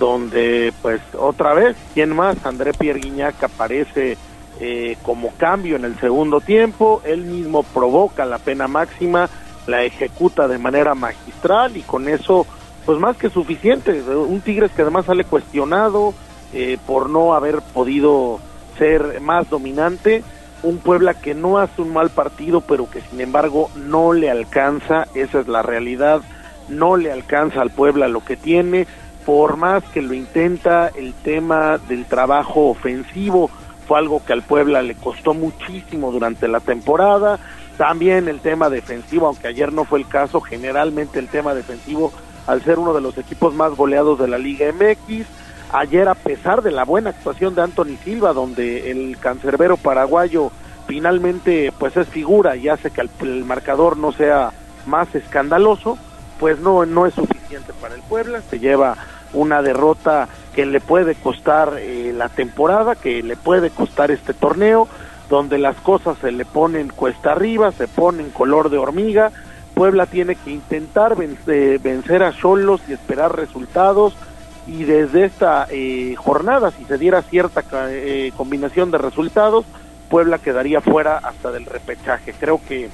donde 0.00 0.72
pues 0.82 1.00
otra 1.16 1.54
vez, 1.54 1.76
¿quién 1.94 2.16
más? 2.16 2.44
André 2.44 2.72
Pierre 2.72 2.98
Guignac 2.98 3.40
aparece 3.44 4.16
eh, 4.58 4.96
como 5.02 5.30
cambio 5.36 5.76
en 5.76 5.84
el 5.84 6.00
segundo 6.00 6.40
tiempo. 6.40 7.02
Él 7.04 7.20
mismo 7.20 7.62
provoca 7.62 8.24
la 8.24 8.38
pena 8.38 8.66
máxima, 8.66 9.28
la 9.68 9.84
ejecuta 9.84 10.48
de 10.48 10.58
manera 10.58 10.96
magistral 10.96 11.76
y 11.76 11.82
con 11.82 12.08
eso 12.08 12.46
pues 12.86 12.98
más 12.98 13.16
que 13.16 13.28
suficiente. 13.28 14.02
Un 14.02 14.40
Tigres 14.40 14.72
que 14.72 14.82
además 14.82 15.04
sale 15.04 15.24
cuestionado 15.24 16.14
eh, 16.54 16.78
por 16.86 17.10
no 17.10 17.34
haber 17.34 17.60
podido 17.60 18.40
ser 18.78 19.20
más 19.20 19.48
dominante. 19.50 20.24
Un 20.62 20.78
Puebla 20.78 21.12
que 21.14 21.34
no 21.34 21.58
hace 21.58 21.82
un 21.82 21.92
mal 21.92 22.08
partido, 22.08 22.62
pero 22.62 22.90
que 22.90 23.02
sin 23.02 23.20
embargo 23.20 23.70
no 23.76 24.14
le 24.14 24.30
alcanza, 24.30 25.06
esa 25.14 25.40
es 25.40 25.48
la 25.48 25.62
realidad, 25.62 26.22
no 26.68 26.96
le 26.96 27.12
alcanza 27.12 27.60
al 27.60 27.70
Puebla 27.70 28.08
lo 28.08 28.24
que 28.24 28.36
tiene, 28.36 28.86
por 29.24 29.56
más 29.56 29.82
que 29.84 30.02
lo 30.02 30.14
intenta, 30.14 30.88
el 30.88 31.12
tema 31.14 31.78
del 31.78 32.04
trabajo 32.06 32.68
ofensivo 32.68 33.50
fue 33.86 33.98
algo 33.98 34.24
que 34.24 34.32
al 34.32 34.42
Puebla 34.42 34.82
le 34.82 34.94
costó 34.94 35.34
muchísimo 35.34 36.12
durante 36.12 36.46
la 36.48 36.60
temporada, 36.60 37.38
también 37.76 38.28
el 38.28 38.40
tema 38.40 38.70
defensivo, 38.70 39.26
aunque 39.26 39.48
ayer 39.48 39.72
no 39.72 39.84
fue 39.84 40.00
el 40.00 40.06
caso, 40.06 40.40
generalmente 40.40 41.18
el 41.18 41.28
tema 41.28 41.54
defensivo 41.54 42.12
al 42.46 42.62
ser 42.62 42.78
uno 42.78 42.92
de 42.92 43.00
los 43.00 43.16
equipos 43.16 43.54
más 43.54 43.74
goleados 43.74 44.18
de 44.18 44.28
la 44.28 44.38
Liga 44.38 44.66
MX. 44.72 45.26
Ayer, 45.72 46.08
a 46.08 46.14
pesar 46.14 46.62
de 46.62 46.72
la 46.72 46.84
buena 46.84 47.10
actuación 47.10 47.54
de 47.54 47.62
Anthony 47.62 47.96
Silva, 48.04 48.32
donde 48.32 48.90
el 48.90 49.16
cancerbero 49.18 49.76
paraguayo 49.76 50.50
finalmente 50.86 51.72
pues 51.78 51.96
es 51.96 52.08
figura 52.08 52.56
y 52.56 52.68
hace 52.68 52.90
que 52.90 53.02
el, 53.20 53.44
marcador 53.44 53.96
no 53.96 54.10
sea 54.10 54.52
más 54.86 55.14
escandaloso, 55.14 55.96
pues 56.40 56.58
no, 56.58 56.86
no 56.86 57.06
es 57.06 57.14
suficiente 57.14 57.72
para 57.80 57.94
el 57.94 58.00
Puebla, 58.00 58.40
se 58.48 58.58
lleva 58.58 58.96
una 59.34 59.62
derrota 59.62 60.28
que 60.54 60.66
le 60.66 60.80
puede 60.80 61.14
costar 61.14 61.74
eh, 61.78 62.12
la 62.16 62.28
temporada, 62.30 62.96
que 62.96 63.22
le 63.22 63.36
puede 63.36 63.70
costar 63.70 64.10
este 64.10 64.34
torneo, 64.34 64.88
donde 65.28 65.58
las 65.58 65.76
cosas 65.76 66.18
se 66.18 66.32
le 66.32 66.44
ponen 66.44 66.88
cuesta 66.88 67.32
arriba, 67.32 67.70
se 67.70 67.86
ponen 67.86 68.30
color 68.30 68.70
de 68.70 68.78
hormiga, 68.78 69.30
Puebla 69.74 70.06
tiene 70.06 70.34
que 70.34 70.50
intentar 70.50 71.16
vencer, 71.16 72.22
a 72.22 72.32
Cholos 72.32 72.80
y 72.88 72.92
esperar 72.92 73.36
resultados. 73.36 74.14
Y 74.66 74.84
desde 74.84 75.24
esta 75.24 75.66
eh, 75.70 76.14
jornada, 76.18 76.70
si 76.70 76.84
se 76.84 76.98
diera 76.98 77.22
cierta 77.22 77.62
eh, 77.88 78.30
combinación 78.36 78.90
de 78.90 78.98
resultados, 78.98 79.64
Puebla 80.10 80.38
quedaría 80.38 80.80
fuera 80.80 81.16
hasta 81.16 81.50
del 81.50 81.64
repechaje. 81.64 82.34
Creo 82.38 82.60
que 82.68 82.90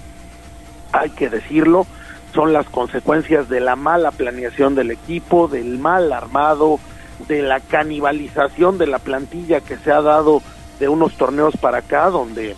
hay 0.92 1.10
que 1.10 1.28
decirlo, 1.28 1.86
son 2.34 2.52
las 2.52 2.66
consecuencias 2.66 3.48
de 3.48 3.60
la 3.60 3.76
mala 3.76 4.10
planeación 4.10 4.74
del 4.74 4.90
equipo, 4.90 5.48
del 5.48 5.78
mal 5.78 6.12
armado, 6.12 6.78
de 7.28 7.42
la 7.42 7.60
canibalización 7.60 8.78
de 8.78 8.86
la 8.86 8.98
plantilla 8.98 9.60
que 9.60 9.76
se 9.78 9.90
ha 9.90 10.02
dado 10.02 10.42
de 10.78 10.88
unos 10.88 11.14
torneos 11.14 11.56
para 11.56 11.78
acá, 11.78 12.10
donde 12.10 12.54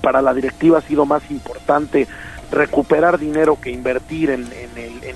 para 0.00 0.22
la 0.22 0.32
directiva 0.32 0.78
ha 0.78 0.82
sido 0.82 1.04
más 1.04 1.30
importante 1.30 2.06
recuperar 2.50 3.18
dinero 3.18 3.58
que 3.60 3.70
invertir 3.70 4.30
en, 4.30 4.46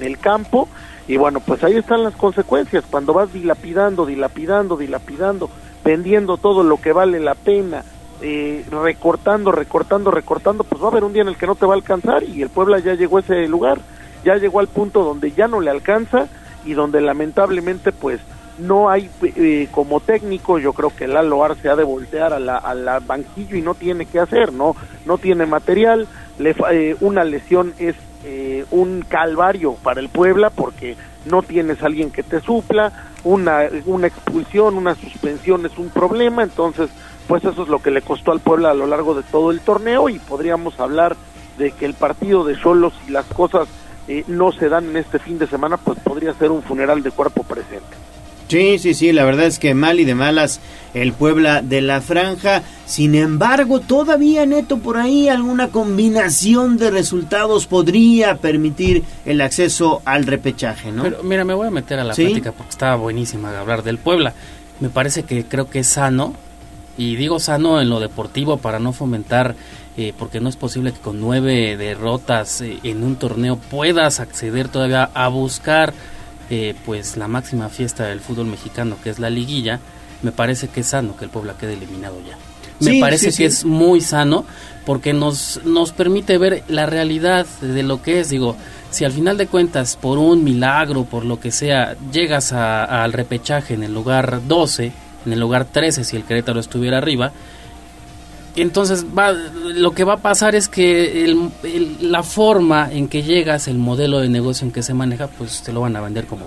el, 0.02 0.18
campo. 0.18 0.68
Y 1.06 1.16
bueno, 1.16 1.40
pues 1.40 1.62
ahí 1.64 1.76
están 1.76 2.02
las 2.02 2.14
consecuencias. 2.14 2.84
Cuando 2.90 3.12
vas 3.12 3.32
dilapidando, 3.32 4.04
dilapidando, 4.04 4.76
dilapidando, 4.76 5.50
vendiendo 5.84 6.36
todo 6.36 6.62
lo 6.62 6.80
que 6.80 6.92
vale 6.92 7.20
la 7.20 7.34
pena, 7.34 7.84
eh, 8.22 8.64
recortando, 8.70 9.52
recortando, 9.52 10.10
recortando, 10.10 10.64
pues 10.64 10.82
va 10.82 10.86
a 10.86 10.90
haber 10.90 11.04
un 11.04 11.12
día 11.12 11.22
en 11.22 11.28
el 11.28 11.36
que 11.36 11.46
no 11.46 11.54
te 11.54 11.66
va 11.66 11.74
a 11.74 11.76
alcanzar 11.76 12.22
y 12.22 12.42
el 12.42 12.48
Puebla 12.48 12.78
ya 12.78 12.94
llegó 12.94 13.18
a 13.18 13.20
ese 13.20 13.48
lugar, 13.48 13.78
ya 14.24 14.36
llegó 14.36 14.60
al 14.60 14.68
punto 14.68 15.02
donde 15.02 15.32
ya 15.32 15.48
no 15.48 15.60
le 15.60 15.70
alcanza 15.70 16.28
y 16.64 16.74
donde 16.74 17.00
lamentablemente 17.00 17.92
pues 17.92 18.20
no 18.58 18.90
hay 18.90 19.10
eh, 19.22 19.68
como 19.70 20.00
técnico, 20.00 20.58
yo 20.58 20.72
creo 20.72 20.94
que 20.94 21.08
Lalo 21.08 21.42
Arce 21.44 21.68
ha 21.68 21.76
de 21.76 21.84
voltear 21.84 22.32
a 22.32 22.38
la, 22.38 22.56
a 22.56 22.74
la 22.74 23.00
banquillo 23.00 23.56
y 23.56 23.62
no 23.62 23.74
tiene 23.74 24.06
que 24.06 24.20
hacer, 24.20 24.52
no, 24.52 24.76
no 25.06 25.18
tiene 25.18 25.46
material, 25.46 26.06
eh, 26.38 26.96
una 27.00 27.24
lesión 27.24 27.74
es 27.78 27.96
eh, 28.24 28.64
un 28.70 29.02
calvario 29.08 29.76
para 29.82 30.00
el 30.00 30.10
Puebla 30.10 30.50
porque 30.50 30.96
no 31.24 31.42
tienes 31.42 31.82
alguien 31.82 32.10
que 32.10 32.22
te 32.22 32.40
supla, 32.40 32.92
una, 33.24 33.62
una 33.86 34.06
expulsión, 34.06 34.76
una 34.76 34.94
suspensión 34.94 35.66
es 35.66 35.76
un 35.78 35.90
problema, 35.90 36.42
entonces 36.42 36.90
pues 37.30 37.44
eso 37.44 37.62
es 37.62 37.68
lo 37.68 37.80
que 37.80 37.92
le 37.92 38.02
costó 38.02 38.32
al 38.32 38.40
Puebla 38.40 38.72
a 38.72 38.74
lo 38.74 38.88
largo 38.88 39.14
de 39.14 39.22
todo 39.22 39.52
el 39.52 39.60
torneo 39.60 40.08
y 40.08 40.18
podríamos 40.18 40.80
hablar 40.80 41.16
de 41.58 41.70
que 41.70 41.86
el 41.86 41.94
partido 41.94 42.42
de 42.42 42.60
solos 42.60 42.92
y 43.06 43.12
las 43.12 43.24
cosas 43.26 43.68
eh, 44.08 44.24
no 44.26 44.50
se 44.50 44.68
dan 44.68 44.86
en 44.90 44.96
este 44.96 45.20
fin 45.20 45.38
de 45.38 45.46
semana, 45.46 45.76
pues 45.76 45.96
podría 46.00 46.34
ser 46.34 46.50
un 46.50 46.60
funeral 46.60 47.04
de 47.04 47.12
cuerpo 47.12 47.44
presente. 47.44 47.86
Sí, 48.48 48.80
sí, 48.80 48.94
sí, 48.94 49.12
la 49.12 49.24
verdad 49.24 49.46
es 49.46 49.60
que 49.60 49.74
mal 49.74 50.00
y 50.00 50.04
de 50.04 50.16
malas 50.16 50.58
el 50.92 51.12
Puebla 51.12 51.62
de 51.62 51.82
la 51.82 52.00
Franja. 52.00 52.62
Sin 52.84 53.14
embargo, 53.14 53.78
todavía 53.78 54.44
neto 54.44 54.78
por 54.78 54.96
ahí 54.96 55.28
alguna 55.28 55.68
combinación 55.68 56.78
de 56.78 56.90
resultados 56.90 57.68
podría 57.68 58.38
permitir 58.38 59.04
el 59.24 59.40
acceso 59.40 60.02
al 60.04 60.26
repechaje, 60.26 60.90
¿no? 60.90 61.04
Pero 61.04 61.22
mira, 61.22 61.44
me 61.44 61.54
voy 61.54 61.68
a 61.68 61.70
meter 61.70 62.00
a 62.00 62.02
la 62.02 62.12
plática 62.12 62.50
porque 62.50 62.70
estaba 62.70 62.96
buenísima 62.96 63.52
de 63.52 63.58
hablar 63.58 63.84
del 63.84 63.98
Puebla. 63.98 64.34
Me 64.80 64.88
parece 64.88 65.22
que 65.22 65.44
creo 65.44 65.70
que 65.70 65.78
es 65.78 65.86
sano, 65.86 66.34
y 66.96 67.16
digo 67.16 67.38
sano 67.38 67.80
en 67.80 67.88
lo 67.88 68.00
deportivo 68.00 68.58
para 68.58 68.78
no 68.78 68.92
fomentar, 68.92 69.54
eh, 69.96 70.12
porque 70.18 70.40
no 70.40 70.48
es 70.48 70.56
posible 70.56 70.92
que 70.92 71.00
con 71.00 71.20
nueve 71.20 71.76
derrotas 71.76 72.60
eh, 72.60 72.78
en 72.82 73.02
un 73.02 73.16
torneo 73.16 73.56
puedas 73.56 74.20
acceder 74.20 74.68
todavía 74.68 75.10
a 75.14 75.28
buscar 75.28 75.92
eh, 76.50 76.74
pues 76.84 77.16
la 77.16 77.28
máxima 77.28 77.68
fiesta 77.68 78.06
del 78.06 78.20
fútbol 78.20 78.46
mexicano, 78.46 78.96
que 79.02 79.10
es 79.10 79.18
la 79.18 79.30
liguilla, 79.30 79.80
me 80.22 80.32
parece 80.32 80.68
que 80.68 80.80
es 80.80 80.88
sano 80.88 81.16
que 81.16 81.24
el 81.24 81.30
Puebla 81.30 81.54
quede 81.58 81.74
eliminado 81.74 82.16
ya. 82.26 82.36
Me 82.80 82.98
parece 82.98 83.32
que 83.32 83.44
es 83.44 83.64
muy 83.64 84.00
sano 84.00 84.44
porque 84.86 85.12
nos, 85.12 85.60
nos 85.64 85.92
permite 85.92 86.38
ver 86.38 86.64
la 86.68 86.86
realidad 86.86 87.46
de 87.60 87.82
lo 87.82 88.02
que 88.02 88.20
es. 88.20 88.30
Digo, 88.30 88.56
si 88.90 89.04
al 89.04 89.12
final 89.12 89.36
de 89.36 89.46
cuentas, 89.46 89.96
por 89.96 90.18
un 90.18 90.42
milagro, 90.42 91.04
por 91.04 91.24
lo 91.24 91.38
que 91.38 91.50
sea, 91.50 91.96
llegas 92.10 92.52
al 92.52 93.12
repechaje 93.12 93.74
en 93.74 93.82
el 93.82 93.92
lugar 93.92 94.40
12, 94.48 94.92
en 95.26 95.32
el 95.32 95.40
lugar 95.40 95.64
13 95.64 96.04
si 96.04 96.16
el 96.16 96.24
Querétaro 96.24 96.60
estuviera 96.60 96.98
arriba, 96.98 97.32
entonces 98.56 99.06
va, 99.16 99.32
lo 99.32 99.92
que 99.92 100.04
va 100.04 100.14
a 100.14 100.16
pasar 100.18 100.54
es 100.54 100.68
que 100.68 101.36
la 102.00 102.22
forma 102.22 102.90
en 102.92 103.08
que 103.08 103.22
llegas, 103.22 103.68
el 103.68 103.78
modelo 103.78 104.20
de 104.20 104.28
negocio 104.28 104.66
en 104.66 104.72
que 104.72 104.82
se 104.82 104.94
maneja, 104.94 105.28
pues 105.28 105.62
te 105.62 105.72
lo 105.72 105.80
van 105.80 105.96
a 105.96 106.00
vender 106.00 106.26
como 106.26 106.46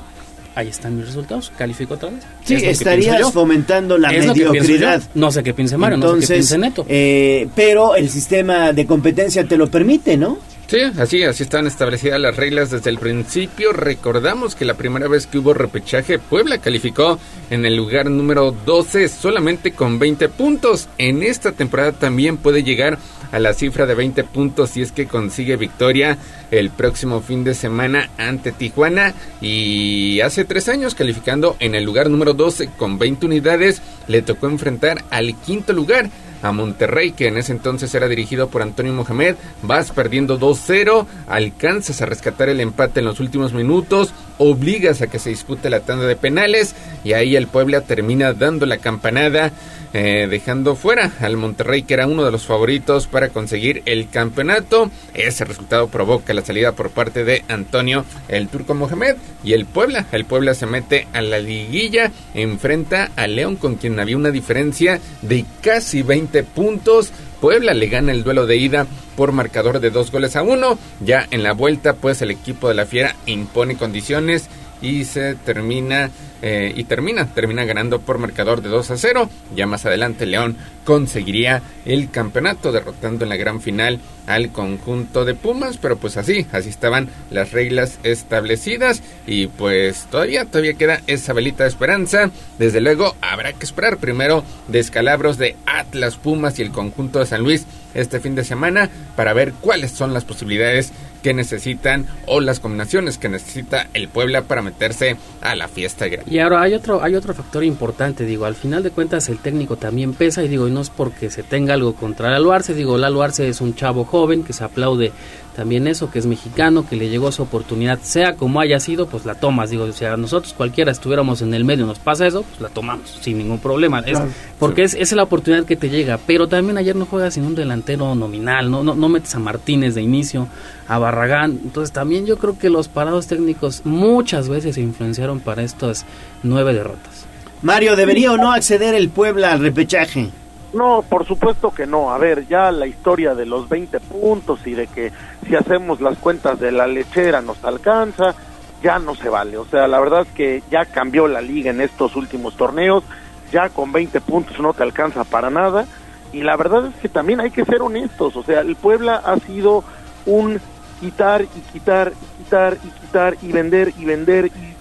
ahí 0.56 0.68
están 0.68 0.96
mis 0.96 1.08
resultados, 1.08 1.52
califico 1.58 1.96
otra 1.96 2.10
vez. 2.10 2.24
Sí, 2.44 2.56
estarías 2.56 3.32
fomentando 3.32 3.98
la 3.98 4.12
mediocridad. 4.12 5.02
No 5.16 5.32
sé 5.32 5.44
qué 5.44 5.54
piense 5.54 5.78
Mario, 5.78 5.98
no 5.98 6.14
sé 6.16 6.20
qué 6.20 6.34
piense 6.34 6.58
Neto. 6.58 6.86
Eh, 6.88 7.48
pero 7.56 7.96
el 7.96 8.10
sistema 8.10 8.74
de 8.74 8.86
competencia 8.86 9.46
te 9.46 9.58
lo 9.58 9.70
permite, 9.70 10.18
¿no? 10.18 10.38
Sí, 10.74 10.82
así, 10.98 11.22
así 11.22 11.44
están 11.44 11.68
establecidas 11.68 12.20
las 12.20 12.36
reglas 12.36 12.72
desde 12.72 12.90
el 12.90 12.98
principio. 12.98 13.74
Recordamos 13.74 14.56
que 14.56 14.66
la 14.66 14.74
primera 14.74 15.08
vez 15.08 15.28
que 15.28 15.38
hubo 15.38 15.54
repechaje, 15.54 16.18
Puebla 16.18 16.58
calificó 16.58 17.20
en 17.52 17.64
el 17.68 17.76
lugar 17.76 18.10
número 18.10 18.50
12 18.50 19.08
solamente 19.08 19.74
con 19.74 20.00
20 20.00 20.30
puntos. 20.30 20.90
En 20.98 21.22
esta 21.22 21.52
temporada 21.52 21.92
también 21.92 22.38
puede 22.38 22.64
llegar 22.64 22.98
a 23.32 23.38
la 23.38 23.54
cifra 23.54 23.86
de 23.86 23.94
20 23.94 24.24
puntos 24.24 24.72
si 24.72 24.82
es 24.82 24.92
que 24.92 25.06
consigue 25.06 25.58
victoria 25.58 26.18
el 26.50 26.72
próximo 26.72 27.22
fin 27.22 27.44
de 27.44 27.54
semana 27.54 28.10
ante 28.18 28.52
Tijuana. 28.52 29.14
Y 29.42 30.22
hace 30.22 30.44
tres 30.44 30.70
años, 30.70 30.96
calificando 30.96 31.56
en 31.60 31.76
el 31.76 31.84
lugar 31.84 32.10
número 32.10 32.34
12 32.34 32.70
con 32.80 32.98
20 32.98 33.28
unidades, 33.28 33.84
le 34.08 34.24
tocó 34.24 34.48
enfrentar 34.48 35.04
al 35.12 35.40
quinto 35.40 35.72
lugar 35.72 36.10
a 36.44 36.52
Monterrey, 36.52 37.14
que 37.14 37.28
en 37.28 37.38
ese 37.38 37.54
entonces 37.54 37.94
era 37.96 38.08
dirigido 38.08 38.50
por 38.50 38.62
Antonio 38.62 38.94
Mohamed. 38.94 39.36
Vas 39.64 39.92
perdiendo 39.92 40.40
2-0, 40.40 41.08
alcanzas 41.28 42.02
a 42.02 42.06
rescatar 42.06 42.50
el 42.50 42.60
empate 42.60 43.00
en 43.00 43.06
los 43.06 43.20
últimos 43.20 43.54
minutos 43.54 44.14
obligas 44.38 45.02
a 45.02 45.08
que 45.08 45.20
se 45.20 45.30
dispute 45.30 45.70
la 45.70 45.82
tanda 45.82 46.06
de 46.06 46.16
penales 46.16 46.76
y 47.04 47.14
ahí 47.14 47.36
el 47.36 47.48
Puebla 47.48 47.82
termina 47.82 48.34
dando 48.34 48.66
la 48.66 48.78
campanada 48.78 49.52
eh, 49.96 50.28
dejando 50.28 50.76
fuera 50.76 51.12
al 51.20 51.38
Monterrey 51.38 51.84
que 51.84 51.94
era 51.94 52.08
uno 52.08 52.26
de 52.26 52.32
los 52.32 52.48
favoritos 52.48 53.06
para 53.06 53.30
conseguir 53.30 53.84
el 53.86 54.10
campeonato. 54.10 54.90
Ese 55.14 55.46
resultado 55.46 55.88
provoca 55.88 56.34
la 56.34 56.44
salida 56.44 56.72
por 56.72 56.90
parte 56.90 57.24
de 57.24 57.44
Antonio 57.48 58.04
el 58.28 58.48
Turco 58.48 58.74
Mohamed 58.74 59.18
y 59.44 59.54
el 59.54 59.68
Puebla. 59.68 60.08
El 60.12 60.26
Puebla 60.26 60.56
se 60.56 60.66
mete 60.66 61.08
a 61.14 61.22
la 61.22 61.40
liguilla, 61.40 62.12
enfrenta 62.34 63.12
a 63.16 63.28
León 63.28 63.56
con 63.56 63.76
quien 63.76 64.00
había 64.00 64.18
una 64.18 64.32
diferencia 64.32 65.00
de 65.22 65.46
casi 65.62 66.02
20 66.02 66.42
puntos. 66.42 67.12
Puebla 67.44 67.74
le 67.74 67.88
gana 67.88 68.14
el 68.14 68.24
duelo 68.24 68.46
de 68.46 68.56
ida 68.56 68.88
por 69.18 69.34
marcador 69.34 69.82
de 69.82 69.90
dos 69.90 70.14
goles 70.14 70.38
a 70.38 70.44
uno. 70.44 70.80
Ya 71.02 71.28
en 71.30 71.44
la 71.44 71.52
vuelta, 71.52 71.92
pues 71.92 72.22
el 72.22 72.32
equipo 72.32 72.70
de 72.70 72.74
la 72.74 72.86
Fiera 72.86 73.18
impone 73.26 73.76
condiciones 73.76 74.48
y 74.84 75.06
se 75.06 75.34
termina 75.36 76.12
eh, 76.44 76.74
y 76.76 76.84
termina, 76.84 77.34
termina 77.34 77.64
ganando 77.64 78.02
por 78.02 78.18
marcador 78.18 78.62
de 78.62 78.68
2 78.68 78.92
a 78.92 78.98
0. 78.98 79.30
Ya 79.56 79.66
más 79.66 79.86
adelante 79.86 80.26
León 80.26 80.58
conseguiría 80.84 81.62
el 81.86 82.12
campeonato 82.12 82.74
derrotando 82.74 83.24
en 83.24 83.30
la 83.30 83.38
gran 83.38 83.62
final 83.62 84.00
al 84.28 84.52
conjunto 84.52 85.24
de 85.24 85.36
Pumas, 85.36 85.78
pero 85.78 85.96
pues 85.98 86.18
así, 86.18 86.46
así 86.52 86.68
estaban 86.68 87.08
las 87.32 87.54
reglas 87.54 87.98
establecidas 88.04 89.02
y 89.26 89.48
pues 89.48 90.06
todavía, 90.12 90.44
todavía 90.44 90.74
queda 90.74 91.02
esa 91.08 91.32
velita 91.32 91.64
de 91.64 91.70
esperanza. 91.70 92.30
Desde 92.60 92.82
luego 92.82 93.16
habrá 93.22 93.54
que 93.54 93.66
esperar 93.66 93.98
primero 93.98 94.44
descalabros 94.68 95.38
de 95.38 95.56
Atlas, 95.66 96.18
Pumas 96.18 96.60
y 96.60 96.62
el 96.62 96.72
conjunto 96.72 97.20
de 97.20 97.26
San 97.26 97.42
Luis 97.42 97.66
este 97.94 98.20
fin 98.20 98.36
de 98.36 98.44
semana 98.44 98.90
para 99.16 99.34
ver 99.34 99.54
cuáles 99.54 99.92
son 99.92 100.14
las 100.14 100.26
posibilidades 100.26 100.92
que 101.24 101.34
necesitan 101.34 102.06
o 102.28 102.40
las 102.42 102.60
combinaciones 102.60 103.18
que 103.18 103.30
necesita 103.30 103.88
el 103.94 104.10
Puebla 104.10 104.44
para 104.44 104.62
meterse 104.62 105.18
a 105.42 105.56
la 105.56 105.68
fiesta. 105.68 106.06
Y 106.28 106.40
ahora 106.40 106.62
hay 106.62 106.74
otro, 106.74 107.02
hay 107.02 107.16
otro 107.16 107.34
factor 107.34 107.64
importante, 107.64 108.26
digo, 108.26 108.46
al 108.46 108.56
final 108.56 108.84
de 108.84 108.92
cuentas 108.92 109.30
el 109.30 109.40
técnico 109.40 109.78
también 109.78 110.14
pesa 110.14 110.44
y 110.44 110.50
digo, 110.50 110.68
y 110.68 110.72
no 110.72 110.82
es 110.82 110.90
porque 110.90 111.30
se 111.30 111.44
tenga 111.44 111.74
algo 111.74 111.96
contra 111.96 112.30
Lalo 112.30 112.52
Arce, 112.52 112.74
digo, 112.74 112.98
Lalo 112.98 113.24
Arce 113.24 113.48
es 113.48 113.62
un 113.62 113.74
chavo 113.74 114.04
joven 114.04 114.44
que 114.44 114.54
se 114.54 114.64
aplaude 114.64 115.12
también 115.56 115.88
eso, 115.88 116.10
que 116.10 116.20
es 116.20 116.26
mexicano, 116.26 116.88
que 116.88 116.96
le 116.96 117.10
llegó 117.10 117.32
su 117.32 117.44
oportunidad, 117.44 118.00
sea 118.02 118.36
como 118.36 118.60
haya 118.60 118.80
sido, 118.80 119.08
pues 119.08 119.26
la 119.26 119.36
tomas, 119.36 119.70
digo, 119.70 119.86
o 119.86 119.92
sea, 119.92 120.18
nosotros 120.18 120.54
cualquiera 120.54 120.92
estuviéramos 120.92 121.42
en 121.42 121.54
el 121.54 121.64
medio, 121.64 121.86
nos 121.86 122.00
pasa 122.00 122.26
eso, 122.26 122.44
pues 122.44 122.62
la 122.62 122.70
tomamos 122.70 123.20
sin 123.22 123.38
ningún 123.38 123.60
problema, 123.60 124.00
es, 124.00 124.20
porque 124.60 124.84
es, 124.84 124.94
es 124.94 125.12
la 125.14 125.24
oportunidad 125.24 125.66
que 125.66 125.76
te 125.76 125.90
llega, 125.90 126.20
pero 126.26 126.48
también 126.48 126.78
ayer 126.78 126.96
no 126.96 127.06
juegas 127.06 127.36
sin 127.36 127.46
un 127.46 127.56
delantero 127.56 128.16
nominal, 128.16 128.72
no, 128.72 128.84
no, 128.84 128.96
no 128.96 129.10
metes 129.10 129.36
a 129.36 129.40
Martínez 129.40 129.96
de 129.96 130.02
inicio, 130.02 130.48
a 130.88 130.98
Barragán, 130.98 131.60
entonces 131.64 131.92
también 131.92 132.26
yo 132.26 132.38
creo 132.38 132.58
que 132.58 132.70
los 132.70 132.88
parados 132.88 133.28
técnicos 133.28 133.82
muchas 133.86 134.50
veces 134.50 134.76
se 134.76 134.82
influenciaron 134.82 135.40
para 135.40 135.64
estas 135.64 136.06
nueve 136.42 136.74
derrotas. 136.74 137.26
Mario, 137.62 137.96
¿debería 137.96 138.34
o 138.34 138.38
no 138.38 138.52
acceder 138.52 138.94
el 138.94 139.10
Puebla 139.10 139.54
al 139.54 139.62
repechaje? 139.62 140.30
No, 140.74 141.04
por 141.08 141.26
supuesto 141.26 141.72
que 141.72 141.86
no. 141.86 142.12
A 142.12 142.18
ver, 142.18 142.48
ya 142.48 142.72
la 142.72 142.88
historia 142.88 143.36
de 143.36 143.46
los 143.46 143.70
20 143.70 144.00
puntos 144.00 144.66
y 144.66 144.74
de 144.74 144.88
que 144.88 145.12
si 145.48 145.56
hacemos 145.56 146.02
las 146.02 146.18
cuentas 146.18 146.60
de 146.60 146.72
la 146.72 146.88
lechera 146.88 147.42
nos 147.42 147.64
alcanza, 147.64 148.34
ya 148.82 148.98
no 149.00 149.16
se 149.16 149.30
vale. 149.30 149.58
O 149.58 149.66
sea, 149.66 149.88
la 149.88 150.00
verdad 150.00 150.22
es 150.22 150.34
que 150.34 150.64
ya 150.72 150.86
cambió 150.86 151.28
la 151.28 151.42
liga 151.42 151.70
en 151.70 151.80
estos 151.80 152.16
últimos 152.16 152.58
torneos, 152.58 153.04
ya 153.52 153.70
con 153.70 153.92
20 153.92 154.20
puntos 154.22 154.60
no 154.60 154.74
te 154.74 154.84
alcanza 154.84 155.24
para 155.24 155.50
nada. 155.50 155.86
Y 156.32 156.42
la 156.42 156.58
verdad 156.58 156.88
es 156.88 156.96
que 156.96 157.10
también 157.10 157.40
hay 157.40 157.52
que 157.52 157.66
ser 157.66 157.84
honestos. 157.84 158.36
O 158.36 158.44
sea, 158.44 158.62
el 158.62 158.76
Puebla 158.76 159.22
ha 159.24 159.38
sido 159.38 159.84
un 160.26 160.60
quitar 161.00 161.44
y 161.44 161.60
quitar 161.72 162.12
y 162.12 162.44
quitar 162.44 162.78
y 162.84 162.88
quitar 162.88 163.38
y 163.42 163.52
vender 163.52 163.94
y 163.98 164.06
vender 164.06 164.48
y 164.48 164.73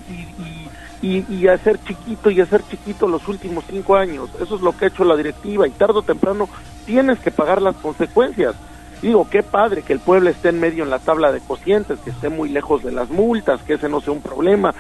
y, 1.02 1.24
y, 1.28 1.48
hacer 1.48 1.78
chiquito 1.84 2.30
y 2.30 2.40
hacer 2.40 2.62
chiquito 2.70 3.08
los 3.08 3.26
últimos 3.28 3.64
cinco 3.68 3.96
años. 3.96 4.30
Eso 4.40 4.54
es 4.54 4.62
lo 4.62 4.76
que 4.76 4.84
ha 4.84 4.88
hecho 4.88 5.04
la 5.04 5.16
directiva 5.16 5.66
y 5.66 5.72
tarde 5.72 5.98
o 5.98 6.02
temprano 6.02 6.48
tienes 6.86 7.18
que 7.18 7.30
pagar 7.30 7.60
las 7.60 7.76
consecuencias. 7.76 8.54
Digo, 9.02 9.26
qué 9.28 9.42
padre 9.42 9.82
que 9.82 9.92
el 9.92 9.98
pueblo 9.98 10.30
esté 10.30 10.50
en 10.50 10.60
medio 10.60 10.84
en 10.84 10.90
la 10.90 11.00
tabla 11.00 11.32
de 11.32 11.40
cocientes, 11.40 11.98
que 11.98 12.10
esté 12.10 12.28
muy 12.28 12.48
lejos 12.48 12.84
de 12.84 12.92
las 12.92 13.10
multas, 13.10 13.60
que 13.62 13.74
ese 13.74 13.88
no 13.88 14.00
sea 14.00 14.12
un 14.12 14.22
problema, 14.22 14.72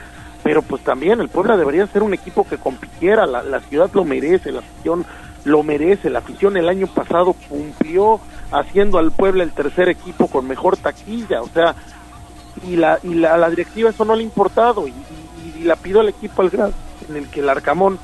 pero 0.44 0.62
pues 0.62 0.82
también 0.82 1.20
el 1.20 1.28
pueblo 1.28 1.56
debería 1.56 1.86
ser 1.88 2.04
un 2.04 2.14
equipo 2.14 2.46
que 2.46 2.56
compitiera, 2.56 3.26
la, 3.26 3.42
la 3.42 3.58
ciudad 3.60 3.90
lo 3.92 4.04
merece, 4.04 4.52
la 4.52 4.60
afición 4.60 5.04
lo 5.44 5.64
merece, 5.64 6.08
la 6.08 6.20
afición 6.20 6.56
el 6.56 6.68
año 6.68 6.86
pasado 6.86 7.34
cumplió 7.48 8.20
haciendo 8.52 8.98
al 8.98 9.10
pueblo 9.10 9.42
el 9.42 9.50
tercer 9.50 9.88
equipo 9.88 10.28
con 10.28 10.46
mejor 10.46 10.76
taquilla, 10.76 11.42
o 11.42 11.48
sea, 11.48 11.74
y 12.68 12.76
la, 12.76 13.00
y 13.02 13.14
la, 13.14 13.36
la 13.36 13.50
directiva 13.50 13.90
eso 13.90 14.04
no 14.04 14.14
le 14.14 14.20
ha 14.20 14.24
importado, 14.24 14.86
y, 14.86 14.94
y 15.62 15.66
la 15.66 15.76
pido 15.76 16.00
al 16.00 16.08
equipo 16.08 16.42
al 16.42 16.50
grado 16.50 16.72
en 17.08 17.16
el 17.16 17.28
que 17.28 17.40
el 17.40 17.48
Arcamón 17.48 17.98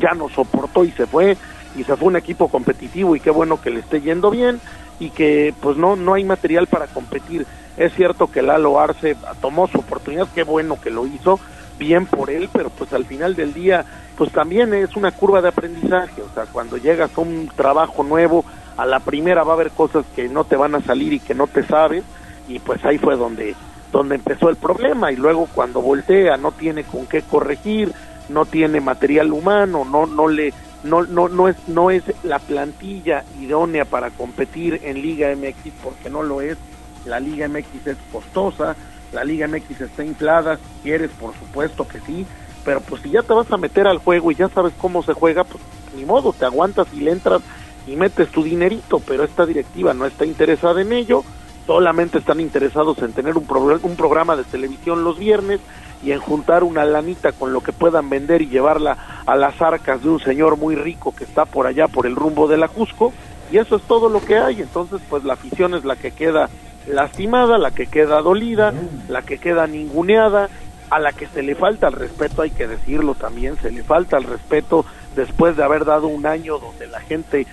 ya 0.00 0.14
no 0.14 0.28
soportó 0.28 0.84
y 0.84 0.90
se 0.92 1.06
fue 1.06 1.36
y 1.76 1.84
se 1.84 1.96
fue 1.96 2.08
un 2.08 2.16
equipo 2.16 2.48
competitivo 2.48 3.14
y 3.14 3.20
qué 3.20 3.30
bueno 3.30 3.60
que 3.60 3.70
le 3.70 3.80
esté 3.80 4.00
yendo 4.00 4.30
bien 4.30 4.60
y 4.98 5.10
que 5.10 5.54
pues 5.60 5.76
no 5.76 5.96
no 5.96 6.14
hay 6.14 6.24
material 6.24 6.66
para 6.66 6.86
competir. 6.86 7.46
Es 7.76 7.92
cierto 7.94 8.28
que 8.28 8.42
Lalo 8.42 8.78
Arce 8.78 9.16
tomó 9.40 9.66
su 9.66 9.78
oportunidad, 9.78 10.28
qué 10.34 10.44
bueno 10.44 10.80
que 10.80 10.90
lo 10.90 11.06
hizo, 11.06 11.40
bien 11.78 12.06
por 12.06 12.30
él, 12.30 12.48
pero 12.52 12.70
pues 12.70 12.92
al 12.92 13.04
final 13.04 13.34
del 13.34 13.52
día 13.52 13.84
pues 14.16 14.30
también 14.30 14.72
es 14.74 14.94
una 14.94 15.10
curva 15.10 15.42
de 15.42 15.48
aprendizaje, 15.48 16.22
o 16.22 16.32
sea, 16.32 16.44
cuando 16.46 16.76
llegas 16.76 17.10
a 17.16 17.20
un 17.20 17.50
trabajo 17.56 18.04
nuevo, 18.04 18.44
a 18.76 18.86
la 18.86 19.00
primera 19.00 19.42
va 19.42 19.52
a 19.52 19.56
haber 19.56 19.72
cosas 19.72 20.06
que 20.14 20.28
no 20.28 20.44
te 20.44 20.56
van 20.56 20.76
a 20.76 20.80
salir 20.80 21.12
y 21.12 21.20
que 21.20 21.34
no 21.34 21.48
te 21.48 21.64
sabes 21.64 22.04
y 22.46 22.60
pues 22.60 22.84
ahí 22.84 22.98
fue 22.98 23.16
donde 23.16 23.56
donde 23.94 24.16
empezó 24.16 24.48
el 24.48 24.56
problema 24.56 25.12
y 25.12 25.16
luego 25.16 25.48
cuando 25.54 25.80
voltea 25.80 26.36
no 26.36 26.50
tiene 26.50 26.82
con 26.82 27.06
qué 27.06 27.22
corregir, 27.22 27.92
no 28.28 28.44
tiene 28.44 28.80
material 28.80 29.32
humano, 29.32 29.84
no 29.84 30.04
no 30.04 30.26
le 30.26 30.52
no 30.82 31.04
no 31.04 31.28
no 31.28 31.48
es 31.48 31.56
no 31.68 31.92
es 31.92 32.02
la 32.24 32.40
plantilla 32.40 33.24
idónea 33.40 33.84
para 33.84 34.10
competir 34.10 34.80
en 34.82 35.00
Liga 35.00 35.32
MX 35.36 35.72
porque 35.80 36.10
no 36.10 36.24
lo 36.24 36.40
es. 36.40 36.58
La 37.06 37.20
Liga 37.20 37.46
MX 37.46 37.86
es 37.86 37.96
costosa, 38.10 38.74
la 39.12 39.22
Liga 39.22 39.46
MX 39.46 39.82
está 39.82 40.04
inflada, 40.04 40.56
si 40.56 40.82
quieres, 40.82 41.10
por 41.12 41.32
supuesto 41.34 41.86
que 41.86 42.00
sí, 42.00 42.26
pero 42.64 42.80
pues 42.80 43.00
si 43.02 43.10
ya 43.10 43.22
te 43.22 43.32
vas 43.32 43.50
a 43.52 43.58
meter 43.58 43.86
al 43.86 43.98
juego 43.98 44.32
y 44.32 44.34
ya 44.34 44.48
sabes 44.48 44.72
cómo 44.76 45.04
se 45.04 45.12
juega, 45.12 45.44
pues 45.44 45.62
ni 45.94 46.04
modo, 46.04 46.32
te 46.32 46.46
aguantas 46.46 46.88
y 46.92 47.00
le 47.00 47.12
entras 47.12 47.42
y 47.86 47.94
metes 47.94 48.28
tu 48.30 48.42
dinerito, 48.42 48.98
pero 49.06 49.22
esta 49.22 49.46
directiva 49.46 49.94
no 49.94 50.06
está 50.06 50.24
interesada 50.24 50.80
en 50.80 50.92
ello 50.92 51.22
solamente 51.66 52.18
están 52.18 52.40
interesados 52.40 52.98
en 52.98 53.12
tener 53.12 53.36
un, 53.36 53.46
un 53.82 53.96
programa 53.96 54.36
de 54.36 54.44
televisión 54.44 55.04
los 55.04 55.18
viernes 55.18 55.60
y 56.02 56.12
en 56.12 56.20
juntar 56.20 56.64
una 56.64 56.84
lanita 56.84 57.32
con 57.32 57.52
lo 57.52 57.62
que 57.62 57.72
puedan 57.72 58.10
vender 58.10 58.42
y 58.42 58.48
llevarla 58.48 59.22
a 59.24 59.36
las 59.36 59.60
arcas 59.62 60.02
de 60.02 60.10
un 60.10 60.20
señor 60.20 60.58
muy 60.58 60.76
rico 60.76 61.14
que 61.14 61.24
está 61.24 61.46
por 61.46 61.66
allá 61.66 61.88
por 61.88 62.06
el 62.06 62.16
rumbo 62.16 62.46
de 62.46 62.58
la 62.58 62.68
Cusco 62.68 63.12
y 63.50 63.58
eso 63.58 63.76
es 63.76 63.82
todo 63.82 64.08
lo 64.08 64.20
que 64.20 64.38
hay. 64.38 64.60
Entonces 64.60 65.00
pues 65.08 65.24
la 65.24 65.34
afición 65.34 65.74
es 65.74 65.84
la 65.84 65.96
que 65.96 66.10
queda 66.10 66.50
lastimada 66.86 67.56
la 67.56 67.70
que 67.70 67.86
queda 67.86 68.20
dolida 68.20 68.74
la 69.08 69.22
que 69.22 69.38
queda 69.38 69.66
ninguneada 69.66 70.50
a 70.90 70.98
la 70.98 71.12
que 71.12 71.26
se 71.26 71.42
le 71.42 71.54
falta 71.54 71.88
el 71.88 71.94
respeto 71.94 72.42
hay 72.42 72.50
que 72.50 72.66
decirlo 72.66 73.14
también 73.14 73.56
se 73.56 73.70
le 73.70 73.82
falta 73.82 74.18
el 74.18 74.24
respeto 74.24 74.84
después 75.16 75.56
de 75.56 75.64
haber 75.64 75.86
dado 75.86 76.08
un 76.08 76.26
año 76.26 76.58
donde 76.58 76.86
la 76.86 77.00
gente 77.00 77.46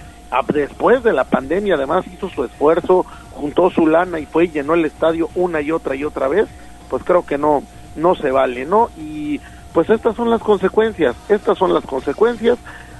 después 0.53 1.03
de 1.03 1.13
la 1.13 1.25
pandemia 1.25 1.75
además 1.75 2.05
hizo 2.07 2.29
su 2.29 2.43
esfuerzo, 2.43 3.05
juntó 3.41 3.71
su 3.71 3.87
lana 3.87 4.19
y 4.19 4.25
fue 4.25 4.45
y 4.45 4.51
llenó 4.51 4.75
el 4.75 4.85
estadio 4.85 5.29
una 5.35 5.61
y 5.61 5.71
otra 5.71 5.95
y 5.95 6.03
otra 6.03 6.27
vez, 6.27 6.47
pues 6.89 7.03
creo 7.03 7.25
que 7.25 7.37
no, 7.37 7.63
no 7.95 8.15
se 8.15 8.31
vale, 8.31 8.65
¿no? 8.65 8.89
Y 8.97 9.41
pues 9.73 9.89
estas 9.89 10.15
son 10.15 10.29
las 10.29 10.41
consecuencias, 10.41 11.15
estas 11.27 11.57
son 11.57 11.73
las 11.73 11.83
consecuencias. 11.85 12.57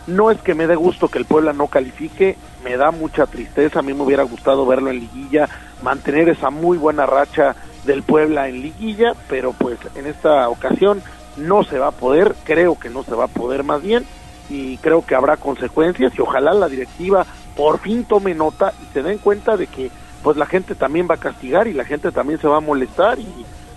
No 0.07 0.31
es 0.31 0.41
que 0.41 0.55
me 0.55 0.65
dé 0.65 0.75
gusto 0.75 1.09
que 1.09 1.19
el 1.19 1.25
Puebla 1.25 1.53
no 1.53 1.67
califique, 1.67 2.35
me 2.63 2.75
da 2.75 2.89
mucha 2.89 3.27
tristeza, 3.27 3.79
a 3.79 3.83
mí 3.83 3.93
me 3.93 4.01
hubiera 4.01 4.23
gustado 4.23 4.65
verlo 4.65 4.89
en 4.89 4.99
liguilla, 4.99 5.47
mantener 5.83 6.27
esa 6.29 6.49
muy 6.49 6.77
buena 6.77 7.05
racha 7.05 7.55
del 7.85 8.01
Puebla 8.01 8.49
en 8.49 8.63
liguilla, 8.63 9.13
pero 9.29 9.53
pues 9.53 9.77
en 9.93 10.07
esta 10.07 10.49
ocasión 10.49 11.03
no 11.37 11.63
se 11.63 11.77
va 11.77 11.87
a 11.87 11.91
poder, 11.91 12.33
creo 12.43 12.79
que 12.79 12.89
no 12.89 13.03
se 13.03 13.13
va 13.13 13.25
a 13.25 13.27
poder 13.27 13.63
más 13.63 13.83
bien, 13.83 14.05
y 14.49 14.77
creo 14.77 15.05
que 15.05 15.15
habrá 15.15 15.37
consecuencias 15.37 16.13
y 16.17 16.21
ojalá 16.21 16.53
la 16.53 16.67
directiva 16.67 17.25
por 17.55 17.79
fin 17.79 18.03
tome 18.03 18.33
nota 18.33 18.73
y 18.81 18.93
se 18.93 19.03
den 19.03 19.19
cuenta 19.19 19.55
de 19.55 19.67
que 19.67 19.91
pues 20.23 20.37
la 20.37 20.45
gente 20.45 20.75
también 20.75 21.07
va 21.09 21.15
a 21.15 21.19
castigar 21.19 21.67
y 21.67 21.73
la 21.73 21.85
gente 21.85 22.11
también 22.11 22.39
se 22.39 22.47
va 22.47 22.57
a 22.57 22.61
molestar 22.61 23.19
y 23.19 23.27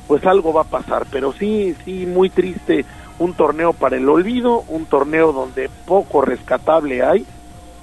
pues 0.07 0.25
algo 0.27 0.53
va 0.53 0.63
a 0.63 0.65
pasar, 0.65 1.07
pero 1.11 1.33
sí, 1.33 1.75
sí, 1.85 2.07
muy 2.07 2.29
triste 2.29 2.85
un 3.19 3.33
torneo 3.33 3.73
para 3.73 3.97
el 3.97 4.09
olvido, 4.09 4.65
un 4.69 4.87
torneo 4.87 5.33
donde 5.33 5.71
poco 5.87 6.21
rescatable 6.21 7.03
hay, 7.03 7.27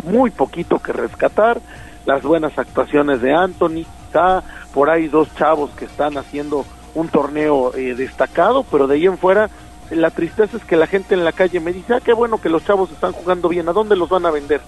muy 0.03 0.29
poquito 0.29 0.79
que 0.79 0.93
rescatar, 0.93 1.59
las 2.05 2.21
buenas 2.23 2.57
actuaciones 2.57 3.21
de 3.21 3.33
Anthony, 3.33 3.85
está 4.07 4.43
por 4.73 4.89
ahí 4.89 5.07
dos 5.07 5.33
chavos 5.35 5.71
que 5.71 5.85
están 5.85 6.17
haciendo 6.17 6.65
un 6.93 7.07
torneo 7.07 7.73
eh, 7.75 7.95
destacado, 7.95 8.63
pero 8.69 8.87
de 8.87 8.95
ahí 8.95 9.05
en 9.05 9.17
fuera 9.17 9.49
la 9.89 10.09
tristeza 10.09 10.57
es 10.57 10.63
que 10.63 10.75
la 10.75 10.87
gente 10.87 11.15
en 11.15 11.23
la 11.23 11.31
calle 11.31 11.59
me 11.59 11.73
dice, 11.73 11.93
ah, 11.93 12.01
qué 12.03 12.13
bueno 12.13 12.39
que 12.39 12.49
los 12.49 12.63
chavos 12.65 12.91
están 12.91 13.11
jugando 13.11 13.49
bien, 13.49 13.67
¿a 13.67 13.73
dónde 13.73 13.95
los 13.95 14.09
van 14.09 14.25
a 14.25 14.31
vender? 14.31 14.61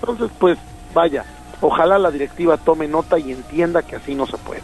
Entonces, 0.00 0.30
pues, 0.38 0.58
vaya, 0.92 1.24
ojalá 1.60 1.98
la 1.98 2.10
directiva 2.10 2.56
tome 2.56 2.88
nota 2.88 3.18
y 3.18 3.32
entienda 3.32 3.82
que 3.82 3.96
así 3.96 4.14
no 4.14 4.26
se 4.26 4.36
puede. 4.38 4.62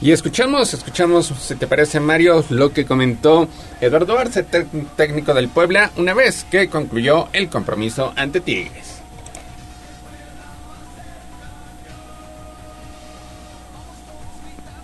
Y 0.00 0.10
escuchamos, 0.10 0.74
escuchamos, 0.74 1.26
si 1.26 1.54
te 1.54 1.68
parece 1.68 2.00
Mario, 2.00 2.44
lo 2.50 2.72
que 2.72 2.84
comentó 2.84 3.46
Eduardo 3.80 4.18
Arce, 4.18 4.44
técnico 4.96 5.32
del 5.32 5.48
Puebla, 5.48 5.92
una 5.96 6.12
vez 6.12 6.44
que 6.50 6.68
concluyó 6.68 7.28
el 7.32 7.48
compromiso 7.48 8.12
ante 8.16 8.40
Tigres. 8.40 9.02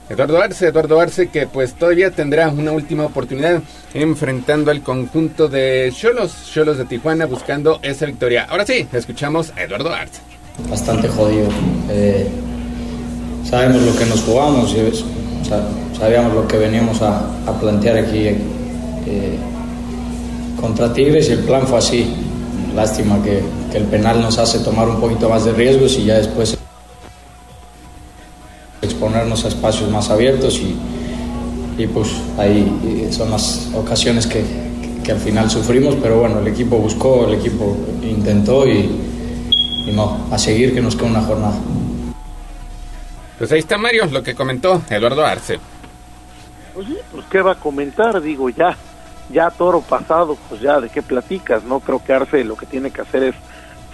Eduardo 0.09 0.41
Arce, 0.41 0.69
Eduardo 0.69 1.01
Arce 1.01 1.29
que 1.29 1.49
pues 1.49 1.75
todavía 1.75 2.13
tendrá 2.13 2.49
una 2.49 2.71
última 2.71 3.05
oportunidad 3.05 3.61
enfrentando 3.93 4.71
al 4.71 4.83
conjunto 4.83 5.49
de 5.49 5.93
Cholos, 5.95 6.49
Cholos 6.51 6.79
de 6.79 6.85
Tijuana 6.85 7.27
buscando 7.27 7.79
esa 7.83 8.07
victoria. 8.07 8.47
Ahora 8.49 8.65
sí, 8.65 8.87
escuchamos 8.93 9.53
a 9.57 9.65
Eduardo 9.65 9.93
Arce. 9.93 10.28
Bastante 10.71 11.09
jodido. 11.09 11.49
Eh, 11.91 12.29
sabemos 13.45 13.83
lo 13.83 13.97
que 13.97 14.07
nos 14.07 14.23
jugamos, 14.23 14.75
sabíamos 15.99 16.35
lo 16.35 16.47
que 16.47 16.59
veníamos 16.59 17.01
a, 17.03 17.21
a 17.47 17.53
plantear 17.61 17.97
aquí 17.97 18.27
eh, 18.27 19.39
contra 20.61 20.93
Tigres 20.93 21.29
y 21.29 21.33
el 21.33 21.41
plan 21.41 21.67
fue 21.67 21.79
así. 21.79 22.07
Lástima 22.75 23.23
que, 23.23 23.43
el 23.75 23.85
penal 23.85 24.23
nos 24.23 24.39
hace 24.39 24.61
tomar 24.61 24.89
un 24.89 24.99
poquito 24.99 25.29
más 25.29 25.45
de 25.45 25.53
riesgos 25.53 25.99
y 25.99 26.07
ya 26.07 26.15
después 26.15 26.57
exponernos 28.81 29.45
a 29.45 29.49
espacios 29.49 29.91
más 29.91 30.09
abiertos 30.09 30.59
y, 30.59 30.75
y 31.77 31.87
pues 31.87 32.09
ahí 32.39 33.09
son 33.11 33.31
las 33.31 33.69
ocasiones 33.75 34.27
que, 34.27 34.43
que 35.05 35.13
al 35.13 35.19
final 35.19 35.51
sufrimos, 35.51 35.97
pero 36.03 36.21
bueno, 36.21 36.39
el 36.41 36.47
equipo 36.47 36.79
buscó, 36.79 37.27
el 37.27 37.35
equipo 37.35 37.77
intentó 38.03 38.67
y, 38.67 38.89
y 39.87 39.93
no, 39.93 40.27
a 40.31 40.39
seguir 40.39 40.75
que 40.75 40.81
nos 40.81 40.97
queda 40.97 41.09
una 41.09 41.23
jornada. 41.23 41.59
Pues 43.39 43.53
ahí 43.53 43.61
está 43.61 43.79
Mario, 43.79 44.07
lo 44.07 44.23
que 44.23 44.35
comentó 44.35 44.83
Eduardo 44.91 45.25
Arce. 45.25 45.61
Pues 46.75 46.87
sí, 46.89 46.97
pues 47.13 47.25
qué 47.31 47.41
va 47.41 47.53
a 47.53 47.61
comentar, 47.61 48.21
digo, 48.21 48.51
ya, 48.51 48.77
ya 49.31 49.51
toro 49.51 49.81
pasado, 49.81 50.37
pues 50.49 50.61
ya 50.61 50.81
de 50.81 50.89
qué 50.89 51.03
platicas, 51.03 51.65
¿no? 51.65 51.81
Creo 51.81 52.03
que 52.03 52.13
Arce 52.13 52.45
lo 52.45 52.57
que 52.57 52.67
tiene 52.67 52.91
que 52.91 53.01
hacer 53.01 53.23
es 53.23 53.35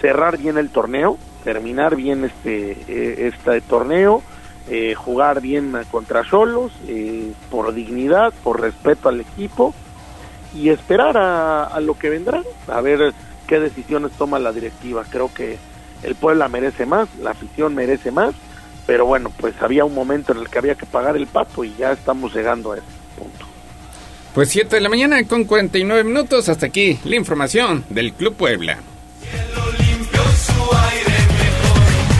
cerrar 0.01 0.37
bien 0.37 0.57
el 0.57 0.69
torneo, 0.69 1.17
terminar 1.43 1.95
bien 1.95 2.25
este, 2.25 2.71
eh, 2.87 3.27
este 3.27 3.61
torneo, 3.61 4.23
eh, 4.67 4.95
jugar 4.95 5.41
bien 5.41 5.73
contra 5.91 6.23
Solos, 6.23 6.71
por 7.51 7.73
dignidad, 7.73 8.33
por 8.43 8.61
respeto 8.61 9.09
al 9.09 9.21
equipo 9.21 9.75
y 10.55 10.69
esperar 10.69 11.17
a, 11.17 11.65
a 11.65 11.79
lo 11.81 11.97
que 11.97 12.09
vendrá, 12.09 12.41
a 12.67 12.81
ver 12.81 13.13
qué 13.45 13.59
decisiones 13.59 14.11
toma 14.13 14.39
la 14.39 14.51
directiva. 14.51 15.03
Creo 15.07 15.31
que 15.31 15.59
el 16.05 16.15
Puebla 16.15 16.47
merece 16.47 16.85
más, 16.85 17.09
la 17.21 17.31
afición 17.31 17.75
merece 17.75 18.11
más, 18.11 18.33
pero 18.85 19.05
bueno, 19.05 19.31
pues 19.37 19.55
había 19.61 19.85
un 19.85 19.93
momento 19.93 20.31
en 20.31 20.39
el 20.39 20.49
que 20.49 20.59
había 20.59 20.75
que 20.75 20.85
pagar 20.85 21.15
el 21.17 21.27
pato 21.27 21.63
y 21.63 21.73
ya 21.75 21.91
estamos 21.91 22.33
llegando 22.33 22.71
a 22.71 22.77
ese 22.77 22.85
punto. 23.17 23.45
Pues 24.33 24.49
7 24.49 24.75
de 24.75 24.81
la 24.81 24.89
mañana 24.89 25.23
con 25.25 25.45
49 25.45 26.03
minutos. 26.03 26.49
Hasta 26.49 26.65
aquí 26.65 26.99
la 27.05 27.15
información 27.15 27.85
del 27.89 28.13
Club 28.13 28.35
Puebla. 28.35 28.79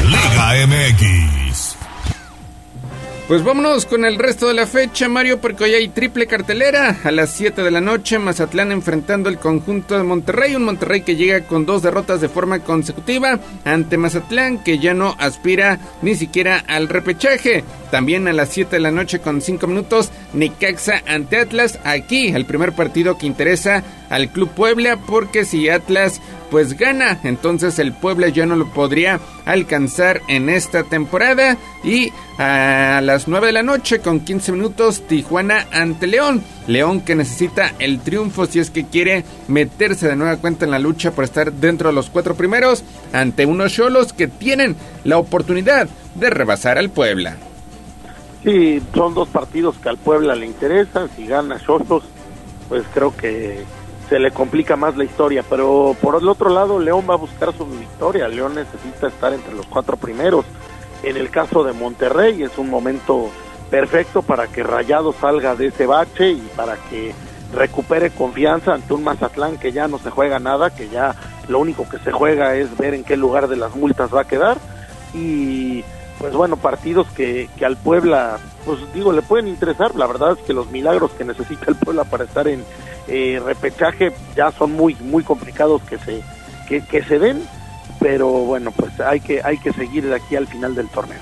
Liga 0.08 0.68
MX. 0.68 1.35
Pues 3.28 3.44
vámonos 3.44 3.88
con 3.88 4.06
el 4.06 4.20
resto 4.20 4.48
de 4.48 4.54
la 4.54 4.68
fecha, 4.68 5.10
Mario, 5.10 5.42
porque 5.42 5.64
hoy 5.64 5.74
hay 5.74 5.88
triple 5.88 6.28
cartelera. 6.28 7.00
A 7.04 7.10
las 7.10 7.32
7 7.32 7.64
de 7.64 7.72
la 7.72 7.82
noche, 7.82 8.20
Mazatlán 8.20 8.72
enfrentando 8.72 9.30
el 9.30 9.40
conjunto 9.40 9.98
de 9.98 10.04
Monterrey. 10.04 10.56
Un 10.56 10.64
Monterrey 10.64 11.02
que 11.02 11.16
llega 11.16 11.42
con 11.48 11.66
dos 11.66 11.82
derrotas 11.82 12.22
de 12.22 12.30
forma 12.30 12.60
consecutiva 12.60 13.40
ante 13.64 13.98
Mazatlán, 13.98 14.64
que 14.64 14.78
ya 14.78 14.94
no 14.94 15.16
aspira 15.18 15.80
ni 16.04 16.14
siquiera 16.14 16.64
al 16.68 16.88
repechaje. 16.88 17.64
También 17.90 18.28
a 18.28 18.34
las 18.34 18.50
7 18.50 18.76
de 18.76 18.82
la 18.82 18.92
noche 18.92 19.18
con 19.18 19.42
5 19.42 19.66
minutos, 19.66 20.12
Necaxa 20.34 21.02
ante 21.08 21.40
Atlas. 21.40 21.80
Aquí 21.84 22.28
el 22.28 22.46
primer 22.46 22.74
partido 22.74 23.18
que 23.18 23.26
interesa 23.26 23.84
al 24.16 24.30
Club 24.30 24.50
Puebla, 24.50 24.98
porque 25.06 25.44
si 25.44 25.68
Atlas 25.68 26.22
pues 26.50 26.78
gana, 26.78 27.20
entonces 27.24 27.80
el 27.80 27.92
Puebla 27.92 28.30
ya 28.30 28.46
no 28.46 28.56
lo 28.56 28.72
podría 28.72 29.20
alcanzar 29.46 30.22
en 30.30 30.48
esta 30.48 30.84
temporada. 30.84 31.58
Y 31.84 32.14
a 32.38 33.02
las 33.04 33.28
9 33.28 33.48
de 33.48 33.54
la 33.54 33.64
noche 33.64 34.00
con 34.00 34.22
15 34.22 34.54
minutos, 34.54 35.06
Tijuana 35.06 35.68
ante 35.74 36.08
León. 36.08 36.42
León 36.68 37.02
que 37.02 37.16
necesita 37.16 37.74
el 37.80 38.00
triunfo 38.00 38.46
si 38.46 38.60
es 38.60 38.70
que 38.70 38.86
quiere 38.86 39.26
meterse 39.50 40.08
de 40.08 40.16
nueva 40.16 40.38
cuenta 40.38 40.64
en 40.64 40.72
la 40.72 40.80
lucha 40.80 41.12
por 41.12 41.26
estar 41.26 41.52
dentro 41.52 41.90
de 41.90 41.96
los 41.96 42.10
cuatro 42.10 42.36
primeros 42.36 42.86
ante 43.12 43.46
unos 43.46 43.74
cholos 43.74 44.14
que 44.14 44.30
tienen 44.30 44.78
la 45.04 45.18
oportunidad 45.18 45.90
de 46.16 46.30
rebasar 46.30 46.78
al 46.78 46.90
Puebla. 46.90 47.36
Sí, 48.46 48.82
son 48.94 49.14
dos 49.14 49.28
partidos 49.28 49.76
que 49.78 49.90
al 49.90 49.98
Puebla 49.98 50.36
le 50.36 50.46
interesan. 50.46 51.10
Si 51.18 51.26
gana 51.28 51.60
Cholos, 51.60 52.04
pues 52.70 52.84
creo 52.94 53.14
que 53.18 53.66
se 54.10 54.20
le 54.20 54.32
complica 54.32 54.76
más 54.76 54.96
la 54.98 55.04
historia. 55.04 55.44
Pero 55.50 55.96
por 56.02 56.22
el 56.22 56.28
otro 56.28 56.50
lado, 56.50 56.80
León 56.80 57.06
va 57.10 57.16
a 57.16 57.18
buscar 57.18 57.54
su 57.54 57.66
victoria. 57.66 58.28
León 58.28 58.56
necesita 58.56 59.08
estar 59.08 59.34
entre 59.34 59.54
los 59.54 59.66
cuatro 59.68 59.98
primeros. 59.98 60.46
En 61.04 61.18
el 61.18 61.30
caso 61.30 61.64
de 61.64 61.74
Monterrey, 61.74 62.44
es 62.44 62.58
un 62.58 62.70
momento 62.70 63.30
perfecto 63.70 64.22
para 64.22 64.48
que 64.48 64.64
Rayado 64.64 65.14
salga 65.14 65.56
de 65.56 65.68
ese 65.68 65.86
bache 65.86 66.32
y 66.32 66.50
para 66.56 66.78
que 66.90 67.14
recupere 67.54 68.12
confianza 68.12 68.74
ante 68.74 68.94
un 68.94 69.04
Mazatlán 69.04 69.58
que 69.58 69.72
ya 69.72 69.88
no 69.88 69.98
se 69.98 70.10
juega 70.10 70.40
nada, 70.40 70.70
que 70.70 70.90
ya 70.90 71.16
lo 71.48 71.60
único 71.60 71.88
que 71.88 72.00
se 72.00 72.12
juega 72.12 72.56
es 72.56 72.76
ver 72.78 72.94
en 72.94 73.04
qué 73.04 73.18
lugar 73.18 73.48
de 73.48 73.56
las 73.56 73.76
multas 73.76 74.14
va 74.14 74.22
a 74.22 74.28
quedar. 74.28 74.58
Y 75.14 75.84
pues 76.20 76.34
bueno, 76.34 76.58
partidos 76.58 77.08
que, 77.10 77.50
que 77.58 77.66
al 77.66 77.78
Puebla, 77.78 78.38
pues 78.66 78.80
digo, 78.94 79.12
le 79.12 79.22
pueden 79.22 79.48
interesar. 79.48 79.96
La 79.96 80.08
verdad 80.08 80.38
es 80.38 80.40
que 80.46 80.54
los 80.54 80.72
milagros 80.72 81.12
que 81.12 81.26
necesita 81.26 81.66
el 81.68 81.76
Puebla 81.76 82.04
para 82.04 82.24
estar 82.24 82.48
en 82.48 82.64
eh, 83.08 83.42
repechaje 83.44 84.14
ya 84.36 84.52
son 84.52 84.72
muy, 84.72 84.96
muy 84.96 85.24
complicados 85.24 85.82
que 85.84 85.98
se, 85.98 86.24
que, 86.68 86.82
que 86.82 87.04
se 87.04 87.20
den. 87.20 87.44
Pero 88.00 88.28
bueno, 88.28 88.72
pues 88.72 89.00
hay 89.00 89.20
que, 89.20 89.42
hay 89.44 89.58
que 89.58 89.74
seguir 89.74 90.06
de 90.06 90.16
aquí 90.16 90.36
al 90.36 90.48
final 90.48 90.76
del 90.76 90.90
torneo. 90.90 91.22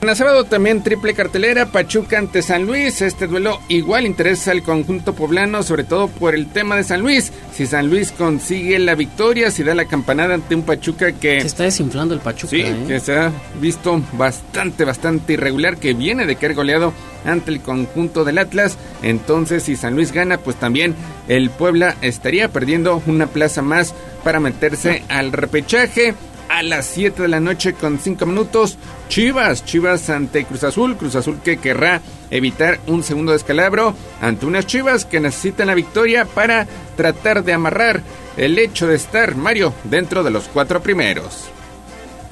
En 0.00 0.08
el 0.08 0.14
sábado 0.14 0.44
también 0.44 0.84
triple 0.84 1.12
cartelera, 1.12 1.66
Pachuca 1.66 2.18
ante 2.18 2.40
San 2.40 2.66
Luis. 2.66 3.02
Este 3.02 3.26
duelo 3.26 3.58
igual 3.66 4.06
interesa 4.06 4.52
al 4.52 4.62
conjunto 4.62 5.12
poblano, 5.12 5.64
sobre 5.64 5.82
todo 5.82 6.06
por 6.06 6.36
el 6.36 6.46
tema 6.46 6.76
de 6.76 6.84
San 6.84 7.00
Luis. 7.00 7.32
Si 7.52 7.66
San 7.66 7.90
Luis 7.90 8.12
consigue 8.12 8.78
la 8.78 8.94
victoria, 8.94 9.50
si 9.50 9.64
da 9.64 9.74
la 9.74 9.86
campanada 9.86 10.34
ante 10.34 10.54
un 10.54 10.62
Pachuca 10.62 11.10
que... 11.10 11.40
Se 11.40 11.48
está 11.48 11.64
desinflando 11.64 12.14
el 12.14 12.20
Pachuca. 12.20 12.50
Sí, 12.50 12.60
¿eh? 12.60 12.84
que 12.86 13.00
se 13.00 13.16
ha 13.16 13.32
visto 13.60 14.00
bastante, 14.12 14.84
bastante 14.84 15.32
irregular, 15.32 15.78
que 15.78 15.94
viene 15.94 16.26
de 16.26 16.36
caer 16.36 16.54
goleado 16.54 16.92
ante 17.24 17.50
el 17.50 17.60
conjunto 17.60 18.24
del 18.24 18.38
Atlas. 18.38 18.78
Entonces, 19.02 19.64
si 19.64 19.74
San 19.74 19.96
Luis 19.96 20.12
gana, 20.12 20.38
pues 20.38 20.54
también 20.54 20.94
el 21.26 21.50
Puebla 21.50 21.96
estaría 22.02 22.48
perdiendo 22.50 23.02
una 23.06 23.26
plaza 23.26 23.62
más 23.62 23.94
para 24.22 24.38
meterse 24.38 25.02
al 25.08 25.32
repechaje. 25.32 26.14
A 26.48 26.62
las 26.62 26.86
7 26.86 27.22
de 27.22 27.28
la 27.28 27.40
noche 27.40 27.74
con 27.74 27.98
5 27.98 28.24
minutos, 28.24 28.78
Chivas, 29.08 29.64
Chivas 29.64 30.08
ante 30.10 30.44
Cruz 30.44 30.64
Azul, 30.64 30.96
Cruz 30.96 31.14
Azul 31.14 31.40
que 31.44 31.58
querrá 31.58 32.00
evitar 32.30 32.78
un 32.86 33.02
segundo 33.02 33.32
descalabro 33.32 33.94
ante 34.20 34.46
unas 34.46 34.66
Chivas 34.66 35.04
que 35.04 35.20
necesitan 35.20 35.66
la 35.66 35.74
victoria 35.74 36.24
para 36.24 36.66
tratar 36.96 37.44
de 37.44 37.52
amarrar 37.52 38.02
el 38.36 38.58
hecho 38.58 38.86
de 38.86 38.96
estar, 38.96 39.36
Mario, 39.36 39.74
dentro 39.84 40.22
de 40.22 40.30
los 40.30 40.48
cuatro 40.48 40.80
primeros. 40.80 41.50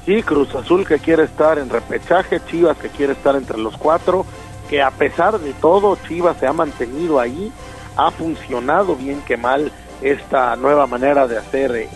Sí, 0.06 0.22
Cruz 0.22 0.54
Azul 0.54 0.86
que 0.86 0.98
quiere 0.98 1.24
estar 1.24 1.58
en 1.58 1.68
repechaje, 1.68 2.40
Chivas 2.48 2.78
que 2.78 2.88
quiere 2.88 3.12
estar 3.12 3.36
entre 3.36 3.58
los 3.58 3.76
cuatro, 3.76 4.24
que 4.70 4.80
a 4.80 4.90
pesar 4.92 5.38
de 5.38 5.52
todo 5.54 5.98
Chivas 6.08 6.38
se 6.38 6.46
ha 6.46 6.52
mantenido 6.52 7.20
ahí, 7.20 7.52
ha 7.96 8.10
funcionado 8.10 8.96
bien 8.96 9.20
que 9.26 9.36
mal 9.36 9.72
esta 10.02 10.56
nueva 10.56 10.86
manera 10.86 11.26
de 11.26 11.38
hacer 11.38 11.74
eh, 11.74 11.88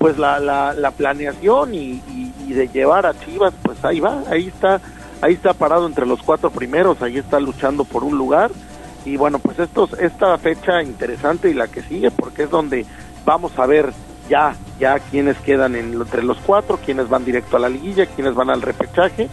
pues 0.00 0.16
la, 0.16 0.40
la, 0.40 0.72
la 0.72 0.92
planeación 0.92 1.74
y, 1.74 2.02
y, 2.48 2.54
de 2.54 2.68
llevar 2.68 3.04
a 3.04 3.12
Chivas, 3.20 3.52
pues 3.62 3.84
ahí 3.84 4.00
va, 4.00 4.24
ahí 4.30 4.48
está, 4.48 4.80
ahí 5.20 5.34
está 5.34 5.52
parado 5.52 5.86
entre 5.86 6.06
los 6.06 6.22
cuatro 6.22 6.50
primeros, 6.50 7.02
ahí 7.02 7.18
está 7.18 7.38
luchando 7.38 7.84
por 7.84 8.02
un 8.02 8.16
lugar 8.16 8.50
y 9.04 9.18
bueno, 9.18 9.38
pues 9.38 9.58
estos, 9.58 9.92
esta 10.00 10.36
fecha 10.38 10.82
interesante 10.82 11.50
y 11.50 11.54
la 11.54 11.68
que 11.68 11.82
sigue 11.82 12.10
porque 12.10 12.44
es 12.44 12.50
donde 12.50 12.86
vamos 13.26 13.56
a 13.58 13.66
ver 13.66 13.92
ya, 14.30 14.56
ya 14.80 14.98
quienes 14.98 15.36
quedan 15.36 15.76
en, 15.76 15.92
entre 15.92 16.22
los 16.22 16.38
cuatro, 16.38 16.78
quienes 16.82 17.10
van 17.10 17.26
directo 17.26 17.58
a 17.58 17.60
la 17.60 17.68
liguilla, 17.68 18.06
quienes 18.06 18.34
van 18.34 18.48
al 18.48 18.62
repechaje 18.62 19.28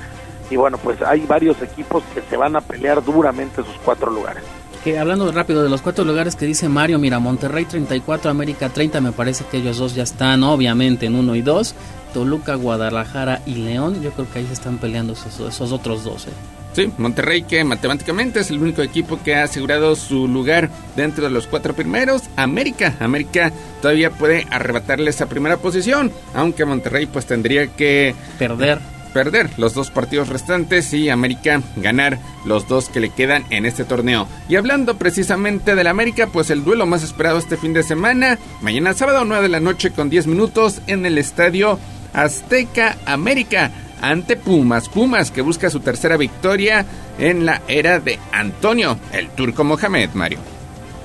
y 0.51 0.57
bueno, 0.57 0.77
pues 0.77 1.01
hay 1.01 1.21
varios 1.21 1.61
equipos 1.61 2.03
que 2.13 2.21
se 2.29 2.35
van 2.35 2.57
a 2.57 2.61
pelear 2.61 3.03
duramente 3.03 3.63
sus 3.63 3.77
cuatro 3.85 4.11
lugares. 4.11 4.43
Que 4.87 4.97
hablando 4.97 5.29
rápido 5.33 5.63
de 5.63 5.69
los 5.69 5.81
cuatro 5.81 6.05
lugares 6.05 6.37
que 6.37 6.45
dice 6.45 6.69
Mario, 6.69 6.97
mira, 6.97 7.19
Monterrey 7.19 7.65
34, 7.65 8.31
América 8.31 8.69
30, 8.69 9.01
me 9.01 9.11
parece 9.11 9.43
que 9.43 9.57
ellos 9.57 9.79
dos 9.79 9.95
ya 9.95 10.03
están 10.03 10.45
obviamente 10.45 11.07
en 11.07 11.15
uno 11.15 11.35
y 11.35 11.41
dos. 11.41 11.75
Toluca, 12.13 12.55
Guadalajara 12.55 13.41
y 13.45 13.55
León, 13.55 14.01
yo 14.01 14.11
creo 14.11 14.31
que 14.31 14.39
ahí 14.39 14.47
se 14.47 14.53
están 14.53 14.77
peleando 14.77 15.11
esos, 15.11 15.41
esos 15.41 15.73
otros 15.73 16.05
dos. 16.05 16.27
¿eh? 16.27 16.29
Sí, 16.71 16.89
Monterrey 16.97 17.41
que 17.41 17.65
matemáticamente 17.65 18.39
es 18.39 18.49
el 18.49 18.61
único 18.61 18.81
equipo 18.81 19.19
que 19.21 19.35
ha 19.35 19.43
asegurado 19.43 19.93
su 19.97 20.25
lugar 20.25 20.69
dentro 20.95 21.25
de 21.25 21.31
los 21.31 21.47
cuatro 21.47 21.73
primeros. 21.75 22.21
América, 22.37 22.95
América 23.01 23.51
todavía 23.81 24.11
puede 24.11 24.47
arrebatarle 24.51 25.09
esa 25.09 25.25
primera 25.25 25.57
posición, 25.57 26.13
aunque 26.33 26.63
Monterrey 26.63 27.07
pues 27.07 27.25
tendría 27.25 27.67
que 27.67 28.15
perder 28.39 28.79
perder 29.17 29.49
los 29.57 29.73
dos 29.73 29.89
partidos 29.89 30.29
restantes 30.29 30.93
y 30.93 31.09
América 31.09 31.63
ganar 31.77 32.19
los 32.45 32.67
dos 32.67 32.87
que 32.87 32.99
le 32.99 33.09
quedan 33.09 33.45
en 33.49 33.65
este 33.65 33.83
torneo. 33.83 34.27
Y 34.47 34.57
hablando 34.57 34.99
precisamente 34.99 35.73
del 35.73 35.87
América, 35.87 36.27
pues 36.31 36.51
el 36.51 36.63
duelo 36.63 36.85
más 36.85 37.01
esperado 37.01 37.39
este 37.39 37.57
fin 37.57 37.73
de 37.73 37.81
semana, 37.81 38.37
mañana 38.61 38.93
sábado 38.93 39.25
9 39.25 39.41
de 39.41 39.49
la 39.49 39.59
noche 39.59 39.89
con 39.89 40.11
10 40.11 40.27
minutos 40.27 40.83
en 40.85 41.03
el 41.07 41.17
estadio 41.17 41.79
Azteca 42.13 42.95
América 43.07 43.71
ante 44.03 44.37
Pumas. 44.37 44.87
Pumas 44.87 45.31
que 45.31 45.41
busca 45.41 45.71
su 45.71 45.79
tercera 45.79 46.15
victoria 46.15 46.85
en 47.17 47.47
la 47.47 47.63
era 47.67 47.99
de 47.99 48.19
Antonio, 48.31 48.99
el 49.13 49.29
turco 49.29 49.63
Mohamed, 49.63 50.11
Mario. 50.13 50.37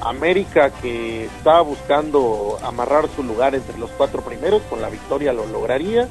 América 0.03 0.69
que 0.83 1.25
está 1.25 1.63
buscando 1.63 2.59
amarrar 2.63 3.09
su 3.17 3.23
lugar 3.23 3.55
entre 3.55 3.79
los 3.79 3.91
cuatro 3.93 4.21
primeros, 4.21 4.61
con 4.69 4.83
la 4.83 4.91
victoria 4.91 5.33
lo 5.33 5.47
lograría. 5.47 6.11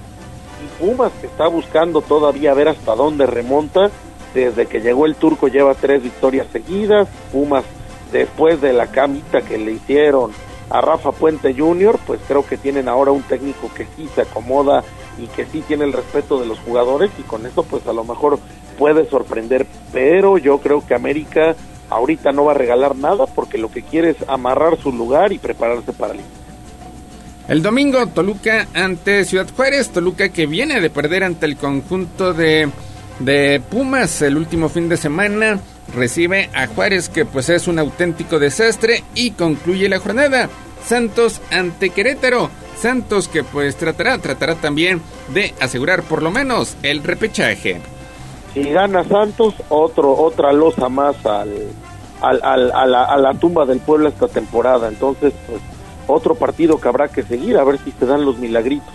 Y 0.63 0.83
Pumas 0.83 1.11
está 1.23 1.47
buscando 1.47 2.01
todavía 2.01 2.53
ver 2.53 2.69
hasta 2.69 2.95
dónde 2.95 3.25
remonta. 3.25 3.89
Desde 4.33 4.65
que 4.65 4.79
llegó 4.79 5.05
el 5.05 5.15
turco 5.15 5.47
lleva 5.47 5.73
tres 5.73 6.03
victorias 6.03 6.47
seguidas. 6.51 7.07
Pumas 7.31 7.65
después 8.11 8.61
de 8.61 8.73
la 8.73 8.87
camita 8.87 9.41
que 9.41 9.57
le 9.57 9.73
hicieron 9.73 10.31
a 10.69 10.79
Rafa 10.81 11.11
Puente 11.11 11.53
Jr., 11.53 11.99
pues 12.07 12.21
creo 12.27 12.45
que 12.45 12.57
tienen 12.57 12.87
ahora 12.87 13.11
un 13.11 13.23
técnico 13.23 13.69
que 13.75 13.85
sí 13.97 14.09
se 14.15 14.21
acomoda 14.21 14.83
y 15.17 15.27
que 15.27 15.45
sí 15.45 15.61
tiene 15.67 15.83
el 15.83 15.93
respeto 15.93 16.39
de 16.39 16.45
los 16.45 16.59
jugadores 16.59 17.11
y 17.19 17.23
con 17.23 17.45
eso 17.45 17.63
pues 17.63 17.85
a 17.87 17.93
lo 17.93 18.05
mejor 18.05 18.39
puede 18.77 19.05
sorprender, 19.09 19.67
pero 19.91 20.37
yo 20.37 20.59
creo 20.59 20.85
que 20.85 20.95
América 20.95 21.55
ahorita 21.89 22.31
no 22.31 22.45
va 22.45 22.51
a 22.53 22.55
regalar 22.55 22.95
nada 22.95 23.25
porque 23.27 23.57
lo 23.57 23.69
que 23.69 23.83
quiere 23.83 24.11
es 24.11 24.17
amarrar 24.29 24.77
su 24.77 24.93
lugar 24.93 25.33
y 25.33 25.39
prepararse 25.39 25.91
para 25.91 26.13
el 26.13 26.21
el 27.51 27.61
domingo 27.61 28.07
Toluca 28.07 28.67
ante 28.73 29.25
Ciudad 29.25 29.45
Juárez, 29.53 29.89
Toluca 29.89 30.29
que 30.29 30.45
viene 30.45 30.79
de 30.79 30.89
perder 30.89 31.25
ante 31.25 31.45
el 31.45 31.57
conjunto 31.57 32.33
de, 32.33 32.69
de 33.19 33.61
Pumas 33.69 34.21
el 34.21 34.37
último 34.37 34.69
fin 34.69 34.87
de 34.87 34.95
semana, 34.95 35.59
recibe 35.93 36.49
a 36.53 36.67
Juárez 36.67 37.09
que 37.09 37.25
pues 37.25 37.49
es 37.49 37.67
un 37.67 37.77
auténtico 37.77 38.39
desastre 38.39 39.03
y 39.15 39.31
concluye 39.31 39.89
la 39.89 39.99
jornada. 39.99 40.47
Santos 40.85 41.41
ante 41.51 41.89
Querétaro. 41.89 42.49
Santos 42.77 43.27
que 43.27 43.43
pues 43.43 43.75
tratará, 43.75 44.17
tratará 44.19 44.55
también 44.55 45.01
de 45.33 45.53
asegurar 45.59 46.03
por 46.03 46.23
lo 46.23 46.31
menos 46.31 46.77
el 46.83 47.03
repechaje. 47.03 47.81
Si 48.53 48.63
gana 48.63 49.03
Santos, 49.03 49.55
otro, 49.67 50.13
otra 50.15 50.53
losa 50.53 50.87
más 50.87 51.17
al, 51.25 51.67
al, 52.21 52.39
al, 52.43 52.71
a, 52.71 52.85
la, 52.85 53.03
a 53.03 53.17
la 53.17 53.33
tumba 53.33 53.65
del 53.65 53.79
pueblo 53.79 54.07
esta 54.07 54.29
temporada. 54.29 54.87
Entonces, 54.87 55.33
pues, 55.45 55.59
otro 56.07 56.35
partido 56.35 56.79
que 56.79 56.87
habrá 56.87 57.07
que 57.07 57.23
seguir 57.23 57.57
a 57.57 57.63
ver 57.63 57.79
si 57.83 57.91
se 57.91 58.05
dan 58.05 58.25
los 58.25 58.37
milagritos. 58.37 58.93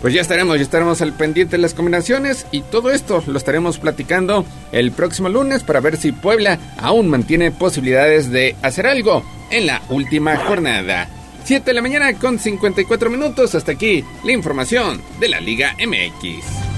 Pues 0.00 0.14
ya 0.14 0.20
estaremos, 0.20 0.56
ya 0.56 0.62
estaremos 0.62 1.02
al 1.02 1.12
pendiente 1.12 1.56
de 1.56 1.62
las 1.62 1.74
combinaciones 1.74 2.46
y 2.52 2.60
todo 2.60 2.90
esto 2.90 3.22
lo 3.26 3.36
estaremos 3.36 3.78
platicando 3.78 4.44
el 4.70 4.92
próximo 4.92 5.28
lunes 5.28 5.64
para 5.64 5.80
ver 5.80 5.96
si 5.96 6.12
Puebla 6.12 6.58
aún 6.76 7.08
mantiene 7.08 7.50
posibilidades 7.50 8.30
de 8.30 8.54
hacer 8.62 8.86
algo 8.86 9.24
en 9.50 9.66
la 9.66 9.82
última 9.88 10.36
jornada. 10.36 11.08
7 11.44 11.64
de 11.64 11.74
la 11.74 11.82
mañana 11.82 12.12
con 12.12 12.38
54 12.38 13.10
minutos. 13.10 13.54
Hasta 13.54 13.72
aquí 13.72 14.04
la 14.22 14.32
información 14.32 15.00
de 15.18 15.30
la 15.30 15.40
Liga 15.40 15.74
MX. 15.78 16.77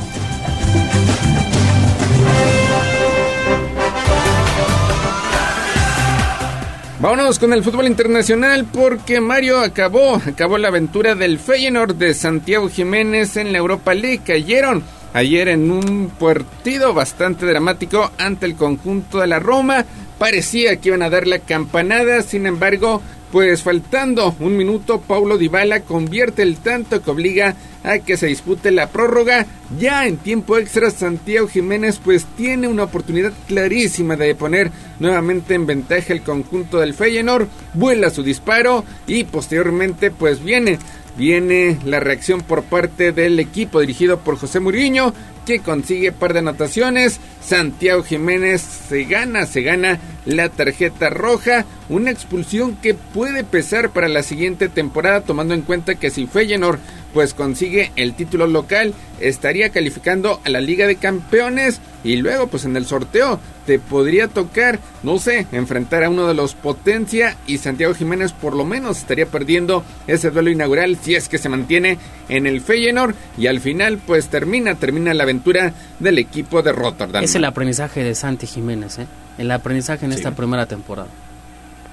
Vámonos 7.00 7.38
con 7.38 7.54
el 7.54 7.64
fútbol 7.64 7.86
internacional 7.86 8.66
porque 8.70 9.22
Mario 9.22 9.60
acabó, 9.60 10.16
acabó 10.16 10.58
la 10.58 10.68
aventura 10.68 11.14
del 11.14 11.38
Feyenoord 11.38 11.94
de 11.94 12.12
Santiago 12.12 12.68
Jiménez 12.68 13.38
en 13.38 13.52
la 13.52 13.58
Europa 13.58 13.94
League. 13.94 14.20
Cayeron 14.22 14.82
ayer 15.14 15.48
en 15.48 15.70
un 15.70 16.12
partido 16.20 16.92
bastante 16.92 17.46
dramático 17.46 18.10
ante 18.18 18.44
el 18.44 18.54
conjunto 18.54 19.18
de 19.18 19.28
la 19.28 19.38
Roma. 19.38 19.86
Parecía 20.18 20.76
que 20.76 20.90
iban 20.90 21.02
a 21.02 21.08
dar 21.08 21.26
la 21.26 21.38
campanada, 21.38 22.20
sin 22.20 22.44
embargo, 22.44 23.00
pues 23.32 23.62
faltando 23.62 24.34
un 24.40 24.56
minuto, 24.56 25.00
Paulo 25.00 25.38
Dybala 25.38 25.80
convierte 25.80 26.42
el 26.42 26.56
tanto 26.56 27.02
que 27.02 27.10
obliga 27.10 27.54
a 27.82 27.98
que 27.98 28.16
se 28.16 28.26
dispute 28.26 28.70
la 28.70 28.88
prórroga. 28.88 29.46
Ya 29.78 30.06
en 30.06 30.16
tiempo 30.16 30.58
extra, 30.58 30.90
Santiago 30.90 31.46
Jiménez 31.46 32.00
pues 32.02 32.26
tiene 32.36 32.68
una 32.68 32.84
oportunidad 32.84 33.32
clarísima 33.46 34.16
de 34.16 34.34
poner 34.34 34.70
nuevamente 34.98 35.54
en 35.54 35.66
ventaja 35.66 36.12
el 36.12 36.22
conjunto 36.22 36.78
del 36.78 36.94
Feyenoord. 36.94 37.48
Vuela 37.74 38.10
su 38.10 38.22
disparo 38.22 38.84
y 39.06 39.24
posteriormente 39.24 40.10
pues 40.10 40.42
viene 40.42 40.78
viene 41.20 41.76
la 41.84 42.00
reacción 42.00 42.40
por 42.40 42.62
parte 42.62 43.12
del 43.12 43.38
equipo 43.38 43.80
dirigido 43.80 44.20
por 44.20 44.38
José 44.38 44.58
Mourinho 44.58 45.12
que 45.44 45.60
consigue 45.60 46.12
par 46.12 46.32
de 46.32 46.38
anotaciones. 46.38 47.20
Santiago 47.42 48.02
Jiménez 48.02 48.62
se 48.62 49.04
gana, 49.04 49.44
se 49.44 49.60
gana 49.60 49.98
la 50.24 50.48
tarjeta 50.48 51.10
roja, 51.10 51.66
una 51.90 52.10
expulsión 52.10 52.74
que 52.76 52.94
puede 52.94 53.44
pesar 53.44 53.90
para 53.90 54.08
la 54.08 54.22
siguiente 54.22 54.70
temporada 54.70 55.20
tomando 55.20 55.52
en 55.52 55.60
cuenta 55.60 55.96
que 55.96 56.08
si 56.08 56.26
Feyenoord 56.26 56.78
pues 57.12 57.34
consigue 57.34 57.92
el 57.96 58.14
título 58.14 58.46
local, 58.46 58.94
estaría 59.20 59.68
calificando 59.70 60.40
a 60.44 60.48
la 60.48 60.62
Liga 60.62 60.86
de 60.86 60.96
Campeones 60.96 61.82
y 62.02 62.16
luego 62.16 62.46
pues 62.46 62.64
en 62.64 62.76
el 62.76 62.86
sorteo 62.86 63.40
te 63.70 63.78
podría 63.78 64.26
tocar, 64.26 64.80
no 65.04 65.20
sé, 65.20 65.46
enfrentar 65.52 66.02
a 66.02 66.10
uno 66.10 66.26
de 66.26 66.34
los 66.34 66.56
Potencia 66.56 67.36
y 67.46 67.58
Santiago 67.58 67.94
Jiménez 67.94 68.32
por 68.32 68.56
lo 68.56 68.64
menos 68.64 68.98
estaría 68.98 69.26
perdiendo 69.26 69.84
ese 70.08 70.30
duelo 70.32 70.50
inaugural 70.50 70.96
si 70.96 71.14
es 71.14 71.28
que 71.28 71.38
se 71.38 71.48
mantiene 71.48 71.96
en 72.28 72.48
el 72.48 72.62
Feyenoord 72.62 73.14
y 73.38 73.46
al 73.46 73.60
final 73.60 74.00
pues 74.04 74.26
termina, 74.26 74.74
termina 74.74 75.14
la 75.14 75.22
aventura 75.22 75.72
del 76.00 76.18
equipo 76.18 76.62
de 76.62 76.72
Rotterdam. 76.72 77.22
Es 77.22 77.36
el 77.36 77.44
aprendizaje 77.44 78.02
de 78.02 78.16
Santi 78.16 78.48
Jiménez, 78.48 78.98
¿eh? 78.98 79.06
el 79.38 79.48
aprendizaje 79.52 80.04
en 80.04 80.10
Sí. 80.10 80.16
esta 80.18 80.32
primera 80.32 80.66
temporada. 80.66 81.06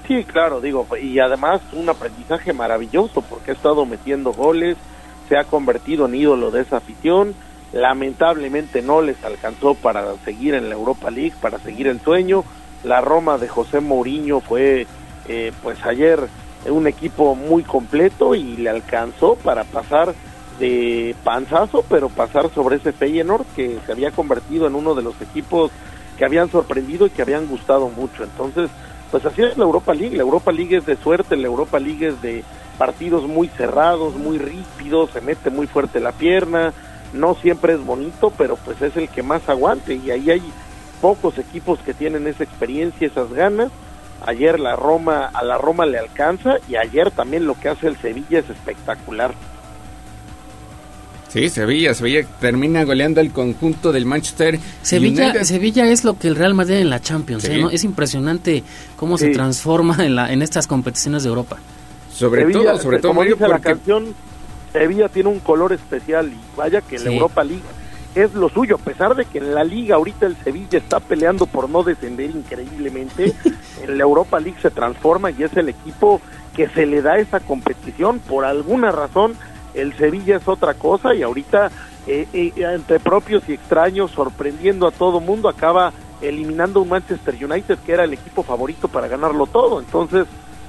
Sí, 0.08 0.24
claro, 0.24 0.60
digo, 0.60 0.84
y 1.00 1.20
además 1.20 1.60
un 1.74 1.88
aprendizaje 1.88 2.52
maravilloso 2.52 3.22
porque 3.22 3.52
ha 3.52 3.54
estado 3.54 3.86
metiendo 3.86 4.32
goles, 4.32 4.76
se 5.28 5.38
ha 5.38 5.44
convertido 5.44 6.06
en 6.06 6.16
ídolo 6.16 6.50
de 6.50 6.62
esa 6.62 6.78
afición, 6.78 7.36
lamentablemente 7.72 8.82
no 8.82 9.02
les 9.02 9.22
alcanzó 9.24 9.74
para 9.74 10.16
seguir 10.24 10.54
en 10.54 10.68
la 10.68 10.74
Europa 10.74 11.10
League, 11.10 11.34
para 11.40 11.58
seguir 11.58 11.86
el 11.86 12.00
sueño, 12.00 12.44
la 12.84 13.00
Roma 13.00 13.38
de 13.38 13.48
José 13.48 13.80
Mourinho 13.80 14.40
fue 14.40 14.86
eh, 15.28 15.52
pues 15.62 15.84
ayer 15.84 16.28
un 16.70 16.86
equipo 16.86 17.34
muy 17.34 17.62
completo 17.62 18.34
y 18.34 18.56
le 18.56 18.70
alcanzó 18.70 19.36
para 19.36 19.64
pasar 19.64 20.14
de 20.58 21.14
panzazo, 21.24 21.84
pero 21.88 22.08
pasar 22.08 22.50
sobre 22.52 22.76
ese 22.76 22.92
Feyenoord 22.92 23.46
que 23.54 23.78
se 23.86 23.92
había 23.92 24.10
convertido 24.10 24.66
en 24.66 24.74
uno 24.74 24.94
de 24.94 25.02
los 25.02 25.20
equipos 25.20 25.70
que 26.16 26.24
habían 26.24 26.50
sorprendido 26.50 27.06
y 27.06 27.10
que 27.10 27.22
habían 27.22 27.46
gustado 27.46 27.88
mucho. 27.88 28.24
Entonces, 28.24 28.70
pues 29.10 29.24
así 29.24 29.42
es 29.42 29.56
la 29.56 29.64
Europa 29.64 29.94
League. 29.94 30.16
La 30.16 30.22
Europa 30.22 30.50
League 30.50 30.76
es 30.76 30.84
de 30.84 30.96
suerte, 30.96 31.36
la 31.36 31.46
Europa 31.46 31.78
League 31.78 32.08
es 32.08 32.20
de 32.20 32.44
partidos 32.76 33.26
muy 33.26 33.48
cerrados, 33.48 34.16
muy 34.16 34.38
rípidos, 34.38 35.10
se 35.10 35.20
mete 35.20 35.50
muy 35.50 35.66
fuerte 35.66 36.00
la 36.00 36.12
pierna, 36.12 36.72
no 37.12 37.34
siempre 37.34 37.74
es 37.74 37.84
bonito, 37.84 38.32
pero 38.36 38.56
pues 38.56 38.80
es 38.82 38.96
el 38.96 39.08
que 39.08 39.22
más 39.22 39.48
aguante 39.48 39.94
y 39.94 40.10
ahí 40.10 40.30
hay 40.30 40.42
pocos 41.00 41.38
equipos 41.38 41.78
que 41.80 41.94
tienen 41.94 42.26
esa 42.26 42.44
experiencia, 42.44 43.06
esas 43.06 43.32
ganas. 43.32 43.70
Ayer 44.26 44.58
la 44.58 44.74
Roma 44.74 45.26
a 45.32 45.44
la 45.44 45.58
Roma 45.58 45.86
le 45.86 45.98
alcanza 45.98 46.56
y 46.68 46.76
ayer 46.76 47.10
también 47.12 47.46
lo 47.46 47.54
que 47.58 47.68
hace 47.68 47.86
el 47.86 47.96
Sevilla 47.98 48.40
es 48.40 48.50
espectacular. 48.50 49.32
Sí, 51.28 51.50
Sevilla, 51.50 51.92
Sevilla 51.92 52.26
termina 52.40 52.84
goleando 52.84 53.20
al 53.20 53.30
conjunto 53.32 53.92
del 53.92 54.06
Manchester 54.06 54.58
Sevilla, 54.82 55.24
United. 55.26 55.44
Sevilla 55.44 55.86
es 55.86 56.02
lo 56.02 56.18
que 56.18 56.26
el 56.28 56.36
Real 56.36 56.54
Madrid 56.54 56.76
en 56.76 56.88
la 56.88 57.00
Champions, 57.00 57.42
Sí. 57.42 57.52
¿eh? 57.52 57.58
¿no? 57.58 57.70
Es 57.70 57.84
impresionante 57.84 58.62
cómo 58.96 59.18
se 59.18 59.28
transforma 59.28 59.96
en, 60.04 60.16
la, 60.16 60.32
en 60.32 60.40
estas 60.40 60.66
competiciones 60.66 61.22
de 61.24 61.28
Europa. 61.28 61.58
Sobre 62.12 62.42
Sevilla, 62.42 62.72
todo, 62.72 62.78
sobre 62.82 62.98
todo 62.98 63.10
como 63.10 63.20
Mario, 63.20 63.34
dice 63.36 63.46
la 63.46 63.54
porque 63.56 63.68
canción, 63.68 64.14
Sevilla 64.72 65.08
tiene 65.08 65.28
un 65.28 65.40
color 65.40 65.72
especial 65.72 66.28
y 66.32 66.56
vaya 66.56 66.80
que 66.80 66.98
la 66.98 67.10
Sí. 67.10 67.14
Europa 67.14 67.44
League 67.44 67.62
es 68.14 68.34
lo 68.34 68.48
suyo, 68.48 68.76
a 68.76 68.78
pesar 68.78 69.14
de 69.14 69.24
que 69.24 69.38
en 69.38 69.54
la 69.54 69.64
liga 69.64 69.96
ahorita 69.96 70.26
el 70.26 70.36
Sevilla 70.36 70.78
está 70.78 70.98
peleando 70.98 71.46
por 71.46 71.68
no 71.68 71.82
descender 71.82 72.30
increíblemente, 72.30 73.32
en 73.82 73.98
la 73.98 74.02
Europa 74.02 74.40
League 74.40 74.58
se 74.60 74.70
transforma 74.70 75.30
y 75.30 75.42
es 75.42 75.56
el 75.56 75.68
equipo 75.68 76.20
que 76.56 76.68
se 76.68 76.86
le 76.86 77.02
da 77.02 77.18
esa 77.18 77.40
competición 77.40 78.18
por 78.18 78.44
alguna 78.44 78.90
razón. 78.90 79.34
El 79.74 79.96
Sevilla 79.96 80.36
es 80.36 80.48
otra 80.48 80.74
cosa 80.74 81.14
y 81.14 81.22
ahorita 81.22 81.70
eh, 82.06 82.26
eh, 82.32 82.52
entre 82.56 82.98
propios 82.98 83.48
y 83.48 83.52
extraños, 83.52 84.10
sorprendiendo 84.10 84.86
a 84.88 84.90
todo 84.90 85.20
mundo, 85.20 85.48
acaba 85.48 85.92
eliminando 86.20 86.80
un 86.80 86.88
Manchester 86.88 87.36
United 87.40 87.78
que 87.86 87.92
era 87.92 88.04
el 88.04 88.12
equipo 88.14 88.42
favorito 88.42 88.88
para 88.88 89.06
ganarlo 89.06 89.46
todo. 89.46 89.78
Entonces, 89.78 90.26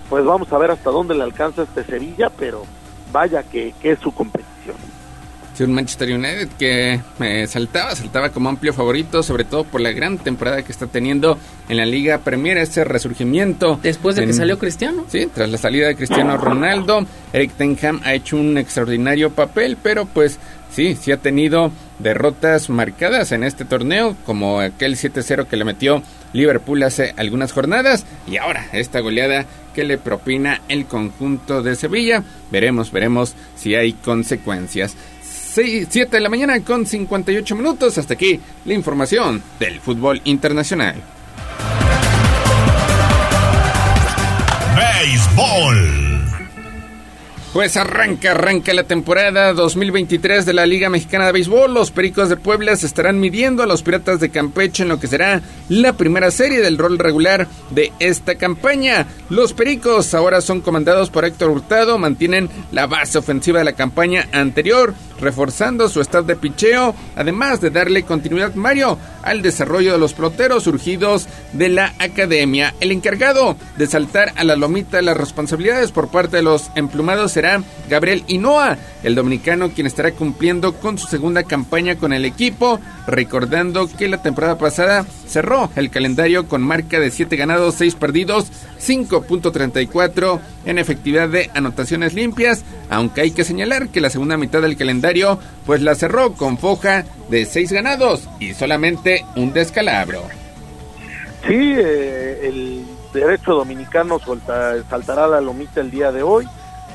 pues 0.09 0.23
vamos 0.25 0.51
a 0.53 0.57
ver 0.59 0.69
hasta 0.71 0.91
dónde 0.91 1.15
le 1.15 1.23
alcanza 1.23 1.63
este 1.63 1.83
Sevilla, 1.85 2.29
pero 2.29 2.63
vaya 3.11 3.43
que, 3.43 3.73
que 3.81 3.91
es 3.91 3.99
su 3.99 4.11
competición. 4.11 4.75
Sí, 5.59 5.65
un 5.65 5.73
Manchester 5.73 6.13
United 6.13 6.47
que 6.57 7.01
eh, 7.19 7.45
saltaba, 7.47 7.93
saltaba 7.93 8.29
como 8.29 8.47
amplio 8.47 8.71
favorito, 8.71 9.21
sobre 9.23 9.43
todo 9.43 9.65
por 9.65 9.81
la 9.81 9.91
gran 9.91 10.17
temporada 10.17 10.61
que 10.61 10.71
está 10.71 10.87
teniendo 10.87 11.37
en 11.67 11.75
la 11.75 11.85
Liga 11.85 12.19
Premier, 12.19 12.57
ese 12.57 12.85
resurgimiento. 12.85 13.77
Después 13.83 14.15
de 14.15 14.25
que 14.25 14.31
salió 14.31 14.57
Cristiano. 14.57 15.03
Sí, 15.09 15.27
tras 15.33 15.49
la 15.49 15.57
salida 15.57 15.87
de 15.87 15.97
Cristiano 15.97 16.37
Ronaldo, 16.37 17.05
Eric 17.33 17.51
Ten 17.57 17.77
Hag 17.81 17.99
ha 18.05 18.13
hecho 18.13 18.37
un 18.37 18.57
extraordinario 18.57 19.31
papel, 19.31 19.77
pero 19.83 20.05
pues 20.05 20.39
sí, 20.71 20.95
sí 20.95 21.11
ha 21.11 21.17
tenido 21.17 21.71
derrotas 21.99 22.69
marcadas 22.69 23.33
en 23.33 23.43
este 23.43 23.65
torneo, 23.65 24.15
como 24.25 24.61
aquel 24.61 24.95
7-0 24.95 25.45
que 25.45 25.57
le 25.57 25.65
metió 25.65 26.01
Liverpool 26.33 26.83
hace 26.83 27.13
algunas 27.17 27.51
jornadas 27.51 28.05
y 28.27 28.37
ahora 28.37 28.67
esta 28.73 28.99
goleada 28.99 29.45
que 29.73 29.83
le 29.83 29.97
propina 29.97 30.61
el 30.67 30.85
conjunto 30.85 31.61
de 31.63 31.75
Sevilla. 31.75 32.23
Veremos, 32.51 32.91
veremos 32.91 33.35
si 33.55 33.75
hay 33.75 33.93
consecuencias. 33.93 34.95
7 35.53 36.07
de 36.09 36.19
la 36.19 36.29
mañana 36.29 36.59
con 36.61 36.85
58 36.85 37.55
minutos. 37.55 37.97
Hasta 37.97 38.13
aquí 38.13 38.39
la 38.65 38.73
información 38.73 39.41
del 39.59 39.79
fútbol 39.79 40.21
internacional. 40.23 40.95
Béisbol. 44.75 46.08
Pues 47.53 47.77
arranca, 47.77 48.31
arranca 48.31 48.75
la 48.75 48.83
temporada 48.83 49.53
2023 49.53 50.45
de 50.45 50.53
la 50.53 50.67
Liga 50.67 50.87
Mexicana 50.87 51.25
de 51.25 51.31
Béisbol. 51.31 51.73
Los 51.73 51.89
Pericos 51.89 52.29
de 52.29 52.37
Puebla 52.37 52.75
se 52.75 52.85
estarán 52.85 53.19
midiendo 53.19 53.63
a 53.63 53.65
los 53.65 53.81
Piratas 53.81 54.19
de 54.19 54.29
Campeche 54.29 54.83
en 54.83 54.89
lo 54.89 54.99
que 54.99 55.07
será 55.07 55.41
la 55.67 55.93
primera 55.93 56.29
serie 56.29 56.61
del 56.61 56.77
rol 56.77 56.99
regular 56.99 57.47
de 57.71 57.91
esta 57.97 58.35
campaña. 58.35 59.07
Los 59.31 59.53
Pericos 59.53 60.13
ahora 60.13 60.41
son 60.41 60.61
comandados 60.61 61.09
por 61.09 61.25
Héctor 61.25 61.49
Hurtado, 61.49 61.97
mantienen 61.97 62.51
la 62.71 62.85
base 62.85 63.17
ofensiva 63.17 63.57
de 63.57 63.65
la 63.65 63.73
campaña 63.73 64.29
anterior, 64.31 64.93
reforzando 65.19 65.89
su 65.89 66.01
estado 66.01 66.23
de 66.23 66.35
picheo, 66.35 66.95
además 67.15 67.61
de 67.61 67.69
darle 67.69 68.03
continuidad 68.03 68.55
Mario 68.55 68.97
al 69.23 69.41
desarrollo 69.41 69.91
de 69.91 69.99
los 69.99 70.13
peloteros 70.13 70.63
surgidos 70.63 71.27
de 71.53 71.69
la 71.69 71.93
academia. 71.99 72.73
El 72.79 72.91
encargado 72.91 73.55
de 73.77 73.87
saltar 73.87 74.33
a 74.35 74.43
la 74.43 74.55
lomita 74.55 75.01
las 75.01 75.17
responsabilidades 75.17 75.91
por 75.91 76.09
parte 76.09 76.37
de 76.37 76.43
los 76.43 76.71
emplumados 76.75 77.31
será 77.31 77.61
Gabriel 77.89 78.23
Hinoa, 78.27 78.77
el 79.03 79.15
dominicano 79.15 79.71
quien 79.71 79.87
estará 79.87 80.11
cumpliendo 80.11 80.73
con 80.75 80.97
su 80.97 81.07
segunda 81.07 81.43
campaña 81.43 81.95
con 81.95 82.13
el 82.13 82.25
equipo, 82.25 82.79
recordando 83.07 83.87
que 83.87 84.07
la 84.07 84.21
temporada 84.21 84.57
pasada 84.57 85.05
cerró 85.27 85.69
el 85.75 85.89
calendario 85.89 86.47
con 86.47 86.61
marca 86.61 86.99
de 86.99 87.11
7 87.11 87.35
ganados, 87.35 87.75
6 87.75 87.95
perdidos, 87.95 88.47
5.34 88.79 90.39
en 90.65 90.77
efectividad 90.77 91.29
de 91.29 91.49
anotaciones 91.53 92.13
limpias, 92.13 92.63
aunque 92.89 93.21
hay 93.21 93.31
que 93.31 93.43
señalar 93.43 93.89
que 93.89 94.01
la 94.01 94.09
segunda 94.09 94.37
mitad 94.37 94.61
del 94.61 94.77
calendario 94.77 95.08
pues 95.65 95.81
la 95.81 95.95
cerró 95.95 96.33
con 96.33 96.57
foja 96.57 97.05
de 97.29 97.45
6 97.45 97.71
ganados 97.71 98.27
y 98.39 98.53
solamente 98.53 99.25
un 99.35 99.53
descalabro. 99.53 100.23
Sí, 101.47 101.73
eh, 101.77 102.41
el 102.43 102.85
derecho 103.13 103.53
dominicano 103.53 104.19
saltará 104.89 105.27
la 105.27 105.41
lomita 105.41 105.81
el 105.81 105.89
día 105.89 106.11
de 106.11 106.21
hoy, 106.21 106.47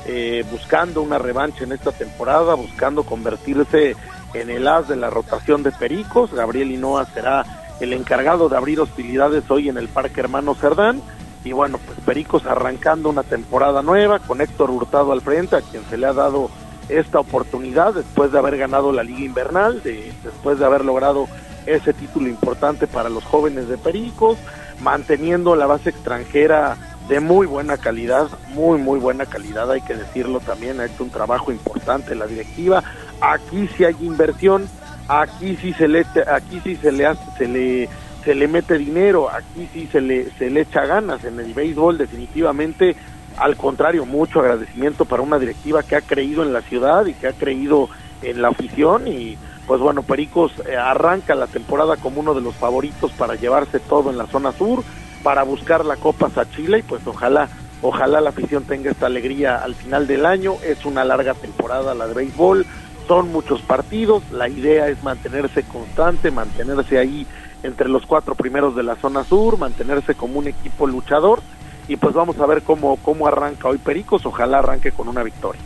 eh, 0.05 0.45
buscando 0.51 1.01
una 1.01 1.17
revancha 1.17 1.63
en 1.63 1.71
esta 1.71 1.91
temporada, 1.91 2.55
buscando 2.55 3.03
convertirse 3.03 3.95
en 4.33 4.49
el 4.49 4.67
as 4.67 4.87
de 4.87 4.95
la 4.95 5.09
rotación 5.09 5.63
de 5.63 5.71
Pericos. 5.71 6.33
Gabriel 6.33 6.71
Hinoa 6.71 7.05
será 7.13 7.45
el 7.79 7.93
encargado 7.93 8.49
de 8.49 8.57
abrir 8.57 8.79
hostilidades 8.79 9.49
hoy 9.49 9.69
en 9.69 9.77
el 9.77 9.87
Parque 9.87 10.19
Hermano 10.21 10.55
Cerdán. 10.55 11.01
Y 11.43 11.51
bueno, 11.51 11.79
pues 11.85 11.99
Pericos 12.05 12.45
arrancando 12.45 13.09
una 13.09 13.23
temporada 13.23 13.81
nueva 13.81 14.19
con 14.19 14.41
Héctor 14.41 14.71
Hurtado 14.71 15.11
al 15.11 15.21
frente, 15.21 15.55
a 15.55 15.61
quien 15.61 15.83
se 15.89 15.97
le 15.97 16.07
ha 16.07 16.13
dado 16.13 16.49
esta 16.89 17.19
oportunidad 17.19 17.93
después 17.93 18.31
de 18.31 18.37
haber 18.37 18.57
ganado 18.57 18.91
la 18.91 19.03
Liga 19.03 19.21
Invernal, 19.21 19.81
de, 19.83 20.11
después 20.23 20.59
de 20.59 20.65
haber 20.65 20.85
logrado 20.85 21.27
ese 21.65 21.93
título 21.93 22.27
importante 22.27 22.87
para 22.87 23.09
los 23.09 23.23
jóvenes 23.23 23.67
de 23.67 23.77
Pericos, 23.77 24.37
manteniendo 24.81 25.55
la 25.55 25.65
base 25.65 25.89
extranjera 25.89 26.77
de 27.07 27.19
muy 27.19 27.45
buena 27.47 27.77
calidad, 27.77 28.27
muy 28.49 28.79
muy 28.79 28.99
buena 28.99 29.25
calidad, 29.25 29.71
hay 29.71 29.81
que 29.81 29.95
decirlo 29.95 30.39
también, 30.39 30.79
ha 30.79 30.85
hecho 30.85 31.03
un 31.03 31.09
trabajo 31.09 31.51
importante 31.51 32.15
la 32.15 32.27
directiva. 32.27 32.83
Aquí 33.21 33.69
sí 33.75 33.83
hay 33.83 33.95
inversión, 34.01 34.67
aquí 35.07 35.55
sí 35.61 35.73
se 35.73 35.87
le 35.87 36.05
aquí 36.27 36.59
sí 36.63 36.75
se 36.75 36.91
le 36.91 37.05
hace, 37.05 37.23
se 37.37 37.47
le 37.47 37.89
se 38.23 38.33
le 38.33 38.47
mete 38.47 38.77
dinero, 38.77 39.29
aquí 39.29 39.69
sí 39.71 39.87
se 39.91 40.01
le 40.01 40.31
se 40.31 40.49
le 40.49 40.61
echa 40.61 40.85
ganas 40.85 41.23
en 41.23 41.39
el 41.39 41.53
béisbol 41.53 41.97
definitivamente 41.97 42.95
al 43.37 43.55
contrario, 43.57 44.05
mucho 44.05 44.39
agradecimiento 44.39 45.05
para 45.05 45.21
una 45.21 45.39
directiva 45.39 45.83
que 45.83 45.95
ha 45.95 46.01
creído 46.01 46.43
en 46.43 46.53
la 46.53 46.61
ciudad 46.61 47.05
y 47.05 47.13
que 47.13 47.27
ha 47.27 47.33
creído 47.33 47.89
en 48.21 48.41
la 48.41 48.49
afición 48.49 49.07
y 49.07 49.37
pues 49.67 49.81
bueno, 49.81 50.03
Pericos 50.03 50.51
eh, 50.67 50.75
arranca 50.75 51.33
la 51.33 51.47
temporada 51.47 51.97
como 51.97 52.19
uno 52.19 52.33
de 52.33 52.41
los 52.41 52.55
favoritos 52.55 53.11
para 53.13 53.35
llevarse 53.35 53.79
todo 53.79 54.11
en 54.11 54.17
la 54.17 54.27
zona 54.27 54.51
sur, 54.51 54.83
para 55.23 55.43
buscar 55.43 55.83
la 55.85 55.95
Copa 55.95 56.29
Sachila 56.29 56.77
y 56.77 56.83
pues 56.83 57.05
ojalá 57.07 57.49
ojalá 57.81 58.21
la 58.21 58.29
afición 58.29 58.63
tenga 58.63 58.91
esta 58.91 59.07
alegría 59.07 59.57
al 59.57 59.75
final 59.75 60.07
del 60.07 60.25
año, 60.25 60.55
es 60.63 60.85
una 60.85 61.03
larga 61.03 61.33
temporada 61.33 61.93
la 61.93 62.07
de 62.07 62.13
béisbol, 62.13 62.65
son 63.07 63.31
muchos 63.31 63.61
partidos, 63.61 64.23
la 64.31 64.49
idea 64.49 64.87
es 64.87 65.03
mantenerse 65.03 65.63
constante, 65.63 66.31
mantenerse 66.31 66.97
ahí 66.97 67.27
entre 67.63 67.89
los 67.89 68.05
cuatro 68.05 68.35
primeros 68.35 68.75
de 68.75 68.83
la 68.83 68.95
zona 68.95 69.23
sur, 69.23 69.57
mantenerse 69.57 70.15
como 70.15 70.39
un 70.39 70.47
equipo 70.47 70.87
luchador 70.87 71.41
y 71.87 71.95
pues 71.95 72.13
vamos 72.13 72.37
a 72.39 72.45
ver 72.45 72.63
cómo, 72.63 72.97
cómo 72.97 73.27
arranca 73.27 73.67
hoy 73.67 73.77
Pericos, 73.77 74.25
ojalá 74.25 74.59
arranque 74.59 74.91
con 74.91 75.07
una 75.07 75.23
victoria. 75.23 75.61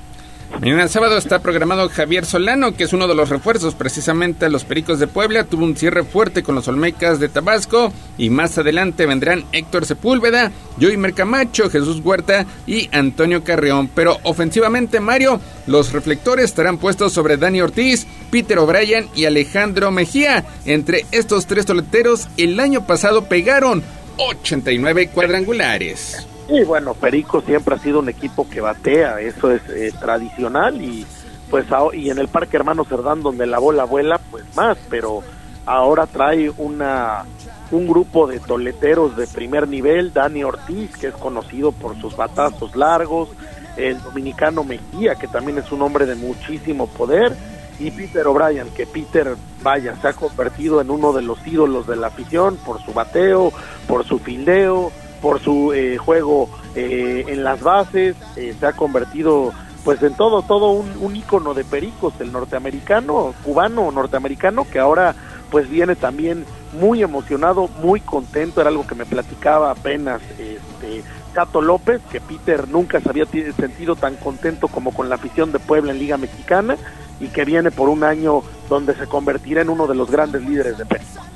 Mañana 0.59 0.89
sábado 0.89 1.17
está 1.17 1.39
programado 1.39 1.87
Javier 1.87 2.25
Solano, 2.25 2.73
que 2.73 2.83
es 2.83 2.91
uno 2.91 3.07
de 3.07 3.15
los 3.15 3.29
refuerzos 3.29 3.75
precisamente 3.75 4.45
a 4.45 4.49
los 4.49 4.65
Pericos 4.65 4.99
de 4.99 5.07
Puebla. 5.07 5.45
Tuvo 5.45 5.63
un 5.63 5.77
cierre 5.77 6.03
fuerte 6.03 6.43
con 6.43 6.53
los 6.53 6.67
Olmecas 6.67 7.19
de 7.21 7.29
Tabasco. 7.29 7.93
Y 8.17 8.29
más 8.29 8.57
adelante 8.57 9.05
vendrán 9.05 9.45
Héctor 9.53 9.85
Sepúlveda, 9.85 10.51
Joey 10.81 10.97
Mercamacho, 10.97 11.69
Jesús 11.69 12.01
Huerta 12.03 12.45
y 12.67 12.89
Antonio 12.91 13.41
Carreón. 13.43 13.89
Pero 13.95 14.17
ofensivamente, 14.23 14.99
Mario, 14.99 15.39
los 15.65 15.93
reflectores 15.93 16.45
estarán 16.45 16.77
puestos 16.77 17.13
sobre 17.13 17.37
Dani 17.37 17.61
Ortiz, 17.61 18.05
Peter 18.29 18.59
O'Brien 18.59 19.07
y 19.15 19.25
Alejandro 19.25 19.91
Mejía. 19.91 20.45
Entre 20.65 21.05
estos 21.11 21.45
tres 21.45 21.65
toleteros, 21.67 22.27
el 22.35 22.59
año 22.59 22.85
pasado 22.85 23.25
pegaron 23.29 23.81
89 24.19 25.09
cuadrangulares. 25.09 26.27
Y 26.49 26.63
bueno, 26.63 26.93
Perico 26.93 27.41
siempre 27.41 27.75
ha 27.75 27.79
sido 27.79 27.99
un 27.99 28.09
equipo 28.09 28.49
que 28.49 28.59
batea, 28.59 29.19
eso 29.21 29.51
es 29.51 29.61
eh, 29.69 29.93
tradicional 29.99 30.81
y 30.81 31.05
pues 31.49 31.65
y 31.93 32.09
en 32.09 32.19
el 32.19 32.27
Parque 32.27 32.57
Hermano 32.57 32.85
Cerdán 32.85 33.21
donde 33.21 33.47
la 33.47 33.59
bola 33.59 33.85
vuela, 33.85 34.19
pues 34.29 34.43
más, 34.55 34.77
pero 34.89 35.23
ahora 35.65 36.05
trae 36.05 36.51
una 36.57 37.25
un 37.71 37.87
grupo 37.87 38.27
de 38.27 38.39
toleteros 38.39 39.15
de 39.15 39.27
primer 39.27 39.67
nivel, 39.67 40.11
Dani 40.11 40.43
Ortiz, 40.43 40.97
que 40.97 41.07
es 41.07 41.13
conocido 41.13 41.71
por 41.71 41.99
sus 42.01 42.15
batazos 42.15 42.75
largos, 42.75 43.29
el 43.77 44.01
dominicano 44.01 44.63
Mejía, 44.63 45.15
que 45.15 45.27
también 45.27 45.59
es 45.59 45.71
un 45.71 45.83
hombre 45.83 46.05
de 46.05 46.15
muchísimo 46.15 46.87
poder, 46.87 47.35
y 47.79 47.91
Peter 47.91 48.27
O'Brien, 48.27 48.69
que 48.75 48.85
Peter, 48.85 49.35
vaya, 49.63 49.95
se 50.01 50.09
ha 50.09 50.13
convertido 50.13 50.81
en 50.81 50.91
uno 50.91 51.13
de 51.13 51.21
los 51.21 51.45
ídolos 51.47 51.87
de 51.87 51.95
la 51.95 52.07
afición 52.07 52.57
por 52.57 52.81
su 52.83 52.93
bateo, 52.93 53.53
por 53.87 54.05
su 54.05 54.19
fildeo, 54.19 54.91
por 55.21 55.39
su 55.39 55.73
eh, 55.73 55.97
juego 55.97 56.49
eh, 56.75 57.25
en 57.27 57.43
las 57.43 57.61
bases, 57.61 58.15
eh, 58.35 58.53
se 58.59 58.65
ha 58.65 58.73
convertido 58.73 59.53
pues 59.83 60.03
en 60.03 60.13
todo, 60.13 60.41
todo 60.41 60.71
un, 60.71 60.91
un 60.99 61.15
ícono 61.15 61.53
de 61.53 61.63
Pericos, 61.63 62.13
el 62.19 62.33
norteamericano, 62.33 63.33
cubano 63.43 63.91
norteamericano, 63.91 64.67
que 64.69 64.77
ahora 64.77 65.15
pues 65.49 65.69
viene 65.69 65.95
también 65.95 66.45
muy 66.79 67.01
emocionado, 67.01 67.69
muy 67.81 68.01
contento, 68.01 68.61
era 68.61 68.69
algo 68.69 68.85
que 68.85 68.93
me 68.93 69.05
platicaba 69.05 69.71
apenas 69.71 70.21
este 70.37 71.03
Cato 71.33 71.61
López, 71.61 72.01
que 72.11 72.19
Peter 72.19 72.67
nunca 72.67 72.99
se 72.99 73.09
había 73.09 73.25
sentido 73.25 73.95
tan 73.95 74.15
contento 74.15 74.67
como 74.67 74.93
con 74.93 75.09
la 75.09 75.15
afición 75.15 75.51
de 75.51 75.59
Puebla 75.59 75.91
en 75.91 75.99
Liga 75.99 76.17
Mexicana 76.17 76.75
y 77.19 77.27
que 77.27 77.45
viene 77.45 77.71
por 77.71 77.89
un 77.89 78.03
año 78.03 78.41
donde 78.69 78.95
se 78.95 79.07
convertirá 79.07 79.61
en 79.61 79.69
uno 79.69 79.87
de 79.87 79.95
los 79.95 80.09
grandes 80.09 80.41
líderes 80.41 80.77
de 80.77 80.85
Pericos. 80.85 81.28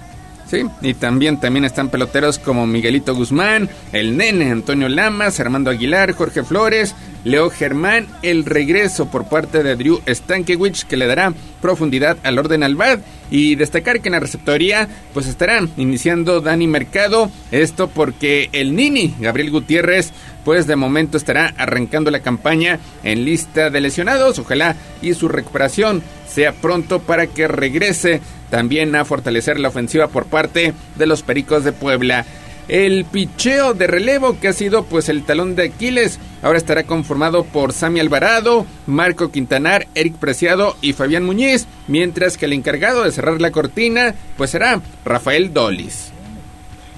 Sí, 0.54 0.68
y 0.84 0.94
también, 0.94 1.40
también 1.40 1.66
están 1.66 1.90
peloteros 1.90 2.38
como 2.38 2.68
Miguelito 2.68 3.16
Guzmán, 3.16 3.72
el 3.92 4.16
nene 4.18 4.52
Antonio 4.52 4.88
Lamas, 4.88 5.40
Armando 5.40 5.72
Aguilar, 5.72 6.12
Jorge 6.12 6.44
Flores, 6.44 6.94
Leo 7.24 7.50
Germán, 7.50 8.06
el 8.22 8.46
regreso 8.46 9.08
por 9.08 9.28
parte 9.28 9.64
de 9.64 9.76
Drew 9.76 10.02
Stankiewicz 10.08 10.86
que 10.86 10.96
le 10.96 11.08
dará 11.08 11.34
profundidad 11.60 12.18
al 12.22 12.38
orden 12.38 12.62
al 12.62 12.76
BAD 12.76 13.00
y 13.32 13.56
destacar 13.56 14.00
que 14.00 14.10
en 14.10 14.14
la 14.14 14.20
receptoría 14.20 14.88
pues 15.12 15.26
estarán 15.26 15.72
iniciando 15.76 16.40
Dani 16.40 16.68
Mercado, 16.68 17.32
esto 17.52 17.88
porque 17.88 18.50
el 18.52 18.76
Nini, 18.76 19.16
Gabriel 19.20 19.50
Gutiérrez, 19.50 20.12
pues 20.46 20.68
de 20.68 20.76
momento 20.76 21.18
estará 21.18 21.52
arrancando 21.58 22.12
la 22.12 22.20
campaña 22.20 22.80
en 23.04 23.26
lista 23.26 23.72
de 23.72 23.82
lesionados, 23.82 24.38
ojalá 24.38 24.76
y 25.02 25.16
su 25.16 25.30
recuperación 25.30 26.04
sea 26.28 26.52
pronto 26.52 27.00
para 27.00 27.28
que 27.28 27.48
regrese 27.48 28.22
también 28.54 28.96
a 28.96 29.04
fortalecer 29.04 29.60
la 29.60 29.70
ofensiva 29.70 30.10
por 30.10 30.26
parte 30.26 30.76
de 30.96 31.08
los 31.08 31.24
Pericos 31.24 31.64
de 31.64 31.72
Puebla. 31.72 32.24
El 32.68 33.04
picheo 33.04 33.74
de 33.74 33.88
relevo 33.88 34.40
que 34.40 34.48
ha 34.48 34.54
sido 34.54 34.84
pues 34.84 35.10
el 35.10 35.24
talón 35.24 35.56
de 35.56 35.64
Aquiles 35.64 36.20
ahora 36.44 36.60
estará 36.60 36.84
conformado 36.84 37.46
por 37.46 37.74
Sami 37.74 38.00
Alvarado, 38.00 38.68
Marco 38.86 39.32
Quintanar, 39.32 39.88
Eric 39.96 40.18
Preciado 40.18 40.76
y 40.82 40.94
Fabián 40.94 41.26
Muñiz, 41.26 41.66
mientras 41.88 42.38
que 42.38 42.46
el 42.46 42.54
encargado 42.54 43.04
de 43.04 43.12
cerrar 43.12 43.42
la 43.42 43.50
cortina 43.50 44.14
pues 44.38 44.52
será 44.52 44.82
Rafael 45.04 45.52
Dolis. 45.52 46.12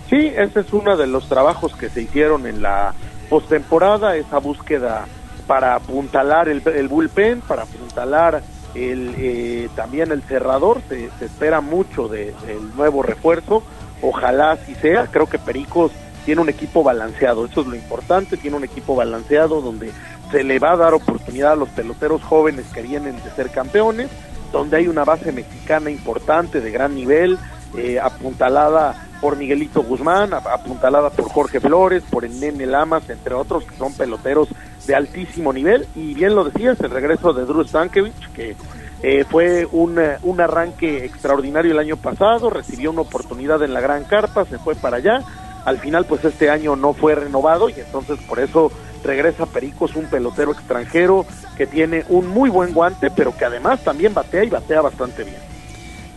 Sí, 0.10 0.34
ese 0.36 0.60
es 0.60 0.74
uno 0.74 0.98
de 0.98 1.08
los 1.08 1.30
trabajos 1.30 1.74
que 1.78 1.88
se 1.88 2.02
hicieron 2.02 2.48
en 2.48 2.62
la 2.62 2.94
postemporada, 3.30 4.18
esa 4.18 4.40
búsqueda 4.40 5.06
para 5.48 5.76
apuntalar 5.76 6.50
el, 6.50 6.62
el 6.66 6.90
bullpen, 6.90 7.40
para 7.40 7.64
apuntalar 7.64 8.44
el, 8.76 9.16
eh, 9.18 9.70
también 9.76 10.12
el 10.12 10.22
cerrador, 10.24 10.82
se, 10.90 11.10
se 11.20 11.26
espera 11.26 11.62
mucho 11.62 12.08
de- 12.08 12.34
del 12.46 12.76
nuevo 12.76 13.02
refuerzo, 13.04 13.64
ojalá 14.02 14.52
así 14.52 14.76
sea, 14.76 15.08
creo 15.08 15.28
que 15.28 15.40
Pericos 15.40 15.92
tiene 16.26 16.42
un 16.42 16.50
equipo 16.50 16.84
balanceado, 16.84 17.46
eso 17.46 17.62
es 17.62 17.68
lo 17.68 17.76
importante, 17.76 18.36
tiene 18.38 18.58
un 18.58 18.64
equipo 18.64 18.96
balanceado 18.96 19.62
donde 19.62 19.92
se 20.32 20.44
le 20.44 20.58
va 20.60 20.72
a 20.74 20.78
dar 20.78 20.94
oportunidad 20.94 21.52
a 21.54 21.56
los 21.56 21.70
peloteros 21.70 22.24
jóvenes 22.24 22.66
que 22.74 22.82
vienen 22.82 23.16
de 23.24 23.30
ser 23.36 23.50
campeones, 23.52 24.10
donde 24.52 24.78
hay 24.78 24.88
una 24.88 25.04
base 25.04 25.32
mexicana 25.32 25.90
importante 25.92 26.62
de 26.62 26.72
gran 26.72 26.96
nivel, 26.96 27.38
eh, 27.78 28.00
apuntalada 28.00 29.08
por 29.22 29.38
Miguelito 29.38 29.84
Guzmán, 29.84 30.34
ap- 30.34 30.48
apuntalada 30.48 31.10
por 31.10 31.30
Jorge 31.30 31.60
Flores, 31.60 32.04
por 32.10 32.26
el 32.26 32.40
Lamas, 32.72 33.10
entre 33.10 33.34
otros 33.34 33.64
que 33.66 33.76
son 33.78 33.94
peloteros 33.94 34.48
de 34.88 34.96
altísimo 34.96 35.54
nivel. 35.54 35.88
Y 35.96 36.14
bien 36.14 36.36
lo 36.36 36.44
decías, 36.44 36.80
el 36.82 36.92
regreso 36.92 37.34
de 37.34 37.46
Drew 37.46 37.64
Stankiewicz, 37.64 38.28
que 38.34 38.56
eh, 39.04 39.26
fue 39.30 39.68
un, 39.72 40.00
eh, 40.00 40.18
un 40.24 40.42
arranque 40.42 41.06
extraordinario 41.06 41.72
el 41.72 41.80
año 41.80 41.98
pasado, 41.98 42.50
recibió 42.50 42.92
una 42.92 43.02
oportunidad 43.02 43.62
en 43.64 43.74
la 43.74 43.82
Gran 43.82 44.04
Carpa, 44.04 44.46
se 44.46 44.58
fue 44.58 44.76
para 44.76 44.98
allá. 44.98 45.22
Al 45.66 45.80
final, 45.80 46.06
pues 46.06 46.24
este 46.24 46.50
año 46.50 46.76
no 46.76 46.94
fue 46.94 47.16
renovado 47.16 47.70
y 47.70 47.74
entonces 47.74 48.20
por 48.28 48.40
eso 48.40 48.72
regresa 49.04 49.46
Pericos, 49.46 49.96
un 49.96 50.06
pelotero 50.06 50.52
extranjero 50.52 51.26
que 51.58 51.68
tiene 51.68 52.04
un 52.10 52.28
muy 52.28 52.50
buen 52.50 52.74
guante, 52.74 53.10
pero 53.16 53.36
que 53.36 53.46
además 53.46 53.84
también 53.84 54.14
batea 54.14 54.44
y 54.44 54.50
batea 54.50 54.82
bastante 54.82 55.24
bien. 55.24 55.55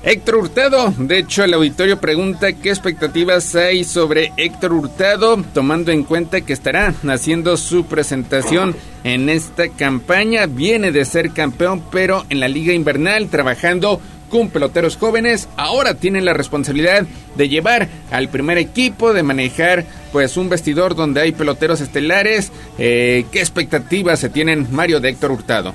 Héctor 0.04 0.36
Hurtado, 0.36 0.94
de 0.96 1.18
hecho 1.18 1.42
el 1.42 1.54
auditorio 1.54 2.00
pregunta 2.00 2.52
qué 2.52 2.70
expectativas 2.70 3.54
hay 3.56 3.82
sobre 3.82 4.32
Héctor 4.36 4.72
Hurtado, 4.72 5.42
tomando 5.52 5.90
en 5.90 6.04
cuenta 6.04 6.40
que 6.40 6.52
estará 6.52 6.94
haciendo 7.08 7.56
su 7.56 7.84
presentación 7.84 8.76
en 9.02 9.28
esta 9.28 9.68
campaña, 9.68 10.46
viene 10.46 10.92
de 10.92 11.04
ser 11.04 11.32
campeón, 11.32 11.82
pero 11.90 12.24
en 12.30 12.38
la 12.40 12.48
liga 12.48 12.72
invernal 12.72 13.28
trabajando 13.28 14.00
con 14.30 14.50
peloteros 14.50 14.96
jóvenes, 14.96 15.48
ahora 15.56 15.94
tiene 15.94 16.20
la 16.20 16.32
responsabilidad 16.32 17.04
de 17.34 17.48
llevar 17.48 17.88
al 18.10 18.28
primer 18.28 18.56
equipo, 18.58 19.12
de 19.12 19.22
manejar 19.22 19.84
pues 20.12 20.36
un 20.36 20.48
vestidor 20.48 20.94
donde 20.94 21.20
hay 21.20 21.32
peloteros 21.32 21.80
estelares, 21.80 22.52
Eh, 22.78 23.26
¿qué 23.32 23.40
expectativas 23.40 24.20
se 24.20 24.28
tienen 24.28 24.68
Mario 24.70 25.00
de 25.00 25.08
Héctor 25.08 25.32
Hurtado? 25.32 25.74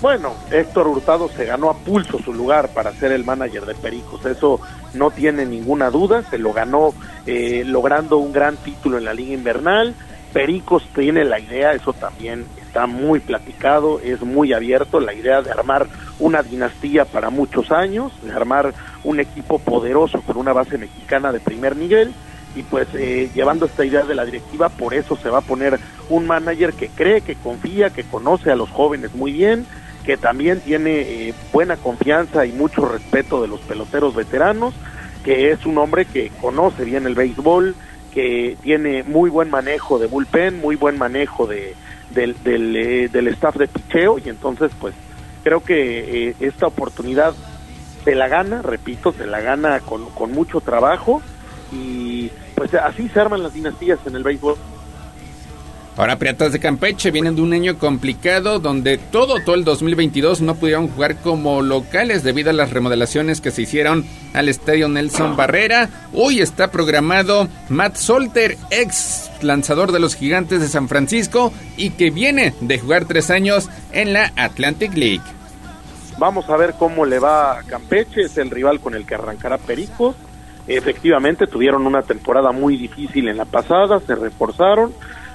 Bueno, 0.00 0.34
Héctor 0.50 0.88
Hurtado 0.88 1.28
se 1.28 1.46
ganó 1.46 1.70
a 1.70 1.74
pulso 1.74 2.18
su 2.18 2.34
lugar 2.34 2.68
para 2.68 2.92
ser 2.92 3.12
el 3.12 3.24
manager 3.24 3.64
de 3.64 3.74
Pericos, 3.74 4.26
eso 4.26 4.60
no 4.92 5.10
tiene 5.10 5.46
ninguna 5.46 5.90
duda, 5.90 6.22
se 6.28 6.36
lo 6.36 6.52
ganó 6.52 6.92
eh, 7.24 7.62
logrando 7.64 8.18
un 8.18 8.30
gran 8.30 8.58
título 8.58 8.98
en 8.98 9.06
la 9.06 9.14
Liga 9.14 9.32
Invernal. 9.32 9.94
Pericos 10.34 10.86
tiene 10.94 11.24
la 11.24 11.40
idea, 11.40 11.72
eso 11.72 11.94
también 11.94 12.44
está 12.60 12.86
muy 12.86 13.20
platicado, 13.20 14.00
es 14.00 14.20
muy 14.20 14.52
abierto, 14.52 15.00
la 15.00 15.14
idea 15.14 15.40
de 15.40 15.50
armar 15.50 15.86
una 16.18 16.42
dinastía 16.42 17.06
para 17.06 17.30
muchos 17.30 17.70
años, 17.70 18.12
de 18.22 18.32
armar 18.32 18.74
un 19.02 19.18
equipo 19.18 19.58
poderoso 19.58 20.20
con 20.20 20.36
una 20.36 20.52
base 20.52 20.76
mexicana 20.76 21.32
de 21.32 21.40
primer 21.40 21.74
nivel 21.74 22.12
y 22.54 22.62
pues 22.62 22.88
eh, 22.94 23.30
llevando 23.34 23.66
esta 23.66 23.84
idea 23.84 24.02
de 24.02 24.14
la 24.14 24.26
directiva, 24.26 24.68
por 24.68 24.94
eso 24.94 25.16
se 25.16 25.30
va 25.30 25.38
a 25.38 25.42
poner 25.42 25.78
un 26.08 26.26
manager 26.26 26.72
que 26.74 26.88
cree, 26.88 27.20
que 27.20 27.36
confía, 27.36 27.90
que 27.90 28.04
conoce 28.04 28.50
a 28.50 28.56
los 28.56 28.70
jóvenes 28.70 29.14
muy 29.14 29.32
bien, 29.32 29.66
que 30.06 30.16
también 30.16 30.60
tiene 30.60 31.00
eh, 31.00 31.34
buena 31.52 31.76
confianza 31.76 32.46
y 32.46 32.52
mucho 32.52 32.86
respeto 32.86 33.42
de 33.42 33.48
los 33.48 33.60
peloteros 33.60 34.14
veteranos, 34.14 34.72
que 35.24 35.50
es 35.50 35.66
un 35.66 35.76
hombre 35.78 36.04
que 36.04 36.30
conoce 36.40 36.84
bien 36.84 37.06
el 37.06 37.16
béisbol, 37.16 37.74
que 38.14 38.56
tiene 38.62 39.02
muy 39.02 39.28
buen 39.28 39.50
manejo 39.50 39.98
de 39.98 40.06
bullpen, 40.06 40.60
muy 40.60 40.76
buen 40.76 40.96
manejo 40.96 41.48
de, 41.48 41.74
del, 42.10 42.36
eh, 42.76 43.10
staff 43.32 43.56
de 43.56 43.66
picheo 43.66 44.18
y 44.24 44.28
entonces 44.28 44.70
pues 44.80 44.94
creo 45.42 45.62
que 45.62 46.28
eh, 46.28 46.36
esta 46.38 46.68
oportunidad 46.68 47.34
se 48.04 48.14
la 48.14 48.28
gana, 48.28 48.62
repito, 48.62 49.12
se 49.12 49.26
la 49.26 49.40
gana 49.40 49.80
con, 49.80 50.08
con 50.10 50.30
mucho 50.30 50.60
trabajo 50.60 51.20
y 51.72 52.30
pues 52.54 52.72
así 52.74 53.08
se 53.08 53.20
arman 53.20 53.42
las 53.42 53.54
dinastías 53.54 53.98
en 54.06 54.14
el 54.14 54.22
béisbol. 54.22 54.56
Ahora 55.96 56.18
Piratas 56.18 56.52
de 56.52 56.60
Campeche 56.60 57.10
vienen 57.10 57.36
de 57.36 57.42
un 57.42 57.54
año 57.54 57.78
complicado 57.78 58.58
donde 58.58 58.98
todo, 58.98 59.40
todo 59.42 59.54
el 59.54 59.64
2022 59.64 60.42
no 60.42 60.54
pudieron 60.54 60.88
jugar 60.88 61.16
como 61.22 61.62
locales 61.62 62.22
debido 62.22 62.50
a 62.50 62.52
las 62.52 62.70
remodelaciones 62.70 63.40
que 63.40 63.50
se 63.50 63.62
hicieron 63.62 64.04
al 64.34 64.50
estadio 64.50 64.88
Nelson 64.90 65.36
Barrera. 65.36 65.88
Hoy 66.12 66.40
está 66.40 66.70
programado 66.70 67.48
Matt 67.70 67.96
Solter, 67.96 68.58
ex 68.70 69.30
lanzador 69.40 69.90
de 69.90 70.00
los 70.00 70.16
gigantes 70.16 70.60
de 70.60 70.68
San 70.68 70.86
Francisco 70.88 71.50
y 71.78 71.90
que 71.90 72.10
viene 72.10 72.52
de 72.60 72.78
jugar 72.78 73.06
tres 73.06 73.30
años 73.30 73.70
en 73.92 74.12
la 74.12 74.32
Atlantic 74.36 74.94
League. 74.94 75.22
Vamos 76.18 76.50
a 76.50 76.58
ver 76.58 76.74
cómo 76.78 77.06
le 77.06 77.18
va 77.18 77.58
a 77.58 77.62
Campeche, 77.62 78.22
es 78.22 78.36
el 78.36 78.50
rival 78.50 78.80
con 78.80 78.94
el 78.94 79.06
que 79.06 79.14
arrancará 79.14 79.56
Pericos. 79.56 80.14
Efectivamente, 80.66 81.46
tuvieron 81.46 81.86
una 81.86 82.02
temporada 82.02 82.52
muy 82.52 82.76
difícil 82.76 83.28
en 83.28 83.38
la 83.38 83.46
pasada, 83.46 83.98
se 84.00 84.14
reforzaron. 84.14 84.92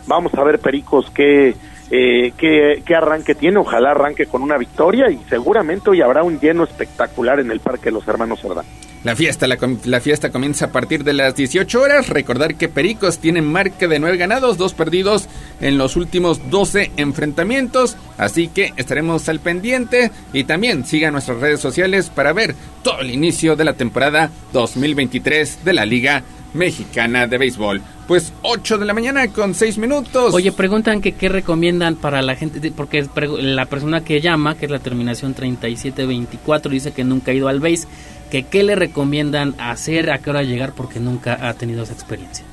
Vamos 0.08 0.34
a 0.34 0.44
ver 0.44 0.60
Pericos 0.60 1.10
qué, 1.12 1.56
eh, 1.90 2.34
qué, 2.38 2.84
qué 2.86 2.96
arranque 2.96 3.36
tiene, 3.36 3.58
ojalá 3.58 3.92
arranque 3.92 4.26
con 4.26 4.42
una 4.42 4.58
victoria 4.58 5.10
y 5.10 5.20
seguramente 5.30 5.90
hoy 5.90 6.02
habrá 6.02 6.24
un 6.24 6.40
lleno 6.40 6.64
espectacular 6.64 7.40
en 7.40 7.52
el 7.52 7.60
Parque 7.60 7.92
los 7.92 8.08
Hermanos 8.08 8.42
Cerdán. 8.42 8.66
La 9.04 9.16
fiesta, 9.16 9.48
la, 9.48 9.58
la 9.86 10.00
fiesta 10.00 10.30
comienza 10.30 10.66
a 10.66 10.72
partir 10.72 11.04
de 11.04 11.14
las 11.14 11.36
18 11.36 11.82
horas. 11.82 12.08
Recordar 12.08 12.54
que 12.54 12.70
Pericos 12.70 13.18
tiene 13.18 13.42
marca 13.42 13.88
de 13.88 13.98
9 13.98 14.16
ganados, 14.18 14.60
2 14.60 14.76
perdidos 14.76 15.28
en 15.60 15.80
los 15.80 15.96
últimos 15.96 16.52
12 16.52 16.92
enfrentamientos. 16.98 17.98
Así 18.20 18.48
que 18.48 18.74
estaremos 18.78 19.28
al 19.28 19.40
pendiente 19.40 20.12
y 20.34 20.44
también 20.44 20.86
sigan 20.86 21.14
nuestras 21.14 21.40
redes 21.40 21.60
sociales 21.60 22.12
para 22.12 22.32
ver 22.32 22.54
todo 22.84 23.02
el 23.02 23.10
inicio 23.10 23.56
de 23.56 23.66
la 23.66 23.74
temporada 23.74 24.30
2023 24.54 25.66
de 25.66 25.74
la 25.74 25.86
Liga 25.88 26.24
Mexicana 26.54 27.28
de 27.28 27.38
Béisbol. 27.38 27.82
Pues 28.08 28.34
8 28.42 28.78
de 28.78 28.86
la 28.86 28.94
mañana 28.94 29.28
con 29.30 29.54
6 29.54 29.78
minutos. 29.78 30.34
Oye, 30.34 30.52
preguntan 30.52 31.02
que 31.02 31.14
qué 31.14 31.30
recomiendan 31.30 31.96
para 31.96 32.22
la 32.22 32.36
gente, 32.36 32.72
porque 32.76 33.08
la 33.40 33.66
persona 33.66 34.04
que 34.04 34.20
llama, 34.22 34.56
que 34.56 34.66
es 34.66 34.72
la 34.72 34.80
terminación 34.80 35.34
3724, 35.34 36.72
dice 36.72 36.92
que 36.92 37.04
nunca 37.04 37.32
ha 37.32 37.34
ido 37.34 37.48
al 37.48 37.60
base, 37.60 37.88
que 38.30 38.44
qué 38.44 38.64
le 38.64 38.76
recomiendan 38.76 39.56
hacer, 39.60 40.12
a 40.12 40.18
qué 40.18 40.30
hora 40.30 40.44
llegar, 40.44 40.74
porque 40.74 41.00
nunca 41.00 41.48
ha 41.48 41.54
tenido 41.54 41.84
esa 41.84 41.94
experiencia. 41.94 42.46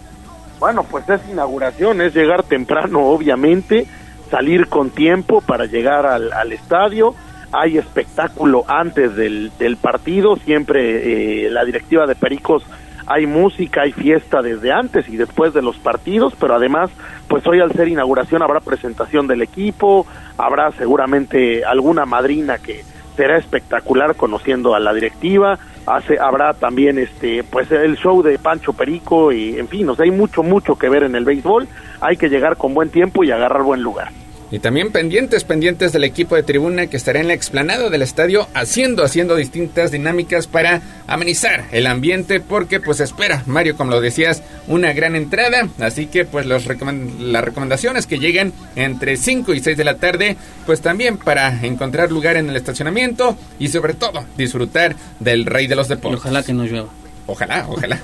Bueno, 0.61 0.85
pues 0.85 1.09
es 1.09 1.21
inauguración, 1.31 2.01
es 2.01 2.15
llegar 2.15 2.43
temprano, 2.43 3.07
obviamente, 3.07 3.87
salir 4.31 4.69
con 4.69 4.91
tiempo 4.91 5.41
para 5.41 5.67
llegar 5.67 6.07
al, 6.07 6.33
al 6.33 6.53
estadio. 6.53 7.15
Hay 7.53 7.79
espectáculo 7.79 8.65
antes 8.69 9.17
del, 9.17 9.51
del 9.59 9.77
partido, 9.77 10.37
siempre 10.37 11.47
eh, 11.47 11.51
la 11.51 11.65
directiva 11.65 12.07
de 12.07 12.15
Pericos 12.15 12.63
hay 13.09 13.27
música, 13.27 13.83
hay 13.83 13.93
fiesta 13.93 14.43
desde 14.43 14.71
antes 14.71 15.09
y 15.09 15.17
después 15.17 15.55
de 15.55 15.63
los 15.63 15.77
partidos, 15.79 16.35
pero 16.39 16.55
además, 16.55 16.91
pues 17.27 17.47
hoy 17.47 17.61
al 17.61 17.73
ser 17.73 17.89
inauguración 17.89 18.43
habrá 18.43 18.61
presentación 18.61 19.27
del 19.27 19.43
equipo, 19.43 20.07
habrá 20.37 20.71
seguramente 20.73 21.65
alguna 21.65 22.05
madrina 22.05 22.59
que 22.59 22.85
será 23.17 23.39
espectacular 23.39 24.15
conociendo 24.15 24.75
a 24.75 24.81
la 24.81 24.93
directiva, 24.93 25.59
hace, 25.87 26.19
habrá 26.21 26.53
también 26.53 26.99
este 26.99 27.43
pues 27.45 27.73
el 27.73 27.97
show 27.97 28.23
de 28.23 28.39
Pancho 28.39 28.75
Perico 28.75 29.33
y 29.33 29.59
en 29.59 29.69
fin, 29.69 29.89
o 29.89 29.95
sea, 29.95 30.05
hay 30.05 30.11
mucho 30.11 30.43
mucho 30.43 30.77
que 30.77 30.89
ver 30.89 31.03
en 31.03 31.17
el 31.17 31.25
béisbol, 31.25 31.67
hay 32.01 32.17
que 32.17 32.29
llegar 32.29 32.57
con 32.57 32.75
buen 32.75 32.91
tiempo 32.91 33.25
y 33.25 33.31
agarrar 33.31 33.63
buen 33.63 33.83
lugar. 33.83 34.13
Y 34.51 34.61
también 34.61 34.93
pendientes, 34.93 35.45
pendientes 35.45 35.93
del 35.93 36.05
equipo 36.05 36.35
de 36.35 36.43
tribuna 36.43 36.87
que 36.87 36.97
estará 36.97 37.21
en 37.21 37.29
la 37.29 37.35
explanada 37.35 37.91
del 37.91 38.01
estadio 38.01 38.49
haciendo, 38.55 39.05
haciendo 39.05 39.37
distintas 39.37 39.91
dinámicas 39.91 40.47
para 40.47 40.81
amenizar 41.07 41.67
el 41.71 41.87
ambiente 41.87 42.41
porque 42.41 42.81
pues 42.81 43.01
espera, 43.01 43.43
Mario, 43.47 43.77
como 43.77 43.91
lo 43.91 44.01
decías, 44.01 44.43
una 44.67 44.95
gran 44.95 45.17
entrada. 45.17 45.69
Así 45.81 46.07
que 46.07 46.25
pues 46.25 46.47
los 46.47 46.65
recomen- 46.67 47.19
las 47.19 47.45
recomendaciones 47.45 48.07
que 48.07 48.19
lleguen 48.19 48.55
entre 48.75 49.19
5 49.19 49.53
y 49.53 49.61
6 49.61 49.77
de 49.77 49.85
la 49.85 49.97
tarde, 49.97 50.37
pues 50.65 50.81
también 50.81 51.19
para 51.19 51.65
encontrar 51.67 52.11
lugar 52.11 52.37
en 52.37 52.49
el 52.49 52.57
estacionamiento 52.57 53.37
y 53.59 53.69
sobre 53.69 53.93
todo 53.95 54.25
disfrutar 54.39 54.97
del 55.21 55.45
rey 55.45 55.67
de 55.67 55.77
los 55.77 55.89
deportes. 55.89 56.21
Ojalá 56.21 56.43
que 56.43 56.55
no 56.55 56.65
llueva. 56.65 56.89
Ojalá, 57.27 57.67
ojalá. 57.69 58.01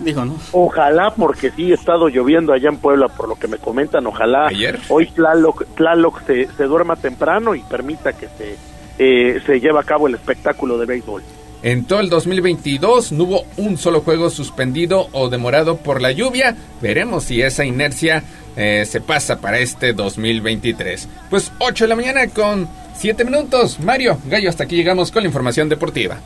Dijo, 0.00 0.24
¿no? 0.24 0.36
Ojalá, 0.52 1.14
porque 1.14 1.50
sí 1.50 1.70
ha 1.72 1.74
estado 1.74 2.08
lloviendo 2.08 2.52
allá 2.52 2.68
en 2.68 2.78
Puebla, 2.78 3.08
por 3.08 3.28
lo 3.28 3.36
que 3.36 3.48
me 3.48 3.58
comentan, 3.58 4.06
ojalá 4.06 4.48
Ayer. 4.48 4.80
hoy 4.88 5.06
Tlaloc, 5.06 5.64
Tlaloc 5.76 6.24
se, 6.26 6.48
se 6.56 6.64
duerma 6.64 6.96
temprano 6.96 7.54
y 7.54 7.60
permita 7.60 8.12
que 8.12 8.28
se, 8.36 8.56
eh, 8.98 9.40
se 9.46 9.60
lleve 9.60 9.78
a 9.78 9.84
cabo 9.84 10.08
el 10.08 10.14
espectáculo 10.14 10.78
de 10.78 10.86
béisbol. 10.86 11.22
En 11.62 11.86
todo 11.86 12.00
el 12.00 12.10
2022 12.10 13.12
no 13.12 13.24
hubo 13.24 13.44
un 13.56 13.78
solo 13.78 14.02
juego 14.02 14.28
suspendido 14.28 15.08
o 15.12 15.30
demorado 15.30 15.78
por 15.78 16.02
la 16.02 16.12
lluvia. 16.12 16.54
Veremos 16.82 17.24
si 17.24 17.40
esa 17.40 17.64
inercia 17.64 18.22
eh, 18.54 18.84
se 18.86 19.00
pasa 19.00 19.40
para 19.40 19.58
este 19.58 19.94
2023. 19.94 21.08
Pues 21.30 21.50
8 21.60 21.84
de 21.84 21.88
la 21.88 21.96
mañana 21.96 22.28
con 22.28 22.68
7 22.96 23.24
minutos. 23.24 23.80
Mario, 23.80 24.18
Gallo, 24.26 24.50
hasta 24.50 24.64
aquí 24.64 24.76
llegamos 24.76 25.10
con 25.10 25.22
la 25.22 25.28
información 25.28 25.70
deportiva. 25.70 26.18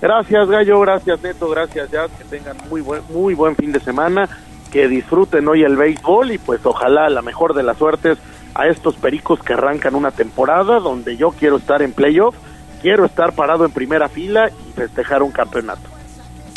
Gracias 0.00 0.48
Gallo, 0.48 0.80
gracias 0.80 1.20
Neto, 1.22 1.48
gracias 1.50 1.90
Jazz, 1.90 2.10
que 2.16 2.24
tengan 2.24 2.56
muy 2.68 2.80
buen, 2.80 3.02
muy 3.10 3.34
buen 3.34 3.54
fin 3.54 3.70
de 3.72 3.80
semana, 3.80 4.28
que 4.72 4.88
disfruten 4.88 5.46
hoy 5.46 5.62
el 5.62 5.76
béisbol 5.76 6.32
y 6.32 6.38
pues 6.38 6.60
ojalá 6.64 7.08
la 7.10 7.22
mejor 7.22 7.54
de 7.54 7.62
las 7.62 7.76
suertes 7.76 8.18
a 8.54 8.66
estos 8.66 8.96
pericos 8.96 9.40
que 9.40 9.52
arrancan 9.52 9.94
una 9.94 10.10
temporada 10.10 10.80
donde 10.80 11.16
yo 11.16 11.30
quiero 11.30 11.58
estar 11.58 11.82
en 11.82 11.92
playoff, 11.92 12.34
quiero 12.80 13.04
estar 13.04 13.34
parado 13.34 13.64
en 13.64 13.72
primera 13.72 14.08
fila 14.08 14.48
y 14.48 14.72
festejar 14.72 15.22
un 15.22 15.32
campeonato. 15.32 15.88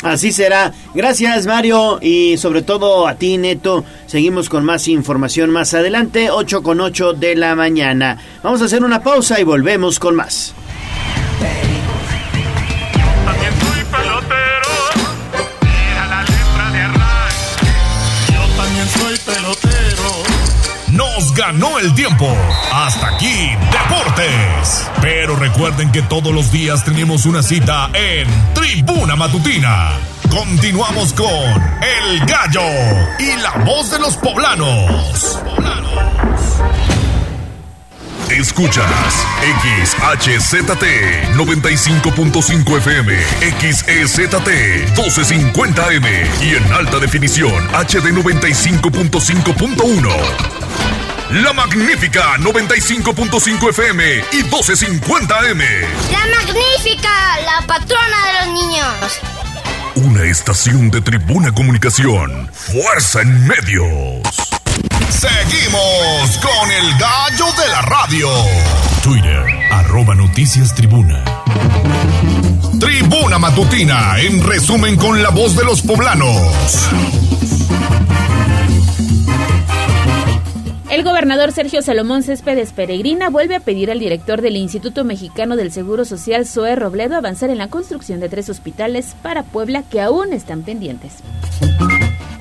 Así 0.02 0.32
será. 0.32 0.72
Gracias 0.94 1.46
Mario 1.46 1.98
y 2.00 2.36
sobre 2.36 2.62
todo 2.62 3.06
a 3.06 3.14
ti 3.14 3.38
Neto. 3.38 3.84
Seguimos 4.06 4.48
con 4.48 4.64
más 4.64 4.88
información 4.88 5.50
más 5.50 5.72
adelante, 5.72 6.30
8 6.30 6.62
con 6.62 6.80
8 6.80 7.14
de 7.14 7.36
la 7.36 7.54
mañana. 7.54 8.18
Vamos 8.42 8.60
a 8.60 8.66
hacer 8.66 8.84
una 8.84 9.02
pausa 9.02 9.40
y 9.40 9.44
volvemos 9.44 9.98
con 9.98 10.14
más. 10.14 10.54
Ganó 21.36 21.78
el 21.80 21.92
tiempo. 21.94 22.28
Hasta 22.72 23.08
aquí, 23.08 23.50
Deportes. 23.72 24.88
Pero 25.00 25.34
recuerden 25.36 25.90
que 25.90 26.02
todos 26.02 26.32
los 26.32 26.52
días 26.52 26.84
tenemos 26.84 27.26
una 27.26 27.42
cita 27.42 27.90
en 27.92 28.28
Tribuna 28.54 29.16
Matutina. 29.16 29.90
Continuamos 30.30 31.12
con 31.12 31.26
El 31.28 32.20
Gallo 32.26 32.62
y 33.18 33.34
la 33.36 33.50
voz 33.64 33.90
de 33.90 33.98
los 33.98 34.14
poblanos. 34.16 35.40
Escuchas 38.30 39.26
XHZT 39.62 40.84
95.5 41.34 42.78
FM, 42.78 43.12
XEZT 43.60 44.48
1250M 44.96 46.26
y 46.42 46.54
en 46.54 46.72
alta 46.72 46.98
definición 46.98 47.52
HD 47.68 48.12
95.5.1. 48.12 51.03
La 51.30 51.52
magnífica 51.52 52.36
95.5 52.38 53.70
FM 53.70 54.24
y 54.32 54.42
1250M. 54.44 55.64
La 56.12 56.26
magnífica, 56.26 57.10
la 57.44 57.66
patrona 57.66 58.26
de 58.26 58.46
los 58.46 58.62
niños. 58.62 59.20
Una 59.96 60.24
estación 60.24 60.90
de 60.90 61.00
tribuna 61.00 61.52
comunicación. 61.52 62.48
Fuerza 62.52 63.22
en 63.22 63.46
medios. 63.46 64.22
Seguimos 65.08 66.38
con 66.42 66.70
el 66.70 66.98
gallo 66.98 67.46
de 67.62 67.68
la 67.68 67.82
radio. 67.82 68.28
Twitter, 69.02 69.44
arroba 69.72 70.14
noticias 70.14 70.74
tribuna. 70.74 71.24
Tribuna 72.78 73.38
Matutina, 73.38 74.18
en 74.20 74.42
resumen 74.42 74.96
con 74.96 75.22
la 75.22 75.30
voz 75.30 75.56
de 75.56 75.64
los 75.64 75.82
poblanos. 75.82 76.90
El 80.94 81.02
gobernador 81.02 81.50
Sergio 81.50 81.82
Salomón 81.82 82.22
Céspedes 82.22 82.72
Peregrina 82.72 83.28
vuelve 83.28 83.56
a 83.56 83.60
pedir 83.60 83.90
al 83.90 83.98
director 83.98 84.40
del 84.40 84.54
Instituto 84.54 85.02
Mexicano 85.02 85.56
del 85.56 85.72
Seguro 85.72 86.04
Social, 86.04 86.46
Zoe 86.46 86.76
Robledo, 86.76 87.16
avanzar 87.16 87.50
en 87.50 87.58
la 87.58 87.66
construcción 87.66 88.20
de 88.20 88.28
tres 88.28 88.48
hospitales 88.48 89.16
para 89.20 89.42
Puebla 89.42 89.82
que 89.82 90.00
aún 90.00 90.32
están 90.32 90.62
pendientes. 90.62 91.16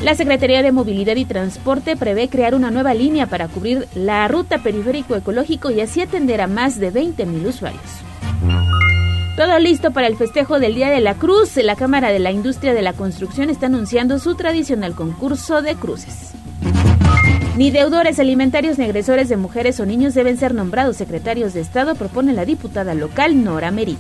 La 0.02 0.14
Secretaría 0.14 0.62
de 0.62 0.72
Movilidad 0.72 1.16
y 1.16 1.26
Transporte 1.26 1.98
prevé 1.98 2.30
crear 2.30 2.54
una 2.54 2.70
nueva 2.70 2.94
línea 2.94 3.26
para 3.26 3.48
cubrir 3.48 3.88
la 3.96 4.28
ruta 4.28 4.60
periférico 4.60 5.16
ecológico 5.16 5.72
y 5.72 5.82
así 5.82 6.02
atender 6.02 6.40
a 6.40 6.46
más 6.46 6.80
de 6.80 6.92
20 6.92 7.26
mil 7.26 7.48
usuarios. 7.48 7.82
Todo 9.36 9.58
listo 9.58 9.90
para 9.90 10.06
el 10.06 10.16
festejo 10.16 10.60
del 10.60 10.76
Día 10.76 10.92
de 10.92 11.02
la 11.02 11.16
Cruz. 11.16 11.56
La 11.56 11.76
Cámara 11.76 12.12
de 12.12 12.20
la 12.20 12.32
Industria 12.32 12.76
de 12.76 12.84
la 12.84 12.94
Construcción 12.94 13.50
está 13.50 13.66
anunciando 13.66 14.20
su 14.20 14.36
tradicional 14.36 14.94
concurso 14.94 15.64
de 15.64 15.74
cruces. 15.74 16.34
Ni 17.58 17.70
deudores 17.70 18.20
alimentarios 18.20 18.80
ni 18.80 18.86
agresores 18.86 19.30
de 19.30 19.38
mujeres 19.38 19.80
o 19.80 19.86
niños 19.86 20.16
deben 20.16 20.38
ser 20.38 20.56
nombrados 20.56 20.98
secretarios 20.98 21.54
de 21.54 21.62
Estado, 21.62 21.94
propone 21.96 22.34
la 22.34 22.46
diputada 22.46 22.96
local 22.96 23.44
Nora 23.44 23.70
Merino. 23.70 24.00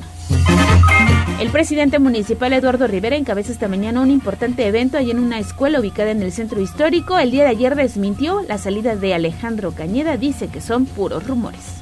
El 1.40 1.49
presidente 1.49 1.99
municipal 1.99 2.53
Eduardo 2.53 2.88
Rivera 2.88 3.15
encabeza 3.15 3.52
esta 3.52 3.68
mañana 3.68 4.02
un 4.02 4.11
importante 4.11 4.65
evento 4.65 4.98
allí 4.98 5.11
en 5.11 5.19
una 5.19 5.40
escuela 5.40 5.80
ubicada 5.80 6.11
en 6.11 6.22
el 6.22 6.31
centro 6.31 6.61
histórico. 6.61 7.19
El 7.19 7.31
día 7.31 7.44
de 7.44 7.49
ayer 7.49 7.76
desmintió 7.76 8.41
la 8.48 8.57
salida 8.57 8.95
de 8.95 9.14
Alejandro 9.14 9.72
Cañeda, 9.72 10.18
dice 10.18 10.48
que 10.48 10.61
son 10.61 10.85
puros 10.85 11.27
rumores. 11.27 11.81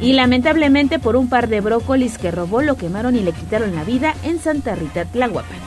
Y 0.00 0.12
lamentablemente 0.12 0.98
por 0.98 1.16
un 1.16 1.28
par 1.28 1.48
de 1.48 1.62
brócolis 1.62 2.18
que 2.18 2.30
robó 2.30 2.60
lo 2.60 2.76
quemaron 2.76 3.16
y 3.16 3.20
le 3.20 3.32
quitaron 3.32 3.74
la 3.74 3.84
vida 3.84 4.14
en 4.22 4.38
Santa 4.38 4.74
Rita 4.74 5.04
Tlahuapan. 5.04 5.58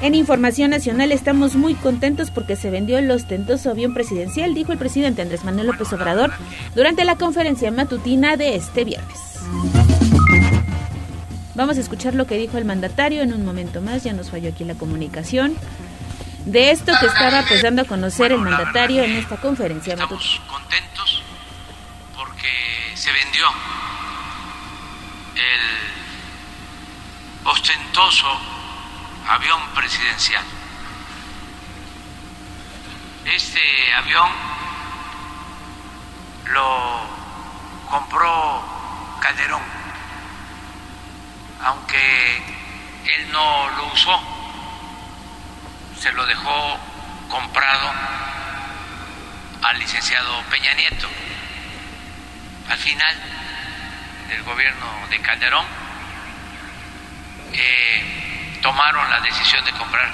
En 0.00 0.14
información 0.14 0.70
nacional 0.70 1.10
estamos 1.10 1.56
muy 1.56 1.74
contentos 1.74 2.30
porque 2.30 2.54
se 2.54 2.70
vendió 2.70 2.98
el 2.98 3.10
ostentoso 3.10 3.70
avión 3.70 3.94
presidencial, 3.94 4.54
dijo 4.54 4.70
el 4.70 4.78
presidente 4.78 5.22
Andrés 5.22 5.42
Manuel 5.42 5.66
López 5.66 5.92
Obrador 5.92 6.32
durante 6.76 7.04
la 7.04 7.16
conferencia 7.16 7.72
matutina 7.72 8.36
de 8.36 8.54
este 8.54 8.84
viernes. 8.84 9.18
Vamos 11.56 11.78
a 11.78 11.80
escuchar 11.80 12.14
lo 12.14 12.28
que 12.28 12.36
dijo 12.36 12.58
el 12.58 12.64
mandatario 12.64 13.22
en 13.22 13.32
un 13.32 13.44
momento 13.44 13.80
más, 13.80 14.04
ya 14.04 14.12
nos 14.12 14.30
falló 14.30 14.50
aquí 14.50 14.62
la 14.62 14.76
comunicación. 14.76 15.56
De 16.44 16.70
esto 16.70 16.92
que 17.00 17.06
estaba 17.06 17.44
pues 17.48 17.62
dando 17.62 17.82
a 17.82 17.84
conocer 17.84 18.30
el 18.30 18.38
mandatario 18.38 19.02
en 19.02 19.16
esta 19.16 19.36
conferencia 19.36 19.96
matutina. 19.96 20.20
Estamos 20.20 20.48
contentos 20.48 21.22
porque 22.16 22.48
se 22.94 23.10
vendió 23.10 23.46
el 25.34 25.60
ostentoso 27.44 28.57
avión 29.28 29.60
presidencial. 29.74 30.44
Este 33.24 33.94
avión 33.94 34.30
lo 36.46 37.06
compró 37.90 38.64
Calderón, 39.20 39.62
aunque 41.62 42.36
él 42.36 43.30
no 43.32 43.68
lo 43.76 43.92
usó, 43.92 44.18
se 45.98 46.10
lo 46.12 46.24
dejó 46.24 46.78
comprado 47.28 47.92
al 49.62 49.78
licenciado 49.78 50.42
Peña 50.44 50.72
Nieto. 50.72 51.08
Al 52.70 52.78
final 52.78 53.16
del 54.28 54.42
gobierno 54.42 54.86
de 55.10 55.20
Calderón, 55.20 55.66
eh, 57.52 58.37
tomaron 58.62 59.08
la 59.10 59.20
decisión 59.20 59.64
de 59.64 59.70
comprar 59.72 60.08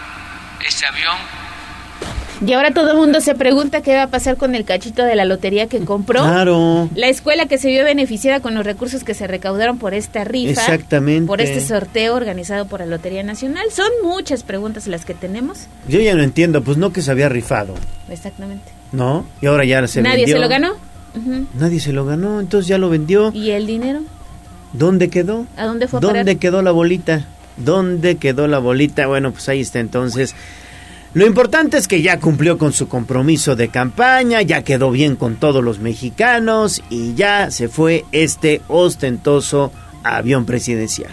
este 0.67 0.87
avión. 0.87 1.17
Y 2.45 2.53
ahora 2.53 2.73
todo 2.75 2.91
el 2.91 2.97
mundo 2.97 3.21
se 3.21 3.35
pregunta 3.37 3.81
qué 3.81 3.95
va 3.95 4.03
a 4.03 4.07
pasar 4.09 4.37
con 4.37 4.55
el 4.55 4.65
cachito 4.65 5.05
de 5.05 5.15
la 5.15 5.25
lotería 5.25 5.69
que 5.69 5.85
compró. 5.85 6.21
Claro. 6.23 6.89
La 6.95 7.07
escuela 7.09 7.47
que 7.47 7.59
se 7.59 7.69
vio 7.69 7.85
beneficiada 7.85 8.41
con 8.41 8.55
los 8.55 8.67
recursos 8.67 9.05
que 9.05 9.15
se 9.15 9.27
recaudaron 9.29 9.79
por 9.79 9.95
esta 9.95 10.25
rifa. 10.25 10.51
Exactamente. 10.61 11.27
Por 11.27 11.41
este 11.41 11.61
sorteo 11.61 12.15
organizado 12.17 12.67
por 12.67 12.81
la 12.81 12.87
Lotería 12.87 13.23
Nacional. 13.23 13.65
Son 13.71 13.87
muchas 14.03 14.43
preguntas 14.43 14.89
las 14.89 15.05
que 15.05 15.15
tenemos. 15.15 15.69
Yo 15.89 16.01
ya 16.01 16.15
no 16.15 16.23
entiendo, 16.23 16.63
pues 16.63 16.77
no 16.77 16.93
que 16.93 17.03
se 17.03 17.11
había 17.13 17.29
rifado, 17.29 17.75
Exactamente. 18.11 18.73
¿no? 18.93 19.25
Y 19.41 19.47
ahora 19.47 19.65
ya 19.65 19.87
se 19.87 20.03
Nadie 20.03 20.27
vendió. 20.27 20.37
se 20.37 20.41
lo 20.43 20.49
ganó. 20.49 20.75
Nadie 21.55 21.79
se 21.81 21.93
lo 21.93 22.05
ganó, 22.05 22.41
entonces 22.41 22.67
ya 22.67 22.79
lo 22.79 22.91
vendió. 22.91 23.31
¿Y 23.33 23.51
el 23.53 23.67
dinero? 23.67 24.01
¿Dónde 24.73 25.09
quedó? 25.09 25.47
¿A 25.57 25.65
dónde 25.67 25.87
fue 25.87 25.99
a 25.99 26.01
¿Dónde 26.01 26.25
parar? 26.25 26.37
quedó 26.39 26.61
la 26.63 26.73
bolita? 26.73 27.25
¿Dónde 27.57 28.17
quedó 28.17 28.47
la 28.47 28.59
bolita? 28.59 29.07
Bueno, 29.07 29.33
pues 29.33 29.49
ahí 29.49 29.61
está 29.61 29.81
entonces. 29.81 30.35
Lo 31.15 31.27
importante 31.27 31.77
es 31.77 31.87
que 31.87 32.03
ya 32.03 32.19
cumplió 32.19 32.59
con 32.59 32.73
su 32.73 32.89
compromiso 32.89 33.55
de 33.55 33.69
campaña, 33.69 34.43
ya 34.43 34.63
quedó 34.63 34.91
bien 34.91 35.15
con 35.15 35.37
todos 35.37 35.63
los 35.63 35.79
mexicanos 35.79 36.83
y 36.91 37.15
ya 37.15 37.53
se 37.53 37.69
fue 37.69 38.05
este 38.11 38.63
ostentoso 38.67 39.71
avión 40.03 40.45
presidencial. 40.45 41.13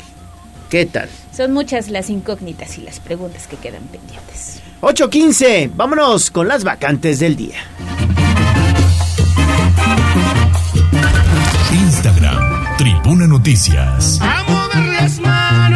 ¿Qué 0.72 0.86
tal? 0.86 1.10
Son 1.36 1.54
muchas 1.54 1.90
las 1.90 2.10
incógnitas 2.10 2.78
y 2.78 2.82
las 2.82 3.00
preguntas 3.00 3.48
que 3.48 3.58
quedan 3.58 3.84
pendientes. 3.84 4.62
8.15, 4.82 5.72
vámonos 5.76 6.32
con 6.32 6.48
las 6.48 6.64
vacantes 6.64 7.20
del 7.20 7.36
día. 7.36 7.60
Instagram, 11.72 12.78
Tribuna 12.78 13.28
Noticias. 13.28 14.20
A 14.22 14.44
mover 14.44 14.94
las 14.94 15.20
manos, 15.20 15.71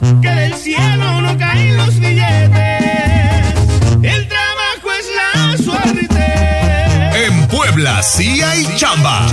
que 0.00 0.28
del 0.28 0.54
cielo 0.54 1.20
no 1.22 1.38
caen 1.38 1.76
los 1.76 1.98
billetes. 1.98 3.54
El 4.02 4.28
trabajo 4.28 4.92
es 4.98 5.06
la 5.16 5.56
suerte. 5.56 7.26
En 7.26 7.46
Puebla 7.48 8.02
sí 8.02 8.42
hay 8.42 8.66
chamba. 8.76 9.26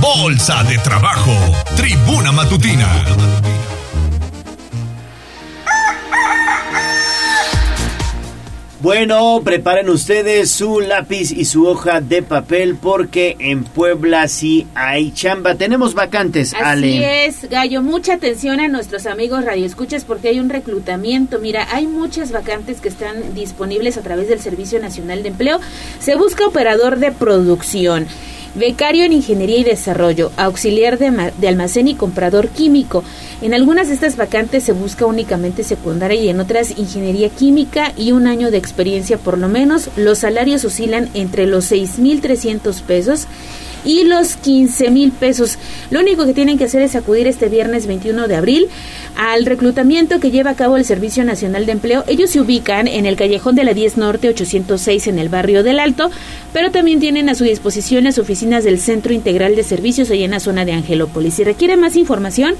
Bolsa 0.00 0.64
de 0.64 0.78
trabajo. 0.78 1.32
Tribuna 1.76 2.32
Matutina. 2.32 2.88
Bueno, 8.80 9.40
preparen 9.42 9.88
ustedes 9.90 10.52
su 10.52 10.78
lápiz 10.78 11.32
y 11.32 11.46
su 11.46 11.66
hoja 11.66 12.00
de 12.00 12.22
papel 12.22 12.76
porque 12.76 13.34
en 13.40 13.64
Puebla 13.64 14.28
sí 14.28 14.68
hay 14.76 15.10
chamba. 15.10 15.56
Tenemos 15.56 15.94
vacantes, 15.94 16.54
Así 16.54 16.62
Ale. 16.64 17.26
es, 17.26 17.48
Gallo. 17.50 17.82
Mucha 17.82 18.14
atención 18.14 18.60
a 18.60 18.68
nuestros 18.68 19.06
amigos 19.06 19.44
radioescuchas 19.44 20.04
porque 20.04 20.28
hay 20.28 20.38
un 20.38 20.48
reclutamiento. 20.48 21.40
Mira, 21.40 21.66
hay 21.72 21.88
muchas 21.88 22.30
vacantes 22.30 22.80
que 22.80 22.88
están 22.88 23.34
disponibles 23.34 23.96
a 23.96 24.02
través 24.02 24.28
del 24.28 24.38
Servicio 24.38 24.78
Nacional 24.78 25.24
de 25.24 25.30
Empleo. 25.30 25.58
Se 25.98 26.14
busca 26.14 26.46
operador 26.46 27.00
de 27.00 27.10
producción. 27.10 28.06
Becario 28.58 29.04
en 29.04 29.12
Ingeniería 29.12 29.58
y 29.58 29.64
Desarrollo, 29.64 30.32
auxiliar 30.36 30.98
de, 30.98 31.10
ma- 31.10 31.30
de 31.30 31.48
almacén 31.48 31.86
y 31.88 31.94
comprador 31.94 32.48
químico. 32.48 33.04
En 33.40 33.54
algunas 33.54 33.88
de 33.88 33.94
estas 33.94 34.16
vacantes 34.16 34.64
se 34.64 34.72
busca 34.72 35.06
únicamente 35.06 35.62
secundaria 35.62 36.20
y 36.20 36.28
en 36.28 36.40
otras 36.40 36.76
ingeniería 36.78 37.28
química 37.28 37.92
y 37.96 38.12
un 38.12 38.26
año 38.26 38.50
de 38.50 38.58
experiencia 38.58 39.16
por 39.16 39.38
lo 39.38 39.48
menos. 39.48 39.88
Los 39.96 40.18
salarios 40.18 40.64
oscilan 40.64 41.08
entre 41.14 41.46
los 41.46 41.70
6.300 41.70 42.82
pesos 42.82 43.26
y 43.88 44.04
los 44.04 44.36
15 44.36 44.90
mil 44.90 45.12
pesos. 45.12 45.58
Lo 45.90 46.00
único 46.00 46.26
que 46.26 46.34
tienen 46.34 46.58
que 46.58 46.64
hacer 46.64 46.82
es 46.82 46.94
acudir 46.94 47.26
este 47.26 47.48
viernes 47.48 47.86
21 47.86 48.28
de 48.28 48.36
abril 48.36 48.68
al 49.16 49.46
reclutamiento 49.46 50.20
que 50.20 50.30
lleva 50.30 50.50
a 50.50 50.56
cabo 50.56 50.76
el 50.76 50.84
Servicio 50.84 51.24
Nacional 51.24 51.64
de 51.64 51.72
Empleo. 51.72 52.04
Ellos 52.06 52.28
se 52.28 52.40
ubican 52.40 52.86
en 52.86 53.06
el 53.06 53.16
callejón 53.16 53.54
de 53.54 53.64
la 53.64 53.72
10 53.72 53.96
Norte 53.96 54.28
806 54.28 55.06
en 55.06 55.18
el 55.18 55.30
barrio 55.30 55.62
del 55.62 55.80
Alto, 55.80 56.10
pero 56.52 56.70
también 56.70 57.00
tienen 57.00 57.30
a 57.30 57.34
su 57.34 57.44
disposición 57.44 58.04
las 58.04 58.18
oficinas 58.18 58.62
del 58.62 58.78
Centro 58.78 59.14
Integral 59.14 59.56
de 59.56 59.62
Servicios 59.62 60.10
allá 60.10 60.26
en 60.26 60.32
la 60.32 60.40
zona 60.40 60.66
de 60.66 60.72
Angelópolis. 60.72 61.34
Si 61.34 61.44
requiere 61.44 61.78
más 61.78 61.96
información, 61.96 62.56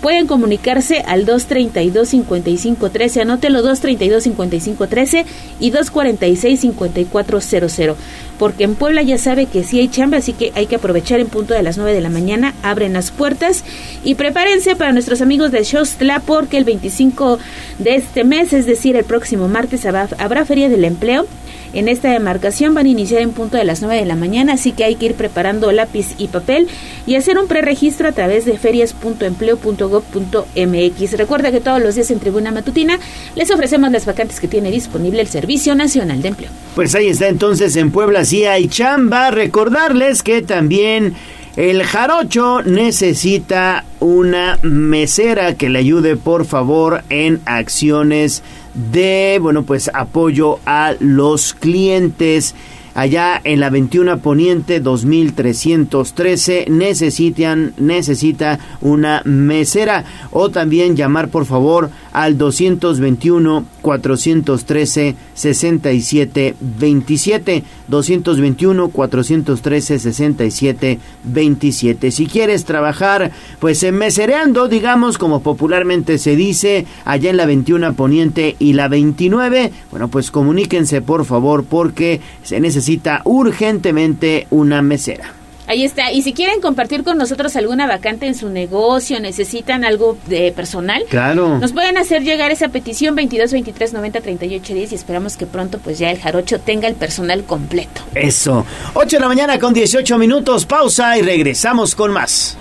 pueden 0.00 0.26
comunicarse 0.26 1.04
al 1.06 1.26
232-5513, 1.26 3.20
anótelo 3.20 3.62
232-5513 3.62 5.26
y 5.60 5.70
246-5400, 5.72 7.94
porque 8.38 8.64
en 8.64 8.74
Puebla 8.74 9.02
ya 9.02 9.18
sabe 9.18 9.44
que 9.46 9.64
sí 9.64 9.80
hay 9.80 9.88
chamba, 9.88 10.18
así 10.18 10.32
que 10.32 10.52
hay 10.54 10.66
que 10.66 10.76
aprovechar 10.76 11.20
en 11.20 11.28
punto 11.28 11.54
de 11.54 11.62
las 11.62 11.76
9 11.76 11.92
de 11.92 12.00
la 12.00 12.10
mañana, 12.10 12.54
abren 12.62 12.94
las 12.94 13.10
puertas 13.10 13.64
y 14.04 14.14
prepárense 14.14 14.76
para 14.76 14.92
nuestros 14.92 15.20
amigos 15.20 15.50
de 15.52 15.62
Shostla, 15.62 16.20
porque 16.20 16.56
el 16.56 16.64
25 16.64 17.38
de 17.78 17.96
este 17.96 18.24
mes, 18.24 18.52
es 18.52 18.66
decir, 18.66 18.96
el 18.96 19.04
próximo 19.04 19.48
martes, 19.48 19.86
habrá, 19.86 20.08
habrá 20.18 20.44
Feria 20.44 20.68
del 20.68 20.84
Empleo. 20.84 21.26
En 21.72 21.88
esta 21.88 22.10
demarcación 22.10 22.74
van 22.74 22.86
a 22.86 22.88
iniciar 22.88 23.22
en 23.22 23.30
punto 23.32 23.56
de 23.56 23.64
las 23.64 23.80
9 23.80 24.00
de 24.00 24.06
la 24.06 24.16
mañana, 24.16 24.54
así 24.54 24.72
que 24.72 24.82
hay 24.84 24.96
que 24.96 25.06
ir 25.06 25.14
preparando 25.14 25.70
lápiz 25.72 26.14
y 26.18 26.28
papel 26.28 26.68
y 27.06 27.14
hacer 27.14 27.38
un 27.38 27.46
preregistro 27.46 28.08
a 28.08 28.12
través 28.12 28.44
de 28.44 28.58
ferias.empleo.gov.mx. 28.58 31.12
Recuerda 31.12 31.52
que 31.52 31.60
todos 31.60 31.80
los 31.80 31.94
días 31.94 32.10
en 32.10 32.18
Tribuna 32.18 32.50
Matutina 32.50 32.98
les 33.36 33.50
ofrecemos 33.50 33.92
las 33.92 34.06
vacantes 34.06 34.40
que 34.40 34.48
tiene 34.48 34.70
disponible 34.70 35.20
el 35.20 35.28
Servicio 35.28 35.74
Nacional 35.74 36.22
de 36.22 36.28
Empleo. 36.28 36.50
Pues 36.74 36.94
ahí 36.94 37.08
está 37.08 37.28
entonces 37.28 37.76
en 37.76 37.90
Puebla 37.90 38.24
sí 38.24 38.44
hay 38.44 38.68
chamba. 38.68 39.30
Recordarles 39.30 40.22
que 40.22 40.42
también 40.42 41.14
el 41.60 41.82
jarocho 41.82 42.62
necesita 42.62 43.84
una 44.00 44.58
mesera 44.62 45.56
que 45.56 45.68
le 45.68 45.80
ayude 45.80 46.16
por 46.16 46.46
favor 46.46 47.02
en 47.10 47.42
acciones 47.44 48.42
de, 48.72 49.38
bueno, 49.42 49.64
pues 49.64 49.90
apoyo 49.92 50.58
a 50.64 50.94
los 51.00 51.52
clientes. 51.52 52.54
Allá 52.94 53.38
en 53.44 53.60
la 53.60 53.68
21 53.68 54.20
Poniente 54.20 54.80
2313 54.80 56.64
necesitan 56.70 57.74
necesita 57.76 58.58
una 58.80 59.20
mesera 59.26 60.04
o 60.32 60.48
también 60.50 60.96
llamar 60.96 61.28
por 61.28 61.44
favor 61.44 61.90
al 62.12 62.38
221 62.38 63.64
413 63.82 65.16
67 65.34 66.54
27 66.60 67.64
221 67.88 68.88
413 68.88 69.98
67 69.98 70.98
27 71.24 72.10
si 72.10 72.26
quieres 72.26 72.64
trabajar 72.64 73.32
pues 73.58 73.82
en 73.82 73.96
mesereando 73.96 74.68
digamos 74.68 75.18
como 75.18 75.42
popularmente 75.42 76.18
se 76.18 76.36
dice 76.36 76.86
allá 77.04 77.30
en 77.30 77.36
la 77.36 77.46
21 77.46 77.94
Poniente 77.94 78.56
y 78.58 78.74
la 78.74 78.88
29 78.88 79.72
bueno 79.90 80.08
pues 80.08 80.30
comuníquense 80.30 81.02
por 81.02 81.24
favor 81.24 81.64
porque 81.64 82.20
se 82.42 82.60
necesita 82.60 83.22
urgentemente 83.24 84.46
una 84.50 84.82
mesera 84.82 85.39
Ahí 85.70 85.84
está. 85.84 86.10
Y 86.10 86.22
si 86.22 86.32
quieren 86.32 86.60
compartir 86.60 87.04
con 87.04 87.16
nosotros 87.16 87.54
alguna 87.54 87.86
vacante 87.86 88.26
en 88.26 88.34
su 88.34 88.48
negocio, 88.48 89.20
necesitan 89.20 89.84
algo 89.84 90.18
de 90.26 90.50
personal, 90.50 91.04
Claro. 91.08 91.58
nos 91.58 91.70
pueden 91.72 91.96
hacer 91.96 92.22
llegar 92.24 92.50
esa 92.50 92.70
petición 92.70 93.14
22 93.14 93.52
23 93.52 93.92
90 93.92 94.20
38 94.20 94.74
10 94.74 94.90
y 94.90 94.94
esperamos 94.96 95.36
que 95.36 95.46
pronto 95.46 95.78
pues 95.78 96.00
ya 96.00 96.10
el 96.10 96.18
jarocho 96.18 96.58
tenga 96.58 96.88
el 96.88 96.96
personal 96.96 97.44
completo. 97.44 98.00
Eso. 98.16 98.66
8 98.94 99.16
de 99.18 99.20
la 99.20 99.28
mañana 99.28 99.60
con 99.60 99.72
18 99.72 100.18
minutos. 100.18 100.66
Pausa 100.66 101.16
y 101.16 101.22
regresamos 101.22 101.94
con 101.94 102.10
más. 102.10 102.56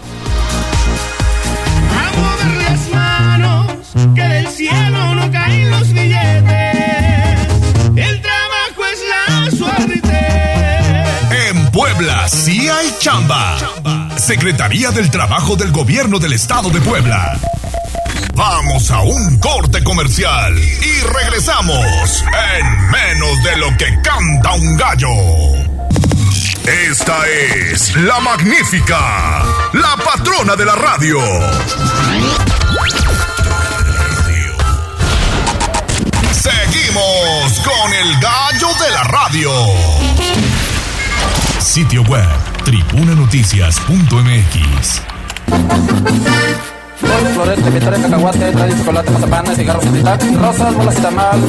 las 2.60 2.90
manos, 2.91 3.73
que 4.14 4.22
del 4.22 4.48
cielo 4.49 5.15
no 5.15 5.31
caen 5.31 5.72
los 5.72 5.91
billetes. 5.91 6.69
Puebla 11.99 12.30
sí 12.30 12.69
chamba. 12.99 13.57
Secretaría 14.15 14.89
del 14.91 15.11
Trabajo 15.11 15.57
del 15.57 15.73
Gobierno 15.73 16.17
del 16.17 16.31
Estado 16.31 16.69
de 16.69 16.80
Puebla. 16.80 17.38
Vamos 18.35 18.89
a 18.89 19.01
un 19.01 19.38
corte 19.38 19.84
comercial 19.84 20.57
y 20.57 21.01
regresamos 21.01 22.23
en 22.55 22.89
menos 22.89 23.43
de 23.43 23.57
lo 23.57 23.76
que 23.76 24.01
canta 24.01 24.53
un 24.53 24.77
gallo. 24.77 25.09
Esta 26.89 27.27
es 27.27 27.93
la 27.97 28.21
magnífica, 28.21 29.43
la 29.73 29.97
patrona 29.97 30.55
de 30.55 30.63
la 30.63 30.76
radio. 30.76 31.19
Seguimos 36.31 37.59
con 37.59 37.93
el 37.93 38.19
gallo 38.21 38.69
de 38.85 38.89
la 38.89 39.03
radio. 39.03 40.48
Sitio 41.60 42.02
web 42.03 42.26
tribunanoticias.mx. 42.64 45.02
Florete, 47.34 47.69
vitores, 47.69 47.99
cacahuate, 47.99 48.52
trae 48.52 48.77
chocolate, 48.77 49.11
mazapán, 49.11 49.45
cigarros, 49.56 49.84
rosas, 50.36 50.73
bolas 50.73 50.95
de 50.95 51.02
tamal. 51.02 51.40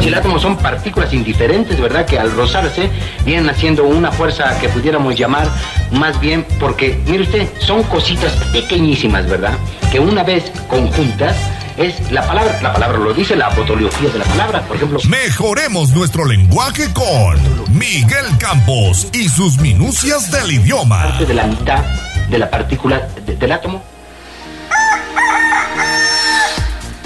El 0.00 0.14
átomo 0.14 0.38
son 0.38 0.56
partículas 0.56 1.12
indiferentes, 1.12 1.78
¿verdad? 1.80 2.06
Que 2.06 2.18
al 2.18 2.30
rozarse 2.32 2.88
vienen 3.24 3.50
haciendo 3.50 3.84
una 3.84 4.10
fuerza 4.12 4.58
que 4.60 4.68
pudiéramos 4.68 5.16
llamar 5.16 5.48
más 5.90 6.20
bien 6.20 6.46
porque, 6.60 7.00
mire 7.06 7.24
usted, 7.24 7.48
son 7.58 7.82
cositas 7.84 8.32
pequeñísimas, 8.52 9.26
¿verdad? 9.28 9.54
Que 9.90 10.00
una 10.00 10.22
vez 10.22 10.52
conjuntas 10.68 11.36
es 11.78 12.10
la 12.10 12.26
palabra, 12.26 12.58
la 12.62 12.72
palabra 12.72 12.98
lo 12.98 13.14
dice, 13.14 13.36
la 13.36 13.46
apotoliogía 13.46 14.10
de 14.10 14.18
la 14.18 14.24
palabra, 14.24 14.62
por 14.62 14.76
ejemplo. 14.76 14.98
Mejoremos 15.08 15.90
nuestro 15.90 16.24
lenguaje 16.24 16.92
con 16.92 17.36
Miguel 17.78 18.26
Campos 18.38 19.06
y 19.12 19.28
sus 19.28 19.58
minucias 19.58 20.30
del 20.30 20.52
idioma. 20.52 21.04
Parte 21.04 21.26
de 21.26 21.34
la 21.34 21.44
mitad 21.46 21.84
de 22.28 22.38
la 22.38 22.50
partícula 22.50 23.08
de- 23.24 23.36
del 23.36 23.52
átomo 23.52 23.82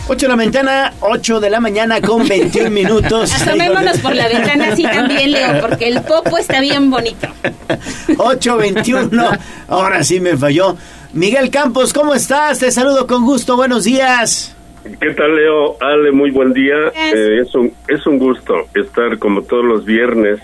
8 0.08 0.26
de 0.26 0.28
la 0.28 0.36
mañana, 0.36 0.92
8 1.00 1.40
de 1.40 1.48
la 1.50 1.60
mañana 1.60 2.00
con 2.00 2.26
21 2.26 2.70
minutos. 2.70 3.32
Asomémonos 3.32 3.98
por 3.98 4.14
la 4.14 4.26
ventana 4.28 4.68
así 4.72 4.82
también, 4.82 5.30
Leo, 5.32 5.60
porque 5.60 5.88
el 5.88 6.02
popo 6.02 6.36
está 6.38 6.60
bien 6.60 6.90
bonito. 6.90 7.28
821. 8.18 9.30
Ahora 9.68 10.02
sí 10.02 10.18
me 10.20 10.36
falló. 10.36 10.76
Miguel 11.12 11.50
Campos, 11.50 11.92
¿cómo 11.92 12.14
estás? 12.14 12.58
Te 12.58 12.70
saludo 12.72 13.06
con 13.06 13.24
gusto. 13.24 13.54
Buenos 13.56 13.84
días. 13.84 14.54
¿Qué 14.82 15.14
tal, 15.14 15.36
Leo? 15.36 15.76
Ale, 15.80 16.10
muy 16.10 16.30
buen 16.30 16.52
día. 16.52 16.88
Eh, 16.94 17.38
es, 17.40 17.54
un, 17.54 17.72
es 17.86 18.04
un 18.06 18.18
gusto 18.18 18.66
estar 18.74 19.18
como 19.18 19.42
todos 19.42 19.64
los 19.64 19.84
viernes. 19.84 20.40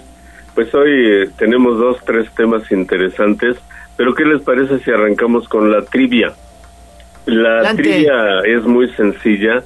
Pues 0.55 0.73
hoy 0.75 0.91
eh, 0.91 1.31
tenemos 1.37 1.79
dos, 1.79 1.99
tres 2.05 2.31
temas 2.35 2.71
interesantes, 2.71 3.57
pero 3.97 4.15
¿qué 4.15 4.25
les 4.25 4.43
parece 4.43 4.79
si 4.81 4.91
arrancamos 4.91 5.49
con 5.49 5.71
la 5.73 5.83
trivia? 5.83 6.35
La 7.27 7.75
trivia 7.75 8.41
es 8.45 8.63
muy 8.65 8.89
sencilla, 8.93 9.65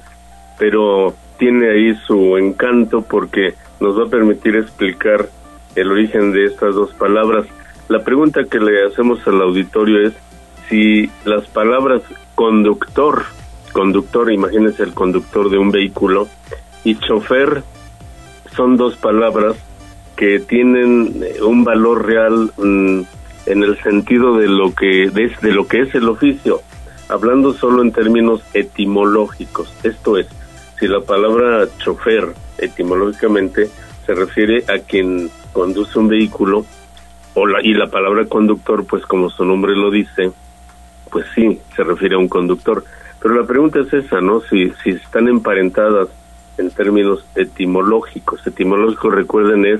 pero 0.57 1.13
tiene 1.37 1.69
ahí 1.69 1.95
su 2.07 2.37
encanto 2.37 3.03
porque 3.03 3.53
nos 3.79 3.97
va 3.97 4.05
a 4.05 4.09
permitir 4.09 4.55
explicar 4.55 5.27
el 5.75 5.91
origen 5.91 6.31
de 6.31 6.45
estas 6.45 6.75
dos 6.75 6.93
palabras. 6.93 7.45
La 7.89 8.03
pregunta 8.03 8.43
que 8.43 8.59
le 8.59 8.85
hacemos 8.85 9.25
al 9.27 9.41
auditorio 9.41 10.07
es 10.07 10.13
si 10.67 11.09
las 11.25 11.47
palabras 11.47 12.01
conductor, 12.35 13.23
conductor, 13.73 14.31
imagínense 14.31 14.83
el 14.83 14.93
conductor 14.93 15.49
de 15.49 15.57
un 15.57 15.71
vehículo, 15.71 16.29
y 16.85 16.95
chofer 16.95 17.63
son 18.55 18.77
dos 18.77 18.95
palabras 18.95 19.57
que 20.15 20.39
tienen 20.39 21.21
eh, 21.23 21.41
un 21.41 21.63
valor 21.63 22.05
real 22.05 22.51
mm, 22.57 23.01
en 23.45 23.63
el 23.63 23.81
sentido 23.81 24.37
de 24.37 24.47
lo 24.47 24.73
que 24.73 25.09
de 25.09 25.51
lo 25.51 25.67
que 25.67 25.81
es 25.81 25.95
el 25.95 26.07
oficio, 26.07 26.61
hablando 27.09 27.53
solo 27.53 27.81
en 27.81 27.91
términos 27.91 28.41
etimológicos. 28.53 29.73
Esto 29.83 30.17
es, 30.17 30.27
si 30.79 30.87
la 30.87 31.01
palabra 31.01 31.67
chofer 31.79 32.33
etimológicamente 32.57 33.69
se 34.05 34.13
refiere 34.13 34.63
a 34.67 34.79
quien 34.79 35.29
conduce 35.51 35.97
un 35.99 36.07
vehículo 36.07 36.65
o 37.33 37.45
la, 37.45 37.61
y 37.63 37.73
la 37.73 37.87
palabra 37.87 38.25
conductor, 38.25 38.85
pues 38.85 39.05
como 39.05 39.29
su 39.29 39.43
nombre 39.43 39.75
lo 39.75 39.89
dice, 39.89 40.31
pues 41.09 41.25
sí, 41.33 41.59
se 41.75 41.83
refiere 41.83 42.15
a 42.15 42.19
un 42.19 42.27
conductor. 42.27 42.83
Pero 43.23 43.35
la 43.35 43.47
pregunta 43.47 43.79
es 43.79 43.93
esa, 43.93 44.19
¿no? 44.19 44.41
Si, 44.41 44.69
si 44.83 44.89
están 44.91 45.29
emparentadas 45.29 46.09
en 46.57 46.69
términos 46.71 47.25
etimológicos. 47.35 48.45
Etimológico, 48.45 49.09
recuerden, 49.09 49.65
es 49.65 49.79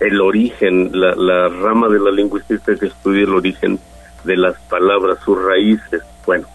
el 0.00 0.20
origen, 0.22 0.90
la, 0.92 1.14
la 1.14 1.48
rama 1.48 1.88
de 1.88 2.00
la 2.00 2.10
lingüística 2.10 2.74
que 2.76 2.86
estudia 2.86 3.24
el 3.24 3.34
origen 3.34 3.78
de 4.24 4.36
las 4.38 4.58
palabras, 4.70 5.18
sus 5.22 5.38
raíces. 5.40 6.02
Bueno, 6.24 6.46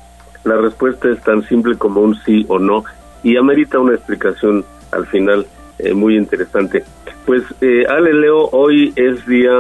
la 0.44 0.58
respuesta 0.58 1.10
es 1.10 1.22
tan 1.22 1.44
simple 1.44 1.78
como 1.78 2.02
un 2.02 2.16
sí 2.24 2.46
o 2.50 2.58
no 2.58 2.84
y 3.22 3.38
amerita 3.38 3.78
una 3.80 3.94
explicación 3.94 4.66
al 4.92 5.06
final 5.06 5.46
eh, 5.78 5.94
muy 5.94 6.18
interesante. 6.18 6.84
Pues 7.28 7.44
eh, 7.62 7.86
Ale 7.88 8.12
Leo, 8.12 8.50
hoy 8.52 8.92
es 8.96 9.26
Día 9.28 9.54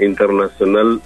Internacional 0.00 1.00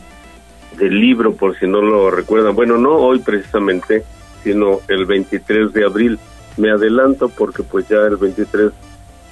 del 0.76 1.00
Libro, 1.00 1.34
por 1.34 1.56
si 1.58 1.66
no 1.66 1.80
lo 1.80 2.10
recuerdan. 2.10 2.54
Bueno, 2.54 2.76
no 2.76 2.96
hoy 2.96 3.20
precisamente, 3.20 4.04
sino 4.42 4.80
el 4.88 5.06
23 5.06 5.72
de 5.72 5.84
abril. 5.84 6.18
Me 6.56 6.70
adelanto 6.70 7.28
porque 7.28 7.62
pues 7.62 7.88
ya 7.88 8.06
el 8.06 8.16
23 8.16 8.72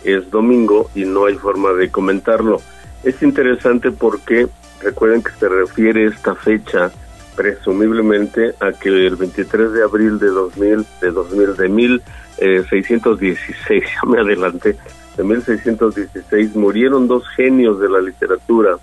es 0.04 0.30
domingo 0.30 0.90
y 0.94 1.04
no 1.04 1.26
hay 1.26 1.36
forma 1.36 1.72
de 1.72 1.90
comentarlo. 1.90 2.60
Es 3.02 3.22
interesante 3.22 3.90
porque 3.90 4.48
recuerden 4.82 5.22
que 5.22 5.32
se 5.32 5.48
refiere 5.48 6.06
esta 6.06 6.34
fecha 6.34 6.90
presumiblemente 7.36 8.54
a 8.60 8.72
que 8.72 9.06
el 9.06 9.16
23 9.16 9.72
de 9.72 9.82
abril 9.82 10.18
de 10.18 10.28
2000, 10.28 10.86
de 11.00 11.10
2000, 11.10 11.56
de 11.56 11.68
1616, 11.68 13.46
ya 13.84 14.08
me 14.08 14.20
adelanté, 14.20 14.76
de 15.16 15.24
1616 15.24 16.54
murieron 16.54 17.08
dos 17.08 17.26
genios 17.28 17.80
de 17.80 17.88
la 17.88 18.00
literatura, 18.00 18.76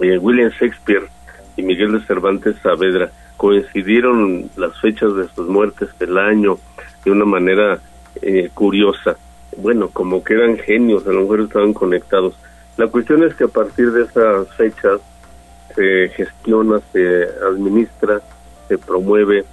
eh, 0.00 0.18
William 0.18 0.50
Shakespeare 0.50 1.08
y 1.56 1.62
Miguel 1.62 1.92
de 1.92 2.06
Cervantes 2.06 2.56
Saavedra. 2.62 3.10
Coincidieron 3.38 4.50
las 4.56 4.78
fechas 4.80 5.14
de 5.14 5.28
sus 5.28 5.48
muertes, 5.48 5.88
el 6.00 6.18
año, 6.18 6.58
de 7.04 7.10
una 7.10 7.24
manera 7.24 7.80
eh, 8.20 8.50
curiosa. 8.52 9.16
Bueno, 9.56 9.88
como 9.88 10.22
que 10.22 10.34
eran 10.34 10.58
genios, 10.58 11.06
a 11.06 11.12
lo 11.12 11.22
mejor 11.22 11.40
estaban 11.40 11.72
conectados. 11.72 12.34
La 12.76 12.88
cuestión 12.88 13.22
es 13.22 13.34
que 13.34 13.44
a 13.44 13.48
partir 13.48 13.92
de 13.92 14.02
esas 14.02 14.54
fechas 14.54 15.00
se 15.74 16.08
gestiona, 16.10 16.80
se 16.92 17.28
administra, 17.48 18.20
se 18.68 18.76
promueve 18.76 19.44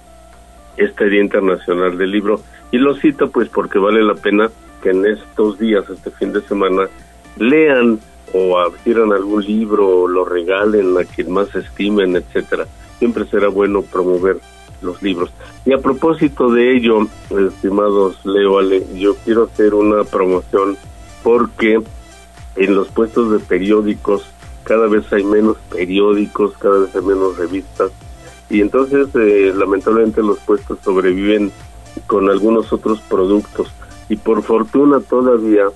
este 0.76 1.08
Día 1.08 1.22
Internacional 1.22 1.96
del 1.96 2.10
Libro. 2.10 2.40
Y 2.72 2.78
lo 2.78 2.94
cito 2.96 3.30
pues 3.30 3.48
porque 3.48 3.78
vale 3.78 4.02
la 4.02 4.14
pena 4.14 4.50
que 4.82 4.90
en 4.90 5.06
estos 5.06 5.58
días, 5.58 5.88
este 5.88 6.10
fin 6.10 6.32
de 6.32 6.42
semana, 6.42 6.88
lean 7.38 8.00
o 8.32 8.58
adquieran 8.58 9.12
algún 9.12 9.44
libro 9.44 9.88
o 9.88 10.08
lo 10.08 10.24
regalen 10.24 10.96
a 10.98 11.04
quien 11.04 11.32
más 11.32 11.54
estimen, 11.54 12.16
etcétera. 12.16 12.66
Siempre 12.98 13.26
será 13.26 13.48
bueno 13.48 13.82
promover 13.82 14.38
los 14.82 15.02
libros. 15.02 15.30
Y 15.64 15.72
a 15.72 15.78
propósito 15.78 16.50
de 16.50 16.76
ello, 16.76 17.06
estimados 17.30 18.24
Leo 18.24 18.58
Ale, 18.58 18.86
yo 18.94 19.16
quiero 19.24 19.44
hacer 19.44 19.74
una 19.74 20.04
promoción 20.04 20.76
porque 21.22 21.80
en 22.56 22.74
los 22.74 22.88
puestos 22.88 23.30
de 23.32 23.38
periódicos 23.38 24.24
cada 24.64 24.86
vez 24.88 25.12
hay 25.12 25.24
menos 25.24 25.56
periódicos, 25.70 26.56
cada 26.58 26.80
vez 26.80 26.94
hay 26.94 27.02
menos 27.02 27.36
revistas 27.36 27.90
y 28.48 28.60
entonces 28.60 29.08
eh, 29.14 29.52
lamentablemente 29.54 30.22
los 30.22 30.38
puestos 30.40 30.78
sobreviven 30.82 31.52
con 32.06 32.28
algunos 32.28 32.72
otros 32.72 33.00
productos 33.02 33.68
y 34.08 34.16
por 34.16 34.42
fortuna 34.42 35.00
todavía 35.00 35.66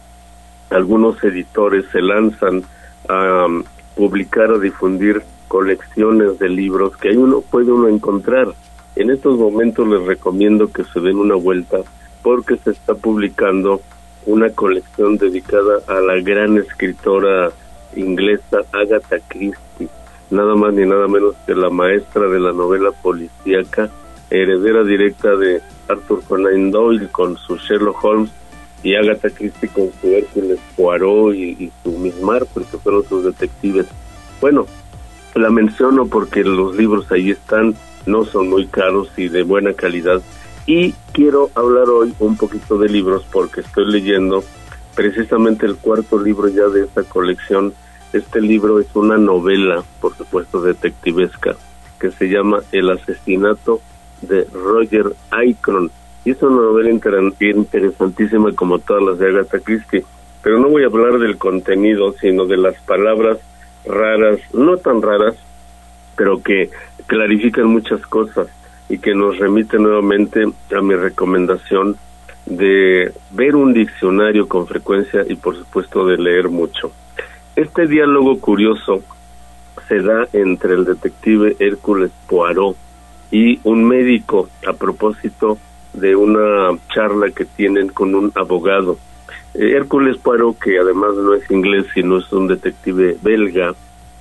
algunos 0.70 1.22
editores 1.24 1.84
se 1.90 2.00
lanzan 2.00 2.62
a 3.08 3.46
um, 3.46 3.64
publicar 3.96 4.52
o 4.52 4.60
difundir 4.60 5.22
colecciones 5.50 6.38
de 6.38 6.48
libros 6.48 6.96
que 6.96 7.08
ahí 7.08 7.16
uno 7.16 7.40
puede 7.40 7.72
uno 7.72 7.88
encontrar. 7.88 8.54
En 8.94 9.10
estos 9.10 9.36
momentos 9.36 9.88
les 9.88 10.00
recomiendo 10.06 10.70
que 10.70 10.84
se 10.84 11.00
den 11.00 11.16
una 11.16 11.34
vuelta 11.34 11.78
porque 12.22 12.56
se 12.58 12.70
está 12.70 12.94
publicando 12.94 13.80
una 14.26 14.48
colección 14.50 15.18
dedicada 15.18 15.80
a 15.88 16.00
la 16.00 16.20
gran 16.20 16.56
escritora 16.56 17.50
inglesa 17.96 18.58
Agatha 18.70 19.16
Christie, 19.26 19.88
nada 20.30 20.54
más 20.54 20.72
ni 20.72 20.86
nada 20.86 21.08
menos 21.08 21.34
que 21.44 21.56
la 21.56 21.68
maestra 21.68 22.28
de 22.28 22.38
la 22.38 22.52
novela 22.52 22.92
policíaca, 22.92 23.90
heredera 24.30 24.84
directa 24.84 25.34
de 25.34 25.60
Arthur 25.88 26.22
Conan 26.28 26.70
Doyle 26.70 27.08
con 27.08 27.36
su 27.36 27.56
Sherlock 27.56 28.04
Holmes 28.04 28.30
y 28.84 28.94
Agatha 28.94 29.30
Christie 29.30 29.68
con 29.68 29.90
su 30.00 30.06
Hércules 30.14 30.60
Poirot 30.76 31.34
y, 31.34 31.72
su 31.82 31.90
Miss 31.98 32.20
Marple, 32.22 32.64
que 32.70 32.78
fueron 32.78 33.04
sus 33.08 33.24
detectives. 33.24 33.86
Bueno, 34.40 34.66
la 35.40 35.50
menciono 35.50 36.06
porque 36.06 36.44
los 36.44 36.76
libros 36.76 37.10
ahí 37.10 37.30
están, 37.30 37.74
no 38.06 38.24
son 38.24 38.48
muy 38.48 38.66
caros 38.66 39.10
y 39.16 39.28
de 39.28 39.42
buena 39.42 39.72
calidad. 39.72 40.22
Y 40.66 40.92
quiero 41.12 41.50
hablar 41.54 41.88
hoy 41.88 42.14
un 42.18 42.36
poquito 42.36 42.78
de 42.78 42.88
libros 42.88 43.24
porque 43.30 43.60
estoy 43.60 43.90
leyendo 43.90 44.44
precisamente 44.94 45.66
el 45.66 45.76
cuarto 45.76 46.18
libro 46.18 46.48
ya 46.48 46.68
de 46.68 46.84
esta 46.84 47.02
colección. 47.02 47.72
Este 48.12 48.40
libro 48.40 48.80
es 48.80 48.86
una 48.94 49.16
novela, 49.16 49.82
por 50.00 50.16
supuesto, 50.16 50.60
detectivesca, 50.60 51.56
que 51.98 52.10
se 52.10 52.28
llama 52.28 52.62
El 52.72 52.90
asesinato 52.90 53.80
de 54.22 54.46
Roger 54.52 55.14
Aicron. 55.30 55.90
Y 56.24 56.32
es 56.32 56.42
una 56.42 56.56
novela 56.56 56.90
interesantísima 56.90 58.52
como 58.52 58.78
todas 58.78 59.02
las 59.02 59.18
de 59.18 59.28
Agatha 59.28 59.58
Christie. 59.58 60.04
Pero 60.42 60.58
no 60.58 60.68
voy 60.68 60.84
a 60.84 60.86
hablar 60.86 61.18
del 61.18 61.38
contenido, 61.38 62.14
sino 62.20 62.46
de 62.46 62.56
las 62.56 62.80
palabras 62.82 63.38
raras, 63.84 64.40
no 64.52 64.76
tan 64.76 65.02
raras, 65.02 65.36
pero 66.16 66.42
que 66.42 66.70
clarifican 67.06 67.66
muchas 67.66 68.00
cosas 68.02 68.48
y 68.88 68.98
que 68.98 69.14
nos 69.14 69.38
remite 69.38 69.78
nuevamente 69.78 70.44
a 70.76 70.80
mi 70.80 70.94
recomendación 70.94 71.96
de 72.46 73.12
ver 73.30 73.54
un 73.54 73.72
diccionario 73.72 74.48
con 74.48 74.66
frecuencia 74.66 75.24
y 75.28 75.36
por 75.36 75.56
supuesto 75.56 76.06
de 76.06 76.18
leer 76.18 76.48
mucho. 76.48 76.92
Este 77.56 77.86
diálogo 77.86 78.40
curioso 78.40 79.02
se 79.88 80.00
da 80.00 80.26
entre 80.32 80.74
el 80.74 80.84
detective 80.84 81.56
Hércules 81.58 82.10
Poirot 82.28 82.76
y 83.30 83.60
un 83.64 83.84
médico 83.84 84.48
a 84.66 84.72
propósito 84.72 85.58
de 85.92 86.16
una 86.16 86.76
charla 86.92 87.30
que 87.30 87.44
tienen 87.44 87.88
con 87.88 88.14
un 88.14 88.32
abogado. 88.34 88.98
Eh, 89.54 89.72
Hércules 89.76 90.16
Poirot, 90.18 90.58
que 90.58 90.78
además 90.78 91.14
no 91.16 91.34
es 91.34 91.50
inglés, 91.50 91.86
sino 91.92 92.18
es 92.18 92.32
un 92.32 92.46
detective 92.46 93.16
belga 93.22 93.74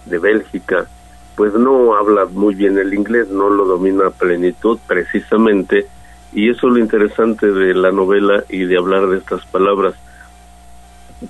de 0.06 0.18
Bélgica, 0.18 0.88
pues 1.36 1.54
no 1.54 1.96
habla 1.96 2.26
muy 2.26 2.56
bien 2.56 2.78
el 2.78 2.94
inglés, 2.94 3.30
no 3.30 3.50
lo 3.50 3.66
domina 3.66 4.08
a 4.08 4.12
plenitud 4.12 4.80
precisamente 4.88 5.88
y 6.34 6.50
eso 6.50 6.68
es 6.68 6.74
lo 6.74 6.80
interesante 6.80 7.52
de 7.52 7.74
la 7.74 7.92
novela 7.92 8.44
y 8.50 8.66
de 8.66 8.78
hablar 8.78 9.08
de 9.08 9.18
estas 9.18 9.46
palabras. 9.46 9.94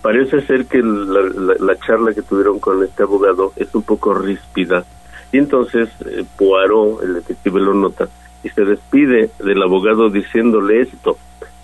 Parece 0.01 0.41
ser 0.41 0.65
que 0.65 0.81
la, 0.81 1.76
charla 1.80 2.13
que 2.13 2.21
tuvieron 2.21 2.59
con 2.59 2.84
este 2.84 3.03
abogado 3.03 3.53
es 3.55 3.73
un 3.73 3.84
poco 3.84 4.13
ríspida 4.13 4.85
y 5.31 5.38
entonces 5.38 5.89
eh, 6.05 6.26
Poirot, 6.38 7.03
el 7.03 7.15
detective 7.15 7.59
lo 7.59 7.73
nota, 7.73 8.07
y 8.43 8.49
se 8.49 8.63
despide 8.65 9.30
del 9.39 9.61
abogado 9.61 10.09
diciéndole 10.09 10.81
esto, 10.81 11.17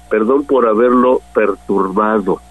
perdón 0.09 0.45
por 0.45 0.67
haberlo 0.67 1.21
perturbado, 1.33 2.41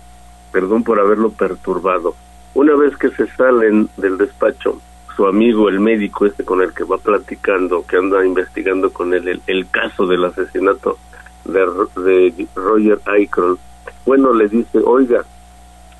perdón 0.52 0.85
por 0.85 1.01
haberlo 1.01 1.31
perturbado. 1.31 2.14
Una 2.55 2.74
vez 2.76 2.97
que 2.97 3.10
se 3.10 3.26
salen 3.28 3.89
del 3.97 4.16
despacho, 4.16 4.81
su 5.16 5.26
amigo, 5.26 5.68
el 5.68 5.81
médico 5.81 6.26
este 6.26 6.44
con 6.44 6.60
el 6.60 6.72
que 6.72 6.85
va 6.85 6.98
platicando, 6.98 7.85
que 7.86 7.97
anda 7.97 8.24
investigando 8.24 8.93
con 8.93 9.14
él 9.14 9.40
el, 9.47 9.68
caso 9.70 10.06
del 10.06 10.24
asesinato 10.24 10.98
de, 11.44 11.60
de 12.02 12.47
Roger 12.55 13.01
Aykroyd, 13.06 13.59
bueno, 14.06 14.32
le 14.35 14.48
dice, 14.48 14.81
oiga, 14.85 15.24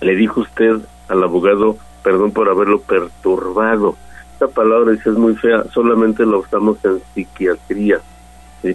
le 0.01 0.15
dijo 0.17 0.41
usted 0.41 0.79
al 1.09 1.23
abogado, 1.23 1.77
perdón 2.03 2.33
por 2.33 2.49
haberlo 2.49 2.81
perturbado. 2.81 3.97
Esta 4.33 4.49
palabra 4.49 4.93
dice 4.93 5.11
es 5.11 5.17
muy 5.17 5.35
fea, 5.37 5.65
solamente 5.73 6.27
la 6.27 6.37
usamos 6.37 6.85
en 6.85 7.01
psiquiatría. 7.15 8.01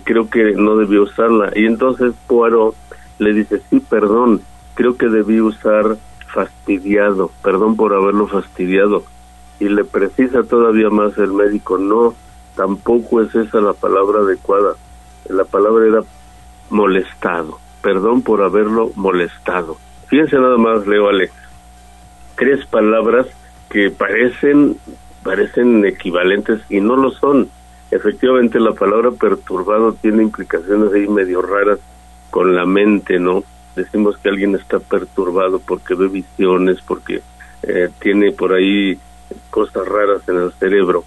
Creo 0.03 0.29
que 0.29 0.53
no 0.53 0.77
debió 0.77 1.03
usarla. 1.03 1.51
Y 1.55 1.65
entonces 1.65 2.13
Poirot 2.27 2.75
le 3.17 3.33
dice, 3.33 3.61
sí, 3.69 3.79
perdón, 3.79 4.41
creo 4.75 4.97
que 4.97 5.07
debí 5.07 5.41
usar 5.41 5.97
fastidiado, 6.27 7.31
perdón 7.41 7.75
por 7.75 7.93
haberlo 7.93 8.27
fastidiado 8.27 9.03
y 9.59 9.67
le 9.67 9.83
precisa 9.83 10.43
todavía 10.43 10.89
más 10.89 11.17
el 11.17 11.33
médico, 11.33 11.77
no, 11.77 12.15
tampoco 12.55 13.21
es 13.21 13.35
esa 13.35 13.59
la 13.59 13.73
palabra 13.73 14.19
adecuada. 14.19 14.75
La 15.27 15.43
palabra 15.43 15.85
era 15.85 16.01
molestado. 16.69 17.59
Perdón 17.81 18.21
por 18.21 18.41
haberlo 18.41 18.91
molestado. 18.95 19.77
Fíjense 20.07 20.37
nada 20.37 20.57
más, 20.57 20.87
Leo 20.87 21.09
Alex. 21.09 21.33
Tres 22.35 22.65
palabras 22.65 23.27
que 23.69 23.91
parecen 23.91 24.77
parecen 25.23 25.85
equivalentes 25.85 26.61
y 26.69 26.79
no 26.79 26.95
lo 26.95 27.11
son. 27.11 27.49
Efectivamente, 27.91 28.59
la 28.59 28.73
palabra 28.73 29.11
perturbado 29.11 29.93
tiene 29.93 30.23
implicaciones 30.23 30.93
ahí 30.93 31.07
medio 31.07 31.41
raras 31.41 31.79
con 32.29 32.55
la 32.55 32.65
mente, 32.65 33.19
¿no? 33.19 33.43
decimos 33.79 34.17
que 34.17 34.29
alguien 34.29 34.55
está 34.55 34.79
perturbado 34.79 35.59
porque 35.59 35.95
ve 35.95 36.07
visiones, 36.07 36.79
porque 36.85 37.21
eh, 37.63 37.89
tiene 37.99 38.31
por 38.31 38.53
ahí 38.53 38.99
cosas 39.49 39.87
raras 39.87 40.27
en 40.27 40.37
el 40.37 40.51
cerebro. 40.53 41.03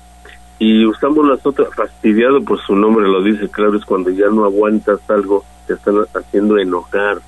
Y 0.59 0.85
usamos 0.87 1.27
las 1.27 1.45
otras, 1.45 1.75
fastidiado, 1.75 2.43
pues 2.43 2.61
su 2.63 2.77
nombre 2.77 3.07
lo 3.09 3.23
dice, 3.23 3.49
claro, 3.49 3.77
es 3.77 3.85
cuando 3.85 4.11
ya 4.11 4.29
no 4.29 4.45
aguantas 4.45 5.01
algo, 5.09 5.45
te 5.67 5.75
están 5.75 5.97
haciendo 6.15 6.59
enojar. 6.59 7.19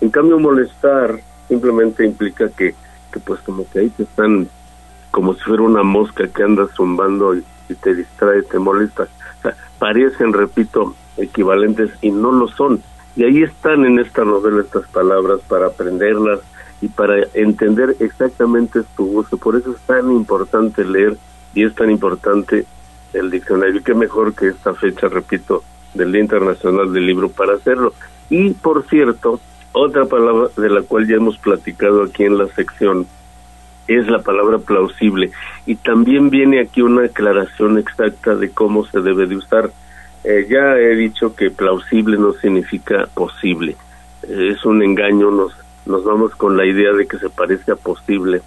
En 0.00 0.10
cambio, 0.10 0.38
molestar 0.38 1.20
simplemente 1.48 2.04
implica 2.04 2.48
que, 2.48 2.74
que 3.12 3.20
pues 3.20 3.40
como 3.40 3.68
que 3.70 3.80
ahí 3.80 3.90
te 3.90 4.02
están, 4.02 4.48
como 5.10 5.34
si 5.34 5.40
fuera 5.42 5.62
una 5.62 5.82
mosca 5.82 6.26
que 6.28 6.42
anda 6.42 6.66
zumbando 6.74 7.36
y, 7.36 7.44
y 7.70 7.74
te 7.74 7.94
distrae, 7.94 8.42
te 8.42 8.58
molesta. 8.58 9.04
O 9.04 9.42
sea, 9.42 9.56
parecen, 9.78 10.32
repito, 10.32 10.94
equivalentes 11.16 11.90
y 12.02 12.10
no 12.10 12.32
lo 12.32 12.48
son. 12.48 12.82
Y 13.16 13.24
ahí 13.24 13.42
están 13.42 13.84
en 13.84 13.98
esta 13.98 14.24
novela 14.24 14.62
estas 14.62 14.86
palabras 14.88 15.40
para 15.48 15.66
aprenderlas 15.66 16.40
y 16.80 16.88
para 16.88 17.24
entender 17.34 17.96
exactamente 18.00 18.80
tu 18.96 19.18
uso. 19.18 19.36
Por 19.36 19.56
eso 19.56 19.72
es 19.72 19.80
tan 19.82 20.10
importante 20.10 20.84
leer 20.84 21.16
y 21.54 21.64
es 21.64 21.74
tan 21.74 21.90
importante 21.90 22.66
el 23.12 23.30
diccionario. 23.30 23.82
Qué 23.82 23.94
mejor 23.94 24.34
que 24.34 24.48
esta 24.48 24.74
fecha, 24.74 25.08
repito, 25.08 25.62
del 25.94 26.12
Día 26.12 26.22
Internacional 26.22 26.92
del 26.92 27.06
Libro 27.06 27.28
para 27.28 27.54
hacerlo. 27.54 27.92
Y, 28.28 28.50
por 28.50 28.86
cierto, 28.86 29.40
otra 29.72 30.04
palabra 30.06 30.48
de 30.56 30.70
la 30.70 30.82
cual 30.82 31.06
ya 31.06 31.16
hemos 31.16 31.38
platicado 31.38 32.04
aquí 32.04 32.24
en 32.24 32.38
la 32.38 32.46
sección 32.48 33.06
es 33.98 34.06
la 34.08 34.20
palabra 34.20 34.58
plausible. 34.58 35.30
Y 35.66 35.76
también 35.76 36.30
viene 36.30 36.60
aquí 36.60 36.82
una 36.82 37.04
aclaración 37.04 37.78
exacta 37.78 38.34
de 38.34 38.50
cómo 38.50 38.86
se 38.86 39.00
debe 39.00 39.26
de 39.26 39.36
usar. 39.36 39.70
Eh, 40.24 40.46
ya 40.48 40.76
he 40.76 40.94
dicho 40.96 41.34
que 41.34 41.50
plausible 41.50 42.16
no 42.18 42.32
significa 42.34 43.08
posible. 43.14 43.76
Eh, 44.22 44.52
es 44.54 44.64
un 44.64 44.82
engaño, 44.82 45.30
nos, 45.30 45.56
nos 45.86 46.04
vamos 46.04 46.34
con 46.34 46.56
la 46.56 46.66
idea 46.66 46.92
de 46.92 47.06
que 47.06 47.18
se 47.18 47.30
parece 47.30 47.72
a 47.72 47.76
posible. 47.76 48.42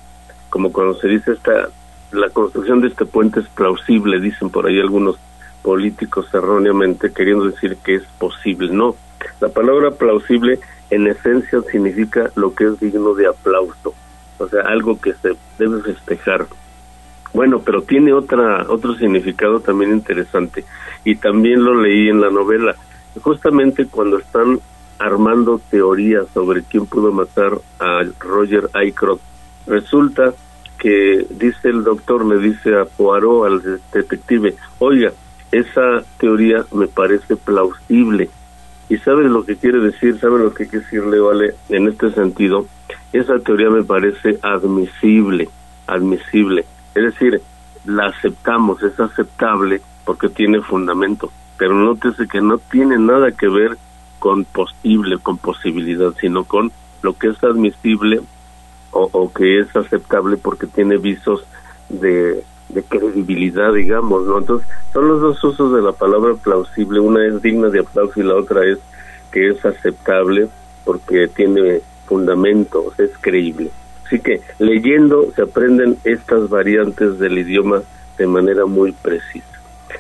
Como 0.50 0.72
cuando 0.72 0.94
se 0.96 1.08
dice 1.08 1.34
esta, 1.34 1.70
la 2.12 2.30
construcción 2.30 2.82
de 2.82 2.88
este 2.88 3.06
puente 3.06 3.40
es 3.40 3.48
plausible, 3.48 4.20
dicen 4.20 4.50
por 4.50 4.68
ahí 4.68 4.80
algunos 4.80 5.18
políticos 5.62 6.28
erróneamente, 6.34 7.12
queriendo 7.12 7.46
decir 7.46 7.78
que 7.84 7.96
es 7.96 8.04
posible. 8.20 8.72
No, 8.72 8.96
la 9.40 9.50
palabra 9.50 9.92
plausible 9.92 10.60
en 10.90 11.08
esencia 11.08 11.62
significa 11.72 12.30
lo 12.36 12.54
que 12.54 12.66
es 12.66 12.80
digno 12.80 13.16
de 13.16 13.28
aplauso, 13.28 13.96
o 14.44 14.50
sea, 14.50 14.62
algo 14.62 15.00
que 15.00 15.14
se 15.14 15.36
debe 15.58 15.82
festejar. 15.82 16.48
Bueno, 17.34 17.62
pero 17.66 17.82
tiene 17.82 18.14
otra 18.14 18.66
otro 18.70 18.96
significado 18.96 19.60
también 19.60 19.92
interesante 19.92 20.64
y 21.04 21.16
también 21.16 21.64
lo 21.64 21.82
leí 21.82 22.10
en 22.10 22.22
la 22.22 22.30
novela. 22.30 22.76
Justamente 23.22 23.88
cuando 23.88 24.20
están 24.20 24.60
armando 25.00 25.60
teorías 25.70 26.28
sobre 26.34 26.64
quién 26.64 26.86
pudo 26.86 27.12
matar 27.12 27.54
a 27.80 28.04
Roger 28.20 28.70
Aycroft, 28.74 29.22
resulta 29.66 30.34
que 30.78 31.26
dice 31.30 31.70
el 31.70 31.84
doctor, 31.84 32.26
le 32.26 32.38
dice 32.40 32.78
a 32.78 32.86
Poirot, 32.86 33.46
al 33.46 33.80
detective, 33.94 34.56
oiga, 34.80 35.12
esa 35.52 36.04
teoría 36.18 36.66
me 36.74 36.88
parece 36.88 37.36
plausible. 37.36 38.30
¿Y 38.90 38.98
sabe 38.98 39.24
lo 39.24 39.46
que 39.46 39.56
quiere 39.56 39.80
decir? 39.80 40.20
¿Sabe 40.20 40.40
lo 40.40 40.54
que 40.54 40.68
quiere 40.68 40.86
decirle, 40.86 41.20
vale? 41.20 41.56
En 41.70 41.88
este 41.88 42.12
sentido, 42.12 42.68
esa 43.12 43.40
teoría 43.40 43.70
me 43.70 43.84
parece 43.84 44.40
admisible, 44.42 45.50
admisible. 45.88 46.66
Es 46.94 47.04
decir, 47.04 47.42
la 47.86 48.08
aceptamos, 48.08 48.82
es 48.84 49.00
aceptable 49.00 49.82
porque 50.06 50.30
tiene 50.30 50.62
fundamento, 50.62 51.32
pero 51.58 51.74
nótese 51.74 52.28
que 52.28 52.42
no 52.42 52.58
tiene 52.58 52.98
nada 52.98 53.32
que 53.32 53.48
ver 53.48 53.78
con 54.20 54.46
posible, 54.46 55.18
con 55.18 55.38
posibilidad, 55.38 56.14
sino 56.20 56.44
con 56.44 56.72
lo 57.02 57.14
que 57.18 57.30
es 57.30 57.44
admisible 57.44 58.22
o, 58.92 59.10
o 59.12 59.34
que 59.34 59.60
es 59.60 59.76
aceptable 59.76 60.38
porque 60.38 60.68
tiene 60.68 60.98
visos 60.98 61.46
de, 61.90 62.44
de 62.74 62.84
credibilidad, 62.84 63.74
digamos, 63.74 64.26
¿no? 64.26 64.40
Entonces, 64.40 64.68
son 64.92 65.08
los 65.08 65.22
dos 65.22 65.44
usos 65.44 65.74
de 65.74 65.82
la 65.82 65.92
palabra 65.92 66.34
plausible, 66.36 67.00
una 67.00 67.26
es 67.26 67.42
digna 67.42 67.70
de 67.70 67.80
aplauso 67.80 68.20
y 68.20 68.24
la 68.24 68.36
otra 68.36 68.66
es 68.66 68.80
que 69.32 69.50
es 69.50 69.66
aceptable 69.66 70.48
porque 70.86 71.28
tiene 71.28 71.82
fundamentos, 72.06 73.00
es 73.00 73.12
creíble. 73.22 73.72
Así 74.06 74.20
que 74.20 74.42
leyendo 74.60 75.32
se 75.36 75.44
aprenden 75.44 75.98
estas 76.04 76.50
variantes 76.50 77.20
del 77.20 77.38
idioma 77.40 77.82
de 78.18 78.28
manera 78.28 78.66
muy 78.66 78.92
precisa. 78.92 79.46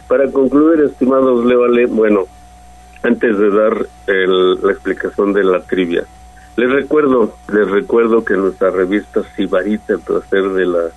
Para 0.07 0.29
concluir, 0.31 0.81
estimados 0.81 1.45
Levale, 1.45 1.85
bueno, 1.87 2.25
antes 3.01 3.37
de 3.37 3.49
dar 3.49 3.85
el- 4.07 4.61
la 4.61 4.71
explicación 4.71 5.33
de 5.33 5.43
la 5.43 5.61
trivia, 5.61 6.03
les 6.55 6.69
recuerdo, 6.69 7.35
les 7.51 7.69
recuerdo 7.71 8.23
que 8.23 8.35
nuestra 8.35 8.69
revista 8.69 9.23
Sibarita, 9.35 9.93
el 9.93 9.99
placer 10.01 10.49
de 10.49 10.65
la 10.65 10.89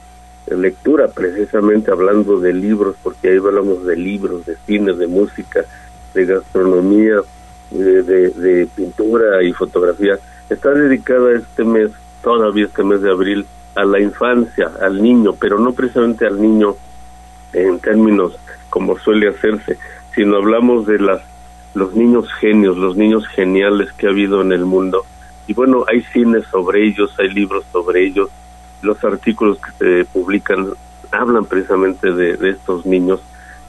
lectura, 0.54 1.08
precisamente 1.08 1.90
hablando 1.90 2.38
de 2.38 2.52
libros, 2.52 2.96
porque 3.02 3.28
ahí 3.30 3.36
hablamos 3.38 3.84
de 3.84 3.96
libros, 3.96 4.46
de 4.46 4.56
cine, 4.66 4.92
de 4.92 5.06
música, 5.06 5.64
de 6.14 6.24
gastronomía, 6.24 7.16
de, 7.70 8.02
de- 8.02 8.66
pintura 8.74 9.42
y 9.42 9.52
fotografía, 9.52 10.18
está 10.48 10.70
dedicada 10.70 11.32
este 11.32 11.64
mes, 11.64 11.90
todavía 12.22 12.66
este 12.66 12.84
mes 12.84 13.02
de 13.02 13.10
abril, 13.10 13.46
a 13.74 13.84
la 13.84 14.00
infancia, 14.00 14.70
al 14.80 15.02
niño, 15.02 15.34
pero 15.38 15.58
no 15.58 15.72
precisamente 15.72 16.26
al 16.26 16.40
niño 16.40 16.76
en 17.52 17.78
términos 17.80 18.38
como 18.70 18.98
suele 18.98 19.28
hacerse, 19.28 19.76
sino 20.14 20.36
hablamos 20.36 20.86
de 20.86 20.98
las 20.98 21.22
los 21.74 21.94
niños 21.94 22.32
genios, 22.40 22.78
los 22.78 22.96
niños 22.96 23.26
geniales 23.28 23.92
que 23.92 24.06
ha 24.06 24.10
habido 24.10 24.40
en 24.40 24.52
el 24.52 24.64
mundo. 24.64 25.04
Y 25.46 25.52
bueno, 25.52 25.84
hay 25.86 26.00
cines 26.04 26.44
sobre 26.46 26.86
ellos, 26.86 27.14
hay 27.18 27.28
libros 27.28 27.66
sobre 27.70 28.06
ellos, 28.06 28.30
los 28.86 29.04
artículos 29.04 29.58
que 29.58 29.72
se 29.78 30.06
publican 30.06 30.68
hablan 31.10 31.44
precisamente 31.44 32.10
de, 32.12 32.50
estos 32.50 32.86
niños. 32.86 33.20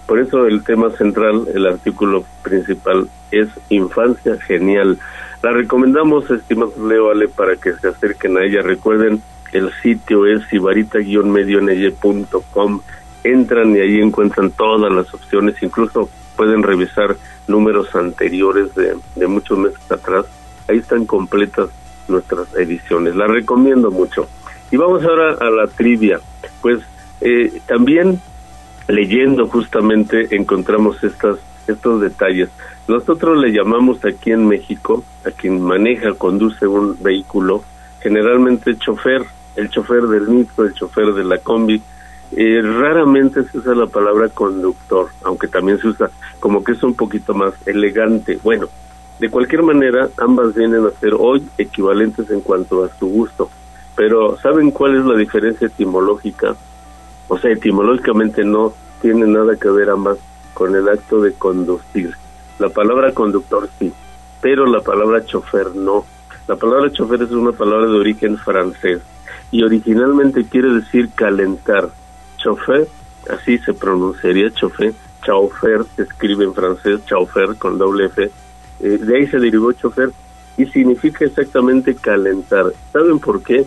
Por 0.06 0.20
eso 0.20 0.46
el 0.48 0.64
tema 0.64 0.90
central, 0.92 1.50
el 1.54 1.68
artículo 1.68 2.24
principal 2.42 3.10
es 3.32 3.50
Infancia 3.70 4.40
Genial. 4.40 4.98
La 5.42 5.52
recomendamos, 5.52 6.32
estimados 6.32 6.78
Leo 6.78 7.12
Ale, 7.12 7.28
para 7.28 7.58
que 7.58 7.74
se 7.74 7.90
acerquen 7.90 8.38
a 8.38 8.44
ella. 8.44 8.62
Recuerden, 8.62 9.22
el 9.52 9.74
sitio 9.82 10.26
es 10.26 10.48
sibarita-medioneye.com. 10.48 12.80
Entran 13.24 13.76
y 13.76 13.80
ahí 13.80 14.00
encuentran 14.00 14.52
todas 14.52 14.92
las 14.92 15.12
opciones, 15.14 15.62
incluso 15.62 16.10
pueden 16.38 16.64
revisar 16.64 17.18
números 17.48 17.94
anteriores 17.96 18.74
de, 18.76 18.96
de 19.16 19.28
muchos 19.28 19.58
meses 19.58 19.92
atrás. 19.92 20.26
Ahí 20.70 20.78
están 20.78 21.06
completas 21.06 21.70
nuestras 22.08 22.56
ediciones. 22.56 23.16
La 23.16 23.28
recomiendo 23.28 23.92
mucho. 23.92 24.30
Y 24.72 24.78
vamos 24.78 25.04
ahora 25.04 25.34
a 25.40 25.50
la 25.50 25.68
trivia. 25.68 26.20
Pues 26.62 26.82
eh, 27.22 27.62
también 27.66 28.20
leyendo 28.88 29.48
justamente 29.48 30.36
encontramos 30.36 31.04
estas 31.04 31.40
estos 31.68 32.02
detalles. 32.02 32.50
Nosotros 32.88 33.38
le 33.38 33.52
llamamos 33.52 34.04
aquí 34.06 34.32
en 34.32 34.48
México 34.48 35.04
a 35.26 35.32
quien 35.32 35.62
maneja, 35.62 36.14
conduce 36.14 36.66
un 36.68 36.98
vehículo, 37.02 37.64
generalmente 38.02 38.78
chofer, 38.78 39.26
el 39.56 39.70
chofer 39.70 40.04
del 40.04 40.28
micro, 40.28 40.66
el 40.66 40.74
chofer 40.74 41.14
de 41.14 41.24
la 41.24 41.38
combi. 41.40 41.82
Eh, 42.32 42.62
raramente 42.62 43.44
se 43.44 43.58
usa 43.58 43.74
la 43.74 43.88
palabra 43.88 44.30
conductor, 44.30 45.08
aunque 45.24 45.48
también 45.48 45.80
se 45.80 45.88
usa 45.88 46.10
como 46.40 46.64
que 46.64 46.74
es 46.74 46.84
un 46.84 46.94
poquito 46.94 47.34
más 47.34 47.54
elegante. 47.66 48.40
Bueno, 48.44 48.68
de 49.20 49.30
cualquier 49.30 49.64
manera, 49.64 50.10
ambas 50.18 50.54
vienen 50.54 50.86
a 50.86 50.92
ser 51.00 51.14
hoy 51.18 51.48
equivalentes 51.58 52.30
en 52.30 52.42
cuanto 52.42 52.84
a 52.84 52.90
su 52.98 53.08
gusto. 53.08 53.50
Pero 53.98 54.38
¿saben 54.38 54.70
cuál 54.70 54.96
es 54.96 55.04
la 55.06 55.18
diferencia 55.18 55.66
etimológica? 55.68 56.56
O 57.28 57.38
sea, 57.40 57.52
etimológicamente 57.52 58.46
no 58.46 58.74
tiene 59.02 59.26
nada 59.26 59.56
que 59.56 59.70
ver 59.70 59.90
ambas 59.90 60.20
con 60.54 60.76
el 60.76 60.88
acto 60.88 61.20
de 61.20 61.34
conducir. 61.34 62.16
La 62.60 62.70
palabra 62.70 63.12
conductor 63.12 63.68
sí, 63.80 63.92
pero 64.40 64.68
la 64.68 64.82
palabra 64.82 65.26
chofer 65.26 65.76
no. 65.76 66.06
La 66.48 66.56
palabra 66.56 66.92
chofer 66.92 67.24
es 67.24 67.32
una 67.32 67.52
palabra 67.52 67.88
de 67.88 67.98
origen 67.98 68.38
francés 68.38 69.02
y 69.50 69.64
originalmente 69.64 70.46
quiere 70.46 70.74
decir 70.74 71.10
calentar. 71.16 71.90
Chofer, 72.38 72.88
así 73.32 73.58
se 73.58 73.74
pronunciaría 73.74 74.52
chofer, 74.52 74.94
chauffeur 75.24 75.88
se 75.96 76.04
escribe 76.04 76.46
en 76.46 76.54
francés, 76.54 77.04
chauffeur 77.08 77.58
con 77.58 77.80
doble 77.80 78.06
F. 78.06 78.30
Eh, 78.80 78.98
de 79.00 79.18
ahí 79.18 79.26
se 79.26 79.40
derivó 79.40 79.72
chofer 79.72 80.12
y 80.56 80.68
significa 80.68 81.26
exactamente 81.26 81.96
calentar. 81.96 82.68
¿Saben 82.94 83.18
por 83.18 83.42
qué? 83.42 83.66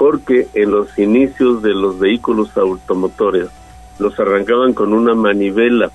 Porque 0.00 0.48
en 0.54 0.70
los 0.70 0.98
inicios 0.98 1.60
de 1.60 1.74
los 1.74 1.98
vehículos 1.98 2.56
automotores 2.56 3.48
los 3.98 4.18
arrancaban 4.18 4.72
con 4.72 4.94
una 4.94 5.14
manivela. 5.14 5.90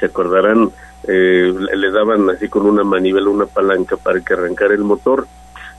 Se 0.00 0.06
acordarán, 0.06 0.72
eh, 1.04 1.54
le 1.72 1.90
daban 1.92 2.28
así 2.30 2.48
con 2.48 2.66
una 2.66 2.82
manivela, 2.82 3.30
una 3.30 3.46
palanca 3.46 3.96
para 3.96 4.20
que 4.20 4.34
arrancara 4.34 4.74
el 4.74 4.82
motor. 4.82 5.28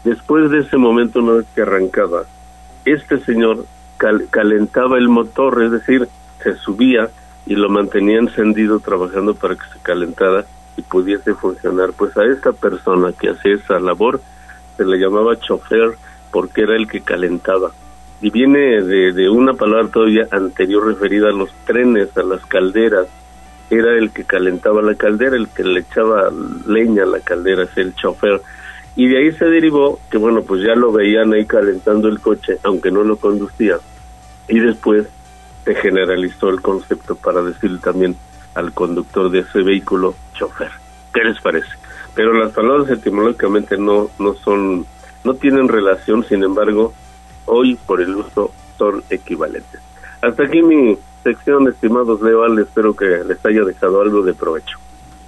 Después 0.06 0.49
de 0.52 0.60
ese 0.60 0.77
momento, 0.77 1.19
una 1.19 1.34
vez 1.34 1.48
que 1.53 1.64
arrancaba, 1.64 2.23
este 2.86 3.19
señor 3.26 3.65
cal- 3.98 4.27
calentaba 4.30 4.98
el 4.98 5.10
motor, 5.10 5.61
es 5.61 5.72
decir, 5.72 6.07
se 6.41 6.56
subía 6.56 7.10
y 7.45 7.56
lo 7.56 7.68
mantenía 7.68 8.19
encendido 8.19 8.80
trabajando 8.80 9.36
para 9.36 9.56
que 9.56 9.65
se 9.73 9.80
calentara 9.81 10.45
y 10.77 10.81
pudiese 10.81 11.34
funcionar. 11.34 11.90
Pues 11.91 12.15
a 12.15 12.23
esta 12.23 12.53
persona 12.53 13.11
que 13.11 13.31
hacía 13.31 13.56
esa 13.56 13.81
labor 13.81 14.22
se 14.77 14.86
le 14.86 14.98
llamaba 14.98 15.38
chofer 15.38 15.98
porque 16.31 16.61
era 16.61 16.76
el 16.76 16.88
que 16.88 17.01
calentaba. 17.01 17.72
Y 18.22 18.30
viene 18.31 18.81
de, 18.81 19.14
de 19.14 19.30
una 19.30 19.53
palabra 19.53 19.88
todavía 19.88 20.27
anterior 20.31 20.85
referida 20.85 21.30
a 21.30 21.34
los 21.34 21.49
trenes, 21.65 22.15
a 22.18 22.23
las 22.23 22.45
calderas. 22.45 23.07
Era 23.69 23.93
el 23.97 24.11
que 24.11 24.23
calentaba 24.23 24.81
la 24.81 24.95
caldera, 24.95 25.35
el 25.35 25.47
que 25.47 25.64
le 25.64 25.81
echaba 25.81 26.30
leña 26.68 27.03
a 27.03 27.06
la 27.07 27.19
caldera, 27.19 27.64
es 27.64 27.77
el 27.77 27.93
chofer. 27.95 28.41
Y 28.95 29.07
de 29.07 29.19
ahí 29.19 29.31
se 29.31 29.45
derivó 29.45 29.99
que, 30.10 30.18
bueno, 30.18 30.41
pues 30.41 30.61
ya 30.61 30.76
lo 30.76 30.91
veían 30.91 31.34
ahí 31.34 31.45
calentando 31.45 32.07
el 32.10 32.19
coche, 32.19 32.57
aunque 32.64 32.91
no 32.91 33.03
lo 33.03 33.15
conducía. 33.15 33.77
Y 34.47 34.60
después 34.60 35.07
se 35.64 35.76
generalizó 35.76 36.49
el 36.49 36.61
concepto 36.61 37.15
para 37.15 37.41
decir 37.41 37.80
también 37.80 38.15
al 38.56 38.73
conductor 38.73 39.30
de 39.30 39.39
ese 39.39 39.61
vehículo 39.61 40.15
chofer. 40.34 40.72
¿Qué 41.14 41.23
les 41.23 41.39
parece? 41.39 41.69
Pero 42.15 42.34
las 42.34 42.51
palabras 42.51 42.89
etimológicamente 42.89 43.77
no, 43.77 44.10
no 44.19 44.34
son, 44.34 44.85
no 45.24 45.34
tienen 45.36 45.68
relación, 45.68 46.26
sin 46.28 46.44
embargo, 46.44 46.94
hoy 47.46 47.78
por 47.86 48.02
el 48.02 48.16
uso 48.16 48.52
son 48.78 49.04
equivalentes. 49.10 49.82
Hasta 50.22 50.44
aquí 50.44 50.62
mi 50.62 50.98
sección, 51.24 51.68
estimados 51.68 52.22
Leval, 52.22 52.58
espero 52.60 52.96
que 52.96 53.06
les 53.28 53.44
haya 53.46 53.64
dejado 53.64 54.02
algo 54.02 54.22
de 54.22 54.34
provecho. 54.34 54.78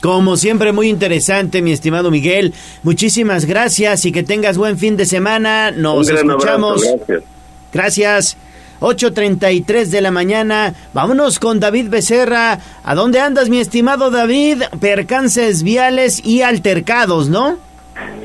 Como 0.01 0.35
siempre, 0.35 0.71
muy 0.71 0.89
interesante, 0.89 1.61
mi 1.61 1.71
estimado 1.71 2.09
Miguel. 2.09 2.53
Muchísimas 2.81 3.45
gracias 3.45 4.03
y 4.05 4.11
que 4.11 4.23
tengas 4.23 4.57
buen 4.57 4.77
fin 4.79 4.97
de 4.97 5.05
semana. 5.05 5.69
Nos 5.71 6.07
Un 6.09 6.15
gran 6.15 6.29
escuchamos. 6.29 6.83
abrazo, 6.83 6.97
gracias. 6.97 7.23
Gracias. 7.71 8.37
8.33 8.79 9.85
de 9.85 10.01
la 10.01 10.09
mañana. 10.09 10.73
Vámonos 10.93 11.37
con 11.37 11.59
David 11.59 11.89
Becerra. 11.89 12.59
¿A 12.83 12.95
dónde 12.95 13.19
andas, 13.19 13.47
mi 13.49 13.59
estimado 13.59 14.09
David? 14.09 14.63
Percances 14.79 15.61
viales 15.61 16.25
y 16.25 16.41
altercados, 16.41 17.29
¿no? 17.29 17.57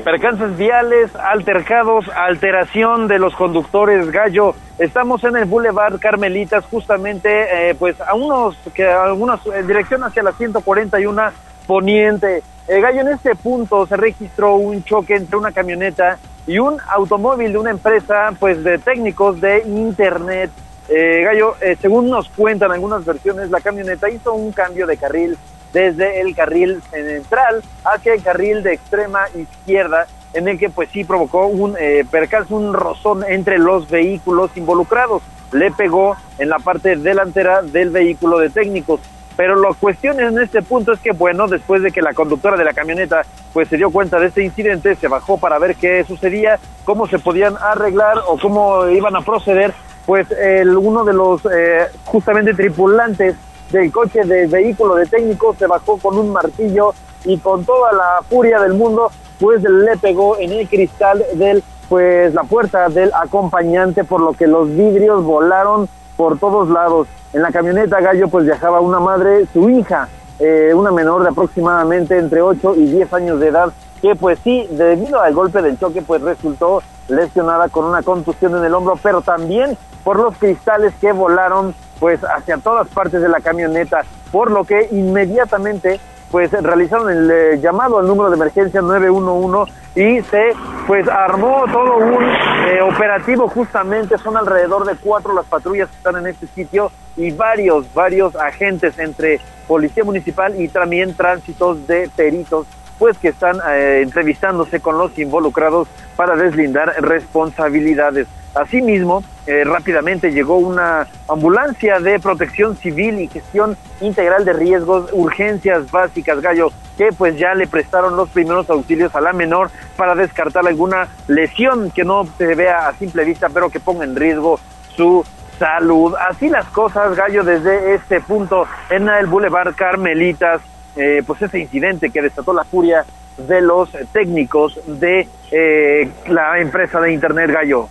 Percances 0.03 0.57
viales, 0.57 1.13
altercados, 1.15 2.07
alteración 2.09 3.07
de 3.07 3.19
los 3.19 3.35
conductores 3.35 4.11
Gallo. 4.11 4.55
Estamos 4.79 5.23
en 5.23 5.35
el 5.35 5.45
Boulevard 5.45 5.99
Carmelitas, 5.99 6.65
justamente, 6.65 7.69
eh, 7.69 7.75
pues 7.75 7.99
a 7.99 8.13
unos, 8.13 8.55
que 8.73 8.87
a 8.89 9.13
unos, 9.13 9.41
en 9.47 9.67
dirección 9.67 10.03
hacia 10.03 10.23
la 10.23 10.31
141 10.31 11.21
Poniente. 11.65 12.41
Eh, 12.67 12.81
Gallo, 12.81 13.01
en 13.01 13.09
este 13.09 13.35
punto 13.35 13.85
se 13.85 13.97
registró 13.97 14.55
un 14.55 14.83
choque 14.83 15.15
entre 15.15 15.37
una 15.37 15.51
camioneta 15.51 16.17
y 16.47 16.59
un 16.59 16.77
automóvil 16.89 17.51
de 17.51 17.57
una 17.57 17.71
empresa, 17.71 18.33
pues 18.39 18.63
de 18.63 18.77
técnicos 18.77 19.39
de 19.41 19.63
Internet. 19.65 20.49
Eh, 20.87 21.23
Gallo, 21.23 21.55
eh, 21.59 21.77
según 21.81 22.09
nos 22.09 22.29
cuentan 22.29 22.71
algunas 22.71 23.03
versiones, 23.03 23.49
la 23.49 23.59
camioneta 23.59 24.09
hizo 24.09 24.33
un 24.33 24.53
cambio 24.53 24.87
de 24.87 24.95
carril 24.95 25.37
desde 25.73 26.21
el 26.21 26.35
carril 26.35 26.81
central 26.91 27.63
hacia 27.83 28.13
el 28.13 28.23
carril 28.23 28.63
de 28.63 28.73
extrema 28.73 29.25
izquierda, 29.35 30.07
en 30.33 30.47
el 30.47 30.59
que 30.59 30.69
pues 30.69 30.89
sí 30.91 31.03
provocó 31.03 31.47
un 31.47 31.75
eh, 31.79 32.05
percance, 32.09 32.53
un 32.53 32.73
rozón 32.73 33.23
entre 33.27 33.57
los 33.57 33.89
vehículos 33.89 34.51
involucrados. 34.55 35.21
Le 35.51 35.71
pegó 35.71 36.15
en 36.39 36.49
la 36.49 36.59
parte 36.59 36.95
delantera 36.95 37.61
del 37.61 37.89
vehículo 37.89 38.39
de 38.39 38.49
técnicos. 38.49 38.99
Pero 39.37 39.55
la 39.55 39.73
cuestión 39.75 40.19
en 40.19 40.39
este 40.39 40.63
punto 40.63 40.91
es 40.91 40.99
que, 40.99 41.11
bueno, 41.11 41.47
después 41.47 41.83
de 41.83 41.91
que 41.91 42.01
la 42.01 42.13
conductora 42.13 42.57
de 42.57 42.65
la 42.65 42.73
camioneta 42.73 43.21
pues 43.53 43.69
se 43.69 43.77
dio 43.77 43.91
cuenta 43.91 44.19
de 44.19 44.27
este 44.27 44.43
incidente, 44.43 44.95
se 44.95 45.07
bajó 45.07 45.37
para 45.37 45.59
ver 45.59 45.75
qué 45.75 46.03
sucedía, 46.03 46.59
cómo 46.85 47.07
se 47.07 47.19
podían 47.19 47.55
arreglar 47.57 48.17
o 48.27 48.37
cómo 48.37 48.87
iban 48.87 49.15
a 49.15 49.21
proceder, 49.21 49.73
pues 50.05 50.29
el, 50.31 50.75
uno 50.75 51.03
de 51.03 51.13
los 51.13 51.41
eh, 51.45 51.87
justamente 52.05 52.53
tripulantes 52.53 53.35
del 53.71 53.91
coche 53.91 54.23
del 54.23 54.47
vehículo 54.47 54.95
de 54.95 55.05
técnicos 55.05 55.57
se 55.57 55.67
bajó 55.67 55.97
con 55.97 56.17
un 56.17 56.31
martillo 56.31 56.93
y 57.25 57.37
con 57.37 57.65
toda 57.65 57.91
la 57.91 58.21
furia 58.29 58.59
del 58.59 58.73
mundo 58.73 59.11
pues 59.39 59.61
le 59.63 59.97
pegó 59.97 60.37
en 60.37 60.51
el 60.51 60.67
cristal 60.67 61.23
del 61.33 61.63
pues 61.89 62.33
la 62.33 62.43
puerta 62.43 62.89
del 62.89 63.11
acompañante 63.13 64.03
por 64.03 64.21
lo 64.21 64.33
que 64.33 64.47
los 64.47 64.69
vidrios 64.69 65.23
volaron 65.23 65.87
por 66.15 66.37
todos 66.39 66.69
lados. 66.69 67.07
En 67.33 67.41
la 67.41 67.51
camioneta 67.51 68.01
Gallo 68.01 68.27
pues 68.27 68.45
viajaba 68.45 68.81
una 68.81 68.99
madre, 68.99 69.45
su 69.53 69.69
hija, 69.69 70.09
eh, 70.39 70.73
una 70.73 70.91
menor 70.91 71.23
de 71.23 71.29
aproximadamente 71.29 72.17
entre 72.17 72.41
8 72.41 72.75
y 72.75 72.85
10 72.87 73.13
años 73.13 73.39
de 73.39 73.47
edad, 73.47 73.71
que 74.01 74.15
pues 74.15 74.39
sí, 74.43 74.67
debido 74.71 75.21
al 75.21 75.33
golpe 75.33 75.61
del 75.61 75.79
choque 75.79 76.01
pues 76.01 76.21
resultó 76.21 76.81
lesionada 77.07 77.69
con 77.69 77.85
una 77.85 78.01
contusión 78.01 78.55
en 78.57 78.65
el 78.65 78.73
hombro, 78.73 78.99
pero 79.01 79.21
también 79.21 79.77
por 80.03 80.19
los 80.19 80.37
cristales 80.37 80.93
que 80.99 81.11
volaron 81.11 81.73
pues 81.99 82.21
hacia 82.23 82.57
todas 82.57 82.87
partes 82.87 83.21
de 83.21 83.29
la 83.29 83.39
camioneta, 83.39 84.03
por 84.31 84.51
lo 84.51 84.63
que 84.63 84.87
inmediatamente 84.91 85.99
pues 86.31 86.51
realizaron 86.51 87.09
el 87.09 87.31
eh, 87.31 87.59
llamado 87.61 87.99
al 87.99 88.07
número 88.07 88.29
de 88.29 88.35
emergencia 88.35 88.81
911 88.81 89.71
y 89.95 90.21
se 90.23 90.53
pues 90.85 91.07
armó 91.07 91.63
todo 91.71 91.97
un 91.97 92.23
eh, 92.23 92.81
operativo 92.81 93.47
justamente 93.47 94.17
son 94.17 94.35
alrededor 94.35 94.85
de 94.85 94.95
cuatro 94.95 95.33
las 95.33 95.45
patrullas 95.45 95.89
que 95.89 95.95
están 95.95 96.17
en 96.17 96.27
este 96.27 96.47
sitio 96.47 96.91
y 97.15 97.31
varios 97.31 97.91
varios 97.93 98.35
agentes 98.35 98.99
entre 98.99 99.39
policía 99.67 100.03
municipal 100.03 100.59
y 100.59 100.67
también 100.67 101.15
tránsitos 101.15 101.87
de 101.87 102.09
peritos 102.15 102.67
pues 102.99 103.17
que 103.17 103.29
están 103.29 103.57
eh, 103.69 104.01
entrevistándose 104.03 104.79
con 104.79 104.97
los 104.97 105.17
involucrados 105.17 105.87
para 106.15 106.35
deslindar 106.35 106.93
responsabilidades. 106.99 108.27
Asimismo, 108.53 109.23
eh, 109.45 109.63
rápidamente 109.63 110.31
llegó 110.31 110.57
una 110.57 111.07
ambulancia 111.27 111.99
de 111.99 112.19
protección 112.19 112.75
civil 112.75 113.19
y 113.19 113.27
gestión 113.27 113.77
integral 114.01 114.45
de 114.45 114.53
riesgos, 114.53 115.09
urgencias 115.13 115.89
básicas, 115.91 116.41
Gallo, 116.41 116.71
que 116.97 117.09
pues 117.17 117.37
ya 117.37 117.53
le 117.53 117.67
prestaron 117.67 118.17
los 118.17 118.29
primeros 118.29 118.69
auxilios 118.69 119.15
a 119.15 119.21
la 119.21 119.33
menor 119.33 119.69
para 119.95 120.15
descartar 120.15 120.67
alguna 120.67 121.07
lesión 121.27 121.91
que 121.91 122.03
no 122.03 122.27
se 122.37 122.55
vea 122.55 122.87
a 122.87 122.93
simple 122.93 123.23
vista, 123.23 123.49
pero 123.49 123.69
que 123.69 123.79
ponga 123.79 124.03
en 124.03 124.15
riesgo 124.15 124.59
su 124.95 125.23
salud. 125.59 126.15
Así 126.29 126.49
las 126.49 126.65
cosas, 126.65 127.15
Gallo, 127.15 127.43
desde 127.43 127.95
este 127.95 128.21
punto 128.21 128.67
en 128.89 129.07
el 129.07 129.27
Boulevard 129.27 129.75
Carmelitas, 129.75 130.61
eh, 130.95 131.21
pues 131.25 131.41
ese 131.41 131.59
incidente 131.59 132.09
que 132.09 132.21
desató 132.21 132.53
la 132.53 132.63
furia 132.63 133.05
de 133.37 133.61
los 133.61 133.89
técnicos 134.11 134.79
de 134.87 135.27
eh, 135.51 136.09
la 136.27 136.59
empresa 136.59 136.99
de 136.99 137.13
Internet 137.13 137.51
Gallo. 137.51 137.87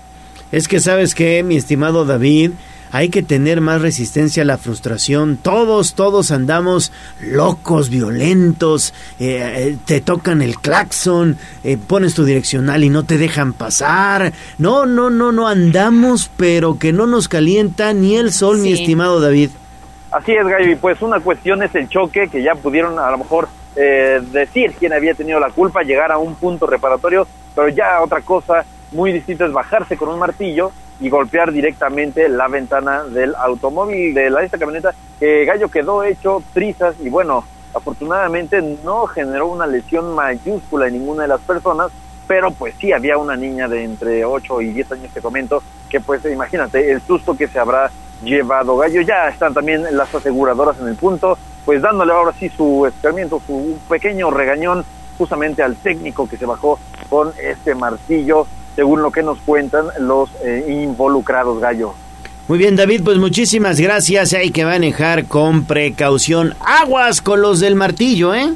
Es 0.53 0.69
que 0.69 0.81
sabes 0.81 1.15
que, 1.15 1.43
mi 1.43 1.57
estimado 1.57 2.05
David, 2.05 2.53
hay 2.93 3.09
que 3.09 3.23
tener 3.23 3.61
más 3.61 3.83
resistencia 3.83 4.43
a 4.43 4.47
la 4.47 4.59
frustración. 4.59 5.37
Todos, 5.37 5.95
todos 5.95 6.31
andamos 6.31 6.93
locos, 7.21 7.91
violentos, 7.91 8.95
eh, 9.19 9.53
eh, 9.73 9.77
te 9.85 10.01
tocan 10.01 10.41
el 10.41 10.57
claxon, 10.59 11.37
eh, 11.65 11.77
pones 11.77 12.15
tu 12.15 12.25
direccional 12.25 12.85
y 12.85 12.89
no 12.91 13.05
te 13.05 13.19
dejan 13.19 13.53
pasar. 13.55 14.33
No, 14.59 14.87
no, 14.87 15.11
no, 15.11 15.33
no 15.33 15.49
andamos, 15.49 16.31
pero 16.37 16.79
que 16.79 16.93
no 16.93 17.07
nos 17.07 17.29
calienta 17.29 17.93
ni 17.93 18.17
el 18.17 18.33
sol, 18.33 18.59
mi 18.59 18.75
Sí. 18.75 18.83
estimado 18.83 19.21
David. 19.21 19.51
Así 20.13 20.33
es, 20.33 20.47
Gallo, 20.47 20.71
y 20.71 20.77
pues 20.77 21.03
una 21.03 21.19
cuestión 21.21 21.63
es 21.65 21.75
el 21.75 21.89
choque, 21.89 22.29
que 22.29 22.43
ya 22.43 22.55
pudieron 22.55 22.99
a 22.99 23.11
lo 23.11 23.19
mejor 23.19 23.49
eh, 23.75 24.23
decir 24.33 24.73
quién 24.79 24.95
había 24.95 25.13
tenido 25.13 25.39
la 25.39 25.51
culpa, 25.51 25.83
llegar 25.83 26.11
a 26.11 26.17
un 26.17 26.35
punto 26.37 26.67
reparatorio, 26.67 27.27
pero 27.55 27.69
ya 27.69 28.01
otra 28.01 28.23
cosa 28.23 28.65
muy 28.97 29.13
distinta 29.13 29.45
es 29.45 29.53
bajarse 29.53 29.97
con 29.97 30.09
un 30.09 30.19
martillo 30.19 30.73
y 30.99 31.11
golpear 31.11 31.53
directamente 31.53 32.29
la 32.29 32.49
ventana 32.49 33.05
del 33.05 33.35
automóvil 33.37 34.15
de 34.15 34.31
la 34.31 34.43
esta 34.43 34.59
camioneta, 34.59 34.95
que 35.21 35.45
Gallo 35.45 35.69
quedó 35.69 36.03
hecho 36.03 36.43
trizas 36.55 36.97
y 37.01 37.11
bueno, 37.11 37.45
afortunadamente 37.75 38.63
no 38.83 39.07
generó 39.07 39.49
una 39.49 39.67
lesión 39.67 40.15
mayúscula 40.15 40.89
en 40.89 40.95
ninguna 40.95 41.23
de 41.23 41.29
las 41.29 41.41
personas, 41.43 41.91
pero 42.27 42.51
pues 42.51 42.75
sí 42.81 42.93
había 42.93 43.19
una 43.19 43.37
niña 43.37 43.69
de 43.69 43.85
entre 43.85 44.25
8 44.25 44.63
y 44.63 44.73
10 44.73 44.93
años, 44.93 45.13
te 45.13 45.21
comento, 45.21 45.63
que 45.91 46.01
pues 46.01 46.25
imagínate 46.25 46.91
el 46.91 47.03
susto 47.03 47.37
que 47.37 47.47
se 47.47 47.59
habrá 47.59 47.91
llevado 48.25 48.79
Gallo. 48.79 49.03
Ya 49.03 49.29
están 49.29 49.53
también 49.53 49.85
las 49.93 50.13
aseguradoras 50.15 50.81
en 50.81 50.89
el 50.89 50.97
punto, 50.97 51.37
pues 51.67 51.83
dándole 51.83 52.13
ahora 52.13 52.33
sí 52.33 52.49
su 52.49 52.87
escarmiento, 52.87 53.43
su 53.47 53.79
pequeño 53.89 54.31
regañón 54.31 54.85
justamente 55.19 55.63
al 55.63 55.77
técnico 55.77 56.29
que 56.29 56.37
se 56.37 56.47
bajó 56.47 56.79
con 57.09 57.33
este 57.41 57.75
martillo, 57.75 58.47
según 58.77 59.03
lo 59.03 59.11
que 59.11 59.23
nos 59.23 59.39
cuentan 59.39 59.87
los 59.99 60.31
eh, 60.45 60.83
involucrados 60.85 61.59
Gallo. 61.59 61.95
Muy 62.47 62.59
bien, 62.59 62.77
David, 62.77 63.03
pues 63.03 63.19
muchísimas 63.19 63.81
gracias. 63.81 64.33
Hay 64.33 64.53
que 64.53 64.65
manejar 64.65 65.25
con 65.25 65.65
precaución. 65.65 66.55
Aguas 66.61 67.21
con 67.21 67.43
los 67.43 67.59
del 67.59 67.75
martillo, 67.75 68.37
¿eh? 68.37 68.55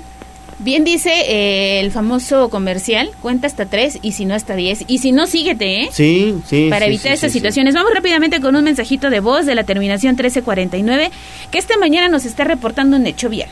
Bien 0.61 0.85
dice 0.85 1.11
eh, 1.11 1.81
el 1.81 1.91
famoso 1.91 2.51
comercial, 2.51 3.11
cuenta 3.23 3.47
hasta 3.47 3.65
tres 3.65 3.99
y 4.03 4.13
si 4.13 4.27
no 4.27 4.35
hasta 4.35 4.55
diez. 4.55 4.85
Y 4.87 4.99
si 4.99 5.11
no, 5.11 5.27
síguete, 5.27 5.85
¿eh? 5.85 5.89
Sí, 5.91 6.41
sí. 6.47 6.69
Para 6.69 6.85
sí, 6.85 6.93
evitar 6.93 7.13
sí, 7.13 7.15
estas 7.15 7.33
sí, 7.33 7.33
sí. 7.33 7.39
situaciones. 7.39 7.75
Vamos 7.75 7.93
rápidamente 7.95 8.41
con 8.41 8.55
un 8.55 8.63
mensajito 8.63 9.09
de 9.09 9.21
voz 9.21 9.47
de 9.47 9.55
la 9.55 9.65
terminación 9.65 10.13
1349 10.13 11.11
que 11.51 11.59
esta 11.59 11.79
mañana 11.79 12.09
nos 12.09 12.27
está 12.27 12.45
reportando 12.45 12.97
un 12.99 13.07
hecho 13.07 13.31
vial. 13.31 13.49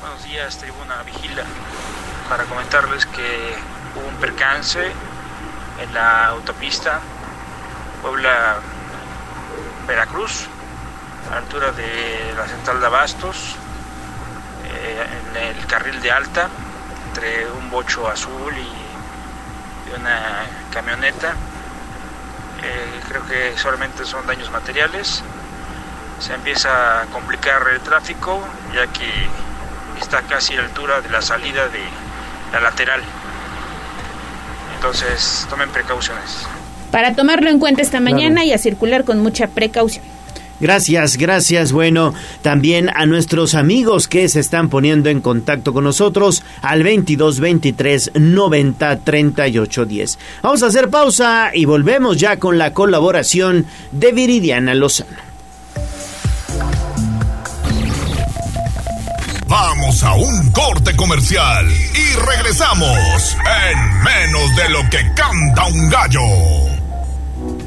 Buenos 0.00 0.24
días, 0.24 0.58
Tribuna 0.58 1.02
Vigila. 1.04 1.44
Para 2.28 2.44
comentarles 2.44 3.06
que 3.06 3.22
percance 4.24 4.80
en 5.82 5.92
la 5.92 6.28
autopista 6.28 7.00
Puebla-Veracruz, 8.00 10.46
a 11.30 11.36
altura 11.36 11.72
de 11.72 12.32
la 12.34 12.46
central 12.46 12.80
de 12.80 12.86
Abastos, 12.86 13.56
eh, 14.64 15.06
en 15.36 15.38
el 15.58 15.66
carril 15.66 16.00
de 16.00 16.10
alta, 16.10 16.48
entre 17.08 17.50
un 17.50 17.68
bocho 17.68 18.08
azul 18.08 18.54
y 18.56 18.72
una 20.00 20.46
camioneta. 20.72 21.34
Eh, 22.62 23.00
creo 23.06 23.26
que 23.26 23.58
solamente 23.58 24.06
son 24.06 24.26
daños 24.26 24.50
materiales. 24.50 25.22
Se 26.18 26.32
empieza 26.32 27.02
a 27.02 27.06
complicar 27.06 27.68
el 27.68 27.80
tráfico 27.80 28.42
ya 28.72 28.86
que 28.86 29.28
está 30.00 30.22
casi 30.22 30.54
a 30.54 30.62
la 30.62 30.68
altura 30.68 31.02
de 31.02 31.10
la 31.10 31.20
salida 31.20 31.68
de 31.68 31.84
la 32.52 32.60
lateral. 32.60 33.02
Entonces 34.84 35.46
tomen 35.48 35.70
precauciones. 35.70 36.44
Para 36.90 37.14
tomarlo 37.14 37.48
en 37.48 37.58
cuenta 37.58 37.80
esta 37.80 38.00
mañana 38.00 38.44
y 38.44 38.52
a 38.52 38.58
circular 38.58 39.04
con 39.04 39.18
mucha 39.18 39.46
precaución. 39.46 40.04
Gracias, 40.60 41.16
gracias. 41.16 41.72
Bueno, 41.72 42.12
también 42.42 42.90
a 42.94 43.06
nuestros 43.06 43.54
amigos 43.54 44.08
que 44.08 44.28
se 44.28 44.40
están 44.40 44.68
poniendo 44.68 45.08
en 45.08 45.22
contacto 45.22 45.72
con 45.72 45.84
nosotros 45.84 46.44
al 46.60 46.82
22 46.82 47.40
23 47.40 48.10
90 48.14 48.98
38 48.98 49.84
10. 49.86 50.18
Vamos 50.42 50.62
a 50.62 50.66
hacer 50.66 50.90
pausa 50.90 51.50
y 51.54 51.64
volvemos 51.64 52.18
ya 52.18 52.38
con 52.38 52.58
la 52.58 52.74
colaboración 52.74 53.64
de 53.90 54.12
Viridiana 54.12 54.74
Lozano. 54.74 55.23
Vamos 59.48 60.02
a 60.02 60.14
un 60.14 60.50
corte 60.52 60.96
comercial 60.96 61.66
y 61.68 62.16
regresamos 62.16 63.36
en 63.70 64.02
menos 64.02 64.56
de 64.56 64.70
lo 64.70 64.80
que 64.88 64.98
canta 65.14 65.66
un 65.66 65.88
gallo. 65.90 66.20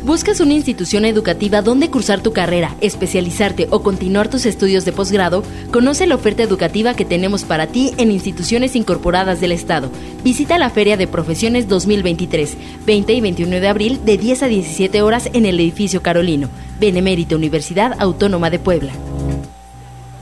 ¿Buscas 0.04 0.40
una 0.40 0.54
institución 0.54 1.06
educativa 1.06 1.62
donde 1.62 1.92
cursar 1.92 2.22
tu 2.22 2.34
carrera, 2.34 2.76
especializarte 2.82 3.68
o 3.70 3.84
continuar 3.84 4.28
tus 4.28 4.46
estudios 4.46 4.86
de 4.86 4.92
posgrado? 4.92 5.44
Conoce 5.72 6.08
la 6.08 6.16
oferta 6.16 6.42
educativa 6.42 6.96
que 6.96 7.06
tenemos 7.06 7.44
para 7.44 7.68
ti 7.68 7.94
en 7.98 8.12
instituciones 8.12 8.76
incorporadas 8.76 9.40
del 9.40 9.52
Estado. 9.52 9.92
Visita 10.24 10.58
la 10.58 10.72
Feria 10.72 10.98
de 10.98 11.08
Profesiones 11.08 11.68
2023, 11.68 12.58
20 12.86 13.14
y 13.14 13.22
21 13.22 13.60
de 13.60 13.68
abril 13.68 14.00
de 14.04 14.18
10 14.18 14.44
a 14.44 14.48
17 14.48 15.02
horas 15.04 15.30
en 15.34 15.46
el 15.46 15.60
edificio 15.60 16.02
Carolino, 16.02 16.50
Benemérita 16.80 17.36
Universidad 17.36 17.96
Autónoma 18.00 18.50
de 18.50 18.60
Puebla. 18.60 18.94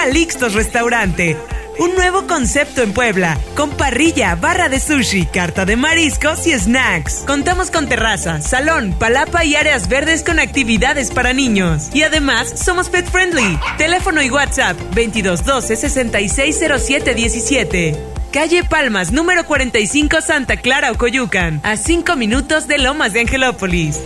Calixtos 0.00 0.54
Restaurante 0.54 1.36
un 1.78 1.94
nuevo 1.94 2.26
concepto 2.26 2.82
en 2.82 2.94
Puebla, 2.94 3.38
con 3.54 3.68
parrilla, 3.70 4.34
barra 4.34 4.70
de 4.70 4.80
sushi, 4.80 5.26
carta 5.26 5.66
de 5.66 5.76
mariscos 5.76 6.46
y 6.46 6.58
snacks. 6.58 7.24
Contamos 7.26 7.70
con 7.70 7.86
terraza, 7.86 8.40
salón, 8.40 8.94
palapa 8.98 9.44
y 9.44 9.56
áreas 9.56 9.88
verdes 9.88 10.22
con 10.22 10.38
actividades 10.38 11.10
para 11.10 11.34
niños. 11.34 11.90
Y 11.92 12.02
además, 12.02 12.50
somos 12.64 12.88
pet 12.88 13.04
friendly. 13.10 13.58
Teléfono 13.76 14.22
y 14.22 14.30
WhatsApp 14.30 14.78
2212 14.94 15.76
660717. 15.76 17.98
Calle 18.32 18.64
Palmas, 18.64 19.12
número 19.12 19.44
45, 19.44 20.22
Santa 20.22 20.56
Clara, 20.56 20.92
Ocoyucan, 20.92 21.60
a 21.62 21.76
5 21.76 22.16
minutos 22.16 22.66
de 22.66 22.78
Lomas 22.78 23.12
de 23.12 23.20
Angelópolis. 23.20 24.00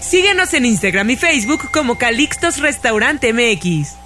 Síguenos 0.00 0.54
en 0.54 0.64
Instagram 0.64 1.10
y 1.10 1.16
Facebook 1.16 1.70
como 1.70 1.98
Calixtos 1.98 2.56
Restaurante 2.58 3.34
MX. 3.34 4.05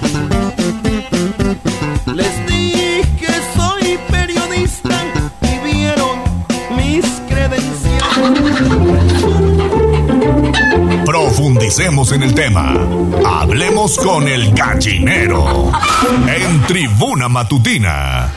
En 11.83 12.21
el 12.21 12.35
tema. 12.35 12.75
Hablemos 13.25 13.97
con 13.97 14.27
el 14.27 14.53
gallinero. 14.53 15.71
En 16.27 16.61
Tribuna 16.67 17.27
Matutina. 17.27 18.31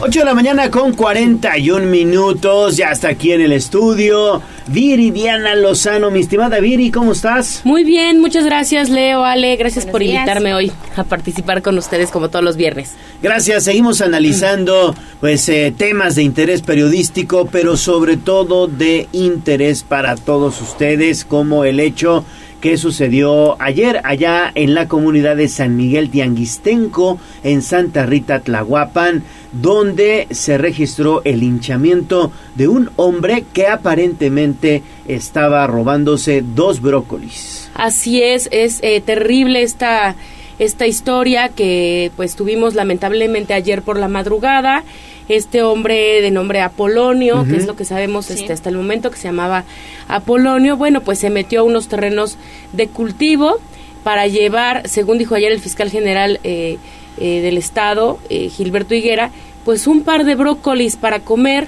8 0.00 0.18
de 0.18 0.24
la 0.26 0.34
mañana 0.34 0.70
con 0.70 0.92
41 0.92 1.86
minutos, 1.86 2.76
ya 2.76 2.90
está 2.90 3.08
aquí 3.08 3.32
en 3.32 3.40
el 3.40 3.52
estudio. 3.52 4.42
Viridiana 4.68 5.54
Lozano, 5.54 6.10
mi 6.10 6.20
estimada 6.20 6.60
Viri, 6.60 6.90
¿cómo 6.90 7.12
estás? 7.12 7.62
Muy 7.64 7.84
bien, 7.84 8.20
muchas 8.20 8.44
gracias 8.44 8.90
Leo, 8.90 9.24
Ale, 9.24 9.56
gracias 9.56 9.84
Buenos 9.86 9.92
por 9.92 10.00
días. 10.02 10.14
invitarme 10.16 10.54
hoy 10.54 10.70
a 10.94 11.04
participar 11.04 11.62
con 11.62 11.78
ustedes 11.78 12.10
como 12.10 12.28
todos 12.28 12.44
los 12.44 12.56
viernes. 12.56 12.92
Gracias, 13.22 13.64
seguimos 13.64 14.02
analizando 14.02 14.94
pues 15.20 15.48
eh, 15.48 15.72
temas 15.76 16.16
de 16.16 16.22
interés 16.22 16.60
periodístico, 16.60 17.48
pero 17.50 17.76
sobre 17.78 18.18
todo 18.18 18.66
de 18.66 19.08
interés 19.12 19.82
para 19.84 20.16
todos 20.16 20.60
ustedes, 20.60 21.24
como 21.24 21.64
el 21.64 21.80
hecho 21.80 22.24
que 22.60 22.76
sucedió 22.76 23.60
ayer 23.60 24.00
allá 24.04 24.50
en 24.54 24.74
la 24.74 24.88
comunidad 24.88 25.36
de 25.36 25.48
San 25.48 25.76
Miguel 25.76 26.10
Tianguistenco, 26.10 27.18
en 27.44 27.62
Santa 27.62 28.04
Rita 28.06 28.40
Tlahuapan, 28.40 29.22
donde 29.52 30.26
se 30.30 30.58
registró 30.58 31.22
el 31.24 31.42
hinchamiento 31.42 32.32
de 32.54 32.68
un 32.68 32.90
hombre 32.96 33.44
que 33.52 33.68
aparentemente 33.68 34.82
estaba 35.06 35.66
robándose 35.66 36.42
dos 36.42 36.80
brócolis. 36.80 37.70
Así 37.74 38.22
es, 38.22 38.48
es 38.52 38.80
eh, 38.82 39.00
terrible 39.00 39.62
esta, 39.62 40.16
esta 40.58 40.86
historia 40.86 41.48
que 41.50 42.10
pues 42.16 42.34
tuvimos 42.34 42.74
lamentablemente 42.74 43.54
ayer 43.54 43.82
por 43.82 43.98
la 43.98 44.08
madrugada. 44.08 44.84
Este 45.28 45.62
hombre 45.62 46.22
de 46.22 46.30
nombre 46.30 46.60
Apolonio, 46.60 47.44
que 47.48 47.56
es 47.56 47.66
lo 47.66 47.76
que 47.76 47.84
sabemos 47.84 48.26
Sí. 48.26 48.34
este, 48.34 48.52
hasta 48.52 48.70
el 48.70 48.76
momento, 48.76 49.10
que 49.10 49.16
se 49.18 49.24
llamaba 49.28 49.64
Apolonio, 50.08 50.76
bueno, 50.76 51.02
pues 51.02 51.18
se 51.18 51.28
metió 51.30 51.60
a 51.60 51.62
unos 51.64 51.88
terrenos 51.88 52.36
de 52.72 52.88
cultivo 52.88 53.58
para 54.04 54.26
llevar, 54.26 54.88
según 54.88 55.18
dijo 55.18 55.34
ayer 55.34 55.52
el 55.52 55.60
fiscal 55.60 55.90
general 55.90 56.40
eh, 56.44 56.78
eh, 57.18 57.40
del 57.42 57.58
estado, 57.58 58.18
eh, 58.30 58.48
Gilberto 58.48 58.94
Higuera, 58.94 59.30
pues 59.64 59.86
un 59.86 60.02
par 60.02 60.24
de 60.24 60.34
brócolis 60.34 60.96
para 60.96 61.20
comer. 61.20 61.66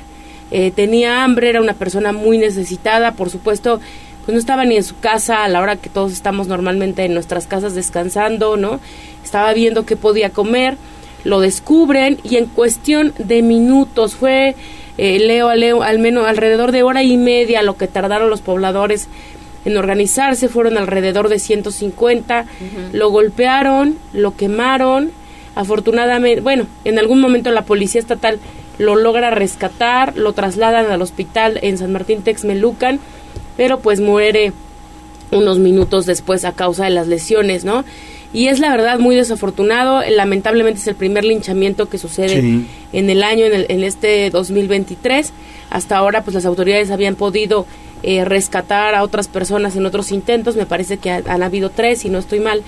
Eh, 0.52 0.72
tenía 0.74 1.22
hambre, 1.22 1.50
era 1.50 1.60
una 1.60 1.74
persona 1.74 2.12
muy 2.12 2.38
necesitada, 2.38 3.12
por 3.12 3.30
supuesto, 3.30 3.78
pues 4.24 4.32
no 4.34 4.38
estaba 4.40 4.64
ni 4.64 4.76
en 4.76 4.84
su 4.84 4.98
casa 4.98 5.44
a 5.44 5.48
la 5.48 5.60
hora 5.60 5.76
que 5.76 5.88
todos 5.88 6.12
estamos 6.12 6.48
normalmente 6.48 7.04
en 7.04 7.14
nuestras 7.14 7.46
casas 7.46 7.74
descansando, 7.74 8.56
¿no? 8.56 8.80
Estaba 9.22 9.52
viendo 9.52 9.84
qué 9.86 9.96
podía 9.96 10.30
comer, 10.30 10.76
lo 11.24 11.40
descubren 11.40 12.18
y 12.22 12.36
en 12.36 12.46
cuestión 12.46 13.12
de 13.18 13.42
minutos 13.42 14.14
fue, 14.14 14.54
eh, 14.98 15.18
leo, 15.18 15.54
leo, 15.54 15.82
al 15.82 15.98
menos 15.98 16.26
alrededor 16.26 16.72
de 16.72 16.82
hora 16.82 17.02
y 17.02 17.16
media 17.16 17.62
lo 17.62 17.76
que 17.76 17.86
tardaron 17.86 18.30
los 18.30 18.40
pobladores 18.40 19.08
en 19.64 19.76
organizarse, 19.76 20.48
fueron 20.48 20.78
alrededor 20.78 21.28
de 21.28 21.38
150, 21.38 22.46
lo 22.92 23.10
golpearon, 23.10 23.98
lo 24.12 24.34
quemaron, 24.34 25.10
afortunadamente, 25.54 26.40
bueno, 26.40 26.66
en 26.84 26.98
algún 26.98 27.20
momento 27.20 27.50
la 27.50 27.66
policía 27.66 28.00
estatal 28.00 28.38
lo 28.78 28.96
logra 28.96 29.30
rescatar, 29.30 30.16
lo 30.16 30.32
trasladan 30.32 30.90
al 30.90 31.02
hospital 31.02 31.58
en 31.62 31.76
San 31.76 31.92
Martín 31.92 32.22
Texmelucan, 32.22 32.98
pero 33.58 33.80
pues 33.80 34.00
muere 34.00 34.52
unos 35.30 35.58
minutos 35.58 36.06
después 36.06 36.46
a 36.46 36.52
causa 36.52 36.84
de 36.84 36.90
las 36.90 37.06
lesiones, 37.06 37.64
¿no? 37.64 37.84
Y 38.32 38.46
es 38.46 38.60
la 38.60 38.70
verdad 38.70 38.98
muy 39.00 39.16
desafortunado, 39.16 40.02
lamentablemente 40.08 40.80
es 40.80 40.86
el 40.86 40.94
primer 40.94 41.24
linchamiento 41.24 41.88
que 41.88 41.98
sucede 41.98 42.40
Sí. 42.40 42.66
en 42.92 43.10
el 43.10 43.22
año, 43.24 43.44
en, 43.46 43.52
el- 43.54 43.66
en 43.68 43.82
este 43.82 44.30
2023. 44.30 45.32
Hasta 45.70 45.96
ahora, 45.96 46.22
pues 46.22 46.34
las 46.34 46.46
autoridades 46.46 46.90
habían 46.90 47.16
podido 47.16 47.66
eh, 48.02 48.24
rescatar 48.24 48.94
a 48.94 49.02
otras 49.02 49.28
personas 49.28 49.76
en 49.76 49.84
otros 49.84 50.10
intentos, 50.10 50.56
me 50.56 50.64
parece 50.64 50.96
que 50.96 51.10
ha- 51.10 51.22
han 51.26 51.42
habido 51.42 51.68
tres, 51.70 51.98
si 52.00 52.08
no 52.08 52.18
estoy 52.18 52.40
mal. 52.40 52.62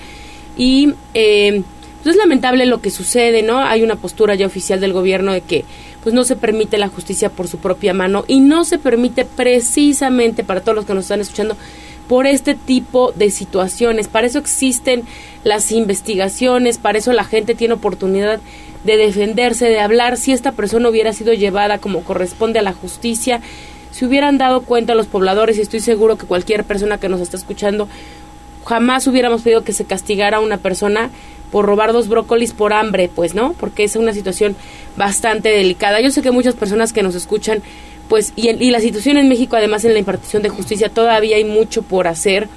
Y 0.57 0.93
eh, 1.15 1.63
pues 2.03 2.15
es 2.15 2.19
lamentable 2.21 2.65
lo 2.67 2.81
que 2.81 2.91
sucede, 2.91 3.41
¿no? 3.41 3.57
Hay 3.59 3.81
una 3.81 3.95
postura 3.95 4.35
ya 4.35 4.45
oficial 4.45 4.79
del 4.81 4.93
gobierno 4.93 5.31
de 5.33 5.41
que 5.41 5.65
pues 6.03 6.13
no 6.13 6.23
se 6.25 6.35
permite 6.35 6.77
la 6.77 6.89
justicia 6.89 7.29
por 7.29 7.47
su 7.47 7.57
propia 7.59 7.93
mano 7.93 8.25
y 8.27 8.41
no 8.41 8.65
se 8.65 8.77
permite 8.77 9.23
precisamente 9.25 10.43
para 10.43 10.59
todos 10.61 10.75
los 10.75 10.85
que 10.85 10.93
nos 10.93 11.05
están 11.05 11.21
escuchando 11.21 11.55
por 12.07 12.27
este 12.27 12.55
tipo 12.55 13.11
de 13.13 13.29
situaciones. 13.29 14.07
Para 14.07 14.27
eso 14.27 14.39
existen 14.39 15.03
las 15.43 15.71
investigaciones, 15.71 16.77
para 16.77 16.97
eso 16.97 17.13
la 17.13 17.23
gente 17.23 17.55
tiene 17.55 17.75
oportunidad 17.75 18.39
de 18.83 18.97
defenderse, 18.97 19.67
de 19.67 19.79
hablar. 19.79 20.17
Si 20.17 20.31
esta 20.31 20.51
persona 20.51 20.89
hubiera 20.89 21.13
sido 21.13 21.33
llevada 21.33 21.77
como 21.77 22.03
corresponde 22.03 22.59
a 22.59 22.63
la 22.63 22.73
justicia, 22.73 23.41
si 23.91 24.05
hubieran 24.05 24.37
dado 24.37 24.61
cuenta 24.61 24.95
los 24.95 25.07
pobladores, 25.07 25.57
y 25.57 25.61
estoy 25.61 25.79
seguro 25.79 26.17
que 26.17 26.25
cualquier 26.25 26.63
persona 26.63 26.97
que 26.97 27.09
nos 27.09 27.21
está 27.21 27.37
escuchando, 27.37 27.87
jamás 28.65 29.07
hubiéramos 29.07 29.41
pedido 29.43 29.63
que 29.63 29.73
se 29.73 29.85
castigara 29.85 30.37
a 30.37 30.41
una 30.41 30.57
persona 30.57 31.09
por 31.51 31.65
robar 31.65 31.93
dos 31.93 32.07
brócolis 32.07 32.51
por 32.51 32.73
hambre, 32.73 33.11
pues, 33.13 33.35
¿no? 33.35 33.53
Porque 33.53 33.83
es 33.83 33.95
una 33.95 34.11
situación 34.11 34.55
bastante 34.97 35.49
delicada. 35.49 36.01
Yo 36.01 36.09
sé 36.09 36.23
que 36.23 36.31
muchas 36.31 36.55
personas 36.55 36.93
que 36.93 37.03
nos 37.03 37.13
escuchan, 37.13 37.61
pues, 38.09 38.33
y, 38.35 38.49
y 38.49 38.71
la 38.71 38.79
situación 38.79 39.17
en 39.17 39.29
México, 39.29 39.55
además 39.55 39.85
en 39.85 39.93
la 39.93 39.99
impartición 39.99 40.43
de 40.43 40.49
justicia, 40.49 40.89
todavía 40.89 41.37
hay 41.37 41.45
mucho 41.45 41.81
por 41.81 42.07
hacer 42.07 42.47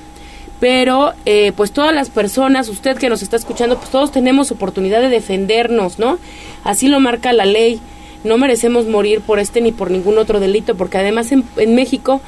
pero 0.61 1.13
eh, 1.27 1.53
pues 1.57 1.73
todas 1.73 1.95
las 1.95 2.09
personas, 2.09 2.69
usted 2.69 2.97
que 2.97 3.09
nos 3.09 3.23
está 3.23 3.37
escuchando, 3.37 3.77
pues 3.77 3.91
todos 3.91 4.11
tenemos 4.11 4.51
oportunidad 4.51 5.03
de 5.03 5.09
defendernos, 5.09 5.99
¿no? 5.99 6.19
Así 6.65 6.89
lo 6.89 7.01
marca 7.01 7.33
la 7.33 7.45
ley. 7.45 7.81
No 8.25 8.39
merecemos 8.39 8.87
morir 8.87 9.21
por 9.21 9.39
este 9.39 9.61
ni 9.61 9.71
por 9.71 9.91
ningún 9.91 10.19
otro 10.19 10.41
delito, 10.41 10.75
porque 10.75 10.99
además 10.99 11.31
en, 11.31 11.45
en 11.57 11.75
México 11.75 12.21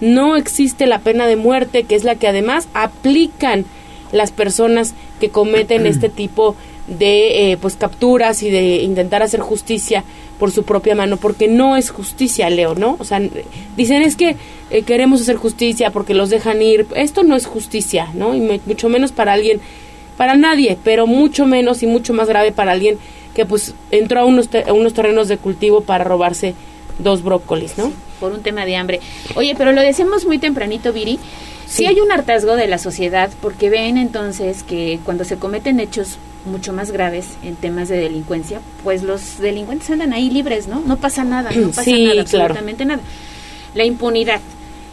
no 0.00 0.36
existe 0.36 0.86
la 0.86 1.00
pena 1.00 1.26
de 1.26 1.36
muerte, 1.36 1.84
que 1.84 1.96
es 1.96 2.04
la 2.04 2.14
que 2.14 2.28
además 2.28 2.68
aplican 2.72 3.64
las 4.12 4.30
personas 4.30 4.94
que 5.20 5.30
cometen 5.30 5.86
este 5.86 6.08
tipo 6.08 6.52
de 6.52 6.56
eh, 6.88 7.56
pues 7.60 7.76
capturas 7.76 8.42
y 8.42 8.50
de 8.50 8.76
intentar 8.82 9.22
hacer 9.22 9.40
justicia 9.40 10.04
por 10.38 10.50
su 10.50 10.64
propia 10.64 10.94
mano 10.94 11.16
porque 11.16 11.46
no 11.46 11.76
es 11.76 11.90
justicia 11.90 12.50
Leo 12.50 12.74
no 12.74 12.96
o 12.98 13.04
sea 13.04 13.20
dicen 13.76 14.02
es 14.02 14.16
que 14.16 14.36
eh, 14.70 14.82
queremos 14.82 15.20
hacer 15.20 15.36
justicia 15.36 15.90
porque 15.90 16.14
los 16.14 16.30
dejan 16.30 16.60
ir 16.60 16.86
esto 16.96 17.22
no 17.22 17.36
es 17.36 17.46
justicia 17.46 18.08
no 18.14 18.34
y 18.34 18.60
mucho 18.66 18.88
menos 18.88 19.12
para 19.12 19.32
alguien 19.32 19.60
para 20.16 20.34
nadie 20.34 20.76
pero 20.82 21.06
mucho 21.06 21.46
menos 21.46 21.82
y 21.82 21.86
mucho 21.86 22.14
más 22.14 22.28
grave 22.28 22.50
para 22.50 22.72
alguien 22.72 22.98
que 23.34 23.46
pues 23.46 23.74
entró 23.92 24.20
a 24.20 24.24
unos 24.24 24.48
a 24.66 24.72
unos 24.72 24.92
terrenos 24.92 25.28
de 25.28 25.38
cultivo 25.38 25.82
para 25.82 26.02
robarse 26.02 26.54
dos 26.98 27.22
brócolis 27.22 27.78
no 27.78 27.92
por 28.22 28.32
un 28.32 28.42
tema 28.42 28.64
de 28.64 28.76
hambre. 28.76 29.00
Oye 29.34 29.56
pero 29.58 29.72
lo 29.72 29.82
decíamos 29.82 30.24
muy 30.24 30.38
tempranito 30.38 30.92
Viri. 30.92 31.18
Sí. 31.66 31.86
hay 31.86 31.98
un 32.00 32.12
hartazgo 32.12 32.54
de 32.54 32.66
la 32.66 32.78
sociedad 32.78 33.30
porque 33.40 33.70
ven 33.70 33.96
entonces 33.96 34.62
que 34.62 35.00
cuando 35.04 35.24
se 35.24 35.38
cometen 35.38 35.80
hechos 35.80 36.18
mucho 36.44 36.72
más 36.72 36.90
graves 36.90 37.28
en 37.42 37.56
temas 37.56 37.88
de 37.88 37.96
delincuencia, 37.98 38.60
pues 38.82 39.02
los 39.02 39.38
delincuentes 39.38 39.90
andan 39.90 40.12
ahí 40.12 40.30
libres, 40.30 40.66
¿no? 40.68 40.80
No 40.84 40.96
pasa 40.96 41.24
nada, 41.24 41.50
no 41.52 41.68
pasa 41.68 41.84
Sí, 41.84 42.04
nada, 42.04 42.24
claro. 42.24 42.44
absolutamente 42.46 42.84
nada. 42.84 43.02
La 43.74 43.84
impunidad. 43.84 44.40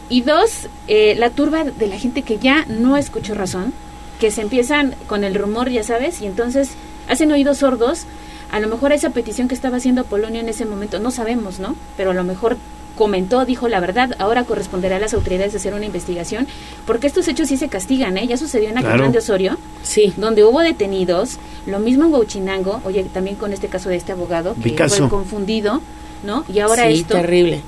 Y 0.10 0.22
dos, 0.22 0.68
eh, 0.88 1.16
la 1.18 1.30
turba 1.30 1.64
de 1.64 1.88
la 1.88 1.98
gente 2.00 2.22
que 2.24 2.38
ya 2.40 2.66
no 2.68 2.98
escuchó 2.98 3.34
razón, 3.36 3.74
que 4.20 4.32
se 4.32 4.42
empiezan 4.42 4.96
con 5.08 5.24
el 5.24 5.36
rumor, 5.36 5.70
ya 5.70 5.84
sabes, 5.84 6.22
y 6.22 6.26
entonces 6.26 6.72
hacen 7.08 7.32
oídos 7.32 7.60
sordos. 7.60 8.06
A 8.52 8.60
lo 8.60 8.68
mejor 8.68 8.92
esa 8.92 9.12
petición 9.12 9.48
que 9.48 9.54
estaba 9.56 9.78
haciendo 9.78 10.04
Polonia 10.06 10.42
en 10.42 10.50
ese 10.50 10.66
momento, 10.66 11.00
no 11.00 11.12
sabemos, 11.12 11.60
¿no? 11.60 11.76
Pero 11.98 12.12
a 12.12 12.14
lo 12.16 12.24
mejor 12.24 12.58
comentó, 13.00 13.46
dijo 13.46 13.70
la 13.70 13.80
verdad, 13.80 14.10
ahora 14.20 14.44
corresponderá 14.44 14.98
a 14.98 15.00
las 15.00 15.14
autoridades 15.14 15.56
hacer 15.56 15.74
una 15.74 15.86
investigación, 15.86 16.46
porque 16.86 17.08
estos 17.08 17.28
hechos 17.30 17.48
sí 17.48 17.56
se 17.56 17.70
castigan, 17.70 18.18
¿eh? 18.18 18.28
Ya 18.28 18.36
sucedió 18.38 18.68
en 18.70 18.78
Acatlán 18.78 18.98
Claro. 18.98 19.12
de 19.14 19.18
Osorio, 19.20 19.58
sí. 19.82 20.14
donde 20.18 20.44
hubo 20.44 20.60
detenidos, 20.60 21.38
lo 21.66 21.80
mismo 21.80 22.06
en 22.06 22.14
Huachinango, 22.14 22.82
oye, 22.84 23.06
también 23.06 23.38
con 23.38 23.54
este 23.54 23.70
caso 23.70 23.88
de 23.88 23.96
este 23.96 24.12
abogado, 24.12 24.54
que 24.56 24.62
Picasso. 24.72 24.98
fue 24.98 25.10
confundido, 25.10 25.82
¿no? 26.24 26.44
Y 26.54 26.60
ahora 26.60 26.88
sí, 26.88 27.00
esto. 27.00 27.14
terrible. 27.16 27.62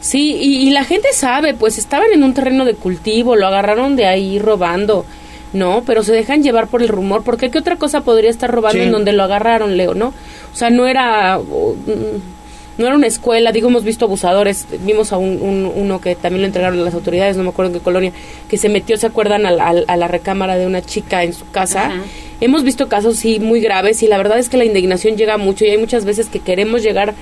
Sí, 0.00 0.36
y, 0.38 0.68
y 0.68 0.70
la 0.70 0.84
gente 0.84 1.08
sabe, 1.14 1.54
pues 1.54 1.78
estaban 1.78 2.12
en 2.12 2.22
un 2.22 2.34
terreno 2.34 2.66
de 2.66 2.74
cultivo, 2.74 3.36
lo 3.36 3.46
agarraron 3.46 3.96
de 3.96 4.06
ahí 4.06 4.38
robando, 4.38 5.06
¿no? 5.54 5.82
Pero 5.86 6.02
se 6.02 6.12
dejan 6.12 6.42
llevar 6.42 6.68
por 6.68 6.82
el 6.82 6.88
rumor, 6.88 7.22
porque 7.24 7.50
¿qué 7.50 7.58
otra 7.58 7.76
cosa 7.76 8.02
podría 8.02 8.28
estar 8.28 8.50
robando 8.50 8.80
Sí. 8.80 8.84
en 8.84 8.92
donde 8.92 9.12
lo 9.14 9.22
agarraron, 9.22 9.78
Leo, 9.78 9.94
no? 9.94 10.08
O 10.52 10.56
sea, 10.56 10.68
no 10.68 10.86
era... 10.86 11.38
mm, 11.38 12.33
no 12.78 12.86
era 12.86 12.96
una 12.96 13.06
escuela, 13.06 13.52
digo, 13.52 13.68
hemos 13.68 13.84
visto 13.84 14.04
abusadores, 14.06 14.66
vimos 14.80 15.12
a 15.12 15.16
un, 15.18 15.40
un- 15.40 15.70
uno 15.74 16.00
que 16.00 16.14
también 16.16 16.42
lo 16.42 16.46
entregaron 16.46 16.78
a 16.80 16.82
las 16.82 16.94
autoridades, 16.94 17.36
no 17.36 17.42
me 17.44 17.50
acuerdo 17.50 17.72
en 17.72 17.78
qué 17.78 17.84
colonia, 17.84 18.12
que 18.48 18.56
se 18.56 18.68
metió, 18.68 18.96
¿se 18.96 19.06
acuerdan? 19.06 19.46
A, 19.46 19.50
la- 19.52 19.84
a 19.86 19.96
la 19.96 20.08
recámara 20.08 20.56
de 20.56 20.66
una 20.66 20.82
chica 20.82 21.22
en 21.22 21.32
su 21.32 21.48
casa. 21.50 21.86
Ajá. 21.86 22.02
Hemos 22.40 22.64
visto 22.64 22.88
casos, 22.88 23.16
sí, 23.16 23.38
muy 23.40 23.60
graves 23.60 24.02
y 24.02 24.08
la 24.08 24.16
verdad 24.18 24.38
es 24.38 24.48
que 24.48 24.56
la 24.56 24.64
indignación 24.64 25.16
llega 25.16 25.38
mucho 25.38 25.64
y 25.64 25.70
hay 25.70 25.78
muchas 25.78 26.04
veces 26.04 26.28
que 26.28 26.40
queremos 26.40 26.82
llegar 26.82 27.14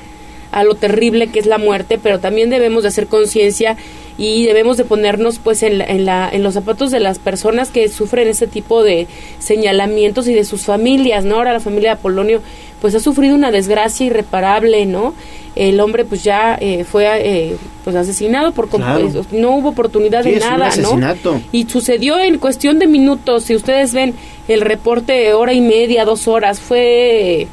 a 0.52 0.64
lo 0.64 0.74
terrible 0.74 1.28
que 1.28 1.38
es 1.38 1.46
la 1.46 1.58
muerte, 1.58 1.98
pero 2.02 2.18
también 2.18 2.50
debemos 2.50 2.82
de 2.82 2.88
hacer 2.88 3.06
conciencia 3.06 3.76
y 4.18 4.44
debemos 4.46 4.76
de 4.76 4.84
ponernos 4.84 5.38
pues 5.38 5.62
en, 5.62 5.78
la- 5.78 5.86
en, 5.86 6.04
la, 6.04 6.28
en 6.32 6.42
los 6.42 6.54
zapatos 6.54 6.90
de 6.90 7.00
las 7.00 7.18
personas 7.18 7.70
que 7.70 7.88
sufren 7.88 8.28
ese 8.28 8.46
tipo 8.46 8.82
de 8.82 9.06
señalamientos 9.38 10.28
y 10.28 10.34
de 10.34 10.44
sus 10.44 10.62
familias, 10.62 11.24
¿no? 11.24 11.36
Ahora 11.36 11.52
la 11.52 11.60
familia 11.60 11.90
de 11.90 11.98
Apolonio 11.98 12.40
pues 12.80 12.94
ha 12.94 13.00
sufrido 13.00 13.34
una 13.36 13.50
desgracia 13.52 14.06
irreparable, 14.06 14.86
¿no? 14.86 15.14
El 15.54 15.78
hombre 15.80 16.04
pues 16.04 16.24
ya 16.24 16.56
eh, 16.60 16.84
fue 16.84 17.06
eh, 17.22 17.56
pues 17.84 17.94
asesinado 17.94 18.52
por 18.52 18.68
Claro. 18.68 19.06
eh, 19.06 19.22
no 19.32 19.56
hubo 19.56 19.68
oportunidad 19.68 20.22
Sí, 20.24 20.30
de 20.30 20.36
es 20.38 20.42
un 20.44 20.50
nada, 20.50 20.66
asesinato. 20.68 21.32
¿no? 21.34 21.42
Y 21.52 21.64
sucedió 21.68 22.18
en 22.18 22.38
cuestión 22.38 22.78
de 22.78 22.86
minutos, 22.86 23.44
si 23.44 23.54
ustedes 23.54 23.92
ven 23.92 24.14
el 24.48 24.62
reporte 24.62 25.12
de 25.12 25.34
hora 25.34 25.52
y 25.52 25.60
media, 25.60 26.04
dos 26.04 26.26
horas, 26.26 26.58
fue 26.58 27.46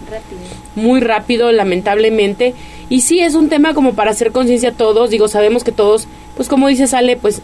muy 0.75 1.01
rápido, 1.01 1.51
lamentablemente. 1.51 2.53
Y 2.89 3.01
sí, 3.01 3.19
es 3.19 3.35
un 3.35 3.49
tema 3.49 3.73
como 3.73 3.93
para 3.93 4.11
hacer 4.11 4.31
conciencia 4.31 4.69
a 4.69 4.73
todos. 4.73 5.09
Digo, 5.11 5.27
sabemos 5.27 5.63
que 5.63 5.71
todos, 5.71 6.07
pues 6.39 6.47
como 6.47 6.69
dice 6.69 6.87
Sale, 6.87 7.17
pues 7.17 7.41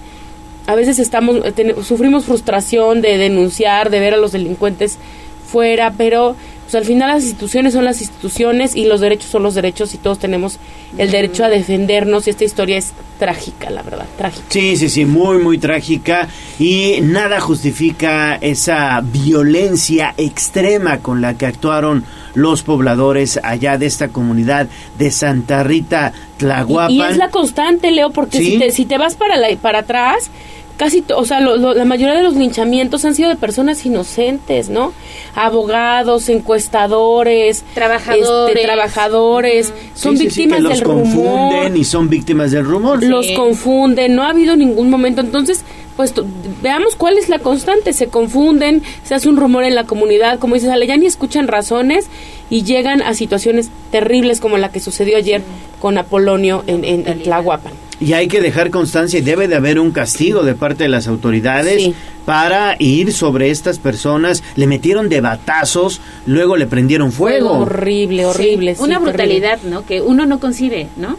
a 0.68 0.74
veces 0.74 1.00
estamos, 1.00 1.42
eh, 1.44 1.76
sufrimos 1.84 2.24
frustración 2.24 3.02
de 3.02 3.18
denunciar, 3.18 3.90
de 3.90 4.00
ver 4.00 4.14
a 4.14 4.18
los 4.18 4.32
delincuentes 4.32 5.00
fuera, 5.46 5.92
pero 5.98 6.38
pues 6.66 6.76
al 6.76 6.86
final 6.86 7.10
las 7.10 7.24
instituciones 7.24 7.74
son 7.74 7.86
las 7.86 8.02
instituciones 8.02 8.76
y 8.76 8.86
los 8.86 9.00
derechos 9.00 9.30
son 9.30 9.44
los 9.44 9.54
derechos 9.56 9.94
y 9.94 9.98
todos 9.98 10.20
tenemos 10.20 10.58
el 10.98 11.12
derecho 11.12 11.46
a 11.46 11.50
defendernos 11.50 12.26
y 12.28 12.32
esta 12.32 12.44
historia 12.44 12.78
es 12.78 12.92
trágica, 13.20 13.70
la 13.70 13.82
verdad, 13.84 14.06
trágica. 14.18 14.46
Sí, 14.50 14.76
sí, 14.76 14.90
sí, 14.90 15.06
muy, 15.06 15.38
muy 15.38 15.58
trágica 15.58 16.28
y 16.60 16.98
nada 17.02 17.40
justifica 17.40 18.36
esa 18.36 19.00
violencia 19.02 20.14
extrema 20.18 21.00
con 21.00 21.22
la 21.22 21.36
que 21.38 21.46
actuaron 21.46 22.04
los 22.34 22.64
pobladores 22.64 23.40
allá 23.44 23.78
de 23.78 23.86
esta 23.86 24.08
comunidad 24.10 24.68
de 24.98 25.12
Santa 25.12 25.64
Rita, 25.64 26.14
Tlahuapan. 26.38 26.92
Y, 26.92 26.98
y 26.98 27.02
es 27.04 27.18
la 27.18 27.30
constante, 27.30 27.92
Leo, 27.92 28.10
porque 28.10 28.40
Sí. 28.40 28.46
si, 28.52 28.58
te, 28.60 28.72
si 28.72 28.86
te 28.86 28.98
vas 28.98 29.16
para, 29.16 29.38
la, 29.38 29.56
para 29.58 29.80
atrás, 29.80 30.30
casi, 30.78 31.02
to- 31.02 31.18
o 31.18 31.26
sea, 31.26 31.40
lo- 31.40 31.56
lo- 31.58 31.74
la 31.74 31.86
mayoría 31.86 32.16
de 32.16 32.24
los 32.24 32.36
linchamientos 32.36 33.06
han 33.06 33.16
sido 33.16 33.30
de 33.30 33.36
personas 33.36 33.86
inocentes, 33.86 34.70
¿no? 34.70 34.94
Abogados, 35.36 36.28
encuestadores, 36.30 37.64
Trabajadores. 37.74 38.50
este, 38.56 38.64
trabajadores, 38.66 39.74
son 39.94 40.18
Sí, 40.18 40.26
sí, 40.26 40.30
sí, 40.32 40.42
víctimas 40.42 40.58
que 40.58 40.64
los 40.64 40.72
del 40.74 40.82
rumor 40.82 41.04
confunden 41.04 41.78
y 41.78 41.84
son 41.84 42.10
víctimas 42.10 42.52
del 42.52 42.66
rumor. 42.66 43.04
los 43.04 43.32
confunden, 43.32 44.16
no 44.16 44.24
ha 44.24 44.30
habido 44.30 44.56
ningún 44.56 44.90
momento. 44.90 45.22
Entonces, 45.22 45.64
pues 45.96 46.14
veamos 46.62 46.96
cuál 46.96 47.18
es 47.18 47.30
la 47.30 47.40
constante. 47.40 47.94
Se 47.94 48.08
confunden, 48.08 48.82
se 49.04 49.16
hace 49.16 49.30
un 49.30 49.38
rumor 49.38 49.64
en 49.64 49.76
la 49.76 49.86
comunidad, 49.86 50.40
como 50.40 50.56
dices, 50.56 50.70
Ale, 50.70 50.88
ya 50.88 50.98
ni 50.98 51.06
escuchan 51.06 51.48
razones 51.48 52.08
y 52.50 52.64
llegan 52.64 53.02
a 53.02 53.14
situaciones 53.14 53.70
terribles 53.92 54.42
como 54.42 54.58
la 54.58 54.70
que 54.72 54.80
sucedió 54.80 55.16
ayer 55.18 55.42
con 55.80 55.98
Apolonio 55.98 56.64
en, 56.68 56.84
en, 56.84 57.08
en 57.08 57.24
Tlahuapan. 57.24 57.74
Y 58.00 58.14
hay 58.14 58.28
que 58.28 58.42
dejar 58.42 58.72
constancia 58.72 59.20
y 59.20 59.22
debe 59.22 59.48
de 59.48 59.56
haber 59.56 59.80
un 59.80 59.92
castigo 59.92 60.44
de 60.44 60.54
parte 60.56 60.84
de 60.84 60.90
las 60.90 61.08
autoridades 61.08 61.82
Sí. 61.82 61.94
para 62.26 62.76
ir 62.80 63.14
sobre 63.14 63.50
estas 63.52 63.80
personas. 63.80 64.44
Le 64.56 64.68
metieron 64.68 65.08
de 65.10 65.22
batazos, 65.22 66.02
luego 66.26 66.58
le 66.58 66.66
prendieron 66.68 67.12
fuego. 67.12 67.52
horrible, 67.52 68.26
horrible. 68.26 68.76
Sí, 68.76 68.82
una 68.84 69.00
brutalidad, 69.00 69.60
¿no? 69.64 69.86
Que 69.86 70.02
uno 70.02 70.26
no 70.26 70.40
concibe, 70.40 70.88
¿no? 70.98 71.18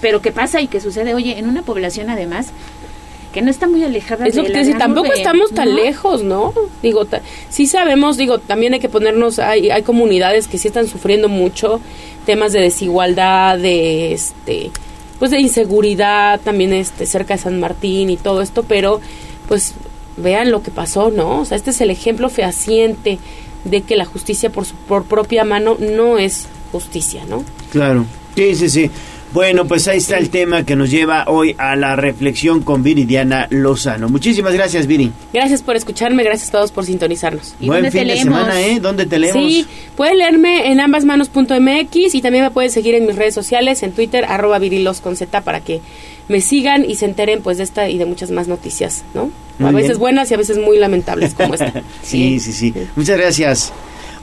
Pero 0.00 0.22
que 0.22 0.32
pasa 0.32 0.60
y 0.60 0.66
que 0.66 0.80
sucede, 0.80 1.14
oye, 1.14 1.38
en 1.38 1.46
una 1.48 1.62
población 1.62 2.08
además 2.10 2.48
que 3.32 3.42
no 3.42 3.50
está 3.50 3.66
muy 3.66 3.82
alejada 3.82 4.26
Es 4.26 4.36
lo 4.36 4.42
de 4.42 4.46
que 4.46 4.52
la 4.52 4.58
te 4.60 4.64
decía, 4.64 4.76
gran 4.76 4.88
tampoco 4.88 5.08
urbe, 5.08 5.16
estamos 5.18 5.50
tan 5.50 5.68
¿no? 5.70 5.74
lejos, 5.74 6.22
¿no? 6.22 6.54
Digo, 6.82 7.04
ta- 7.04 7.20
sí 7.50 7.66
sabemos, 7.66 8.16
digo, 8.16 8.38
también 8.38 8.74
hay 8.74 8.80
que 8.80 8.88
ponernos, 8.88 9.40
hay, 9.40 9.70
hay 9.70 9.82
comunidades 9.82 10.46
que 10.46 10.56
sí 10.56 10.68
están 10.68 10.86
sufriendo 10.86 11.28
mucho 11.28 11.80
temas 12.26 12.52
de 12.52 12.60
desigualdad, 12.60 13.58
de 13.58 14.12
este, 14.12 14.70
pues 15.18 15.30
de 15.30 15.40
inseguridad, 15.40 16.40
también 16.40 16.72
este, 16.72 17.06
cerca 17.06 17.34
de 17.34 17.42
San 17.42 17.60
Martín 17.60 18.10
y 18.10 18.16
todo 18.16 18.42
esto, 18.42 18.64
pero 18.64 19.00
pues 19.48 19.74
vean 20.16 20.50
lo 20.50 20.62
que 20.62 20.70
pasó, 20.70 21.10
¿no? 21.10 21.40
O 21.40 21.44
sea, 21.44 21.56
este 21.56 21.70
es 21.70 21.80
el 21.80 21.90
ejemplo 21.90 22.28
fehaciente 22.28 23.18
de 23.64 23.82
que 23.82 23.96
la 23.96 24.04
justicia 24.04 24.50
por 24.50 24.64
su 24.64 24.74
por 24.74 25.04
propia 25.04 25.44
mano 25.44 25.76
no 25.78 26.18
es 26.18 26.46
justicia, 26.72 27.24
¿no? 27.28 27.44
Claro, 27.70 28.04
sí, 28.36 28.54
sí, 28.54 28.68
sí. 28.68 28.90
Bueno, 29.34 29.66
pues 29.66 29.88
ahí 29.88 29.98
está 29.98 30.16
el 30.16 30.30
tema 30.30 30.64
que 30.64 30.76
nos 30.76 30.92
lleva 30.92 31.24
hoy 31.26 31.56
a 31.58 31.74
la 31.74 31.96
reflexión 31.96 32.62
con 32.62 32.84
Viridiana 32.84 33.48
Lozano. 33.50 34.08
Muchísimas 34.08 34.52
gracias, 34.52 34.86
Viri. 34.86 35.10
Gracias 35.32 35.60
por 35.60 35.74
escucharme, 35.74 36.22
gracias 36.22 36.50
a 36.50 36.52
todos 36.52 36.70
por 36.70 36.86
sintonizarnos. 36.86 37.56
Buen 37.58 37.90
fin 37.90 38.06
de 38.06 38.16
semana, 38.16 38.62
¿eh? 38.62 38.78
¿Dónde 38.78 39.06
te 39.06 39.18
leemos? 39.18 39.42
Sí, 39.42 39.66
pueden 39.96 40.18
leerme 40.18 40.70
en 40.70 40.78
ambasmanos.mx 40.78 42.14
y 42.14 42.22
también 42.22 42.44
me 42.44 42.52
pueden 42.52 42.70
seguir 42.70 42.94
en 42.94 43.06
mis 43.06 43.16
redes 43.16 43.34
sociales, 43.34 43.82
en 43.82 43.90
Twitter, 43.90 44.24
arroba 44.24 44.60
virilos 44.60 45.00
con 45.00 45.16
Z, 45.16 45.40
para 45.40 45.58
que 45.58 45.80
me 46.28 46.40
sigan 46.40 46.88
y 46.88 46.94
se 46.94 47.06
enteren 47.06 47.42
pues 47.42 47.58
de 47.58 47.64
esta 47.64 47.88
y 47.88 47.98
de 47.98 48.06
muchas 48.06 48.30
más 48.30 48.46
noticias, 48.46 49.02
¿no? 49.14 49.32
a 49.58 49.72
veces 49.72 49.98
buenas 49.98 50.30
y 50.30 50.34
a 50.34 50.36
veces 50.36 50.58
muy 50.58 50.78
lamentables 50.78 51.34
como 51.34 51.54
esta. 51.54 51.72
sí, 52.04 52.38
sí, 52.38 52.52
sí. 52.52 52.72
Muchas 52.94 53.18
gracias. 53.18 53.72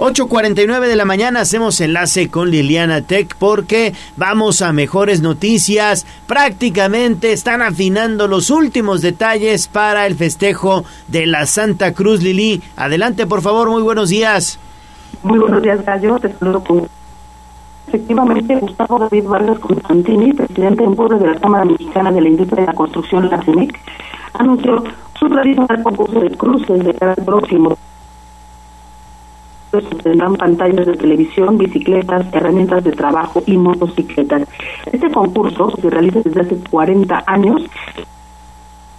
8.49 0.01 0.87
de 0.87 0.95
la 0.95 1.05
mañana 1.05 1.41
hacemos 1.41 1.79
enlace 1.79 2.31
con 2.31 2.49
Liliana 2.49 3.03
Tech 3.03 3.35
porque 3.37 3.93
vamos 4.17 4.63
a 4.63 4.73
mejores 4.73 5.21
noticias. 5.21 6.07
Prácticamente 6.25 7.33
están 7.33 7.61
afinando 7.61 8.27
los 8.27 8.49
últimos 8.49 9.03
detalles 9.03 9.67
para 9.67 10.07
el 10.07 10.15
festejo 10.15 10.85
de 11.07 11.27
la 11.27 11.45
Santa 11.45 11.93
Cruz 11.93 12.23
Lili. 12.23 12.63
Adelante, 12.77 13.27
por 13.27 13.43
favor, 13.43 13.69
muy 13.69 13.83
buenos 13.83 14.09
días. 14.09 14.59
Muy 15.21 15.37
buenos 15.37 15.61
días, 15.61 15.85
Gallo. 15.85 16.17
Te 16.17 16.33
saludo 16.33 16.63
con... 16.63 16.87
Efectivamente, 17.85 18.55
Gustavo 18.55 18.97
David 18.97 19.25
Vargas 19.25 19.59
Constantini, 19.59 20.33
presidente 20.33 20.83
en 20.83 20.95
Puebla 20.95 21.19
de 21.19 21.27
la 21.27 21.39
Cámara 21.39 21.65
Mexicana 21.65 22.11
de 22.11 22.21
la 22.21 22.27
Industria 22.27 22.61
de 22.61 22.67
la 22.67 22.73
Construcción, 22.73 23.29
la 23.29 23.39
CEMIC, 23.43 23.77
anunció 24.33 24.83
su 25.19 25.29
tradicional 25.29 25.83
concurso 25.83 26.21
de 26.21 26.31
cruces 26.31 26.83
de 26.85 26.93
cada 26.95 27.13
próximo 27.13 27.77
tendrán 30.03 30.35
pantallas 30.35 30.85
de 30.85 30.97
televisión, 30.97 31.57
bicicletas, 31.57 32.25
herramientas 32.33 32.83
de 32.83 32.91
trabajo 32.91 33.43
y 33.45 33.57
motocicletas. 33.57 34.47
Este 34.91 35.09
concurso 35.11 35.71
se 35.81 35.89
realiza 35.89 36.21
desde 36.23 36.41
hace 36.41 36.57
40 36.69 37.23
años 37.27 37.61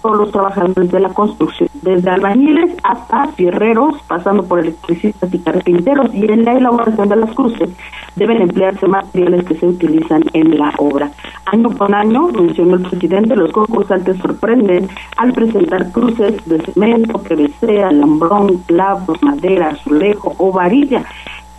todos 0.02 0.16
los 0.18 0.32
trabajadores 0.32 0.90
de 0.90 1.00
la 1.00 1.08
construcción, 1.10 1.68
desde 1.80 2.10
albañiles 2.10 2.76
hasta 2.82 3.28
fierreros, 3.28 3.94
pasando 4.08 4.42
por 4.42 4.58
electricistas 4.58 5.32
y 5.32 5.38
carpinteros, 5.38 6.12
y 6.12 6.30
en 6.30 6.44
la 6.44 6.54
elaboración 6.54 7.08
de 7.08 7.16
las 7.16 7.30
cruces 7.34 7.70
deben 8.16 8.42
emplearse 8.42 8.86
materiales 8.88 9.44
que 9.44 9.54
se 9.54 9.66
utilizan 9.66 10.22
en 10.32 10.58
la 10.58 10.72
obra. 10.78 11.10
Año 11.46 11.70
con 11.76 11.94
año, 11.94 12.28
mencionó 12.28 12.74
el 12.74 12.82
presidente, 12.82 13.36
los 13.36 13.52
concursantes 13.52 14.18
sorprenden 14.18 14.88
al 15.16 15.32
presentar 15.32 15.90
cruces 15.92 16.44
de 16.46 16.60
cemento, 16.60 17.18
PVC, 17.18 17.82
alambrón, 17.82 18.58
clavos, 18.66 19.22
madera, 19.22 19.68
azulejo 19.70 20.34
o 20.38 20.52
varilla 20.52 21.04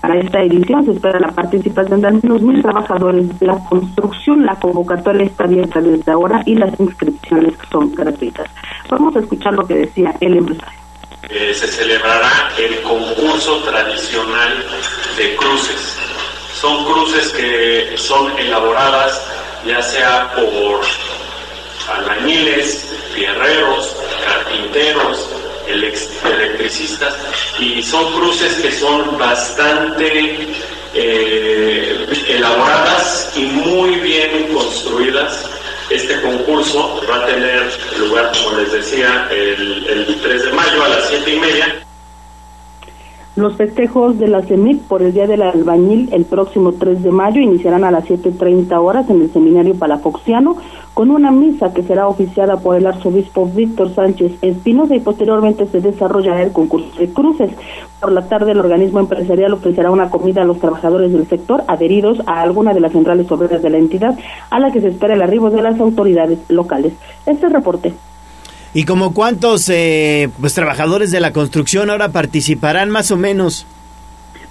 para 0.03 0.19
esta 0.19 0.41
edición 0.41 0.83
se 0.83 0.91
espera 0.91 1.17
la 1.17 1.31
participación 1.31 2.01
de 2.01 2.07
al 2.09 2.19
menos 2.21 2.41
mil 2.41 2.61
trabajadores 2.61 3.25
la 3.39 3.57
construcción. 3.69 4.45
La 4.45 4.53
convocatoria 4.55 5.23
está 5.23 5.45
abierta 5.45 5.79
desde 5.79 6.11
ahora 6.11 6.43
y 6.45 6.55
las 6.55 6.77
inscripciones 6.77 7.53
son 7.71 7.95
gratuitas. 7.95 8.49
Vamos 8.89 9.15
a 9.15 9.19
escuchar 9.19 9.53
lo 9.53 9.65
que 9.65 9.75
decía 9.75 10.13
el 10.19 10.39
empresario. 10.39 10.77
Eh, 11.29 11.53
se 11.53 11.67
celebrará 11.67 12.51
el 12.59 12.81
concurso 12.81 13.63
tradicional 13.63 14.51
de 15.15 15.37
cruces. 15.37 15.97
Son 16.51 16.83
cruces 16.83 17.31
que 17.31 17.95
son 17.95 18.29
elaboradas 18.37 19.25
ya 19.65 19.81
sea 19.81 20.33
por 20.35 20.81
albañiles, 21.95 22.93
fierreros, 23.15 23.95
carpinteros, 24.25 25.29
electricistas 25.67 27.15
y 27.59 27.81
son 27.81 28.13
cruces 28.13 28.53
que 28.55 28.71
son 28.71 29.17
bastante 29.17 30.53
eh, 30.93 32.05
elaboradas 32.29 33.31
y 33.35 33.45
muy 33.45 33.95
bien 33.99 34.53
construidas. 34.53 35.49
Este 35.89 36.21
concurso 36.21 37.01
va 37.09 37.17
a 37.17 37.25
tener 37.25 37.71
lugar, 37.99 38.31
como 38.31 38.57
les 38.57 38.71
decía, 38.71 39.27
el, 39.31 39.85
el 39.87 40.21
3 40.21 40.45
de 40.45 40.51
mayo 40.53 40.83
a 40.83 40.89
las 40.89 41.09
7 41.09 41.33
y 41.33 41.39
media. 41.39 41.83
Los 43.35 43.55
festejos 43.55 44.19
de 44.19 44.27
la 44.27 44.43
CEMIC 44.43 44.83
por 44.83 45.01
el 45.01 45.11
Día 45.11 45.25
del 45.25 45.41
Albañil 45.41 46.09
el 46.13 46.23
próximo 46.23 46.73
3 46.73 47.01
de 47.01 47.09
mayo 47.09 47.41
iniciarán 47.41 47.83
a 47.83 47.89
las 47.89 48.05
7.30 48.05 48.79
horas 48.79 49.09
en 49.09 49.23
el 49.23 49.31
Seminario 49.31 49.73
Palafoxiano 49.73 50.55
con 50.93 51.09
una 51.09 51.31
misa 51.31 51.73
que 51.73 51.81
será 51.81 52.07
oficiada 52.07 52.57
por 52.57 52.75
el 52.75 52.85
arzobispo 52.85 53.47
Víctor 53.47 53.91
Sánchez 53.95 54.33
Espinosa 54.43 54.95
y 54.95 54.99
posteriormente 54.99 55.65
se 55.65 55.81
desarrollará 55.81 56.43
el 56.43 56.51
concurso 56.51 56.95
de 56.99 57.11
cruces. 57.11 57.49
Por 57.99 58.11
la 58.11 58.27
tarde 58.27 58.51
el 58.51 58.59
organismo 58.59 58.99
empresarial 58.99 59.53
ofrecerá 59.53 59.89
una 59.89 60.11
comida 60.11 60.43
a 60.43 60.45
los 60.45 60.59
trabajadores 60.59 61.11
del 61.11 61.25
sector 61.25 61.63
adheridos 61.67 62.21
a 62.27 62.39
alguna 62.39 62.75
de 62.75 62.81
las 62.81 62.91
centrales 62.91 63.31
obreras 63.31 63.63
de 63.63 63.69
la 63.71 63.79
entidad 63.79 64.15
a 64.51 64.59
la 64.59 64.71
que 64.71 64.79
se 64.79 64.89
espera 64.89 65.15
el 65.15 65.23
arribo 65.23 65.49
de 65.49 65.63
las 65.63 65.79
autoridades 65.79 66.37
locales. 66.49 66.93
Este 67.25 67.49
reporte. 67.49 67.93
¿Y 68.73 68.85
como 68.85 69.13
cuántos 69.13 69.69
eh, 69.69 70.29
pues, 70.39 70.53
trabajadores 70.53 71.11
de 71.11 71.19
la 71.19 71.31
construcción 71.31 71.89
ahora 71.89 72.09
participarán 72.09 72.89
más 72.89 73.11
o 73.11 73.17
menos? 73.17 73.67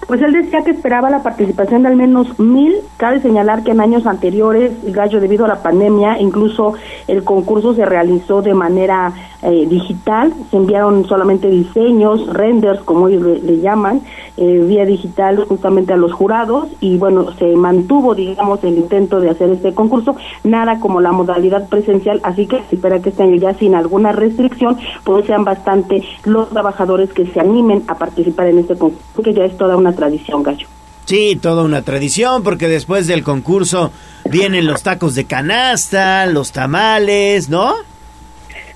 Pues 0.06 0.20
él 0.20 0.32
decía 0.32 0.62
que 0.62 0.72
esperaba 0.72 1.10
la 1.10 1.22
participación 1.22 1.82
de 1.82 1.88
al 1.88 1.96
menos 1.96 2.38
mil. 2.38 2.74
Cabe 2.96 3.20
señalar 3.20 3.62
que 3.62 3.70
en 3.70 3.80
años 3.80 4.06
anteriores, 4.06 4.72
Gallo, 4.92 5.20
debido 5.20 5.44
a 5.44 5.48
la 5.48 5.62
pandemia, 5.62 6.20
incluso 6.20 6.74
el 7.06 7.22
concurso 7.22 7.74
se 7.74 7.84
realizó 7.84 8.42
de 8.42 8.52
manera 8.52 9.12
eh, 9.42 9.66
digital. 9.68 10.34
Se 10.50 10.56
enviaron 10.56 11.06
solamente 11.06 11.48
diseños, 11.48 12.26
renders, 12.32 12.80
como 12.80 13.08
ellos 13.08 13.40
le, 13.42 13.60
llaman, 13.60 14.02
eh, 14.36 14.64
vía 14.66 14.84
digital 14.84 15.44
justamente 15.44 15.92
a 15.92 15.96
los 15.96 16.12
jurados. 16.12 16.68
Y 16.80 16.96
bueno, 16.96 17.32
se 17.38 17.56
mantuvo, 17.56 18.14
digamos, 18.14 18.62
el 18.64 18.76
intento 18.76 19.20
de 19.20 19.30
hacer 19.30 19.50
este 19.50 19.74
concurso. 19.74 20.16
Nada 20.44 20.80
como 20.80 21.00
la 21.00 21.12
modalidad 21.12 21.68
presencial. 21.68 22.20
Así 22.22 22.46
que 22.46 22.62
se 22.68 22.76
espera 22.76 23.00
que 23.00 23.10
este 23.10 23.22
año 23.22 23.36
ya 23.36 23.54
sin 23.54 23.74
alguna 23.74 24.12
restricción, 24.12 24.78
pues 25.04 25.26
sean 25.26 25.44
bastante 25.44 26.02
los 26.24 26.48
trabajadores 26.50 27.12
que 27.12 27.26
se 27.26 27.40
animen 27.40 27.84
a 27.88 27.96
participar 27.96 28.48
en 28.48 28.58
este 28.58 28.76
concurso, 28.76 29.22
que 29.22 29.34
ya 29.34 29.44
es 29.44 29.56
toda 29.56 29.76
una 29.76 29.92
tradición, 29.92 30.42
Gallo. 30.42 30.66
Sí, 31.04 31.36
toda 31.40 31.64
una 31.64 31.82
tradición, 31.82 32.42
porque 32.42 32.68
después 32.68 33.06
del 33.06 33.24
concurso 33.24 33.90
vienen 34.30 34.66
los 34.66 34.82
tacos 34.82 35.14
de 35.14 35.24
canasta, 35.24 36.26
los 36.26 36.52
tamales, 36.52 37.48
¿no? 37.48 37.74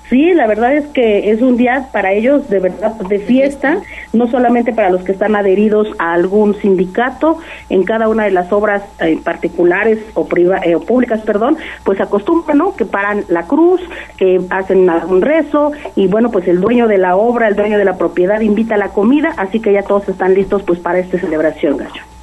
Sí, 0.09 0.33
la 0.33 0.47
verdad 0.47 0.73
es 0.73 0.85
que 0.87 1.31
es 1.31 1.41
un 1.41 1.57
día 1.57 1.89
para 1.91 2.13
ellos 2.13 2.49
de 2.49 2.59
verdad 2.59 2.93
de 2.93 3.19
fiesta, 3.19 3.81
no 4.13 4.27
solamente 4.27 4.71
para 4.71 4.89
los 4.89 5.03
que 5.03 5.11
están 5.11 5.35
adheridos 5.35 5.89
a 5.99 6.13
algún 6.13 6.55
sindicato 6.55 7.39
en 7.69 7.83
cada 7.83 8.07
una 8.07 8.23
de 8.23 8.31
las 8.31 8.51
obras 8.53 8.83
eh, 9.01 9.19
particulares 9.21 9.99
o, 10.13 10.25
priva, 10.25 10.59
eh, 10.63 10.75
o 10.75 10.79
públicas, 10.79 11.21
perdón, 11.21 11.57
pues 11.83 11.99
acostumbran, 11.99 12.57
¿no? 12.57 12.73
Que 12.75 12.85
paran 12.85 13.25
la 13.27 13.47
cruz, 13.47 13.81
que 14.17 14.39
hacen 14.49 14.89
un 14.89 15.21
rezo 15.21 15.73
y 15.95 16.07
bueno, 16.07 16.31
pues 16.31 16.47
el 16.47 16.61
dueño 16.61 16.87
de 16.87 16.97
la 16.97 17.17
obra, 17.17 17.49
el 17.49 17.55
dueño 17.55 17.77
de 17.77 17.85
la 17.85 17.97
propiedad 17.97 18.39
invita 18.39 18.75
a 18.75 18.77
la 18.77 18.89
comida, 18.89 19.33
así 19.35 19.59
que 19.59 19.73
ya 19.73 19.83
todos 19.83 20.07
están 20.07 20.33
listos 20.33 20.63
pues 20.63 20.79
para 20.79 20.99
esta 20.99 21.19
celebración, 21.19 21.75
Gallo. 21.75 22.16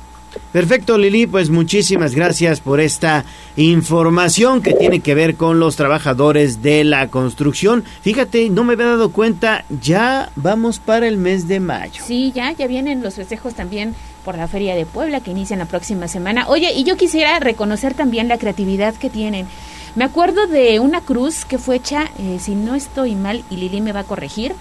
Perfecto, 0.53 0.99
Lili, 0.99 1.27
pues 1.27 1.51
muchísimas 1.51 2.15
gracias 2.15 2.61
por 2.61 2.81
esta 2.81 3.25
información 3.57 4.63
que 4.63 4.73
tiene 4.73 5.01
que 5.01 5.15
ver 5.15 5.37
con 5.37 5.59
los 5.59 5.77
trabajadores 5.77 6.63
de 6.63 6.85
la 6.85 7.09
construcción. 7.09 7.85
Fíjate, 8.03 8.51
no 8.51 8.65
me 8.65 8.75
había 8.75 8.87
dado 8.87 9.11
cuenta, 9.11 9.65
ya 9.83 10.31
vamos 10.37 10.79
para 10.79 11.09
el 11.09 11.17
mes 11.17 11.49
de 11.49 11.61
mayo. 11.61 12.03
Sí, 12.07 12.33
ya, 12.35 12.53
ya 12.53 12.67
vienen 12.67 13.03
los 13.03 13.15
festejos 13.15 13.55
también 13.55 13.95
por 14.25 14.37
la 14.37 14.49
Feria 14.49 14.75
de 14.75 14.87
Puebla 14.87 15.21
que 15.21 15.31
inician 15.31 15.59
la 15.59 15.67
próxima 15.67 16.09
semana. 16.09 16.47
Oye, 16.49 16.73
y 16.73 16.85
yo 16.85 16.97
quisiera 16.97 17.39
reconocer 17.41 17.95
también 17.95 18.29
la 18.29 18.39
creatividad 18.39 18.95
que 18.95 19.11
tienen. 19.11 19.47
Me 19.95 20.05
acuerdo 20.05 20.47
de 20.47 20.81
una 20.81 21.01
cruz 21.01 21.45
que 21.45 21.59
fue 21.59 21.77
hecha, 21.77 22.11
eh, 22.19 22.39
si 22.41 22.55
no 22.55 22.75
estoy 22.75 23.15
mal, 23.15 23.45
y 23.51 23.57
Lili 23.57 23.81
me 23.81 23.93
va 23.93 24.01
a 24.01 24.05
corregir, 24.05 24.55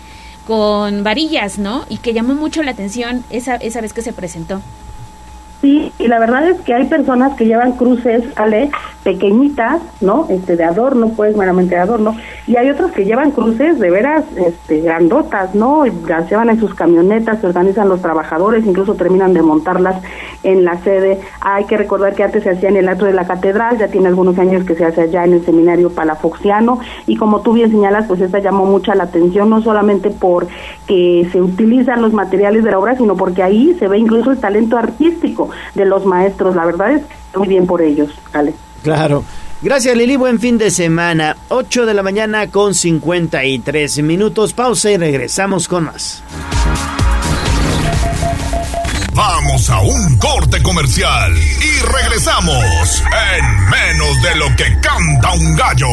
con 0.46 1.04
varillas, 1.04 1.58
¿no? 1.58 1.86
Y 1.90 1.98
que 1.98 2.14
llamó 2.14 2.36
mucho 2.36 2.62
la 2.62 2.72
atención 2.72 3.24
esa, 3.30 3.56
esa 3.56 3.82
vez 3.82 3.94
que 3.94 4.02
se 4.02 4.14
presentó. 4.14 4.62
Sí, 5.64 5.94
y 5.98 6.08
la 6.10 6.20
verdad 6.20 6.46
es 6.50 6.60
que 6.60 6.74
hay 6.74 6.84
personas 6.88 7.38
que 7.38 7.46
llevan 7.46 7.72
cruces, 7.78 8.22
Ale, 8.36 8.70
pequeñitas, 9.06 9.82
¿no? 10.02 10.28
Este, 10.30 10.58
de 10.58 10.66
adorno, 10.66 11.14
pues, 11.16 11.38
meramente 11.38 11.76
de 11.76 11.82
adorno, 11.82 12.18
y 12.48 12.58
hay 12.58 12.70
otros 12.70 12.92
que 12.92 13.06
llevan 13.06 13.32
cruces 13.32 13.80
de 13.80 13.90
veras, 13.90 14.26
este, 14.36 14.82
grandotas, 14.82 15.56
¿no? 15.56 15.86
Las 16.06 16.30
llevan 16.30 16.50
en 16.50 16.60
sus 16.60 16.74
camionetas, 16.74 17.40
se 17.40 17.48
organizan 17.48 17.88
los 17.88 18.02
trabajadores, 18.02 18.66
incluso 18.66 18.96
terminan 18.96 19.34
de 19.34 19.42
montarlas 19.42 20.04
en 20.44 20.66
la 20.66 20.80
sede. 20.80 21.22
Hay 21.40 21.64
que 21.64 21.78
recordar 21.78 22.14
que 22.14 22.24
antes 22.24 22.44
se 22.44 22.50
hacía 22.50 22.68
en 22.68 22.76
el 22.76 22.90
atrio 22.90 23.08
de 23.08 23.14
la 23.14 23.26
catedral, 23.26 23.78
ya 23.78 23.88
tiene 23.88 24.10
algunos 24.10 24.38
años 24.40 24.66
que 24.66 24.76
se 24.76 24.84
hace 24.84 25.04
allá 25.04 25.24
en 25.24 25.32
el 25.32 25.46
seminario 25.46 25.92
palafoxiano, 25.92 26.80
y 27.08 27.16
como 27.16 27.40
tú 27.40 27.54
bien 27.54 27.72
señalas, 27.72 28.08
pues 28.08 28.20
esta 28.20 28.40
llamó 28.40 28.66
mucha 28.66 28.96
la 28.96 29.06
atención, 29.06 29.50
no 29.50 29.62
solamente 29.62 30.10
por 30.10 30.46
que 30.88 31.26
se 31.32 31.42
utilizan 31.42 32.02
los 32.02 32.12
materiales 32.12 32.66
de 32.66 32.72
la 32.72 32.80
obra, 32.80 32.98
sino 32.98 33.16
porque 33.16 33.44
ahí 33.44 33.74
se 33.80 33.88
ve 33.88 33.98
incluso 33.98 34.32
el 34.32 34.40
talento 34.40 34.78
artístico 34.78 35.53
de 35.74 35.86
los 35.86 36.06
maestros. 36.06 36.56
La 36.56 36.66
verdad 36.66 36.94
es 36.94 37.02
muy 37.36 37.48
bien 37.48 37.66
por 37.66 37.82
ellos, 37.82 38.10
Ale. 38.32 38.54
Claro. 38.84 39.24
Gracias 39.62 39.96
Lili, 39.96 40.18
buen 40.18 40.40
fin 40.40 40.58
de 40.58 40.72
semana. 40.72 41.38
8 41.48 41.86
de 41.86 41.94
la 41.94 42.04
mañana 42.04 42.48
con 42.48 42.74
53 42.76 44.04
minutos. 44.04 44.52
Pausa 44.52 44.92
y 44.92 44.98
regresamos 44.98 45.70
con 45.70 45.86
más. 45.86 46.22
Vamos 49.14 49.70
a 49.70 49.80
un 49.80 50.18
corte 50.18 50.62
comercial 50.62 51.34
y 51.38 51.80
regresamos 51.86 53.04
en 53.38 53.70
menos 53.70 54.22
de 54.22 54.36
lo 54.36 54.56
que 54.56 54.80
canta 54.82 55.32
un 55.34 55.56
gallo. 55.56 55.88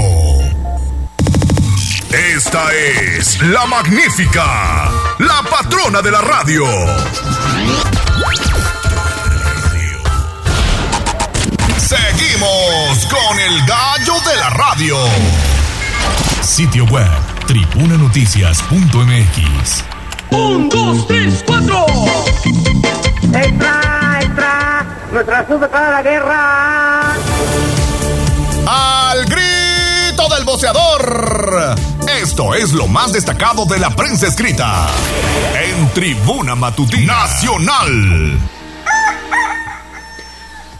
Esta 2.10 2.74
es 2.74 3.40
la 3.42 3.66
magnífica, 3.66 4.90
la 5.18 5.42
patrona 5.48 6.02
de 6.02 6.10
la 6.10 6.20
radio. 6.20 6.64
Seguimos 11.90 13.04
con 13.06 13.40
el 13.40 13.66
gallo 13.66 14.14
de 14.24 14.36
la 14.36 14.50
radio. 14.50 14.96
Sitio 16.40 16.84
web 16.84 17.10
tribunanoticias.mx. 17.48 19.84
Un, 20.30 20.68
dos, 20.68 21.08
tres, 21.08 21.42
cuatro. 21.44 21.86
¡Extra, 23.34 24.20
extra! 24.22 24.86
¡Nuestra 25.10 25.44
sub 25.48 25.68
para 25.68 25.90
la 25.90 26.02
guerra! 26.02 27.14
Al 28.68 29.24
grito 29.24 30.28
del 30.32 30.44
boceador. 30.44 31.74
Esto 32.22 32.54
es 32.54 32.72
lo 32.72 32.86
más 32.86 33.12
destacado 33.12 33.66
de 33.66 33.80
la 33.80 33.90
prensa 33.90 34.28
escrita 34.28 34.86
en 35.60 35.88
Tribuna 35.88 36.54
Matutina 36.54 37.24
Nacional. 37.24 38.59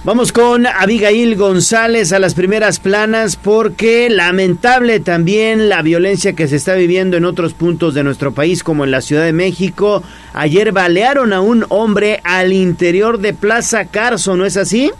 Vamos 0.02 0.32
con 0.32 0.66
Abigail 0.66 1.36
González 1.36 2.14
a 2.14 2.18
las 2.18 2.32
primeras 2.32 2.80
planas 2.80 3.36
porque 3.36 4.08
lamentable 4.08 4.98
también 4.98 5.68
la 5.68 5.82
violencia 5.82 6.32
que 6.32 6.48
se 6.48 6.56
está 6.56 6.72
viviendo 6.72 7.18
en 7.18 7.26
otros 7.26 7.52
puntos 7.52 7.92
de 7.92 8.02
nuestro 8.02 8.32
país 8.32 8.64
como 8.64 8.84
en 8.84 8.92
la 8.92 9.02
Ciudad 9.02 9.24
de 9.24 9.34
México. 9.34 10.02
Ayer 10.32 10.72
balearon 10.72 11.34
a 11.34 11.42
un 11.42 11.66
hombre 11.68 12.22
al 12.24 12.54
interior 12.54 13.18
de 13.18 13.34
Plaza 13.34 13.84
Carso, 13.84 14.38
¿no 14.38 14.46
es 14.46 14.56
así? 14.56 14.90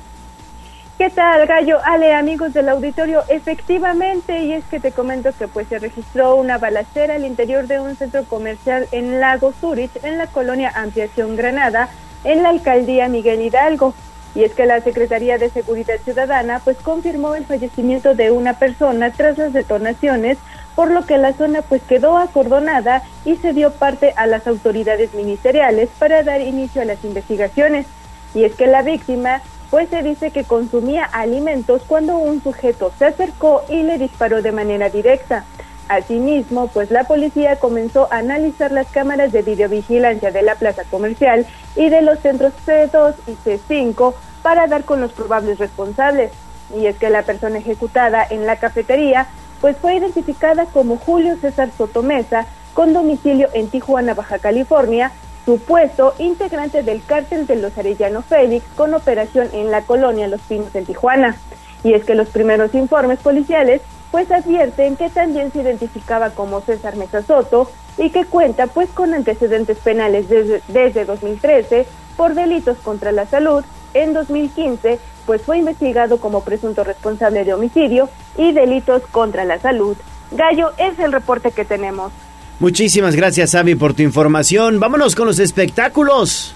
¿Qué 0.98 1.08
tal, 1.08 1.46
Gallo? 1.46 1.78
Ale, 1.82 2.12
amigos 2.12 2.52
del 2.52 2.68
auditorio, 2.68 3.22
efectivamente, 3.30 4.44
y 4.44 4.52
es 4.52 4.64
que 4.66 4.80
te 4.80 4.92
comento 4.92 5.30
que 5.38 5.48
pues 5.48 5.66
se 5.68 5.78
registró 5.78 6.36
una 6.36 6.58
balacera 6.58 7.14
al 7.14 7.24
interior 7.24 7.66
de 7.66 7.80
un 7.80 7.96
centro 7.96 8.24
comercial 8.24 8.86
en 8.92 9.18
Lago 9.18 9.54
Zurich, 9.62 9.92
en 10.02 10.18
la 10.18 10.26
colonia 10.26 10.70
Ampliación 10.76 11.36
Granada, 11.36 11.88
en 12.22 12.42
la 12.42 12.50
alcaldía 12.50 13.08
Miguel 13.08 13.40
Hidalgo. 13.40 13.94
Y 14.34 14.44
es 14.44 14.55
que 14.55 14.67
la 14.67 14.81
Secretaría 14.81 15.39
de 15.39 15.50
Seguridad 15.50 15.97
Ciudadana 16.05 16.60
pues 16.62 16.76
confirmó 16.78 17.34
el 17.34 17.44
fallecimiento 17.44 18.15
de 18.15 18.31
una 18.31 18.55
persona 18.55 19.12
tras 19.12 19.39
las 19.39 19.52
detonaciones, 19.52 20.39
por 20.76 20.91
lo 20.91 21.05
que 21.05 21.18
la 21.18 21.33
zona 21.33 21.62
pues 21.62 21.83
quedó 21.83 22.17
acordonada 22.17 23.02
y 23.25 23.36
se 23.36 23.52
dio 23.52 23.73
parte 23.73 24.12
a 24.17 24.26
las 24.26 24.47
autoridades 24.47 25.12
ministeriales 25.15 25.89
para 25.99 26.23
dar 26.23 26.41
inicio 26.41 26.83
a 26.83 26.84
las 26.84 27.02
investigaciones. 27.05 27.86
Y 28.34 28.44
es 28.44 28.55
que 28.55 28.67
la 28.67 28.83
víctima 28.83 29.42
pues 29.70 29.89
se 29.89 30.02
dice 30.02 30.31
que 30.31 30.44
consumía 30.44 31.05
alimentos 31.05 31.83
cuando 31.86 32.18
un 32.18 32.42
sujeto 32.42 32.92
se 32.99 33.07
acercó 33.07 33.62
y 33.68 33.83
le 33.83 33.99
disparó 33.99 34.42
de 34.42 34.52
manera 34.52 34.91
directa. 34.91 35.44
Asimismo, 35.91 36.69
pues 36.69 36.93
la 36.93 37.02
policía 37.02 37.57
comenzó 37.57 38.07
a 38.12 38.19
analizar 38.19 38.70
las 38.70 38.86
cámaras 38.86 39.33
de 39.33 39.43
videovigilancia 39.43 40.31
de 40.31 40.43
la 40.43 40.55
plaza 40.55 40.85
comercial 40.85 41.49
y 41.75 41.89
de 41.89 42.01
los 42.01 42.20
centros 42.20 42.52
C2 42.65 43.15
y 43.27 43.33
C5 43.33 44.15
para 44.41 44.69
dar 44.69 44.85
con 44.85 45.01
los 45.01 45.10
probables 45.10 45.59
responsables. 45.59 46.31
Y 46.78 46.86
es 46.86 46.97
que 46.97 47.10
la 47.10 47.23
persona 47.23 47.59
ejecutada 47.59 48.25
en 48.31 48.47
la 48.47 48.55
cafetería 48.55 49.27
pues 49.60 49.77
fue 49.78 49.97
identificada 49.97 50.67
como 50.67 50.97
Julio 50.97 51.36
César 51.41 51.70
Sotomesa 51.77 52.47
con 52.73 52.93
domicilio 52.93 53.49
en 53.52 53.69
Tijuana, 53.69 54.15
Baja 54.15 54.39
California, 54.39 55.10
supuesto 55.44 56.15
integrante 56.19 56.85
del 56.85 57.02
cártel 57.05 57.49
de 57.49 57.57
los 57.57 57.77
Arellano 57.77 58.23
Félix 58.23 58.65
con 58.77 58.94
operación 58.94 59.49
en 59.52 59.73
la 59.73 59.83
colonia 59.83 60.28
Los 60.28 60.41
Pinos 60.43 60.73
en 60.77 60.86
Tijuana. 60.86 61.36
Y 61.83 61.94
es 61.94 62.05
que 62.05 62.15
los 62.15 62.28
primeros 62.28 62.75
informes 62.77 63.19
policiales 63.19 63.83
pues 64.10 64.30
advierten 64.30 64.97
que 64.97 65.08
también 65.10 65.52
se 65.52 65.62
identificaba 65.62 66.30
como 66.30 66.60
César 66.60 66.97
Mesa 66.97 67.22
Soto 67.22 67.70
y 67.98 68.10
que 68.10 68.24
cuenta 68.24 68.66
pues 68.66 68.89
con 68.90 69.14
antecedentes 69.14 69.78
penales 69.78 70.28
desde, 70.28 70.62
desde 70.68 71.05
2013 71.05 71.86
por 72.16 72.34
delitos 72.34 72.78
contra 72.78 73.12
la 73.12 73.26
salud. 73.26 73.64
En 73.94 74.12
2015 74.12 74.98
pues 75.26 75.42
fue 75.42 75.58
investigado 75.58 76.18
como 76.18 76.42
presunto 76.42 76.82
responsable 76.84 77.44
de 77.44 77.55
homicidio 77.55 78.08
y 78.36 78.52
delitos 78.52 79.02
contra 79.10 79.44
la 79.44 79.60
salud. 79.60 79.97
Gallo 80.32 80.72
es 80.78 80.98
el 80.98 81.12
reporte 81.12 81.50
que 81.50 81.64
tenemos. 81.64 82.12
Muchísimas 82.58 83.16
gracias, 83.16 83.55
Avi, 83.55 83.74
por 83.74 83.94
tu 83.94 84.02
información. 84.02 84.80
Vámonos 84.80 85.14
con 85.14 85.26
los 85.26 85.39
espectáculos. 85.39 86.55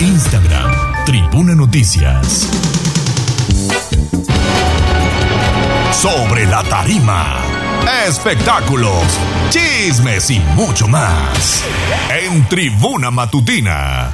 Instagram, 0.00 1.04
Tribuna 1.06 1.54
Noticias. 1.54 2.77
Sobre 6.00 6.46
la 6.46 6.62
tarima. 6.62 7.38
Espectáculos, 8.06 9.02
chismes 9.50 10.30
y 10.30 10.38
mucho 10.54 10.86
más. 10.86 11.64
En 12.08 12.46
Tribuna 12.46 13.10
Matutina. 13.10 14.12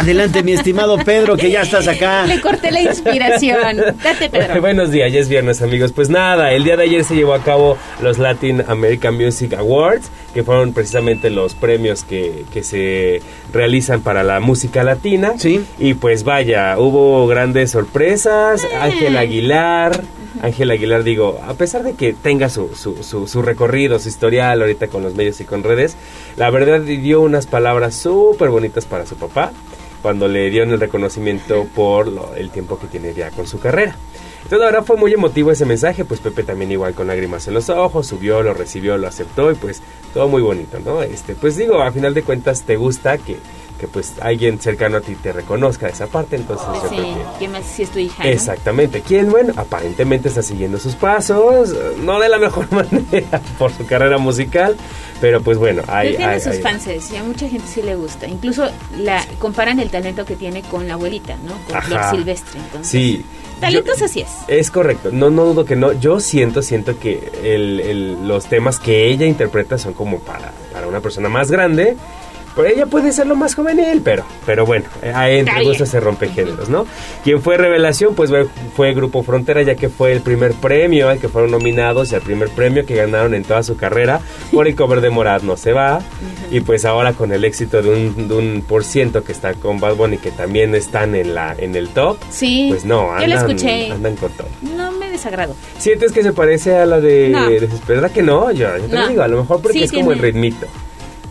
Adelante, 0.00 0.42
mi 0.42 0.52
estimado 0.52 0.96
Pedro, 0.96 1.36
que 1.36 1.50
ya 1.50 1.60
estás 1.60 1.86
acá. 1.86 2.24
Le 2.24 2.40
corté 2.40 2.70
la 2.70 2.80
inspiración. 2.80 3.76
Date, 4.02 4.30
Pedro. 4.30 4.58
Buenos 4.62 4.90
días, 4.90 5.12
ya 5.12 5.20
es 5.20 5.28
viernes 5.28 5.60
amigos. 5.60 5.92
Pues 5.92 6.08
nada, 6.08 6.54
el 6.54 6.64
día 6.64 6.78
de 6.78 6.84
ayer 6.84 7.04
se 7.04 7.14
llevó 7.14 7.34
a 7.34 7.42
cabo 7.42 7.76
los 8.00 8.16
Latin 8.16 8.64
American 8.66 9.16
Music 9.16 9.52
Awards, 9.52 10.10
que 10.32 10.42
fueron 10.42 10.72
precisamente 10.72 11.28
los 11.28 11.54
premios 11.54 12.02
que, 12.02 12.46
que 12.50 12.62
se 12.62 13.20
realizan 13.52 14.00
para 14.00 14.22
la 14.22 14.40
música 14.40 14.84
latina. 14.84 15.34
Sí. 15.36 15.62
Y 15.78 15.92
pues 15.92 16.24
vaya, 16.24 16.78
hubo 16.78 17.26
grandes 17.26 17.72
sorpresas. 17.72 18.66
Ángel 18.80 19.18
Aguilar. 19.18 20.00
Ángel 20.40 20.70
Aguilar, 20.70 21.02
digo, 21.02 21.38
a 21.46 21.52
pesar 21.52 21.82
de 21.82 21.92
que 21.92 22.14
tenga 22.14 22.48
su, 22.48 22.74
su, 22.74 23.02
su, 23.02 23.28
su 23.28 23.42
recorrido, 23.42 23.98
su 23.98 24.08
historial 24.08 24.62
ahorita 24.62 24.88
con 24.88 25.02
los 25.02 25.14
medios 25.14 25.42
y 25.42 25.44
con 25.44 25.62
redes, 25.62 25.96
la 26.38 26.48
verdad 26.48 26.80
dio 26.80 27.20
unas 27.20 27.46
palabras 27.46 27.94
súper 27.96 28.48
bonitas 28.48 28.86
para 28.86 29.04
su 29.04 29.16
papá 29.16 29.52
cuando 30.02 30.28
le 30.28 30.50
dieron 30.50 30.72
el 30.72 30.80
reconocimiento 30.80 31.66
por 31.74 32.12
el 32.36 32.50
tiempo 32.50 32.78
que 32.78 32.86
tiene 32.86 33.14
ya 33.14 33.30
con 33.30 33.46
su 33.46 33.58
carrera. 33.60 33.96
Entonces, 34.42 34.66
verdad 34.66 34.84
fue 34.84 34.96
muy 34.96 35.12
emotivo 35.12 35.52
ese 35.52 35.66
mensaje, 35.66 36.04
pues 36.04 36.20
Pepe 36.20 36.42
también 36.42 36.72
igual 36.72 36.94
con 36.94 37.06
lágrimas 37.06 37.46
en 37.46 37.54
los 37.54 37.68
ojos, 37.68 38.06
subió, 38.06 38.42
lo 38.42 38.54
recibió, 38.54 38.96
lo 38.96 39.06
aceptó 39.06 39.52
y 39.52 39.54
pues 39.54 39.82
todo 40.14 40.28
muy 40.28 40.42
bonito, 40.42 40.80
¿no? 40.80 41.02
Este, 41.02 41.34
pues 41.34 41.56
digo, 41.56 41.82
a 41.82 41.92
final 41.92 42.14
de 42.14 42.22
cuentas 42.22 42.62
te 42.62 42.76
gusta 42.76 43.18
que, 43.18 43.36
que 43.80 43.88
pues 43.88 44.12
alguien 44.20 44.60
cercano 44.60 44.98
a 44.98 45.00
ti 45.00 45.14
te 45.14 45.32
reconozca 45.32 45.88
esa 45.88 46.06
parte, 46.06 46.36
entonces 46.36 46.66
yo 46.74 46.88
Sí, 46.88 46.96
creo 46.96 47.14
que... 47.14 47.38
¿quién 47.38 47.52
más 47.52 47.64
si 47.64 47.82
es 47.82 47.90
tu 47.90 47.98
hija? 47.98 48.22
no? 48.22 48.28
Exactamente. 48.30 49.00
¿Quién? 49.00 49.30
Bueno, 49.30 49.54
aparentemente 49.56 50.28
está 50.28 50.42
siguiendo 50.42 50.78
sus 50.78 50.94
pasos, 50.94 51.74
no 52.04 52.20
de 52.20 52.28
la 52.28 52.38
mejor 52.38 52.70
manera 52.72 53.40
por 53.58 53.72
su 53.72 53.86
carrera 53.86 54.18
musical, 54.18 54.76
pero 55.20 55.40
pues 55.40 55.56
bueno, 55.58 55.82
hay... 55.88 56.10
Tiene 56.16 56.24
hay- 56.34 56.40
sus 56.40 56.52
hay- 56.56 56.62
fans 56.62 56.86
y 57.10 57.16
a 57.16 57.22
mucha 57.24 57.48
gente 57.48 57.66
sí 57.66 57.80
le 57.82 57.94
gusta. 57.96 58.26
Incluso 58.28 58.68
la 58.98 59.24
comparan 59.38 59.80
el 59.80 59.90
talento 59.90 60.24
que 60.24 60.36
tiene 60.36 60.62
con 60.62 60.86
la 60.86 60.94
abuelita, 60.94 61.36
¿no? 61.44 61.52
Con 61.66 61.76
Ajá. 61.76 61.86
Flor 61.86 62.10
Silvestre. 62.10 62.60
Entonces, 62.60 62.90
Sí. 62.90 63.24
talentos 63.60 64.02
así 64.02 64.20
es. 64.20 64.28
Es 64.48 64.70
correcto, 64.70 65.10
no, 65.12 65.30
no 65.30 65.44
dudo 65.46 65.64
que 65.64 65.76
no. 65.76 65.92
Yo 65.92 66.20
siento, 66.20 66.62
siento 66.62 66.98
que 66.98 67.30
el- 67.42 67.80
el- 67.80 68.28
los 68.28 68.46
temas 68.46 68.78
que 68.78 69.08
ella 69.08 69.26
interpreta 69.26 69.78
son 69.78 69.94
como 69.94 70.18
para, 70.20 70.52
para 70.72 70.86
una 70.86 71.00
persona 71.00 71.28
más 71.28 71.50
grande. 71.50 71.96
Ella 72.64 72.86
puede 72.86 73.12
ser 73.12 73.26
lo 73.26 73.36
más 73.36 73.54
juvenil, 73.54 74.00
pero, 74.04 74.24
pero 74.46 74.64
bueno, 74.66 74.84
eh, 75.02 75.12
ahí 75.14 75.38
entre 75.38 75.64
gustos 75.64 75.88
se 75.88 76.00
rompe 76.00 76.28
géneros, 76.28 76.68
¿no? 76.68 76.86
Quien 77.24 77.40
fue 77.42 77.56
revelación, 77.56 78.14
pues 78.14 78.30
fue- 78.76 78.94
Grupo 78.94 79.22
Frontera, 79.22 79.62
ya 79.62 79.74
que 79.76 79.88
fue 79.88 80.12
el 80.12 80.20
primer 80.20 80.52
premio 80.54 81.08
al 81.08 81.18
que 81.18 81.28
fueron 81.28 81.50
nominados 81.52 82.10
y 82.12 82.14
el 82.16 82.20
primer 82.22 82.48
premio 82.50 82.84
que 82.84 82.96
ganaron 82.96 83.34
en 83.34 83.44
toda 83.44 83.62
su 83.62 83.76
carrera 83.76 84.20
por 84.52 84.66
el 84.66 84.74
cover 84.74 85.00
de 85.00 85.10
Morad 85.10 85.42
No 85.42 85.56
Se 85.56 85.72
Va. 85.72 86.00
Y 86.50 86.60
pues 86.60 86.84
ahora 86.84 87.12
con 87.12 87.32
el 87.32 87.44
éxito 87.44 87.82
de 87.82 87.88
un, 87.90 88.28
de 88.28 88.34
un 88.34 88.64
por 88.66 88.84
ciento 88.84 89.22
que 89.22 89.32
está 89.32 89.54
con 89.54 89.78
Bad 89.80 89.94
Bunny, 89.94 90.18
que 90.18 90.30
también 90.32 90.74
están 90.74 91.14
en, 91.14 91.34
la, 91.34 91.54
en 91.56 91.76
el 91.76 91.88
top, 91.90 92.18
Sí. 92.30 92.66
pues 92.70 92.84
no, 92.84 93.06
Yo 93.20 93.26
la 93.26 93.40
andan, 93.40 93.50
escuché. 93.56 93.90
andan 93.92 94.16
con 94.16 94.32
todo. 94.32 94.48
No 94.76 94.90
me 94.92 95.08
desagrado. 95.10 95.54
¿Sientes 95.78 96.10
que 96.12 96.22
se 96.22 96.32
parece 96.32 96.74
a 96.76 96.86
la 96.86 97.00
de 97.00 97.28
No. 97.28 97.48
¿Verdad 97.86 98.10
que 98.10 98.22
no? 98.22 98.50
Yo, 98.50 98.76
yo 98.76 98.84
te 98.86 98.94
No. 98.94 99.02
lo 99.02 99.08
digo, 99.08 99.22
a 99.22 99.28
lo 99.28 99.38
mejor 99.42 99.60
porque 99.62 99.78
Sí, 99.78 99.84
es 99.84 99.92
como 99.92 100.12
el 100.12 100.18
ritmito. 100.18 100.66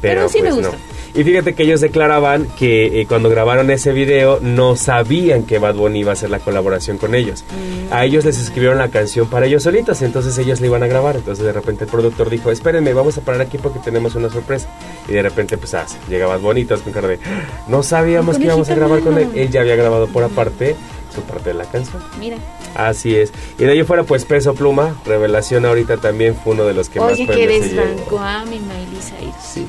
Pero 0.01 0.15
Pero, 0.21 0.29
sí 0.29 0.41
me 0.41 0.49
pues 0.51 0.55
gusta. 0.67 0.71
no. 0.77 0.98
Y 1.15 1.23
fíjate 1.23 1.53
que 1.55 1.63
ellos 1.63 1.81
declaraban 1.81 2.47
que 2.57 3.01
eh, 3.01 3.05
cuando 3.07 3.29
grabaron 3.29 3.69
ese 3.71 3.91
video 3.93 4.39
no 4.41 4.75
sabían 4.75 5.43
que 5.43 5.57
Bad 5.59 5.75
Bunny 5.75 5.99
iba 6.01 6.11
a 6.11 6.13
hacer 6.13 6.29
la 6.29 6.39
colaboración 6.39 6.97
con 6.97 7.15
ellos. 7.15 7.43
Mm. 7.89 7.93
A 7.93 8.05
ellos 8.05 8.25
les 8.25 8.39
escribieron 8.39 8.77
la 8.77 8.89
canción 8.89 9.27
para 9.27 9.45
ellos 9.47 9.63
solitos, 9.63 10.01
entonces 10.01 10.37
ellos 10.37 10.61
la 10.61 10.67
iban 10.67 10.83
a 10.83 10.87
grabar. 10.87 11.15
Entonces 11.15 11.43
de 11.43 11.51
repente 11.51 11.85
el 11.85 11.89
productor 11.89 12.29
dijo, 12.29 12.51
espérenme, 12.51 12.93
vamos 12.93 13.17
a 13.17 13.21
parar 13.21 13.41
aquí 13.41 13.57
porque 13.57 13.79
tenemos 13.79 14.15
una 14.15 14.29
sorpresa. 14.29 14.67
Y 15.07 15.13
de 15.13 15.21
repente 15.21 15.57
pues 15.57 15.73
ah, 15.73 15.85
llega 16.09 16.27
Bad 16.27 16.39
Bunny 16.41 16.65
todos 16.65 16.81
con 16.81 16.93
cara 16.93 17.07
de, 17.07 17.15
"Ah, 17.25 17.63
no 17.67 17.81
sabíamos 17.83 18.37
que 18.37 18.43
íbamos 18.45 18.69
a 18.69 18.75
grabar 18.75 18.99
con 18.99 19.17
él. 19.17 19.29
Él 19.35 19.49
ya 19.49 19.61
había 19.61 19.75
grabado 19.75 20.07
por 20.07 20.23
aparte 20.23 20.75
su 21.13 21.21
parte 21.21 21.49
de 21.49 21.55
la 21.55 21.65
canción. 21.65 22.03
Mira. 22.19 22.37
Así 22.75 23.15
es. 23.15 23.33
Y 23.57 23.63
de 23.63 23.71
ahí 23.71 23.83
fuera, 23.83 24.03
pues 24.03 24.25
Peso 24.25 24.53
Pluma, 24.53 24.95
Revelación 25.05 25.65
ahorita 25.65 25.97
también 25.97 26.35
fue 26.35 26.53
uno 26.53 26.65
de 26.65 26.75
los 26.75 26.87
que 26.87 26.99
más 26.99 27.13
Oye, 27.13 27.25
que 27.25 27.33
se 27.33 27.39
llevó. 27.47 27.81
desbancó 27.87 28.19
a 28.19 28.45
mi 28.45 28.59
Miley 28.59 28.99
Cyrus. 29.01 29.33
Sí. 29.43 29.65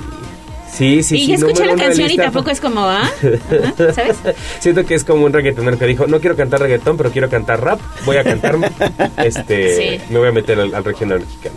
Sí, 0.81 1.03
sí, 1.03 1.17
y 1.17 1.21
sí. 1.21 1.27
ya 1.27 1.35
escuché 1.35 1.61
número 1.61 1.77
la 1.77 1.83
canción 1.85 2.11
y 2.11 2.17
tampoco 2.17 2.51
es 2.51 2.59
como, 2.61 2.81
¿ah? 2.81 3.03
Ajá, 3.03 3.93
¿Sabes? 3.93 4.17
Siento 4.61 4.87
que 4.87 4.95
es 4.95 5.05
como 5.05 5.27
un 5.27 5.33
reggaetonero 5.33 5.79
que 5.79 5.85
dijo, 5.87 6.07
no 6.07 6.21
quiero 6.21 6.37
cantar 6.37 6.61
reggaetón, 6.61 6.97
pero 6.97 7.11
quiero 7.11 7.29
cantar 7.29 7.63
rap. 7.63 7.79
Voy 8.07 8.17
a 8.17 8.25
cantar, 8.25 8.57
este, 9.19 9.99
Sí. 9.99 10.05
me 10.11 10.19
voy 10.19 10.29
a 10.29 10.33
meter 10.33 10.59
al, 10.59 10.75
al 10.75 10.83
regional 10.83 11.21
mexicano. 11.21 11.57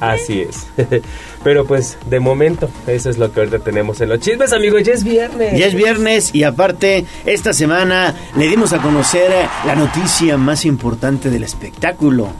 Así 0.00 0.42
es. 0.42 0.66
pero 1.44 1.64
pues, 1.64 1.96
de 2.10 2.20
momento, 2.20 2.68
eso 2.86 3.08
es 3.08 3.16
lo 3.16 3.32
que 3.32 3.40
ahorita 3.40 3.60
tenemos 3.60 4.00
en 4.02 4.10
los 4.10 4.20
chismes, 4.20 4.52
amigos. 4.52 4.82
Ya 4.84 4.92
es 4.92 5.02
viernes. 5.02 5.58
Ya 5.58 5.66
es 5.66 5.74
viernes 5.74 6.34
y 6.34 6.44
aparte, 6.44 7.06
esta 7.24 7.54
semana 7.54 8.14
le 8.36 8.48
dimos 8.48 8.74
a 8.74 8.82
conocer 8.82 9.30
la 9.66 9.74
noticia 9.74 10.36
más 10.36 10.66
importante 10.66 11.30
del 11.30 11.42
espectáculo. 11.42 12.32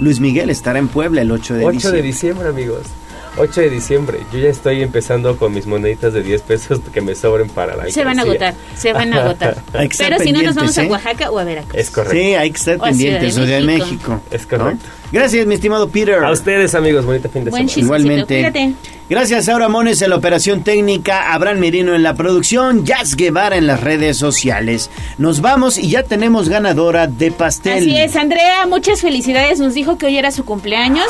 Luis 0.00 0.18
Miguel 0.20 0.50
estará 0.50 0.78
en 0.78 0.88
Puebla 0.88 1.22
el 1.22 1.30
8 1.30 1.54
de 1.54 1.64
8 1.64 1.72
diciembre. 1.72 2.02
de 2.02 2.06
diciembre, 2.06 2.48
amigos. 2.48 2.82
8 3.38 3.60
de 3.60 3.70
diciembre. 3.70 4.20
Yo 4.32 4.38
ya 4.38 4.48
estoy 4.48 4.82
empezando 4.82 5.36
con 5.36 5.52
mis 5.54 5.66
moneditas 5.66 6.12
de 6.12 6.22
10 6.22 6.42
pesos 6.42 6.80
que 6.92 7.00
me 7.00 7.14
sobren 7.14 7.48
para 7.48 7.76
la 7.76 7.88
Se 7.90 8.04
van 8.04 8.18
a 8.18 8.22
agotar, 8.22 8.54
se 8.76 8.92
van 8.92 9.12
a 9.12 9.24
agotar. 9.24 9.56
Hay 9.72 9.88
que 9.88 9.92
estar 9.92 10.10
Pero 10.10 10.22
si 10.22 10.32
no, 10.32 10.42
nos 10.42 10.54
vamos 10.54 10.74
pendientes, 10.74 10.78
a 10.78 10.82
¿eh? 10.84 10.90
Oaxaca 10.90 11.30
o 11.30 11.38
a 11.38 11.44
Veracruz. 11.44 11.74
Es 11.74 11.90
correcto. 11.90 12.14
Sí, 12.16 12.34
hay 12.34 12.50
que 12.50 12.56
estar 12.56 12.76
O 12.78 12.84
a 12.84 12.88
pendientes. 12.88 13.34
Ciudad 13.34 13.46
Ciudad 13.46 13.60
de 13.60 13.66
de 13.66 13.78
México. 13.78 14.12
México. 14.12 14.20
Es 14.30 14.46
correcto. 14.46 14.86
¿no? 14.86 15.10
Gracias, 15.12 15.46
mi 15.46 15.54
estimado 15.54 15.88
Peter. 15.88 16.24
A 16.24 16.30
ustedes, 16.30 16.74
amigos. 16.74 17.04
Bonito 17.04 17.28
fin 17.28 17.44
de 17.44 17.50
Buen 17.50 17.68
semana. 17.68 17.84
Igualmente. 17.86 18.34
cuídate. 18.36 18.74
Gracias, 19.08 19.48
Aura 19.48 19.68
Mones 19.68 20.02
en 20.02 20.10
la 20.10 20.16
operación 20.16 20.64
técnica, 20.64 21.32
Abraham 21.32 21.60
Merino 21.60 21.94
en 21.94 22.02
la 22.02 22.14
producción, 22.14 22.84
Jazz 22.84 23.14
Guevara 23.14 23.56
en 23.56 23.68
las 23.68 23.80
redes 23.80 24.16
sociales. 24.16 24.90
Nos 25.16 25.40
vamos 25.40 25.78
y 25.78 25.90
ya 25.90 26.02
tenemos 26.02 26.48
ganadora 26.48 27.06
de 27.06 27.30
pastel. 27.30 27.78
Así 27.78 27.96
es, 27.96 28.16
Andrea, 28.16 28.66
muchas 28.66 29.02
felicidades. 29.02 29.60
Nos 29.60 29.74
dijo 29.74 29.96
que 29.96 30.06
hoy 30.06 30.18
era 30.18 30.32
su 30.32 30.44
cumpleaños. 30.44 31.06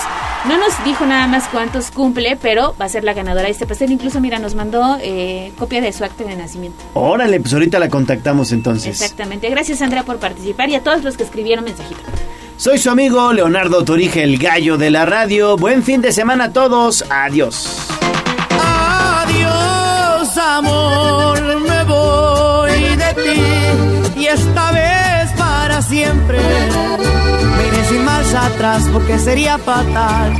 No 0.46 0.58
nos 0.58 0.84
dijo 0.84 1.06
nada 1.06 1.26
más 1.26 1.48
cuántos 1.48 1.90
cumple, 1.90 2.36
pero 2.36 2.76
va 2.78 2.84
a 2.84 2.88
ser 2.90 3.02
la 3.02 3.14
ganadora 3.14 3.46
de 3.46 3.52
este 3.52 3.66
pastel. 3.66 3.90
Incluso, 3.90 4.20
mira, 4.20 4.38
nos 4.38 4.54
mandó 4.54 4.98
eh, 5.00 5.52
copia 5.58 5.80
de 5.80 5.90
su 5.94 6.04
acta 6.04 6.24
de 6.24 6.36
nacimiento. 6.36 6.76
Órale, 6.92 7.40
pues 7.40 7.54
ahorita 7.54 7.78
la 7.78 7.88
contactamos 7.88 8.52
entonces. 8.52 9.00
Exactamente. 9.00 9.48
Gracias, 9.48 9.80
Andrea, 9.80 10.02
por 10.02 10.18
participar 10.18 10.68
y 10.68 10.74
a 10.74 10.82
todos 10.82 11.02
los 11.02 11.16
que 11.16 11.22
escribieron 11.22 11.64
mensajito. 11.64 12.02
Soy 12.56 12.78
su 12.78 12.90
amigo 12.90 13.32
Leonardo 13.32 13.84
Torija, 13.84 14.20
el 14.20 14.38
gallo 14.38 14.78
de 14.78 14.90
la 14.90 15.04
radio. 15.04 15.56
Buen 15.56 15.82
fin 15.82 16.00
de 16.00 16.10
semana 16.10 16.44
a 16.44 16.52
todos. 16.52 17.04
Adiós. 17.10 17.68
Adiós, 18.50 20.36
amor, 20.38 21.60
me 21.60 21.84
voy 21.84 22.96
de 22.96 23.14
ti 23.14 24.20
y 24.20 24.26
esta 24.26 24.72
vez 24.72 25.30
para 25.36 25.82
siempre. 25.82 26.38
Me 26.38 27.68
iré 27.68 27.84
sin 27.88 28.04
marcha 28.04 28.46
atrás 28.46 28.84
porque 28.90 29.18
sería 29.18 29.58
fatal. 29.58 30.32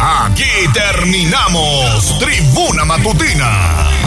Aquí 0.00 0.44
terminamos 0.72 2.18
Tribuna 2.18 2.86
Matutina 2.86 3.99